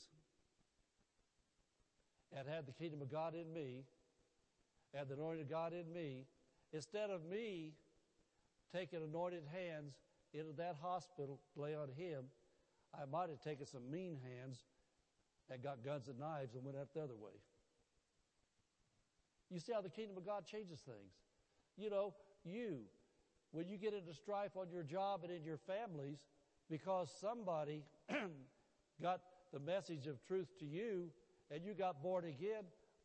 and 2.33 2.47
had 2.47 2.65
the 2.65 2.71
kingdom 2.71 3.01
of 3.01 3.11
God 3.11 3.33
in 3.35 3.53
me, 3.53 3.83
and 4.93 5.07
the 5.09 5.15
anointing 5.15 5.43
of 5.43 5.49
God 5.49 5.73
in 5.73 5.91
me, 5.91 6.25
instead 6.71 7.09
of 7.09 7.25
me 7.25 7.73
taking 8.73 8.99
anointed 9.03 9.43
hands 9.51 9.93
into 10.33 10.53
that 10.53 10.75
hospital 10.81 11.39
lay 11.55 11.75
on 11.75 11.89
him, 11.97 12.25
I 12.93 13.05
might 13.05 13.29
have 13.29 13.41
taken 13.41 13.65
some 13.65 13.89
mean 13.89 14.17
hands 14.23 14.63
and 15.49 15.61
got 15.61 15.83
guns 15.83 16.07
and 16.07 16.17
knives 16.19 16.55
and 16.55 16.63
went 16.63 16.77
out 16.77 16.87
the 16.93 17.01
other 17.01 17.15
way. 17.15 17.33
You 19.49 19.59
see 19.59 19.73
how 19.73 19.81
the 19.81 19.89
kingdom 19.89 20.17
of 20.17 20.25
God 20.25 20.45
changes 20.45 20.79
things. 20.79 21.13
You 21.77 21.89
know, 21.89 22.13
you, 22.43 22.79
when 23.51 23.67
you 23.67 23.77
get 23.77 23.93
into 23.93 24.13
strife 24.13 24.55
on 24.55 24.69
your 24.69 24.83
job 24.83 25.21
and 25.23 25.31
in 25.31 25.43
your 25.43 25.57
families 25.57 26.19
because 26.69 27.09
somebody 27.21 27.83
got 29.01 29.21
the 29.53 29.59
message 29.59 30.07
of 30.07 30.25
truth 30.25 30.47
to 30.59 30.65
you 30.65 31.09
and 31.51 31.63
you 31.63 31.73
got 31.73 32.01
born 32.01 32.25
again, 32.25 32.63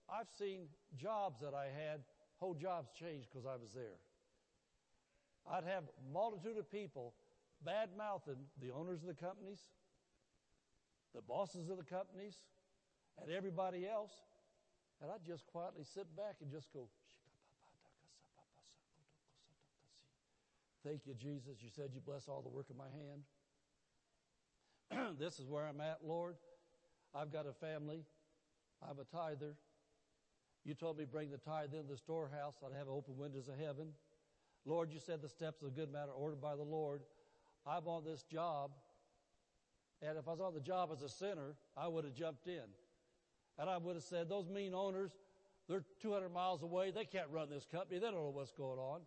I've 0.08 0.28
seen 0.38 0.62
jobs 0.96 1.40
that 1.40 1.54
I 1.54 1.66
had, 1.66 2.00
whole 2.38 2.54
jobs 2.54 2.90
change 2.98 3.26
because 3.30 3.46
I 3.46 3.56
was 3.56 3.72
there. 3.74 3.98
I'd 5.50 5.64
have 5.64 5.84
multitude 6.12 6.58
of 6.58 6.70
people 6.70 7.14
bad 7.64 7.90
mouthing 7.96 8.46
the 8.60 8.70
owners 8.72 9.02
of 9.02 9.08
the 9.08 9.14
companies, 9.14 9.60
the 11.14 11.22
bosses 11.22 11.68
of 11.68 11.76
the 11.76 11.84
companies, 11.84 12.36
and 13.22 13.30
everybody 13.30 13.86
else. 13.86 14.12
And 15.02 15.10
I'd 15.10 15.24
just 15.26 15.46
quietly 15.46 15.84
sit 15.84 16.14
back 16.16 16.36
and 16.42 16.50
just 16.50 16.72
go, 16.72 16.88
Thank 20.82 21.06
you, 21.06 21.12
Jesus. 21.12 21.58
You 21.60 21.68
said 21.68 21.90
you 21.92 22.00
bless 22.00 22.26
all 22.26 22.40
the 22.40 22.48
work 22.48 22.70
of 22.70 22.76
my 22.76 22.88
hand. 24.94 25.18
this 25.18 25.38
is 25.38 25.46
where 25.46 25.66
I'm 25.66 25.80
at, 25.80 25.98
Lord. 26.02 26.36
I've 27.14 27.30
got 27.30 27.46
a 27.46 27.52
family. 27.52 28.04
I'm 28.88 28.98
a 28.98 29.04
tither. 29.04 29.54
You 30.64 30.74
told 30.74 30.98
me 30.98 31.04
bring 31.04 31.30
the 31.30 31.38
tithe 31.38 31.72
into 31.72 31.88
the 31.88 31.96
storehouse. 31.96 32.54
I'd 32.64 32.76
have 32.76 32.88
open 32.88 33.16
windows 33.16 33.48
of 33.48 33.58
heaven. 33.58 33.88
Lord, 34.66 34.92
you 34.92 34.98
said 34.98 35.22
the 35.22 35.28
steps 35.28 35.62
of 35.62 35.74
good 35.74 35.90
man 35.90 36.08
are 36.08 36.12
ordered 36.12 36.40
by 36.40 36.54
the 36.54 36.62
Lord. 36.62 37.02
I'm 37.66 37.86
on 37.88 38.04
this 38.04 38.22
job. 38.24 38.72
And 40.02 40.18
if 40.18 40.28
I 40.28 40.32
was 40.32 40.40
on 40.40 40.54
the 40.54 40.60
job 40.60 40.90
as 40.92 41.02
a 41.02 41.08
sinner, 41.08 41.54
I 41.76 41.88
would 41.88 42.04
have 42.04 42.14
jumped 42.14 42.46
in. 42.46 42.64
And 43.58 43.68
I 43.68 43.76
would 43.76 43.96
have 43.96 44.04
said, 44.04 44.28
those 44.28 44.48
mean 44.48 44.74
owners, 44.74 45.10
they're 45.68 45.84
200 46.00 46.30
miles 46.30 46.62
away. 46.62 46.90
They 46.90 47.04
can't 47.04 47.28
run 47.30 47.50
this 47.50 47.66
company. 47.70 48.00
They 48.00 48.06
don't 48.06 48.14
know 48.14 48.30
what's 48.32 48.52
going 48.52 48.78
on. 48.78 49.00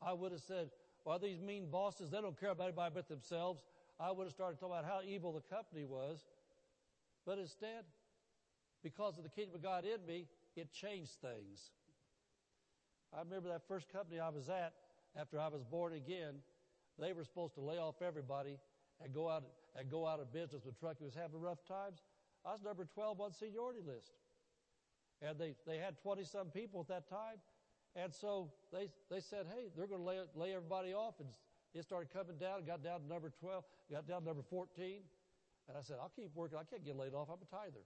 I 0.00 0.12
would 0.12 0.32
have 0.32 0.40
said, 0.40 0.70
well, 1.04 1.18
these 1.18 1.40
mean 1.40 1.70
bosses, 1.70 2.10
they 2.10 2.20
don't 2.20 2.38
care 2.38 2.50
about 2.50 2.64
anybody 2.64 2.92
but 2.94 3.08
themselves. 3.08 3.62
I 3.98 4.12
would 4.12 4.24
have 4.24 4.32
started 4.32 4.60
talking 4.60 4.76
about 4.78 4.84
how 4.84 5.00
evil 5.06 5.32
the 5.32 5.54
company 5.54 5.84
was. 5.84 6.24
But 7.26 7.38
instead, 7.38 7.84
because 8.82 9.18
of 9.18 9.24
the 9.24 9.30
kingdom 9.30 9.56
of 9.56 9.62
God 9.62 9.84
in 9.84 10.04
me, 10.06 10.26
it 10.56 10.72
changed 10.72 11.12
things. 11.20 11.70
I 13.14 13.20
remember 13.20 13.48
that 13.48 13.62
first 13.66 13.90
company 13.92 14.20
I 14.20 14.28
was 14.28 14.48
at 14.48 14.72
after 15.18 15.40
I 15.40 15.48
was 15.48 15.62
born 15.64 15.94
again. 15.94 16.34
They 16.98 17.12
were 17.12 17.24
supposed 17.24 17.54
to 17.54 17.60
lay 17.60 17.78
off 17.78 18.02
everybody 18.02 18.58
and 19.02 19.14
go 19.14 19.28
out 19.28 19.44
and 19.76 19.90
go 19.90 20.06
out 20.06 20.20
of 20.20 20.32
business 20.32 20.64
when 20.64 20.74
Truckee 20.74 21.04
was 21.04 21.14
having 21.14 21.40
rough 21.40 21.64
times. 21.66 22.02
I 22.44 22.52
was 22.52 22.62
number 22.62 22.84
12 22.84 23.20
on 23.20 23.32
seniority 23.32 23.80
list. 23.86 24.12
And 25.22 25.38
they, 25.38 25.54
they 25.66 25.78
had 25.78 25.98
20 26.02 26.24
some 26.24 26.48
people 26.48 26.80
at 26.80 26.88
that 26.88 27.08
time. 27.08 27.38
And 27.96 28.12
so 28.12 28.52
they, 28.72 28.90
they 29.10 29.20
said, 29.20 29.46
hey, 29.54 29.70
they're 29.76 29.86
going 29.86 30.00
to 30.00 30.06
lay, 30.06 30.18
lay 30.34 30.54
everybody 30.54 30.94
off. 30.94 31.14
And 31.20 31.28
it 31.74 31.84
started 31.84 32.12
coming 32.12 32.36
down, 32.38 32.64
got 32.64 32.82
down 32.82 33.00
to 33.00 33.06
number 33.06 33.32
12, 33.40 33.64
got 33.90 34.06
down 34.06 34.20
to 34.20 34.26
number 34.26 34.42
14. 34.48 35.02
And 35.68 35.76
I 35.76 35.82
said, 35.82 35.96
I'll 36.00 36.12
keep 36.14 36.30
working. 36.34 36.58
I 36.58 36.64
can't 36.64 36.84
get 36.84 36.96
laid 36.96 37.14
off. 37.14 37.28
I'm 37.30 37.38
a 37.42 37.50
tither. 37.50 37.84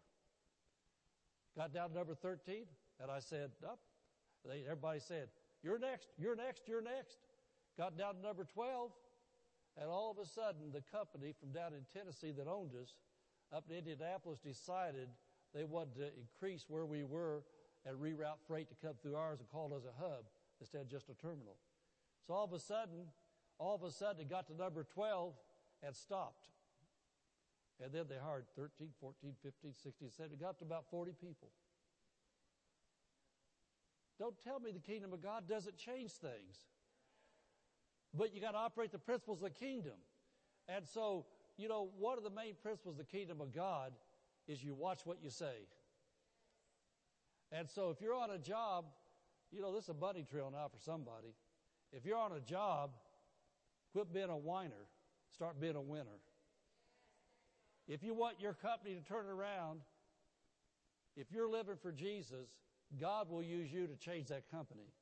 Got 1.57 1.73
down 1.75 1.91
to 1.91 1.95
number 1.95 2.15
13. 2.15 2.65
And 3.01 3.11
I 3.11 3.19
said, 3.19 3.51
up. 3.65 3.81
They, 4.45 4.63
everybody 4.65 5.01
said, 5.01 5.29
you're 5.63 5.79
next, 5.79 6.09
you're 6.19 6.37
next, 6.37 6.63
you're 6.67 6.83
next. 6.83 7.19
Got 7.79 7.97
down 7.97 8.17
to 8.17 8.23
number 8.23 8.45
12. 8.45 8.91
And 9.81 9.89
all 9.89 10.11
of 10.11 10.19
a 10.19 10.27
sudden, 10.27 10.73
the 10.73 10.83
company 10.91 11.33
from 11.39 11.53
down 11.53 11.73
in 11.73 11.87
Tennessee 11.93 12.33
that 12.33 12.47
owned 12.49 12.73
us 12.81 12.95
up 13.55 13.65
in 13.71 13.77
Indianapolis 13.77 14.41
decided 14.41 15.09
they 15.55 15.65
wanted 15.65 15.97
to 15.97 16.11
increase 16.19 16.65
where 16.69 16.87
we 16.87 17.05
were 17.05 17.45
and 17.87 17.97
reroute 17.97 18.41
freight 18.47 18.69
to 18.69 18.87
come 18.87 18.95
through 19.01 19.17
ours 19.17 19.41
and 19.41 19.49
call 19.49 19.73
us 19.75 19.83
a 19.85 20.03
hub 20.03 20.25
instead 20.61 20.81
of 20.81 20.91
just 20.91 21.09
a 21.09 21.15
terminal. 21.15 21.57
So 22.27 22.35
all 22.35 22.45
of 22.45 22.53
a 22.53 22.61
sudden, 22.61 23.07
all 23.59 23.75
of 23.75 23.83
a 23.83 23.91
sudden 23.91 24.23
it 24.23 24.31
got 24.31 24.47
to 24.49 24.55
number 24.55 24.85
12 24.85 25.35
and 25.83 25.95
stopped. 25.95 26.49
And 27.83 27.93
then 27.93 28.05
they 28.09 28.17
hired 28.23 28.45
13, 28.57 28.89
14, 29.01 29.33
15, 29.43 29.73
16, 29.75 30.11
17. 30.17 30.39
It 30.39 30.41
got 30.41 30.59
to 30.59 30.65
about 30.65 30.85
40 30.91 31.13
people. 31.21 31.49
Don't 34.19 34.37
tell 34.45 34.61
me 34.61 34.71
the 34.71 34.79
kingdom 34.79 35.13
of 35.13 35.21
God 35.21 35.49
doesn't 35.49 35.77
change 35.77 36.13
things. 36.13 36.69
But 38.15 38.35
you 38.35 38.41
got 38.41 38.53
to 38.53 38.59
operate 38.59 38.93
the 38.93 38.99
principles 38.99 39.39
of 39.39 39.45
the 39.45 39.51
kingdom. 39.51 39.99
And 40.69 40.87
so, 40.87 41.27
you 41.57 41.69
know, 41.69 41.91
one 41.99 42.19
of 42.19 42.25
the 42.25 42.31
main 42.31 42.55
principles 42.63 42.99
of 42.99 42.99
the 42.99 43.11
kingdom 43.11 43.41
of 43.41 43.53
God 43.53 43.93
is 44.47 44.63
you 44.63 44.75
watch 44.75 45.01
what 45.05 45.19
you 45.23 45.31
say. 45.31 45.67
And 47.51 47.69
so 47.69 47.91
if 47.91 48.01
you're 48.01 48.15
on 48.15 48.31
a 48.31 48.39
job, 48.39 48.85
you 49.51 49.61
know, 49.61 49.75
this 49.75 49.85
is 49.85 49.91
a 49.91 49.95
bunny 49.95 50.25
trail 50.31 50.51
now 50.53 50.69
for 50.69 50.79
somebody. 50.79 51.35
If 51.93 52.07
you're 52.07 52.19
on 52.19 52.33
a 52.33 52.41
job, 52.41 52.91
quit 53.93 54.13
being 54.13 54.31
a 54.31 54.37
whiner, 54.37 54.87
start 55.35 55.61
being 55.61 55.77
a 55.77 55.81
winner. 55.81 56.21
If 57.89 58.03
you 58.03 58.15
want 58.15 58.41
your 58.41 58.55
company 58.55 58.95
to 58.95 59.01
turn 59.01 59.27
around, 59.27 59.81
if 61.17 61.31
you're 61.31 61.49
living 61.49 61.77
for 61.81 61.93
Jesus, 61.93 62.49
God 63.01 63.29
will 63.29 63.43
use 63.43 63.73
you 63.73 63.87
to 63.87 63.97
change 63.97 64.29
that 64.29 64.51
company. 64.51 64.93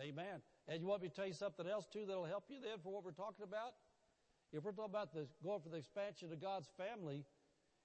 Amen. 0.00 0.42
And 0.68 0.80
you 0.80 0.88
want 0.88 1.02
me 1.02 1.08
to 1.08 1.14
tell 1.14 1.26
you 1.26 1.32
something 1.32 1.66
else 1.66 1.86
too 1.86 2.04
that'll 2.06 2.24
help 2.24 2.44
you 2.48 2.56
then 2.60 2.78
for 2.82 2.92
what 2.92 3.04
we're 3.04 3.12
talking 3.12 3.44
about? 3.44 3.72
If 4.52 4.64
we're 4.64 4.72
talking 4.72 4.90
about 4.90 5.12
the, 5.14 5.26
going 5.42 5.60
for 5.60 5.68
the 5.68 5.76
expansion 5.76 6.32
of 6.32 6.40
God's 6.40 6.68
family, 6.76 7.24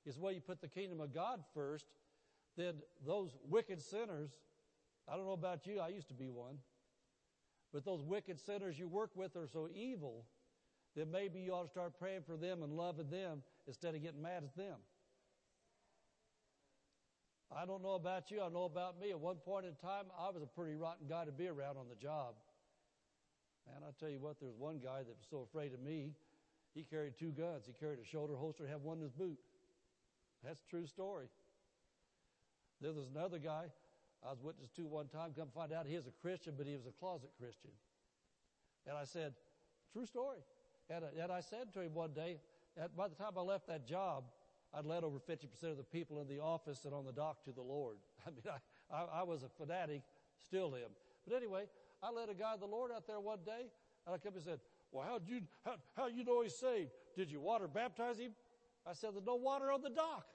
is 0.06 0.18
where 0.18 0.34
you 0.34 0.42
put 0.42 0.62
the 0.62 0.68
kingdom 0.68 1.00
of 1.00 1.14
God 1.14 1.44
first, 1.54 1.86
then 2.58 2.76
those 3.06 3.38
wicked 3.48 3.82
sinners, 3.82 4.32
I 5.08 5.16
don't 5.16 5.26
know 5.26 5.32
about 5.32 5.68
you, 5.68 5.80
I 5.80 5.90
used 5.90 6.08
to 6.10 6.14
be 6.14 6.30
one, 6.30 6.58
but 7.72 7.86
those 7.86 8.04
wicked 8.04 8.40
sinners 8.40 8.78
you 8.78 8.88
work 8.88 9.12
with 9.16 9.36
are 9.36 9.48
so 9.48 9.70
evil 9.74 10.26
that 10.96 11.12
maybe 11.12 11.40
you 11.40 11.54
ought 11.54 11.64
to 11.64 11.70
start 11.70 11.98
praying 12.00 12.22
for 12.26 12.38
them 12.38 12.64
and 12.64 12.74
loving 12.74 13.10
them 13.10 13.44
instead 13.68 13.96
of 13.96 14.02
getting 14.02 14.22
mad 14.22 14.44
at 14.44 14.56
them. 14.56 14.78
I 17.56 17.66
don't 17.66 17.84
know 17.84 17.96
about 17.96 18.32
you, 18.32 18.42
I 18.42 18.50
know 18.50 18.64
about 18.64 19.00
me. 19.00 19.12
At 19.12 19.20
one 19.20 19.36
point 19.36 19.66
in 19.66 19.76
time, 19.76 20.06
I 20.18 20.30
was 20.30 20.42
a 20.42 20.48
pretty 20.48 20.76
rotten 20.76 21.08
guy 21.08 21.26
to 21.26 21.32
be 21.32 21.48
around 21.48 21.78
on 21.78 21.86
the 21.90 21.96
job. 21.96 22.36
Man, 23.68 23.84
I 23.88 23.92
tell 24.00 24.10
you 24.10 24.20
what, 24.20 24.40
there's 24.40 24.56
one 24.58 24.80
guy 24.80 25.00
that 25.00 25.16
was 25.18 25.28
so 25.30 25.46
afraid 25.50 25.74
of 25.74 25.82
me, 25.82 26.12
he 26.74 26.84
carried 26.84 27.18
two 27.20 27.32
guns. 27.32 27.66
He 27.68 27.74
carried 27.74 28.00
a 28.00 28.06
shoulder 28.06 28.36
holster 28.36 28.64
and 28.64 28.72
had 28.72 28.82
one 28.82 28.98
in 28.98 29.04
his 29.04 29.12
boot. 29.12 29.38
That's 30.44 30.62
a 30.62 30.70
true 30.70 30.88
story. 30.88 31.28
There 32.80 32.94
was 32.94 33.06
another 33.14 33.38
guy 33.38 33.66
I 34.24 34.30
was 34.30 34.40
witness 34.42 34.70
to 34.76 34.86
one 34.86 35.08
time, 35.08 35.34
come 35.38 35.50
find 35.54 35.74
out 35.74 35.86
he 35.86 35.96
was 35.96 36.08
a 36.08 36.16
Christian, 36.22 36.54
but 36.58 36.68
he 36.68 36.76
was 36.76 36.86
a 36.86 36.92
closet 37.00 37.32
Christian. 37.40 37.72
And 38.88 38.98
I 38.98 39.04
said, 39.04 39.34
true 39.94 40.06
story. 40.06 40.38
And, 40.94 41.06
uh, 41.06 41.24
and 41.24 41.32
I 41.32 41.40
said 41.40 41.74
to 41.74 41.82
him 41.82 41.94
one 41.94 42.12
day, 42.12 42.38
by 42.96 43.08
the 43.08 43.16
time 43.16 43.32
I 43.38 43.42
left 43.42 43.68
that 43.68 43.86
job, 43.86 44.26
I'd 44.74 44.86
led 44.86 45.04
over 45.04 45.18
50% 45.20 45.46
of 45.64 45.78
the 45.78 45.84
people 45.84 46.22
in 46.22 46.28
the 46.28 46.40
office 46.40 46.86
and 46.86 46.94
on 46.94 47.06
the 47.06 47.12
dock 47.12 47.44
to 47.46 47.52
the 47.52 47.62
Lord. 47.62 47.98
I 48.28 48.30
mean, 48.30 48.44
I, 48.46 48.96
I, 48.96 49.22
I 49.22 49.24
was 49.24 49.44
a 49.44 49.50
fanatic, 49.50 50.02
still 50.44 50.76
am. 50.76 50.92
But 51.28 51.36
anyway, 51.36 51.66
I 52.02 52.12
led 52.12 52.30
a 52.30 52.34
guy 52.34 52.54
to 52.54 52.60
the 52.60 52.66
Lord 52.66 52.92
out 52.92 53.06
there 53.08 53.20
one 53.20 53.40
day, 53.46 53.70
and 54.06 54.16
I 54.16 54.18
come 54.18 54.34
and 54.34 54.44
said, 54.44 54.60
well, 54.92 55.06
how 55.06 55.20
you, 55.26 55.42
how, 55.66 55.76
how 55.96 56.08
you 56.08 56.24
know 56.24 56.42
he's 56.42 56.56
saved? 56.56 56.92
Did 57.16 57.32
you 57.32 57.40
water 57.40 57.68
baptize 57.68 58.18
him? 58.18 58.32
I 58.86 58.94
said, 58.94 59.12
there's 59.14 59.26
no 59.26 59.36
water 59.36 59.72
on 59.72 59.82
the 59.82 59.90
dock. 59.90 60.26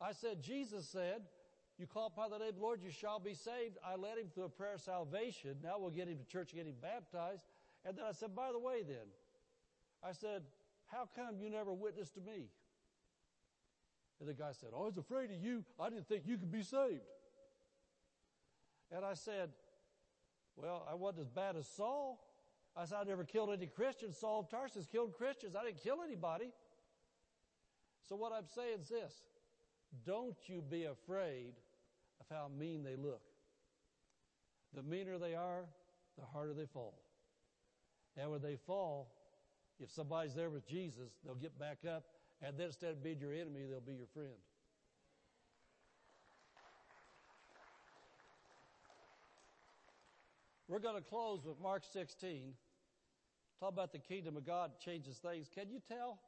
I 0.00 0.12
said, 0.12 0.42
Jesus 0.42 0.88
said, 0.88 1.22
you 1.78 1.86
call 1.86 2.06
upon 2.06 2.30
the 2.30 2.38
name 2.38 2.50
of 2.50 2.54
the 2.56 2.60
Lord, 2.60 2.80
you 2.82 2.90
shall 2.90 3.18
be 3.18 3.34
saved. 3.34 3.78
I 3.84 3.96
led 3.96 4.18
him 4.18 4.26
through 4.34 4.44
a 4.44 4.48
prayer 4.50 4.74
of 4.74 4.80
salvation. 4.80 5.56
Now 5.62 5.76
we'll 5.78 5.90
get 5.90 6.08
him 6.08 6.18
to 6.18 6.24
church 6.24 6.52
and 6.52 6.60
get 6.60 6.66
him 6.66 6.76
baptized. 6.80 7.44
And 7.84 7.96
then 7.96 8.04
I 8.08 8.12
said, 8.12 8.34
by 8.34 8.52
the 8.52 8.58
way 8.58 8.82
then, 8.86 9.08
I 10.02 10.12
said, 10.12 10.42
how 10.86 11.08
come 11.14 11.36
you 11.40 11.50
never 11.50 11.72
witnessed 11.72 12.14
to 12.14 12.20
me? 12.20 12.48
And 14.18 14.28
the 14.28 14.34
guy 14.34 14.52
said, 14.52 14.70
oh, 14.74 14.82
I 14.82 14.86
was 14.86 14.98
afraid 14.98 15.30
of 15.30 15.42
you. 15.42 15.64
I 15.78 15.88
didn't 15.88 16.08
think 16.08 16.24
you 16.26 16.36
could 16.36 16.52
be 16.52 16.62
saved. 16.62 17.00
And 18.92 19.04
I 19.04 19.14
said, 19.14 19.50
well, 20.56 20.86
I 20.90 20.94
wasn't 20.94 21.22
as 21.26 21.30
bad 21.30 21.56
as 21.56 21.66
Saul. 21.66 22.20
I 22.76 22.84
said, 22.84 22.98
I 23.00 23.04
never 23.04 23.24
killed 23.24 23.50
any 23.50 23.66
Christians. 23.66 24.18
Saul 24.18 24.40
of 24.40 24.50
Tarsus 24.50 24.86
killed 24.86 25.14
Christians. 25.14 25.56
I 25.56 25.64
didn't 25.64 25.82
kill 25.82 26.02
anybody. 26.04 26.50
So 28.08 28.16
what 28.16 28.32
I'm 28.32 28.46
saying 28.46 28.80
is 28.82 28.88
this. 28.88 29.14
Don't 30.04 30.36
you 30.46 30.62
be 30.68 30.84
afraid 30.84 31.54
of 32.20 32.26
how 32.34 32.48
mean 32.48 32.82
they 32.82 32.96
look. 32.96 33.22
The 34.74 34.82
meaner 34.82 35.18
they 35.18 35.34
are, 35.34 35.64
the 36.18 36.24
harder 36.24 36.52
they 36.52 36.66
fall. 36.66 36.94
And 38.16 38.30
when 38.30 38.42
they 38.42 38.56
fall, 38.56 39.12
if 39.78 39.90
somebody's 39.90 40.34
there 40.34 40.50
with 40.50 40.66
Jesus, 40.66 41.12
they'll 41.24 41.34
get 41.34 41.58
back 41.58 41.78
up, 41.88 42.04
and 42.42 42.58
then 42.58 42.66
instead 42.66 42.90
of 42.90 43.02
being 43.02 43.18
your 43.18 43.32
enemy, 43.32 43.60
they'll 43.68 43.80
be 43.80 43.94
your 43.94 44.06
friend. 44.12 44.36
We're 50.68 50.78
going 50.78 50.94
to 50.94 51.08
close 51.08 51.44
with 51.44 51.60
Mark 51.60 51.82
16. 51.92 52.52
Talk 53.58 53.72
about 53.72 53.92
the 53.92 53.98
kingdom 53.98 54.36
of 54.36 54.46
God 54.46 54.70
changes 54.78 55.18
things. 55.18 55.48
Can 55.52 55.68
you 55.68 55.80
tell 55.88 56.20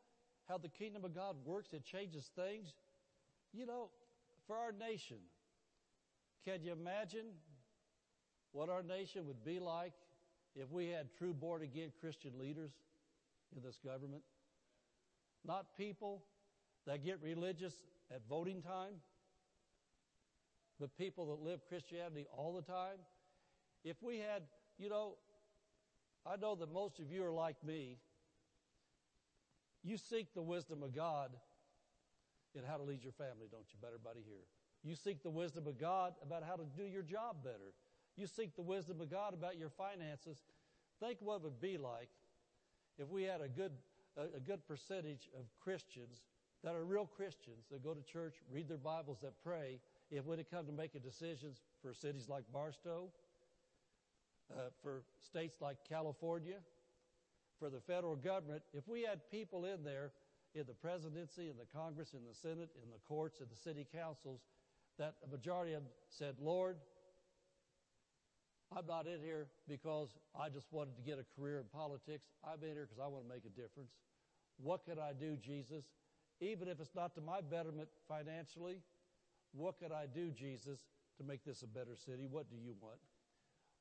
how 0.48 0.59
the 0.59 0.68
kingdom 0.68 1.04
of 1.04 1.14
God 1.14 1.36
works? 1.44 1.72
It 1.72 1.84
changes 1.84 2.30
things. 2.34 2.74
You 3.52 3.66
know, 3.66 3.90
for 4.46 4.56
our 4.56 4.72
nation, 4.72 5.18
can 6.44 6.62
you 6.62 6.72
imagine 6.72 7.26
what 8.50 8.68
our 8.68 8.82
nation 8.82 9.26
would 9.26 9.44
be 9.44 9.60
like 9.60 9.92
if 10.55 10.70
we 10.70 10.89
had 10.89 11.07
true 11.16 11.33
born 11.33 11.62
again 11.62 11.93
Christian 12.01 12.33
leaders 12.39 12.73
in 13.57 13.62
this 13.62 13.79
government? 13.85 14.23
Not 15.45 15.66
people 15.77 16.24
that 16.87 17.05
get 17.05 17.20
religious 17.23 17.74
at 18.15 18.20
voting 18.29 18.62
time, 18.62 18.95
but 20.79 20.97
people 20.97 21.27
that 21.27 21.49
live 21.49 21.61
Christianity 21.69 22.27
all 22.37 22.55
the 22.55 22.62
time. 22.62 22.99
If 23.85 23.97
we 24.03 24.19
had, 24.19 24.43
you 24.79 24.89
know, 24.89 25.15
I 26.27 26.37
know 26.37 26.55
that 26.55 26.73
most 26.73 27.01
of 27.01 27.11
you 27.11 27.24
are 27.24 27.33
like 27.33 27.57
me. 27.65 27.99
You 29.83 29.97
seek 29.97 30.35
the 30.35 30.43
wisdom 30.43 30.83
of 30.83 30.95
God 30.95 31.31
in 32.55 32.62
how 32.65 32.77
to 32.77 32.83
lead 32.83 33.03
your 33.03 33.12
family, 33.12 33.49
don't 33.51 33.66
you, 33.69 33.79
better 33.81 33.99
buddy 34.03 34.20
here? 34.24 34.45
You 34.85 34.95
seek 34.95 35.23
the 35.23 35.31
wisdom 35.31 35.66
of 35.66 35.79
God 35.79 36.15
about 36.23 36.43
how 36.43 36.57
to 36.57 36.65
do 36.77 36.85
your 36.85 37.03
job 37.03 37.37
better. 37.43 37.74
You 38.16 38.26
seek 38.26 38.55
the 38.55 38.62
wisdom 38.62 39.01
of 39.01 39.10
God 39.10 39.34
about 39.34 39.59
your 39.59 39.70
finances. 39.70 40.43
Think 41.01 41.18
what 41.20 41.36
it 41.36 41.43
would 41.43 41.60
be 41.60 41.78
like 41.78 42.10
if 42.98 43.09
we 43.09 43.22
had 43.22 43.40
a 43.40 43.48
good, 43.48 43.72
a, 44.16 44.36
a 44.36 44.40
good 44.40 44.66
percentage 44.66 45.28
of 45.39 45.47
Christians 45.62 46.22
that 46.62 46.74
are 46.74 46.84
real 46.84 47.06
Christians 47.06 47.66
that 47.70 47.82
go 47.82 47.94
to 47.94 48.02
church, 48.02 48.36
read 48.51 48.68
their 48.68 48.76
Bibles, 48.76 49.18
that 49.22 49.32
pray. 49.43 49.80
If 50.10 50.24
when 50.26 50.39
it 50.39 50.51
comes 50.51 50.68
to 50.68 50.72
making 50.72 51.01
decisions 51.01 51.62
for 51.82 51.93
cities 51.93 52.28
like 52.28 52.44
Barstow, 52.52 53.09
uh, 54.52 54.68
for 54.82 55.02
states 55.20 55.56
like 55.60 55.78
California, 55.89 56.59
for 57.59 57.70
the 57.70 57.80
federal 57.80 58.16
government, 58.16 58.62
if 58.72 58.86
we 58.86 59.02
had 59.02 59.20
people 59.30 59.64
in 59.64 59.82
there 59.82 60.12
in 60.55 60.64
the 60.66 60.74
presidency, 60.74 61.48
in 61.48 61.56
the 61.56 61.66
Congress, 61.72 62.12
in 62.12 62.20
the 62.28 62.34
Senate, 62.34 62.70
in 62.82 62.90
the 62.90 62.98
courts, 63.09 63.40
in 63.40 63.47
the 63.48 63.56
city 63.56 63.86
councils, 63.90 64.40
that 64.98 65.14
a 65.26 65.30
majority 65.30 65.72
of 65.72 65.82
them 65.82 65.90
said, 66.10 66.36
Lord, 66.40 66.76
I'm 68.77 68.86
not 68.86 69.07
in 69.07 69.20
here 69.20 69.47
because 69.69 70.09
I 70.39 70.49
just 70.49 70.73
wanted 70.73 70.97
to 70.97 71.03
get 71.03 71.19
a 71.19 71.27
career 71.39 71.59
in 71.59 71.65
politics. 71.73 72.28
I'm 72.44 72.62
in 72.62 72.74
here 72.74 72.89
because 72.89 73.03
I 73.03 73.07
want 73.07 73.24
to 73.24 73.28
make 73.28 73.44
a 73.44 73.51
difference. 73.61 73.93
What 74.57 74.85
can 74.85 74.99
I 74.99 75.12
do, 75.12 75.36
Jesus? 75.36 75.85
Even 76.40 76.69
if 76.69 76.81
it's 76.81 76.94
not 76.94 77.15
to 77.15 77.20
my 77.20 77.40
betterment 77.40 77.89
financially, 78.09 78.81
what 79.53 79.78
can 79.78 79.93
I 79.93 80.07
do, 80.07 80.31
Jesus, 80.31 80.81
to 81.19 81.24
make 81.24 81.44
this 81.44 81.62
a 81.62 81.66
better 81.66 81.94
city? 81.94 82.27
What 82.31 82.51
do 82.51 82.57
you 82.57 82.74
want? 82.81 82.99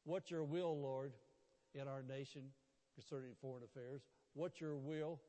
What's 0.03 0.29
your 0.29 0.43
will, 0.43 0.77
Lord, 0.77 1.13
in 1.73 1.87
our 1.87 2.03
nation 2.03 2.43
concerning 2.95 3.31
foreign 3.41 3.63
affairs? 3.63 4.01
What's 4.33 4.59
your 4.59 4.75
will 4.75 5.19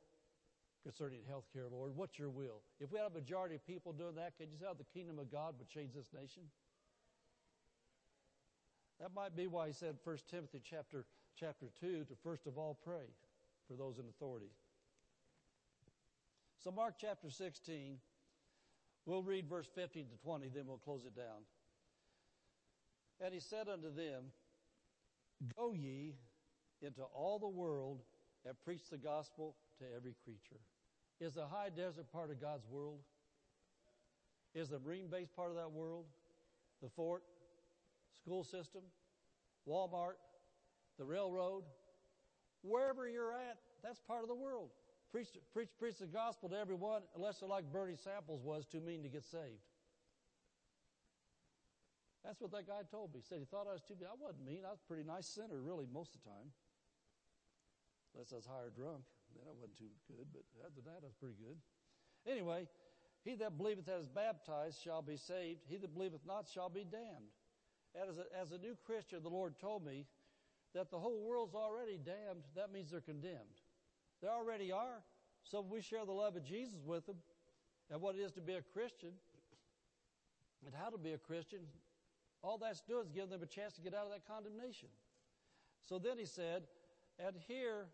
concerning 0.83 1.21
health 1.29 1.45
care, 1.53 1.69
Lord? 1.71 1.93
What's 1.95 2.19
your 2.19 2.31
will? 2.31 2.63
If 2.81 2.91
we 2.91 2.99
had 2.99 3.07
a 3.07 3.15
majority 3.15 3.55
of 3.55 3.67
people 3.67 3.93
doing 3.93 4.17
that, 4.17 4.37
can 4.37 4.51
you 4.51 4.57
see 4.59 4.65
how 4.65 4.73
oh, 4.73 4.77
the 4.79 4.99
kingdom 4.99 5.19
of 5.19 5.31
God 5.31 5.55
would 5.59 5.69
change 5.69 5.95
this 5.95 6.09
nation? 6.13 6.43
That 9.03 9.13
might 9.17 9.35
be 9.35 9.49
why 9.49 9.67
he 9.67 9.73
said 9.73 9.97
1 10.05 10.17
Timothy 10.31 10.63
chapter, 10.63 11.05
chapter 11.37 11.67
2 11.81 12.05
to 12.05 12.15
first 12.23 12.47
of 12.47 12.57
all 12.57 12.79
pray 12.85 13.11
for 13.67 13.75
those 13.75 13.99
in 13.99 14.05
authority. 14.09 14.53
So 16.63 16.71
Mark 16.71 16.95
chapter 17.01 17.29
16, 17.29 17.99
we'll 19.05 19.25
read 19.25 19.49
verse 19.49 19.67
15 19.75 20.07
to 20.07 20.17
20, 20.23 20.51
then 20.55 20.69
we'll 20.69 20.79
close 20.79 21.05
it 21.05 21.17
down. 21.17 21.43
And 23.21 23.35
he 23.35 23.41
said 23.41 23.69
unto 23.69 23.93
them, 23.93 24.27
Go 25.59 25.73
ye 25.73 26.15
into 26.81 27.03
all 27.03 27.41
the 27.41 27.49
world 27.49 28.03
and 28.47 28.55
preach 28.65 28.89
the 28.89 28.99
gospel 28.99 29.57
to 29.81 29.85
every 29.97 30.15
creature. 30.23 30.61
Is 31.21 31.35
the 31.35 31.47
high 31.47 31.71
desert 31.77 32.07
part 32.13 32.31
of 32.31 32.41
God's 32.41 32.69
world? 32.71 33.01
Is 34.55 34.69
the 34.69 34.79
marine 34.79 35.09
base 35.09 35.29
part 35.35 35.51
of 35.51 35.57
that 35.57 35.73
world? 35.73 36.05
The 36.81 36.89
fort? 36.89 37.25
School 38.25 38.45
system? 38.45 38.83
Walmart? 39.69 40.19
The 40.99 41.05
railroad? 41.05 41.65
Wherever 42.63 43.09
you're 43.09 43.33
at, 43.33 43.59
that's 43.83 43.99
part 43.99 44.23
of 44.23 44.29
the 44.29 44.35
world. 44.35 44.71
Preach, 45.11 45.29
preach, 45.53 45.69
preach 45.79 45.99
the 45.99 46.07
gospel 46.07 46.49
to 46.49 46.57
everyone, 46.57 47.03
unless 47.17 47.41
they're 47.41 47.49
like 47.49 47.71
Bernie 47.73 47.97
Samples 47.97 48.41
was, 48.43 48.65
too 48.65 48.81
mean 48.81 49.03
to 49.03 49.09
get 49.09 49.25
saved. 49.25 49.67
That's 52.25 52.41
what 52.41 52.53
that 52.53 52.69
guy 52.69 52.87
told 52.89 53.13
me. 53.13 53.19
He 53.19 53.27
said 53.27 53.43
he 53.43 53.45
thought 53.45 53.67
I 53.67 53.75
was 53.75 53.83
too 53.83 53.99
mean. 53.99 54.07
I 54.07 54.15
wasn't 54.15 54.47
mean. 54.47 54.63
I 54.65 54.71
was 54.71 54.79
a 54.79 54.87
pretty 54.87 55.03
nice 55.03 55.27
sinner, 55.27 55.59
really, 55.59 55.91
most 55.93 56.15
of 56.15 56.23
the 56.23 56.31
time. 56.31 56.49
Unless 58.15 58.33
I 58.33 58.37
was 58.37 58.47
higher 58.47 58.71
drunk. 58.71 59.03
Then 59.35 59.43
I 59.49 59.55
wasn't 59.59 59.77
too 59.77 59.91
good, 60.07 60.31
but 60.31 60.47
after 60.63 60.81
that, 60.87 61.03
I 61.03 61.09
was 61.11 61.19
pretty 61.19 61.37
good. 61.43 61.59
Anyway, 62.31 62.69
he 63.25 63.35
that 63.37 63.59
believeth 63.59 63.87
that 63.87 63.99
is 63.99 64.07
baptized 64.07 64.79
shall 64.81 65.03
be 65.03 65.17
saved. 65.17 65.67
He 65.67 65.79
that 65.79 65.93
believeth 65.93 66.23
not 66.25 66.47
shall 66.47 66.69
be 66.69 66.85
damned. 66.85 67.33
As 67.95 68.19
a, 68.19 68.25
as 68.41 68.53
a 68.53 68.59
new 68.59 68.77
Christian, 68.87 69.23
the 69.23 69.29
Lord 69.29 69.59
told 69.59 69.85
me 69.85 70.07
that 70.75 70.91
the 70.91 70.99
whole 70.99 71.21
world's 71.23 71.55
already 71.55 71.99
damned. 71.99 72.43
That 72.57 72.73
means 72.73 72.91
they're 72.91 73.01
condemned. 73.01 73.61
They 74.23 74.29
already 74.29 74.73
are. 74.73 75.03
So 75.45 75.61
we 75.61 75.81
share 75.83 76.07
the 76.07 76.13
love 76.13 76.37
of 76.37 76.45
Jesus 76.45 76.81
with 76.85 77.07
them 77.07 77.17
and 77.91 78.01
what 78.01 78.15
it 78.15 78.21
is 78.21 78.33
to 78.33 78.41
be 78.41 78.55
a 78.55 78.63
Christian 78.63 79.11
and 80.65 80.75
how 80.75 80.89
to 80.91 80.99
be 80.99 81.13
a 81.13 81.19
Christian, 81.19 81.61
all 82.43 82.59
that's 82.59 82.81
doing 82.81 83.07
is 83.07 83.13
giving 83.13 83.31
them 83.31 83.43
a 83.43 83.47
chance 83.47 83.75
to 83.75 83.81
get 83.83 83.95
out 83.95 84.07
of 84.07 84.13
that 84.13 84.27
condemnation. 84.27 84.89
So 85.81 85.99
then 85.99 86.19
he 86.19 86.25
said, 86.25 86.63
and 87.19 87.35
here 87.47 87.87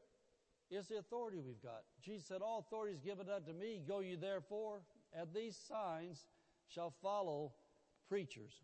is 0.71 0.87
the 0.87 0.99
authority 0.99 1.39
we've 1.39 1.63
got. 1.63 1.83
Jesus 2.03 2.27
said, 2.27 2.43
All 2.43 2.59
authority 2.59 2.95
is 2.95 3.01
given 3.01 3.27
unto 3.29 3.53
me. 3.53 3.81
Go 3.87 4.01
you 4.01 4.17
therefore, 4.17 4.83
and 5.19 5.29
these 5.35 5.57
signs 5.57 6.27
shall 6.69 6.93
follow 7.03 7.53
preachers. 8.09 8.63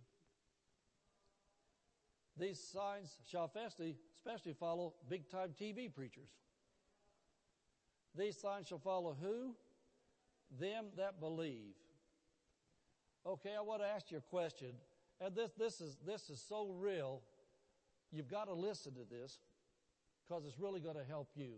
These 2.38 2.60
signs 2.60 3.16
shall 3.28 3.44
especially, 3.46 4.54
follow 4.58 4.94
big 5.08 5.28
time 5.28 5.50
TV 5.60 5.92
preachers. 5.92 6.30
These 8.16 8.38
signs 8.38 8.68
shall 8.68 8.78
follow 8.78 9.16
who? 9.20 9.54
Them 10.58 10.86
that 10.96 11.20
believe. 11.20 11.74
Okay, 13.26 13.50
I 13.56 13.62
want 13.62 13.82
to 13.82 13.88
ask 13.88 14.10
you 14.10 14.18
a 14.18 14.20
question. 14.20 14.72
And 15.20 15.34
this, 15.34 15.50
this, 15.58 15.80
is, 15.80 15.96
this 16.06 16.28
is 16.28 16.42
so 16.46 16.70
real. 16.76 17.22
You've 18.12 18.28
got 18.28 18.46
to 18.46 18.54
listen 18.54 18.92
to 18.94 19.04
this 19.10 19.38
because 20.26 20.44
it's 20.44 20.58
really 20.58 20.80
going 20.80 20.96
to 20.96 21.04
help 21.04 21.28
you. 21.34 21.54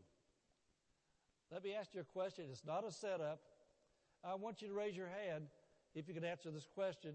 Let 1.51 1.65
me 1.65 1.75
ask 1.75 1.95
you 1.95 2.01
a 2.01 2.05
question. 2.05 2.47
It's 2.51 2.65
not 2.65 2.87
a 2.87 2.93
setup. 2.93 3.41
I 4.25 4.35
want 4.35 4.63
you 4.63 4.69
to 4.69 4.75
raise 4.75 4.97
your 4.97 5.09
hand 5.09 5.47
if 5.95 6.09
you 6.09 6.15
can 6.15 6.25
answer 6.25 6.51
this 6.51 6.67
question 6.67 7.15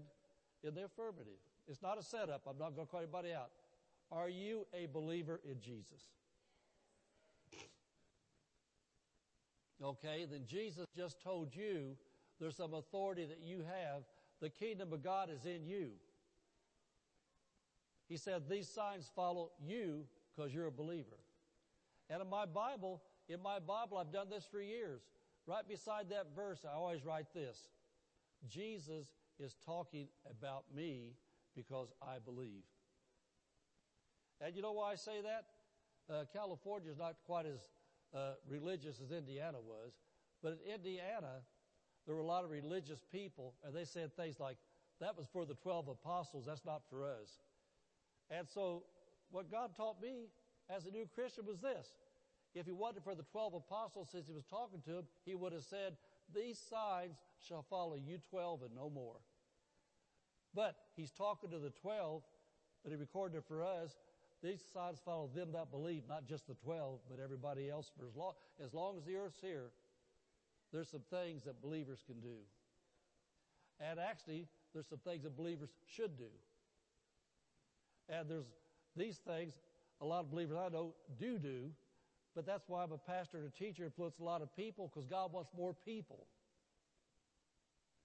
in 0.62 0.74
the 0.74 0.84
affirmative. 0.84 1.38
It's 1.68 1.82
not 1.82 1.98
a 1.98 2.02
setup. 2.02 2.42
I'm 2.48 2.58
not 2.58 2.74
going 2.74 2.86
to 2.86 2.90
call 2.90 3.00
anybody 3.00 3.32
out. 3.32 3.50
Are 4.10 4.28
you 4.28 4.66
a 4.74 4.86
believer 4.86 5.40
in 5.48 5.60
Jesus? 5.60 6.02
Okay, 9.82 10.26
then 10.30 10.42
Jesus 10.46 10.86
just 10.96 11.22
told 11.22 11.54
you 11.56 11.96
there's 12.38 12.56
some 12.56 12.74
authority 12.74 13.24
that 13.24 13.40
you 13.42 13.58
have. 13.58 14.02
The 14.40 14.50
kingdom 14.50 14.92
of 14.92 15.02
God 15.02 15.30
is 15.30 15.44
in 15.44 15.64
you. 15.64 15.90
He 18.08 18.16
said, 18.16 18.42
These 18.48 18.68
signs 18.68 19.10
follow 19.14 19.50
you 19.64 20.04
because 20.34 20.52
you're 20.52 20.66
a 20.66 20.72
believer. 20.72 21.18
And 22.10 22.20
in 22.20 22.28
my 22.28 22.46
Bible, 22.46 23.02
in 23.28 23.42
my 23.42 23.58
Bible, 23.58 23.96
I've 23.96 24.12
done 24.12 24.28
this 24.28 24.44
for 24.44 24.60
years. 24.60 25.02
Right 25.46 25.66
beside 25.66 26.10
that 26.10 26.26
verse, 26.36 26.64
I 26.64 26.74
always 26.74 27.04
write 27.04 27.32
this 27.34 27.68
Jesus 28.48 29.06
is 29.38 29.56
talking 29.64 30.08
about 30.30 30.64
me 30.74 31.14
because 31.56 31.92
I 32.02 32.18
believe. 32.24 32.62
And 34.40 34.56
you 34.56 34.62
know 34.62 34.72
why 34.72 34.92
I 34.92 34.94
say 34.96 35.20
that? 35.22 35.44
Uh, 36.12 36.24
California 36.32 36.90
is 36.90 36.98
not 36.98 37.14
quite 37.24 37.46
as 37.46 37.60
uh, 38.14 38.32
religious 38.48 39.00
as 39.00 39.12
Indiana 39.12 39.58
was, 39.60 39.92
but 40.42 40.58
in 40.66 40.74
Indiana, 40.74 41.42
there 42.06 42.14
were 42.14 42.20
a 42.20 42.26
lot 42.26 42.44
of 42.44 42.50
religious 42.50 43.04
people, 43.12 43.54
and 43.64 43.74
they 43.74 43.84
said 43.84 44.14
things 44.16 44.40
like, 44.40 44.56
that 45.00 45.16
was 45.16 45.26
for 45.32 45.44
the 45.44 45.54
12 45.54 45.88
apostles, 45.88 46.46
that's 46.46 46.64
not 46.64 46.82
for 46.90 47.04
us. 47.04 47.40
And 48.30 48.48
so, 48.48 48.84
what 49.30 49.50
God 49.50 49.76
taught 49.76 50.00
me 50.02 50.28
as 50.68 50.86
a 50.86 50.90
new 50.90 51.06
Christian 51.14 51.46
was 51.46 51.60
this. 51.60 51.86
If 52.54 52.66
he 52.66 52.72
wasn't 52.72 53.04
for 53.04 53.14
the 53.14 53.24
12 53.32 53.54
apostles, 53.54 54.08
since 54.12 54.26
he 54.26 54.32
was 54.32 54.44
talking 54.44 54.80
to 54.82 54.92
them, 54.92 55.04
he 55.24 55.34
would 55.34 55.52
have 55.52 55.64
said, 55.64 55.96
These 56.34 56.58
signs 56.58 57.16
shall 57.46 57.64
follow 57.68 57.96
you 57.96 58.18
12 58.30 58.62
and 58.62 58.74
no 58.74 58.90
more. 58.90 59.16
But 60.54 60.76
he's 60.96 61.10
talking 61.10 61.50
to 61.50 61.58
the 61.58 61.70
12, 61.70 62.22
but 62.82 62.90
he 62.90 62.96
recorded 62.96 63.38
it 63.38 63.44
for 63.46 63.62
us. 63.62 63.92
These 64.42 64.60
signs 64.72 64.98
follow 65.04 65.30
them 65.34 65.52
that 65.52 65.70
believe, 65.70 66.02
not 66.08 66.26
just 66.26 66.46
the 66.48 66.54
12, 66.54 66.98
but 67.08 67.22
everybody 67.22 67.70
else. 67.70 67.90
For 67.96 68.06
as 68.06 68.16
long, 68.16 68.32
as 68.62 68.74
long 68.74 68.96
as 68.96 69.04
the 69.04 69.16
earth's 69.16 69.40
here, 69.40 69.70
there's 70.72 70.88
some 70.88 71.02
things 71.10 71.44
that 71.44 71.62
believers 71.62 72.02
can 72.06 72.20
do. 72.20 72.36
And 73.80 74.00
actually, 74.00 74.46
there's 74.72 74.88
some 74.88 74.98
things 74.98 75.22
that 75.22 75.36
believers 75.36 75.70
should 75.86 76.18
do. 76.18 76.30
And 78.08 78.28
there's 78.28 78.46
these 78.96 79.18
things, 79.18 79.54
a 80.00 80.04
lot 80.04 80.20
of 80.20 80.30
believers 80.30 80.58
I 80.58 80.68
know 80.68 80.94
do 81.18 81.38
do, 81.38 81.70
but 82.34 82.46
that's 82.46 82.68
why 82.68 82.82
I'm 82.82 82.92
a 82.92 82.98
pastor 82.98 83.38
and 83.38 83.46
a 83.46 83.50
teacher, 83.50 83.84
influence 83.84 84.18
a 84.18 84.24
lot 84.24 84.42
of 84.42 84.54
people 84.56 84.90
because 84.92 85.06
God 85.06 85.32
wants 85.32 85.50
more 85.56 85.74
people 85.84 86.26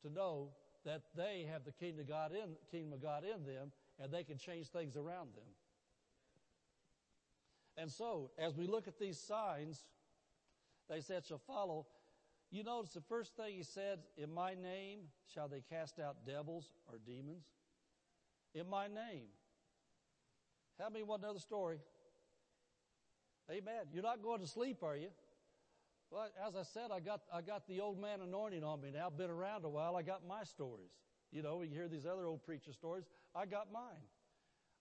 to 0.03 0.11
know 0.11 0.49
that 0.88 1.01
they 1.18 1.45
have 1.51 1.65
the 1.65 1.72
kingdom 1.73 1.99
of 1.99 2.07
God 2.07 2.31
in 2.31 2.55
kingdom 2.72 2.93
of 2.93 3.01
God 3.01 3.23
in 3.23 3.45
them 3.45 3.73
and 3.99 4.09
they 4.11 4.23
can 4.23 4.38
change 4.38 4.68
things 4.69 4.95
around 4.95 5.35
them. 5.35 5.43
And 7.76 7.91
so, 7.91 8.31
as 8.39 8.55
we 8.55 8.68
look 8.68 8.88
at 8.88 8.97
these 8.97 9.19
signs, 9.19 9.84
they 10.89 11.01
said 11.01 11.26
shall 11.26 11.41
follow. 11.45 11.85
You 12.51 12.64
notice 12.64 12.93
the 12.93 13.01
first 13.01 13.35
thing 13.35 13.57
he 13.57 13.64
said, 13.64 13.99
in 14.18 14.34
my 14.34 14.53
name 14.53 14.99
shall 15.34 15.49
they 15.49 15.61
cast 15.69 15.99
out 15.99 16.26
devils 16.26 16.72
or 16.88 16.99
demons? 17.05 17.43
In 18.55 18.69
my 18.69 18.88
name. 18.88 19.27
How 20.80 20.88
many 20.89 21.03
want 21.03 21.22
the 21.22 21.39
story? 21.39 21.80
Amen. 23.51 23.88
You're 23.91 24.03
not 24.03 24.23
going 24.23 24.39
to 24.39 24.47
sleep, 24.47 24.84
are 24.84 24.95
you? 24.95 25.09
Well, 26.10 26.30
as 26.48 26.56
I 26.56 26.64
said, 26.64 26.90
I 26.94 27.00
got, 27.00 27.22
I 27.34 27.42
got 27.42 27.68
the 27.68 27.82
old 27.82 28.02
man 28.02 28.22
anointing 28.22 28.64
on 28.64 28.82
me 28.82 28.92
now. 28.94 29.10
Been 29.10 29.30
around 29.30 29.66
a 29.66 29.70
while. 29.70 29.96
I 29.96 30.02
got 30.02 30.26
my 30.28 30.44
stories. 30.44 30.92
You 31.32 31.42
know, 31.42 31.58
we 31.58 31.68
hear 31.68 31.88
these 31.88 32.06
other 32.06 32.26
old 32.26 32.46
preacher 32.46 32.72
stories. 32.72 33.04
I 33.36 33.46
got 33.46 33.72
mine. 33.72 34.08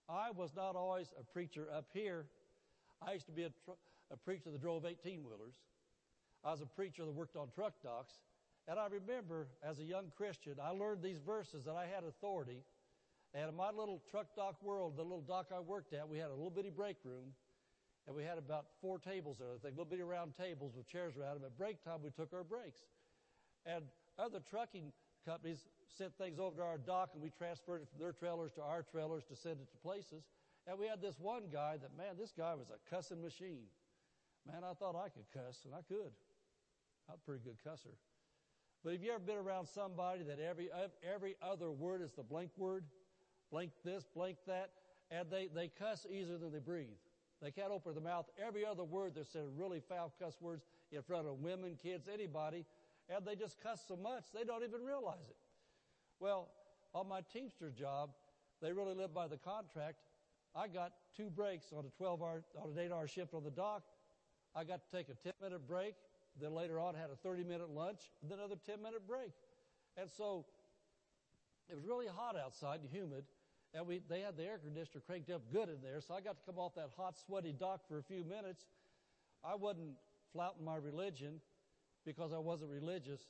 I 0.07 0.31
was 0.31 0.51
not 0.55 0.75
always 0.75 1.07
a 1.19 1.23
preacher 1.23 1.67
up 1.75 1.87
here. 1.93 2.27
I 3.05 3.13
used 3.13 3.25
to 3.25 3.33
be 3.33 3.43
a, 3.43 3.49
tr- 3.65 3.77
a 4.09 4.15
preacher 4.15 4.51
that 4.51 4.61
drove 4.61 4.85
18 4.85 5.23
wheelers. 5.23 5.55
I 6.45 6.51
was 6.51 6.61
a 6.61 6.65
preacher 6.65 7.03
that 7.03 7.11
worked 7.11 7.35
on 7.35 7.49
truck 7.53 7.73
docks. 7.83 8.13
And 8.69 8.79
I 8.79 8.87
remember 8.87 9.47
as 9.61 9.79
a 9.79 9.83
young 9.83 10.11
Christian, 10.15 10.55
I 10.61 10.69
learned 10.69 11.01
these 11.03 11.19
verses 11.19 11.65
that 11.65 11.75
I 11.75 11.85
had 11.85 12.03
authority. 12.05 12.63
And 13.33 13.49
in 13.49 13.55
my 13.55 13.71
little 13.71 14.01
truck 14.09 14.27
dock 14.35 14.61
world, 14.63 14.95
the 14.95 15.03
little 15.03 15.21
dock 15.21 15.47
I 15.53 15.59
worked 15.59 15.93
at, 15.93 16.07
we 16.07 16.17
had 16.17 16.29
a 16.29 16.33
little 16.33 16.49
bitty 16.49 16.69
break 16.69 16.97
room. 17.03 17.33
And 18.07 18.15
we 18.15 18.23
had 18.23 18.37
about 18.37 18.67
four 18.81 18.99
tables 18.99 19.37
there, 19.37 19.49
I 19.53 19.59
think, 19.59 19.75
little 19.75 19.85
bitty 19.85 20.03
round 20.03 20.33
tables 20.35 20.73
with 20.75 20.87
chairs 20.87 21.17
around 21.17 21.35
them. 21.35 21.43
At 21.45 21.57
break 21.57 21.83
time, 21.83 21.99
we 22.01 22.09
took 22.09 22.31
our 22.33 22.43
breaks. 22.43 22.79
And 23.65 23.83
other 24.17 24.39
trucking 24.39 24.93
companies 25.25 25.67
sent 25.97 26.17
things 26.17 26.39
over 26.39 26.55
to 26.57 26.63
our 26.63 26.77
dock 26.77 27.09
and 27.13 27.21
we 27.21 27.29
transferred 27.29 27.81
it 27.81 27.89
from 27.89 27.99
their 27.99 28.13
trailers 28.13 28.53
to 28.53 28.61
our 28.61 28.81
trailers 28.81 29.25
to 29.25 29.35
send 29.35 29.59
it 29.59 29.69
to 29.71 29.77
places. 29.77 30.23
And 30.65 30.79
we 30.79 30.87
had 30.87 31.01
this 31.01 31.19
one 31.19 31.43
guy 31.51 31.77
that, 31.81 31.97
man, 31.97 32.15
this 32.17 32.31
guy 32.31 32.53
was 32.55 32.69
a 32.69 32.79
cussing 32.89 33.21
machine. 33.21 33.67
Man, 34.45 34.63
I 34.63 34.73
thought 34.73 34.95
I 34.95 35.09
could 35.09 35.27
cuss, 35.33 35.59
and 35.65 35.73
I 35.75 35.81
could. 35.81 36.11
I'm 37.09 37.15
a 37.15 37.25
pretty 37.25 37.43
good 37.43 37.57
cusser. 37.65 37.95
But 38.83 38.93
have 38.93 39.03
you 39.03 39.11
ever 39.11 39.19
been 39.19 39.37
around 39.37 39.67
somebody 39.67 40.23
that 40.23 40.39
every, 40.39 40.69
every 41.03 41.35
other 41.41 41.71
word 41.71 42.01
is 42.01 42.11
the 42.13 42.23
blank 42.23 42.51
word? 42.57 42.85
Blank 43.51 43.71
this, 43.83 44.05
blank 44.13 44.37
that, 44.47 44.71
and 45.09 45.29
they, 45.29 45.47
they 45.53 45.69
cuss 45.79 46.05
easier 46.09 46.37
than 46.37 46.51
they 46.51 46.59
breathe. 46.59 46.87
They 47.41 47.51
can't 47.51 47.71
open 47.71 47.93
their 47.93 48.03
mouth. 48.03 48.25
Every 48.43 48.65
other 48.65 48.83
word, 48.83 49.13
they're 49.15 49.23
saying 49.23 49.51
really 49.55 49.79
foul 49.79 50.11
cuss 50.19 50.37
words 50.41 50.63
in 50.91 51.01
front 51.03 51.27
of 51.27 51.39
women, 51.39 51.77
kids, 51.81 52.07
anybody, 52.11 52.65
and 53.09 53.25
they 53.25 53.35
just 53.35 53.61
cuss 53.61 53.81
so 53.87 53.95
much 53.95 54.25
they 54.33 54.43
don't 54.43 54.63
even 54.63 54.83
realize 54.83 55.29
it. 55.29 55.37
Well, 56.19 56.49
on 56.93 57.07
my 57.07 57.21
Teamster 57.21 57.69
job, 57.69 58.09
they 58.61 58.71
really 58.73 58.95
live 58.95 59.13
by 59.13 59.27
the 59.27 59.37
contract. 59.37 59.97
I 60.55 60.67
got 60.67 60.93
two 61.15 61.29
breaks 61.29 61.71
on 61.71 61.85
a 61.85 61.89
12 61.97 62.21
hour, 62.21 62.43
on 62.61 62.71
an 62.71 62.79
8 62.79 62.91
hour 62.91 63.07
shift 63.07 63.33
on 63.33 63.43
the 63.43 63.51
dock. 63.51 63.83
I 64.55 64.63
got 64.63 64.81
to 64.89 64.97
take 64.97 65.09
a 65.09 65.13
10 65.13 65.33
minute 65.41 65.67
break. 65.67 65.93
Then 66.39 66.53
later 66.53 66.79
on, 66.79 66.95
had 66.95 67.09
a 67.11 67.15
30 67.15 67.43
minute 67.43 67.69
lunch, 67.69 67.99
then 68.23 68.39
another 68.39 68.55
10 68.65 68.81
minute 68.81 69.07
break. 69.07 69.31
And 69.95 70.09
so 70.09 70.45
it 71.69 71.75
was 71.75 71.85
really 71.85 72.07
hot 72.07 72.35
outside 72.37 72.79
and 72.79 72.89
humid, 72.89 73.25
and 73.77 73.85
we, 73.85 74.01
they 74.09 74.21
had 74.21 74.35
the 74.35 74.43
air 74.43 74.57
conditioner 74.57 75.03
cranked 75.05 75.29
up 75.29 75.43
good 75.53 75.69
in 75.69 75.77
there, 75.83 76.01
so 76.01 76.15
I 76.15 76.21
got 76.21 76.35
to 76.37 76.43
come 76.47 76.57
off 76.57 76.73
that 76.75 76.89
hot, 76.97 77.15
sweaty 77.15 77.53
dock 77.53 77.81
for 77.87 77.99
a 77.99 78.03
few 78.03 78.23
minutes. 78.25 78.65
I 79.45 79.53
wasn't 79.53 79.93
flouting 80.33 80.65
my 80.65 80.77
religion 80.77 81.39
because 82.03 82.33
I 82.33 82.39
wasn't 82.39 82.71
religious. 82.71 83.21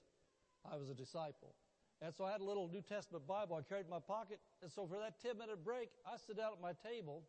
I 0.63 0.77
was 0.77 0.89
a 0.89 0.93
disciple. 0.93 1.53
And 2.01 2.15
so 2.15 2.23
I 2.23 2.31
had 2.31 2.39
a 2.39 2.45
little 2.45 2.69
New 2.69 2.81
Testament 2.81 3.27
Bible 3.27 3.57
I 3.57 3.61
carried 3.67 3.85
in 3.85 3.91
my 3.91 3.99
pocket. 3.99 4.39
And 4.63 4.71
so 4.71 4.87
for 4.87 4.97
that 4.99 5.19
10 5.21 5.37
minute 5.37 5.65
break, 5.65 5.89
I 6.05 6.15
sit 6.15 6.37
down 6.37 6.53
at 6.53 6.61
my 6.61 6.71
table 6.79 7.23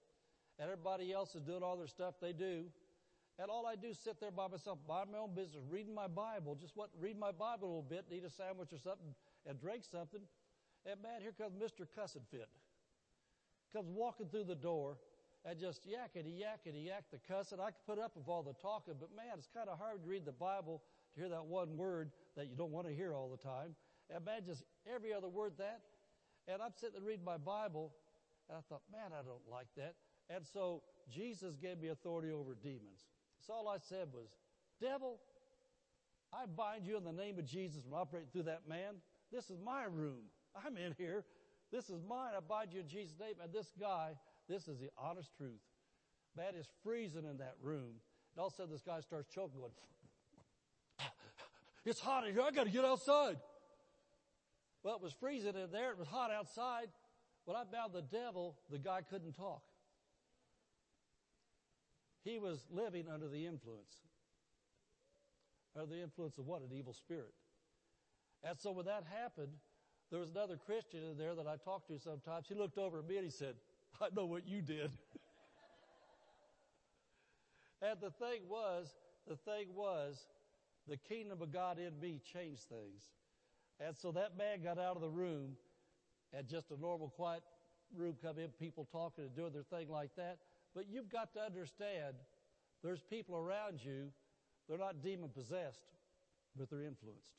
and 0.61 0.70
everybody 0.70 1.12
else 1.12 1.35
is 1.35 1.43
doing 1.43 1.65
all 1.65 1.77
their 1.77 1.89
stuff 1.89 2.15
they 2.23 2.32
do. 2.32 2.66
And 3.40 3.51
all 3.51 3.66
I 3.66 3.74
do 3.74 3.89
is 3.89 3.99
sit 3.99 4.20
there 4.20 4.31
by 4.31 4.47
myself, 4.47 4.78
mind 4.89 5.11
my 5.11 5.19
own 5.19 5.35
business, 5.35 5.65
reading 5.69 5.95
my 5.95 6.07
Bible, 6.07 6.55
just 6.55 6.77
what, 6.77 6.90
read 7.01 7.19
my 7.19 7.32
Bible 7.32 7.66
a 7.66 7.70
little 7.70 7.86
bit, 7.89 8.05
eat 8.12 8.24
a 8.24 8.31
sandwich 8.31 8.73
or 8.73 8.78
something, 8.78 9.15
and 9.47 9.61
drink 9.61 9.82
something. 9.90 10.20
And 10.86 11.03
man, 11.03 11.20
here 11.20 11.32
comes 11.32 11.55
Mr. 11.55 11.86
Cussing 11.97 12.23
Fit. 12.31 12.49
Comes 13.73 13.89
walking 13.90 14.28
through 14.28 14.45
the 14.45 14.55
door 14.55 14.97
and 15.45 15.59
just 15.59 15.86
yakety 15.86 16.40
yakety 16.40 16.86
yak 16.86 17.05
the 17.11 17.19
cussing. 17.28 17.61
I 17.61 17.66
could 17.66 17.86
put 17.86 17.99
up 17.99 18.16
with 18.16 18.28
all 18.28 18.43
the 18.43 18.55
talking, 18.55 18.95
but 18.99 19.15
man, 19.15 19.35
it's 19.36 19.49
kind 19.53 19.69
of 19.69 19.78
hard 19.78 20.03
to 20.03 20.09
read 20.09 20.24
the 20.24 20.32
Bible 20.32 20.82
to 21.15 21.20
hear 21.20 21.28
that 21.31 21.45
one 21.45 21.77
word 21.77 22.11
that 22.36 22.49
you 22.49 22.57
don't 22.57 22.73
want 22.73 22.86
to 22.86 22.95
hear 22.95 23.15
all 23.15 23.28
the 23.28 23.36
time. 23.36 23.74
And 24.15 24.24
man, 24.24 24.43
just 24.47 24.65
every 24.93 25.12
other 25.12 25.28
word 25.28 25.53
that. 25.59 25.81
And 26.47 26.62
I'm 26.62 26.73
sitting 26.74 26.95
there 26.95 27.03
reading 27.07 27.24
my 27.24 27.36
Bible, 27.36 27.93
and 28.49 28.57
I 28.57 28.61
thought, 28.69 28.82
man, 28.90 29.12
I 29.12 29.23
don't 29.23 29.47
like 29.51 29.69
that. 29.77 29.95
And 30.31 30.45
so 30.47 30.82
Jesus 31.11 31.57
gave 31.57 31.78
me 31.78 31.89
authority 31.89 32.32
over 32.32 32.55
demons. 32.55 33.07
So 33.47 33.53
all 33.53 33.69
I 33.69 33.77
said 33.78 34.09
was, 34.12 34.28
Devil, 34.81 35.19
I 36.32 36.47
bind 36.47 36.86
you 36.86 36.97
in 36.97 37.05
the 37.05 37.12
name 37.12 37.39
of 37.39 37.47
Jesus 37.47 37.82
from 37.82 37.95
operating 37.95 38.28
through 38.32 38.45
that 38.45 38.69
man. 38.69 38.95
This 39.32 39.51
is 39.51 39.59
my 39.65 39.85
room. 39.85 40.24
I'm 40.55 40.77
in 40.77 40.95
here. 40.99 41.24
This 41.70 41.90
is 41.90 42.01
mine. 42.09 42.32
I 42.36 42.40
bind 42.40 42.73
you 42.73 42.81
in 42.81 42.89
Jesus' 42.89 43.15
name. 43.20 43.35
And 43.43 43.53
this 43.53 43.73
guy, 43.78 44.12
this 44.49 44.69
is 44.69 44.78
the 44.78 44.90
honest 44.97 45.31
truth. 45.36 45.61
Man 46.36 46.55
is 46.59 46.66
freezing 46.82 47.24
in 47.24 47.39
that 47.39 47.57
room. 47.62 48.01
And 48.35 48.40
all 48.40 48.47
of 48.47 48.53
a 48.53 48.57
sudden, 48.57 48.73
this 48.73 48.82
guy 48.82 49.01
starts 49.01 49.28
choking, 49.35 49.61
going, 49.61 49.73
It's 51.85 52.01
hot 52.01 52.27
in 52.27 52.35
here. 52.35 52.43
I 52.43 52.51
got 52.51 52.65
to 52.65 52.70
get 52.70 52.85
outside. 52.85 53.36
Well, 54.82 54.97
it 54.97 55.03
was 55.03 55.12
freezing 55.19 55.55
in 55.55 55.70
there. 55.73 55.90
It 55.90 55.99
was 55.99 56.09
hot 56.09 56.31
outside. 56.31 56.89
When 57.45 57.57
I 57.57 57.65
bound 57.65 57.93
the 57.93 58.03
devil, 58.03 58.57
the 58.70 58.78
guy 58.78 59.01
couldn't 59.09 59.32
talk. 59.32 59.62
He 62.24 62.39
was 62.39 62.66
living 62.70 63.07
under 63.12 63.28
the 63.28 63.47
influence. 63.47 63.97
Under 65.74 65.95
the 65.95 66.03
influence 66.03 66.36
of 66.39 66.47
what? 66.47 66.62
An 66.62 66.69
evil 66.77 66.93
spirit. 66.93 67.32
And 68.45 68.59
so 68.59 68.73
when 68.73 68.86
that 68.86 69.05
happened, 69.11 69.53
there 70.10 70.20
was 70.20 70.30
another 70.30 70.56
Christian 70.56 71.05
in 71.05 71.18
there 71.18 71.35
that 71.35 71.47
I 71.47 71.56
talked 71.56 71.89
to 71.89 71.98
sometimes. 71.98 72.47
He 72.48 72.55
looked 72.55 72.78
over 72.78 73.01
at 73.01 73.09
me 73.09 73.16
and 73.16 73.24
he 73.24 73.30
said, 73.30 73.55
I 74.01 74.09
know 74.14 74.26
what 74.26 74.47
you 74.47 74.62
did. 74.62 74.90
and 77.82 78.01
the 78.01 78.10
thing 78.10 78.43
was, 78.48 78.94
the 79.26 79.36
thing 79.36 79.74
was, 79.74 80.26
the 80.89 80.97
kingdom 80.97 81.43
of 81.43 81.52
God 81.52 81.78
in 81.78 81.98
me 82.01 82.20
changed 82.32 82.62
things. 82.68 83.02
And 83.80 83.97
so 83.97 84.12
that 84.12 84.39
man 84.39 84.62
got 84.62 84.78
out 84.78 84.97
of 84.97 85.02
the 85.02 85.10
room 85.10 85.56
and 86.32 86.48
just 86.48 86.70
a 86.70 86.80
normal 86.80 87.10
quiet 87.10 87.43
room 87.94 88.16
come 88.22 88.39
in, 88.39 88.48
people 88.59 88.89
talking 88.90 89.24
and 89.24 89.36
doing 89.36 89.52
their 89.52 89.62
thing 89.62 89.90
like 89.90 90.14
that. 90.16 90.39
But 90.74 90.86
you've 90.89 91.10
got 91.10 91.35
to 91.35 91.40
understand 91.40 92.14
there's 92.82 93.02
people 93.02 93.36
around 93.36 93.85
you, 93.85 94.10
they're 94.68 94.78
not 94.78 95.02
demon 95.02 95.30
possessed, 95.30 95.82
but 96.56 96.70
they're 96.70 96.82
influenced. 96.82 97.32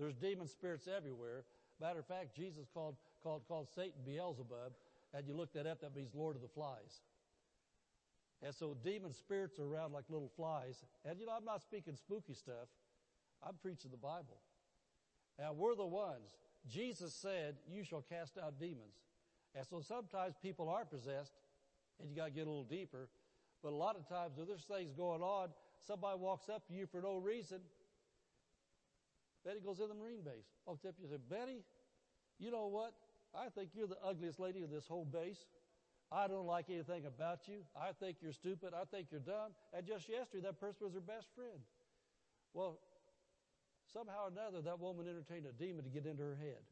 There's 0.00 0.14
demon 0.14 0.48
spirits 0.48 0.88
everywhere. 0.88 1.44
Matter 1.78 1.98
of 1.98 2.06
fact, 2.06 2.34
Jesus 2.34 2.66
called, 2.72 2.96
called, 3.22 3.42
called 3.46 3.68
Satan 3.74 4.00
Beelzebub, 4.06 4.72
and 5.12 5.26
you 5.28 5.34
look 5.34 5.52
that 5.52 5.66
up, 5.66 5.82
that 5.82 5.94
means 5.94 6.14
Lord 6.14 6.36
of 6.36 6.42
the 6.42 6.48
Flies. 6.48 7.02
And 8.42 8.54
so 8.54 8.74
demon 8.82 9.12
spirits 9.12 9.58
are 9.58 9.66
around 9.66 9.92
like 9.92 10.04
little 10.08 10.30
flies. 10.34 10.82
And 11.04 11.20
you 11.20 11.26
know, 11.26 11.32
I'm 11.36 11.44
not 11.44 11.60
speaking 11.60 11.94
spooky 11.96 12.32
stuff. 12.32 12.68
I'm 13.46 13.56
preaching 13.60 13.90
the 13.90 13.98
Bible. 13.98 14.40
Now 15.38 15.52
we're 15.52 15.74
the 15.74 15.84
ones. 15.84 16.38
Jesus 16.66 17.12
said, 17.12 17.56
you 17.70 17.84
shall 17.84 18.02
cast 18.08 18.38
out 18.38 18.58
demons. 18.58 18.96
And 19.54 19.66
so 19.66 19.82
sometimes 19.82 20.34
people 20.42 20.70
are 20.70 20.86
possessed, 20.86 21.32
and 22.00 22.08
you 22.08 22.16
gotta 22.16 22.30
get 22.30 22.46
a 22.46 22.50
little 22.50 22.64
deeper. 22.64 23.10
But 23.62 23.72
a 23.72 23.76
lot 23.76 23.96
of 23.96 24.08
times 24.08 24.38
when 24.38 24.46
there's 24.46 24.64
things 24.64 24.94
going 24.94 25.20
on, 25.20 25.48
somebody 25.86 26.18
walks 26.18 26.48
up 26.48 26.66
to 26.68 26.74
you 26.74 26.86
for 26.86 27.02
no 27.02 27.16
reason. 27.16 27.60
Betty 29.44 29.60
goes 29.60 29.80
in 29.80 29.88
the 29.88 29.94
Marine 29.94 30.20
base, 30.22 30.48
walks 30.66 30.84
up 30.84 30.96
to 30.96 31.02
you 31.02 31.08
and 31.08 31.16
says, 31.16 31.24
Betty, 31.28 31.64
you 32.38 32.50
know 32.50 32.66
what? 32.66 32.92
I 33.34 33.48
think 33.48 33.70
you're 33.74 33.86
the 33.86 34.00
ugliest 34.04 34.40
lady 34.40 34.62
in 34.62 34.70
this 34.70 34.86
whole 34.86 35.04
base. 35.04 35.38
I 36.10 36.26
don't 36.26 36.46
like 36.46 36.66
anything 36.68 37.06
about 37.06 37.46
you. 37.46 37.62
I 37.78 37.92
think 37.92 38.18
you're 38.20 38.34
stupid. 38.34 38.74
I 38.74 38.84
think 38.84 39.08
you're 39.14 39.22
dumb. 39.22 39.54
And 39.72 39.86
just 39.86 40.08
yesterday, 40.08 40.42
that 40.50 40.58
person 40.58 40.90
was 40.90 40.94
her 40.94 41.00
best 41.00 41.28
friend. 41.36 41.62
Well, 42.52 42.80
somehow 43.94 44.26
or 44.26 44.32
another, 44.34 44.60
that 44.62 44.80
woman 44.80 45.06
entertained 45.06 45.46
a 45.46 45.54
demon 45.54 45.84
to 45.86 45.90
get 45.90 46.06
into 46.06 46.24
her 46.24 46.34
head. 46.34 46.66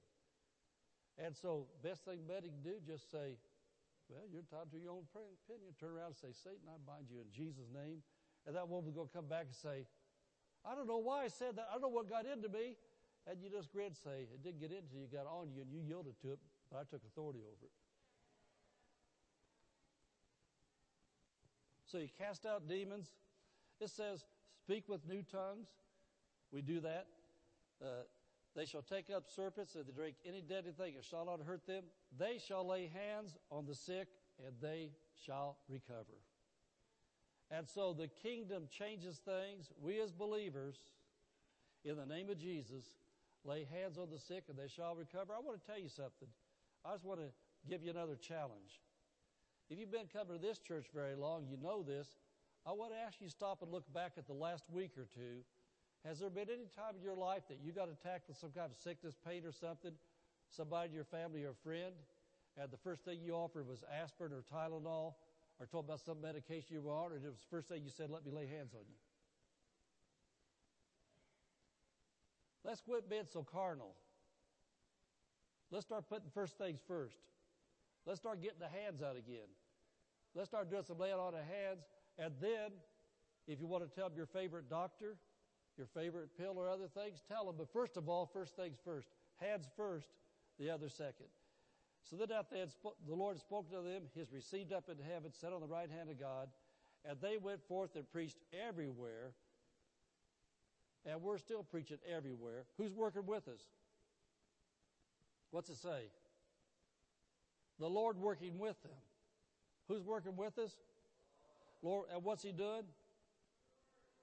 And 1.23 1.35
so, 1.35 1.71
best 1.83 2.05
thing 2.05 2.27
Betty 2.27 2.51
can 2.51 2.63
do, 2.67 2.83
just 2.83 3.11
say, 3.11 3.39
well, 4.11 4.27
you're 4.27 4.43
entitled 4.43 4.73
to 4.73 4.79
your 4.81 4.97
own 4.97 5.07
opinion. 5.15 5.71
Turn 5.79 5.95
around 5.95 6.19
and 6.19 6.21
say, 6.21 6.33
Satan, 6.35 6.67
I 6.67 6.79
bind 6.83 7.07
you 7.07 7.23
in 7.23 7.31
Jesus' 7.31 7.71
name. 7.71 8.03
And 8.47 8.57
that 8.57 8.67
going 8.67 8.83
to 8.83 9.15
come 9.15 9.29
back 9.29 9.47
and 9.47 9.55
say, 9.55 9.87
I 10.69 10.75
don't 10.75 10.87
know 10.87 10.99
why 10.99 11.25
I 11.25 11.29
said 11.29 11.57
that. 11.57 11.69
I 11.71 11.75
don't 11.75 11.83
know 11.83 11.89
what 11.89 12.09
got 12.11 12.27
into 12.27 12.49
me. 12.49 12.77
And 13.27 13.41
you 13.43 13.51
just 13.51 13.73
grin 13.73 13.95
say, 13.95 14.29
it 14.33 14.43
didn't 14.43 14.61
get 14.61 14.71
into 14.71 14.97
you, 14.97 15.05
it 15.05 15.13
got 15.13 15.27
on 15.27 15.51
you, 15.55 15.61
and 15.63 15.71
you 15.71 15.81
yielded 15.81 16.15
to 16.23 16.33
it, 16.33 16.39
but 16.71 16.79
I 16.79 16.85
took 16.85 17.03
authority 17.05 17.41
over 17.41 17.67
it. 17.67 17.73
So 21.85 21.99
you 21.99 22.09
cast 22.19 22.47
out 22.47 22.69
demons. 22.69 23.09
It 23.81 23.91
says, 23.91 24.25
speak 24.65 24.89
with 24.89 25.07
new 25.07 25.23
tongues. 25.23 25.69
We 26.53 26.63
do 26.63 26.81
that. 26.81 27.07
Uh, 27.83 28.05
they 28.57 28.65
shall 28.65 28.83
take 28.83 29.11
up 29.15 29.25
serpents 29.29 29.75
and 29.75 29.87
they 29.87 29.93
drink 29.93 30.17
any 30.27 30.41
deadly 30.41 30.73
thing. 30.73 30.95
It 30.99 31.05
shall 31.05 31.25
not 31.25 31.41
hurt 31.41 31.67
them. 31.67 31.85
They 32.19 32.39
shall 32.39 32.67
lay 32.67 32.91
hands 32.93 33.37
on 33.51 33.67
the 33.67 33.75
sick 33.75 34.09
and 34.45 34.55
they 34.61 34.91
shall 35.25 35.59
recover. 35.69 36.17
And 37.51 37.67
so 37.67 37.95
the 37.95 38.09
kingdom 38.09 38.65
changes 38.71 39.21
things. 39.25 39.71
We 39.81 40.01
as 40.01 40.13
believers, 40.13 40.77
in 41.85 41.97
the 41.97 42.07
name 42.07 42.29
of 42.29 42.39
Jesus, 42.39 42.85
lay 43.45 43.65
hands 43.65 43.97
on 43.97 44.09
the 44.11 44.19
sick 44.19 44.45
and 44.49 44.59
they 44.59 44.69
shall 44.69 44.95
recover. 44.95 45.33
I 45.35 45.41
want 45.41 45.61
to 45.61 45.67
tell 45.67 45.81
you 45.81 45.89
something. 45.89 46.29
I 46.85 46.93
just 46.93 47.05
want 47.05 47.21
to 47.21 47.29
give 47.69 47.83
you 47.83 47.91
another 47.91 48.17
challenge. 48.17 48.83
If 49.71 49.79
you've 49.79 49.93
been 49.93 50.09
coming 50.13 50.37
to 50.39 50.43
this 50.43 50.59
church 50.59 50.87
very 50.95 51.15
long, 51.15 51.47
you 51.49 51.57
know 51.63 51.83
this. 51.83 52.09
I 52.67 52.73
want 52.73 52.93
to 52.93 52.99
ask 52.99 53.21
you 53.21 53.27
to 53.27 53.31
stop 53.31 53.63
and 53.63 53.73
look 53.73 53.91
back 53.95 54.13
at 54.19 54.27
the 54.27 54.35
last 54.35 54.65
week 54.71 54.93
or 54.99 55.07
two. 55.15 55.41
Has 56.05 56.19
there 56.19 56.31
been 56.31 56.49
any 56.49 56.69
time 56.77 56.97
in 56.97 57.03
your 57.03 57.17
life 57.17 57.43
that 57.49 57.59
you 57.63 57.73
got 57.73 57.89
attacked 57.89 58.29
with 58.29 58.37
some 58.37 58.51
kind 58.51 58.71
of 58.71 58.77
sickness, 58.77 59.15
pain, 59.27 59.43
or 59.45 59.53
something? 59.53 59.93
Somebody 60.51 60.89
in 60.89 60.95
your 60.95 61.05
family 61.05 61.45
or 61.45 61.53
friend, 61.53 61.93
and 62.57 62.71
the 62.71 62.77
first 62.79 63.05
thing 63.05 63.19
you 63.23 63.35
offered 63.35 63.69
was 63.69 63.85
aspirin 64.01 64.33
or 64.33 64.43
Tylenol, 64.53 65.15
or 65.61 65.67
told 65.67 65.87
about 65.87 66.01
some 66.01 66.21
medication 66.21 66.75
you 66.75 66.81
were 66.81 66.93
on, 66.93 67.13
and 67.13 67.25
it 67.25 67.29
was 67.29 67.41
the 67.41 67.49
first 67.51 67.69
thing 67.69 67.83
you 67.83 67.91
said, 67.91 68.11
"Let 68.11 68.25
me 68.25 68.31
lay 68.31 68.47
hands 68.47 68.75
on 68.75 68.87
you." 68.89 68.97
Let's 72.65 72.81
quit 72.81 73.09
being 73.09 73.27
so 73.27 73.43
carnal. 73.43 73.95
Let's 75.71 75.87
start 75.87 76.09
putting 76.09 76.31
first 76.31 76.59
things 76.59 76.81
first. 76.87 77.19
Let's 78.07 78.21
start 78.21 78.41
getting 78.41 78.59
the 78.59 78.69
hands 78.69 79.03
out 79.03 79.17
again. 79.17 79.49
Let's 80.35 80.49
start 80.49 80.71
doing 80.71 80.85
some 80.85 80.99
laying 80.99 81.15
on 81.15 81.35
of 81.35 81.45
hands. 81.45 81.85
And 82.19 82.35
then, 82.41 82.73
if 83.47 83.61
you 83.61 83.67
want 83.67 83.89
to 83.89 83.95
tell 83.95 84.11
your 84.15 84.27
favorite 84.27 84.69
doctor, 84.69 85.17
your 85.77 85.87
favorite 85.87 86.37
pill 86.37 86.59
or 86.59 86.69
other 86.69 86.89
things, 86.89 87.23
tell 87.29 87.47
them. 87.47 87.57
But 87.57 87.73
first 87.73 87.97
of 87.97 88.09
all, 88.09 88.27
first 88.27 88.57
things 88.57 88.79
first. 88.85 89.09
Hands 89.37 89.67
first, 89.77 90.09
the 90.59 90.71
other 90.71 90.89
second. 90.89 91.29
So 92.09 92.17
then 92.17 92.33
after 92.33 92.57
spo- 92.57 92.95
the 93.07 93.15
Lord 93.15 93.37
had 93.37 93.41
spoken 93.41 93.71
to 93.73 93.83
them, 93.83 94.03
He 94.15 94.21
is 94.21 94.33
received 94.33 94.73
up 94.73 94.89
into 94.89 95.03
heaven, 95.03 95.31
set 95.33 95.53
on 95.53 95.61
the 95.61 95.67
right 95.67 95.91
hand 95.91 96.09
of 96.09 96.19
God, 96.19 96.49
and 97.05 97.19
they 97.21 97.37
went 97.37 97.61
forth 97.69 97.97
and 97.97 98.11
preached 98.11 98.39
everywhere. 98.67 99.33
And 101.05 101.23
we're 101.23 101.39
still 101.39 101.63
preaching 101.63 101.99
everywhere. 102.11 102.65
Who's 102.77 102.93
working 102.93 103.27
with 103.27 103.47
us? 103.49 103.61
What's 105.51 105.69
it 105.71 105.77
say? 105.77 106.11
The 107.79 107.89
Lord 107.89 108.19
working 108.19 108.59
with 108.59 108.81
them. 108.83 108.93
Who's 109.87 110.03
working 110.03 110.37
with 110.37 110.59
us? 110.59 110.73
Lord, 111.83 112.07
and 112.13 112.25
what's 112.25 112.43
He 112.43 112.53
doing? 112.53 112.83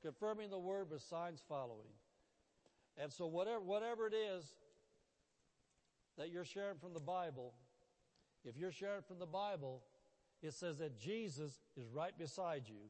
Confirming 0.02 0.50
the 0.50 0.60
word 0.60 0.90
with 0.90 1.02
signs 1.02 1.42
following. 1.48 1.88
And 2.98 3.12
so 3.12 3.28
whatever 3.28 3.62
whatever 3.62 4.08
it 4.08 4.14
is 4.14 4.46
that 6.18 6.30
you're 6.32 6.46
sharing 6.46 6.78
from 6.78 6.94
the 6.94 7.00
Bible, 7.00 7.54
if 8.46 8.58
you're 8.58 8.72
sharing 8.72 9.02
from 9.02 9.20
the 9.20 9.26
Bible, 9.26 9.82
it 10.42 10.54
says 10.54 10.78
that 10.78 11.00
Jesus 11.00 11.64
is 11.76 11.90
right 11.92 12.18
beside 12.18 12.64
you, 12.68 12.90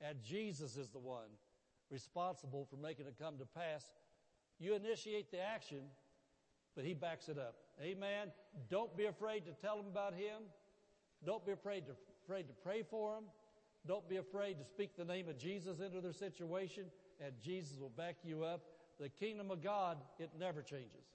and 0.00 0.22
Jesus 0.22 0.76
is 0.76 0.88
the 0.90 0.98
one 0.98 1.28
responsible 1.90 2.66
for 2.70 2.76
making 2.76 3.06
it 3.06 3.16
come 3.18 3.38
to 3.38 3.46
pass. 3.46 3.84
You 4.58 4.74
initiate 4.74 5.30
the 5.30 5.40
action, 5.40 5.80
but 6.76 6.84
he 6.84 6.94
backs 6.94 7.28
it 7.28 7.38
up. 7.38 7.56
Amen. 7.82 8.28
Don't 8.70 8.96
be 8.96 9.06
afraid 9.06 9.44
to 9.46 9.52
tell 9.52 9.78
him 9.78 9.86
about 9.90 10.14
him. 10.14 10.42
Don't 11.24 11.44
be 11.44 11.52
afraid 11.52 11.86
to, 11.86 11.92
afraid 12.24 12.46
to 12.48 12.54
pray 12.62 12.82
for 12.88 13.14
them. 13.14 13.24
Don't 13.86 14.08
be 14.08 14.16
afraid 14.16 14.58
to 14.58 14.64
speak 14.64 14.96
the 14.96 15.04
name 15.04 15.28
of 15.28 15.38
Jesus 15.38 15.80
into 15.80 16.00
their 16.00 16.12
situation, 16.12 16.84
and 17.24 17.32
Jesus 17.42 17.78
will 17.78 17.90
back 17.90 18.16
you 18.22 18.44
up. 18.44 18.60
The 19.00 19.08
kingdom 19.08 19.50
of 19.50 19.62
God, 19.62 19.98
it 20.18 20.30
never 20.38 20.62
changes. 20.62 21.06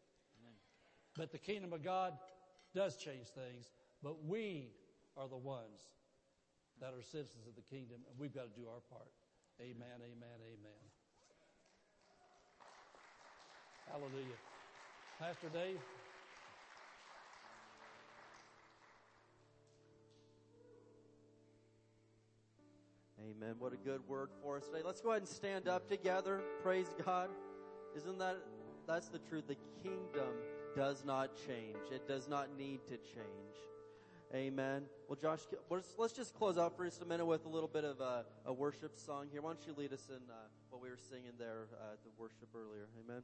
But 1.16 1.32
the 1.32 1.38
kingdom 1.38 1.74
of 1.74 1.84
God 1.84 2.14
does 2.76 2.98
change 2.98 3.28
things, 3.28 3.72
but 4.02 4.26
we 4.26 4.70
are 5.18 5.28
the 5.28 5.38
ones 5.38 5.82
that 6.82 6.94
are 6.94 7.02
citizens 7.02 7.48
of 7.48 7.56
the 7.56 7.62
kingdom, 7.62 7.98
and 8.10 8.20
we've 8.20 8.34
got 8.34 8.54
to 8.54 8.60
do 8.60 8.68
our 8.68 8.82
part. 8.90 9.12
Amen, 9.62 10.02
amen, 10.02 10.38
amen. 10.42 10.84
Hallelujah. 13.90 14.38
Pastor 15.20 15.50
Dave. 15.54 15.78
Amen. 23.22 23.56
What 23.60 23.74
a 23.74 23.78
good 23.78 24.02
word 24.08 24.30
for 24.42 24.58
us 24.58 24.66
today. 24.68 24.82
Let's 24.84 25.00
go 25.00 25.12
ahead 25.12 25.22
and 25.22 25.30
stand 25.30 25.68
up 25.68 25.88
together. 25.88 26.42
Praise 26.62 26.88
God. 27.06 27.30
Isn't 27.96 28.18
that 28.18 28.38
that's 28.88 29.10
the 29.10 29.20
truth? 29.20 29.48
The 29.48 29.58
kingdom 29.84 30.34
does 30.76 31.04
not 31.06 31.32
change. 31.48 31.78
It 31.92 32.08
does 32.08 32.28
not 32.28 32.58
need 32.58 32.80
to 32.86 32.98
change. 32.98 33.58
Amen. 34.34 34.84
Well, 35.08 35.18
Josh, 35.22 35.42
let's, 35.70 36.14
just 36.14 36.34
close 36.34 36.58
out 36.58 36.76
for 36.76 36.86
just 36.86 37.04
a 37.04 37.06
minute 37.06 37.26
with 37.26 37.46
a 37.46 37.50
little 37.50 37.68
bit 37.68 37.84
of 37.84 38.00
a, 38.00 38.26
a 38.46 38.54
worship 38.54 38.98
song 38.98 39.28
here. 39.32 39.42
Why 39.44 39.54
don't 39.54 39.68
you 39.68 39.74
lead 39.78 39.94
us 39.94 40.08
in 40.10 40.16
uh, 40.16 40.34
what 40.72 40.82
we 40.82 40.90
were 40.90 40.98
singing 40.98 41.34
there 41.38 41.68
uh, 41.74 41.94
at 41.94 42.04
the 42.04 42.10
worship 42.18 42.50
earlier? 42.56 42.88
Amen. 43.06 43.22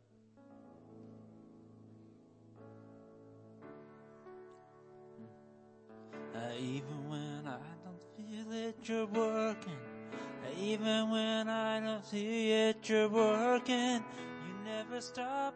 Uh, 6.36 6.54
even 6.60 7.10
when 7.10 7.48
I 7.48 7.58
don't 7.84 8.02
feel 8.16 8.54
it, 8.54 8.76
you're 8.84 9.08
working. 9.08 9.80
Uh, 10.14 10.62
even 10.62 11.10
when 11.10 11.50
I 11.50 11.80
don't 11.80 12.06
see 12.06 12.52
it, 12.52 12.88
you're 12.88 13.10
working. 13.10 14.04
You 14.46 14.54
never 14.64 15.02
stop, 15.02 15.56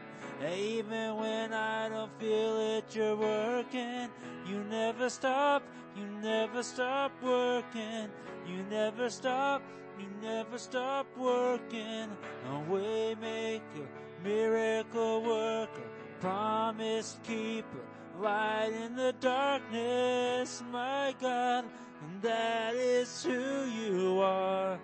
Even 0.49 1.17
when 1.17 1.53
I 1.53 1.89
don't 1.89 2.11
feel 2.19 2.57
it, 2.77 2.85
you're 2.95 3.15
working. 3.15 4.09
You 4.47 4.63
never 4.69 5.09
stop, 5.09 5.63
you 5.95 6.05
never 6.21 6.63
stop 6.63 7.11
working. 7.21 8.09
You 8.47 8.63
never 8.69 9.09
stop, 9.09 9.61
you 9.99 10.07
never 10.21 10.57
stop 10.57 11.05
working. 11.17 12.07
A 12.49 12.59
way 12.71 13.15
maker, 13.21 13.87
miracle 14.23 15.21
worker, 15.21 15.89
promise 16.19 17.17
keeper 17.23 17.85
light 18.19 18.71
in 18.85 18.95
the 18.95 19.13
darkness, 19.19 20.63
my 20.71 21.15
God, 21.19 21.65
and 22.01 22.21
that 22.21 22.75
is 22.75 23.23
who 23.23 23.65
you 23.65 24.19
are. 24.21 24.79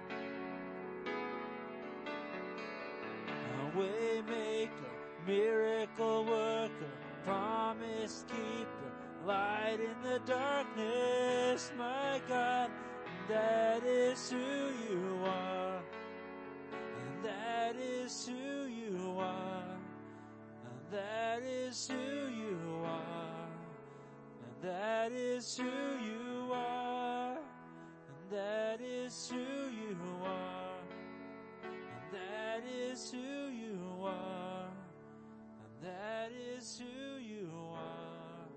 A 3.61 3.77
way 3.77 4.21
maker, 4.27 4.86
miracle 5.27 6.23
worker, 6.23 6.91
promise 7.25 8.23
keeper, 8.29 8.91
light 9.25 9.77
in 9.79 10.09
the 10.09 10.19
darkness, 10.19 11.69
my 11.77 12.21
God, 12.29 12.71
that 13.27 13.83
is 13.83 14.31
who 14.31 14.37
you 14.37 15.19
are. 15.25 15.81
And 16.71 17.25
that 17.25 17.75
is 17.75 18.25
who 18.25 18.67
you 18.67 19.17
are. 19.19 19.77
And 20.63 20.97
that 20.97 21.43
is 21.43 21.89
who 21.89 22.29
you 22.29 22.81
are. 22.85 23.49
And 24.45 24.71
that 24.71 25.11
is 25.11 25.57
who 25.57 25.65
you 25.65 26.53
are. 26.53 27.35
And 27.35 28.31
that 28.31 28.79
is 28.79 29.29
who 29.29 29.35
you 29.35 29.97
are. 30.23 30.77
And 31.65 32.13
that 32.13 32.63
is 32.65 33.11
who 33.11 33.49
you 33.49 34.05
are. 34.05 34.46
That 35.88 36.31
is 36.57 36.81
who 36.81 37.18
you 37.18 37.49
are. 37.72 38.49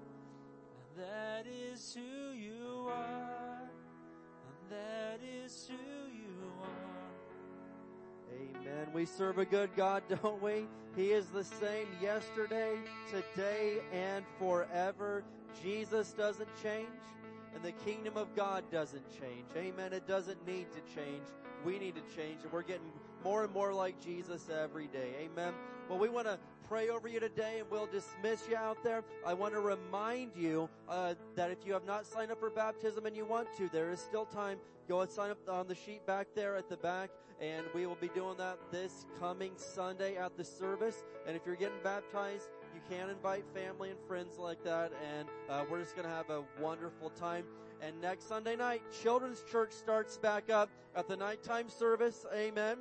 And 0.81 1.05
that 1.05 1.47
is 1.47 1.95
who 1.95 2.33
you 2.33 2.89
are. 2.91 3.71
And 4.49 4.71
that 4.71 5.21
is 5.23 5.71
who 5.71 6.13
you 6.13 6.53
are. 6.61 7.01
Amen. 8.35 8.89
We 8.93 9.07
serve 9.07 9.39
a 9.39 9.45
good 9.45 9.71
God, 9.77 10.03
don't 10.09 10.43
we? 10.43 10.67
He 10.97 11.13
is 11.13 11.27
the 11.27 11.45
same 11.45 11.87
yesterday, 12.03 12.77
today, 13.13 13.79
and 13.93 14.25
forever. 14.41 15.23
Jesus 15.63 16.11
doesn't 16.13 16.49
change, 16.61 16.89
and 17.55 17.63
the 17.63 17.73
kingdom 17.85 18.17
of 18.17 18.35
God 18.35 18.65
doesn't 18.73 19.09
change. 19.21 19.47
Amen. 19.57 19.93
It 19.93 20.09
doesn't 20.09 20.45
need 20.49 20.67
to 20.73 20.81
change. 20.97 21.23
We 21.65 21.79
need 21.79 21.95
to 21.95 22.17
change, 22.17 22.43
and 22.43 22.53
we're 22.53 22.63
getting 22.63 22.91
more 23.25 23.45
and 23.45 23.53
more 23.53 23.73
like 23.73 24.01
Jesus 24.01 24.49
every 24.49 24.87
day. 24.87 25.11
Amen. 25.23 25.53
Well, 25.89 25.99
we 25.99 26.09
want 26.09 26.27
to 26.27 26.39
pray 26.69 26.89
over 26.89 27.09
you 27.09 27.19
today 27.19 27.59
and 27.59 27.71
we'll 27.71 27.89
dismiss 27.89 28.49
you 28.49 28.57
out 28.57 28.83
there. 28.85 29.03
I 29.27 29.35
want 29.35 29.55
to 29.55 29.61
remind 29.61 30.33
you 30.37 30.69
uh, 30.89 31.15
that 31.35 31.51
if 31.51 31.59
you 31.67 31.73
have 31.73 31.85
not 31.85 32.07
signed 32.07 32.31
up 32.31 32.39
for 32.39 32.51
baptism 32.51 33.07
and 33.07 33.17
you 33.17 33.25
want 33.25 33.49
to, 33.59 33.69
there 33.69 33.91
is 33.91 34.01
still 34.01 34.25
time. 34.25 34.59
Go 34.89 35.01
and 35.01 35.11
sign 35.11 35.31
up 35.31 35.39
on 35.49 35.67
the 35.67 35.75
sheet 35.75 36.07
back 36.07 36.29
there 36.35 36.57
at 36.57 36.69
the 36.69 36.77
back 36.77 37.11
and 37.41 37.67
we 37.75 37.87
will 37.87 37.97
be 37.97 38.09
doing 38.09 38.37
that 38.37 38.59
this 38.71 39.07
coming 39.19 39.53
Sunday 39.57 40.17
at 40.17 40.37
the 40.37 40.45
service. 40.45 41.03
And 41.27 41.35
if 41.35 41.43
you're 41.45 41.57
getting 41.57 41.83
baptized, 41.83 42.49
you 42.75 42.81
can 42.89 43.11
invite 43.11 43.45
family 43.55 43.91
and 43.91 43.99
friends 44.07 44.39
like 44.39 44.63
that 44.65 44.93
and 45.17 45.29
uh, 45.49 45.65
we're 45.71 45.81
just 45.81 45.97
going 45.97 46.07
to 46.07 46.15
have 46.15 46.31
a 46.31 46.45
wonderful 46.61 47.11
time. 47.11 47.45
And 47.83 48.01
next 48.01 48.29
Sunday 48.29 48.57
night, 48.57 48.83
Children's 49.03 49.43
Church 49.51 49.73
starts 49.73 50.19
back 50.19 50.51
up 50.51 50.71
at 50.95 51.09
the 51.09 51.17
nighttime 51.17 51.69
service. 51.69 52.27
Amen. 52.35 52.77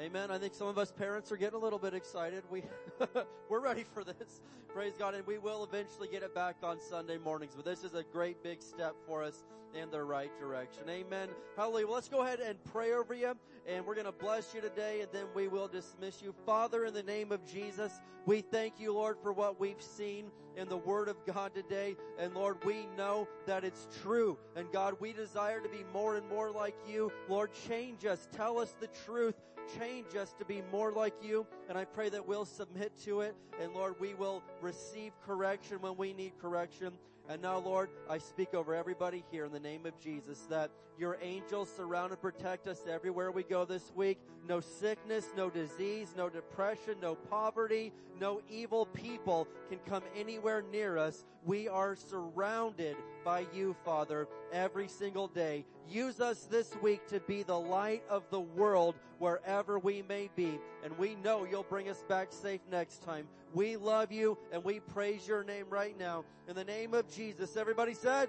Amen. 0.00 0.30
I 0.30 0.38
think 0.38 0.54
some 0.54 0.66
of 0.66 0.76
us 0.76 0.90
parents 0.90 1.30
are 1.30 1.36
getting 1.36 1.54
a 1.54 1.62
little 1.62 1.78
bit 1.78 1.94
excited. 1.94 2.42
We, 2.50 2.64
we're 3.48 3.60
ready 3.60 3.84
for 3.84 4.02
this. 4.02 4.40
Praise 4.68 4.94
God. 4.98 5.14
And 5.14 5.24
we 5.24 5.38
will 5.38 5.62
eventually 5.62 6.08
get 6.08 6.24
it 6.24 6.34
back 6.34 6.56
on 6.64 6.80
Sunday 6.80 7.16
mornings. 7.16 7.52
But 7.54 7.64
this 7.64 7.84
is 7.84 7.94
a 7.94 8.02
great 8.02 8.42
big 8.42 8.60
step 8.60 8.96
for 9.06 9.22
us 9.22 9.44
in 9.72 9.90
the 9.90 10.02
right 10.02 10.36
direction. 10.38 10.82
Amen. 10.88 11.28
Hallelujah. 11.56 11.86
Well, 11.86 11.94
let's 11.94 12.08
go 12.08 12.22
ahead 12.22 12.40
and 12.40 12.62
pray 12.64 12.92
over 12.92 13.14
you. 13.14 13.36
And 13.66 13.86
we're 13.86 13.94
going 13.94 14.06
to 14.06 14.12
bless 14.12 14.54
you 14.54 14.60
today 14.60 15.00
and 15.00 15.10
then 15.12 15.24
we 15.34 15.48
will 15.48 15.68
dismiss 15.68 16.20
you. 16.20 16.34
Father, 16.44 16.84
in 16.84 16.92
the 16.92 17.02
name 17.02 17.32
of 17.32 17.44
Jesus, 17.46 17.92
we 18.26 18.42
thank 18.42 18.78
you, 18.78 18.92
Lord, 18.92 19.16
for 19.22 19.32
what 19.32 19.58
we've 19.58 19.80
seen 19.80 20.30
in 20.56 20.68
the 20.68 20.76
Word 20.76 21.08
of 21.08 21.16
God 21.26 21.54
today. 21.54 21.96
And 22.18 22.34
Lord, 22.34 22.64
we 22.64 22.86
know 22.96 23.26
that 23.46 23.64
it's 23.64 23.88
true. 24.02 24.38
And 24.54 24.70
God, 24.72 24.96
we 25.00 25.12
desire 25.12 25.60
to 25.60 25.68
be 25.68 25.84
more 25.92 26.16
and 26.16 26.28
more 26.28 26.50
like 26.50 26.76
you. 26.86 27.10
Lord, 27.28 27.50
change 27.68 28.04
us. 28.04 28.28
Tell 28.36 28.58
us 28.58 28.74
the 28.80 28.88
truth. 29.06 29.34
Change 29.78 30.14
us 30.14 30.34
to 30.38 30.44
be 30.44 30.62
more 30.70 30.92
like 30.92 31.14
you. 31.22 31.46
And 31.68 31.78
I 31.78 31.86
pray 31.86 32.10
that 32.10 32.26
we'll 32.26 32.44
submit 32.44 32.92
to 33.04 33.22
it. 33.22 33.34
And 33.60 33.72
Lord, 33.72 33.94
we 33.98 34.14
will 34.14 34.42
receive 34.60 35.12
correction 35.26 35.80
when 35.80 35.96
we 35.96 36.12
need 36.12 36.32
correction. 36.40 36.92
And 37.28 37.40
now, 37.40 37.58
Lord, 37.58 37.88
I 38.08 38.18
speak 38.18 38.52
over 38.52 38.74
everybody 38.74 39.24
here 39.30 39.46
in 39.46 39.52
the 39.52 39.60
name 39.60 39.86
of 39.86 39.98
Jesus 39.98 40.40
that 40.50 40.70
your 40.98 41.16
angels 41.22 41.70
surround 41.74 42.12
and 42.12 42.20
protect 42.20 42.68
us 42.68 42.82
everywhere 42.88 43.30
we 43.30 43.42
go 43.42 43.64
this 43.64 43.90
week. 43.96 44.18
No 44.46 44.60
sickness, 44.60 45.26
no 45.34 45.48
disease, 45.48 46.14
no 46.16 46.28
depression, 46.28 46.96
no 47.00 47.14
poverty, 47.14 47.92
no 48.20 48.42
evil 48.48 48.86
people 48.86 49.48
can 49.70 49.78
come 49.88 50.02
anywhere 50.14 50.62
near 50.70 50.98
us. 50.98 51.24
We 51.44 51.66
are 51.66 51.96
surrounded 51.96 52.96
by 53.24 53.46
you, 53.54 53.74
Father, 53.84 54.28
every 54.52 54.86
single 54.86 55.28
day. 55.28 55.64
Use 55.88 56.20
us 56.20 56.44
this 56.44 56.76
week 56.82 57.06
to 57.08 57.20
be 57.20 57.42
the 57.42 57.58
light 57.58 58.02
of 58.08 58.22
the 58.30 58.40
world 58.40 58.96
wherever 59.18 59.78
we 59.78 60.02
may 60.02 60.28
be. 60.36 60.58
And 60.84 60.96
we 60.98 61.16
know 61.16 61.46
you'll 61.50 61.62
bring 61.62 61.88
us 61.88 62.04
back 62.06 62.32
safe 62.32 62.60
next 62.70 63.02
time. 63.02 63.26
We 63.54 63.76
love 63.76 64.10
you 64.10 64.36
and 64.52 64.64
we 64.64 64.80
praise 64.80 65.26
your 65.28 65.44
name 65.44 65.66
right 65.70 65.96
now. 65.96 66.24
In 66.48 66.56
the 66.56 66.64
name 66.64 66.92
of 66.92 67.08
Jesus, 67.08 67.56
everybody 67.56 67.94
said, 67.94 68.28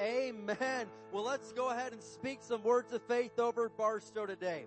Amen. 0.00 0.86
Well, 1.12 1.24
let's 1.24 1.52
go 1.52 1.68
ahead 1.68 1.92
and 1.92 2.02
speak 2.02 2.38
some 2.40 2.62
words 2.62 2.92
of 2.94 3.02
faith 3.02 3.38
over 3.38 3.68
Barstow 3.68 4.24
today. 4.24 4.64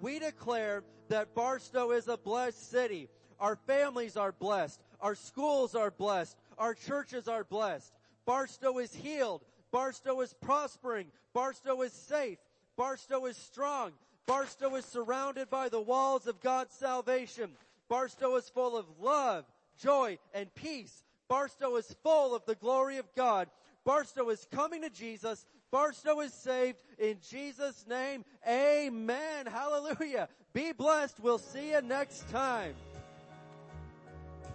We 0.00 0.20
declare 0.20 0.84
that 1.08 1.34
Barstow 1.34 1.90
is 1.90 2.06
a 2.06 2.16
blessed 2.16 2.70
city. 2.70 3.08
Our 3.40 3.56
families 3.66 4.16
are 4.16 4.32
blessed. 4.32 4.80
Our 5.00 5.16
schools 5.16 5.74
are 5.74 5.90
blessed. 5.90 6.36
Our 6.56 6.74
churches 6.74 7.26
are 7.26 7.44
blessed. 7.44 7.92
Barstow 8.24 8.78
is 8.78 8.94
healed. 8.94 9.42
Barstow 9.72 10.20
is 10.20 10.32
prospering. 10.32 11.08
Barstow 11.34 11.82
is 11.82 11.92
safe. 11.92 12.38
Barstow 12.76 13.26
is 13.26 13.36
strong. 13.36 13.92
Barstow 14.26 14.76
is 14.76 14.84
surrounded 14.84 15.50
by 15.50 15.68
the 15.68 15.80
walls 15.80 16.28
of 16.28 16.40
God's 16.40 16.74
salvation. 16.74 17.50
Barstow 17.92 18.36
is 18.36 18.48
full 18.48 18.74
of 18.74 18.86
love, 19.02 19.44
joy, 19.78 20.16
and 20.32 20.48
peace. 20.54 21.04
Barstow 21.28 21.76
is 21.76 21.94
full 22.02 22.34
of 22.34 22.42
the 22.46 22.54
glory 22.54 22.96
of 22.96 23.04
God. 23.14 23.50
Barstow 23.84 24.30
is 24.30 24.48
coming 24.50 24.80
to 24.80 24.88
Jesus. 24.88 25.44
Barstow 25.70 26.20
is 26.20 26.32
saved 26.32 26.78
in 26.98 27.18
Jesus' 27.28 27.84
name. 27.86 28.24
Amen. 28.48 29.44
Hallelujah. 29.44 30.30
Be 30.54 30.72
blessed. 30.72 31.20
We'll 31.20 31.36
see 31.36 31.72
you 31.72 31.82
next 31.82 32.30
time. 32.30 32.74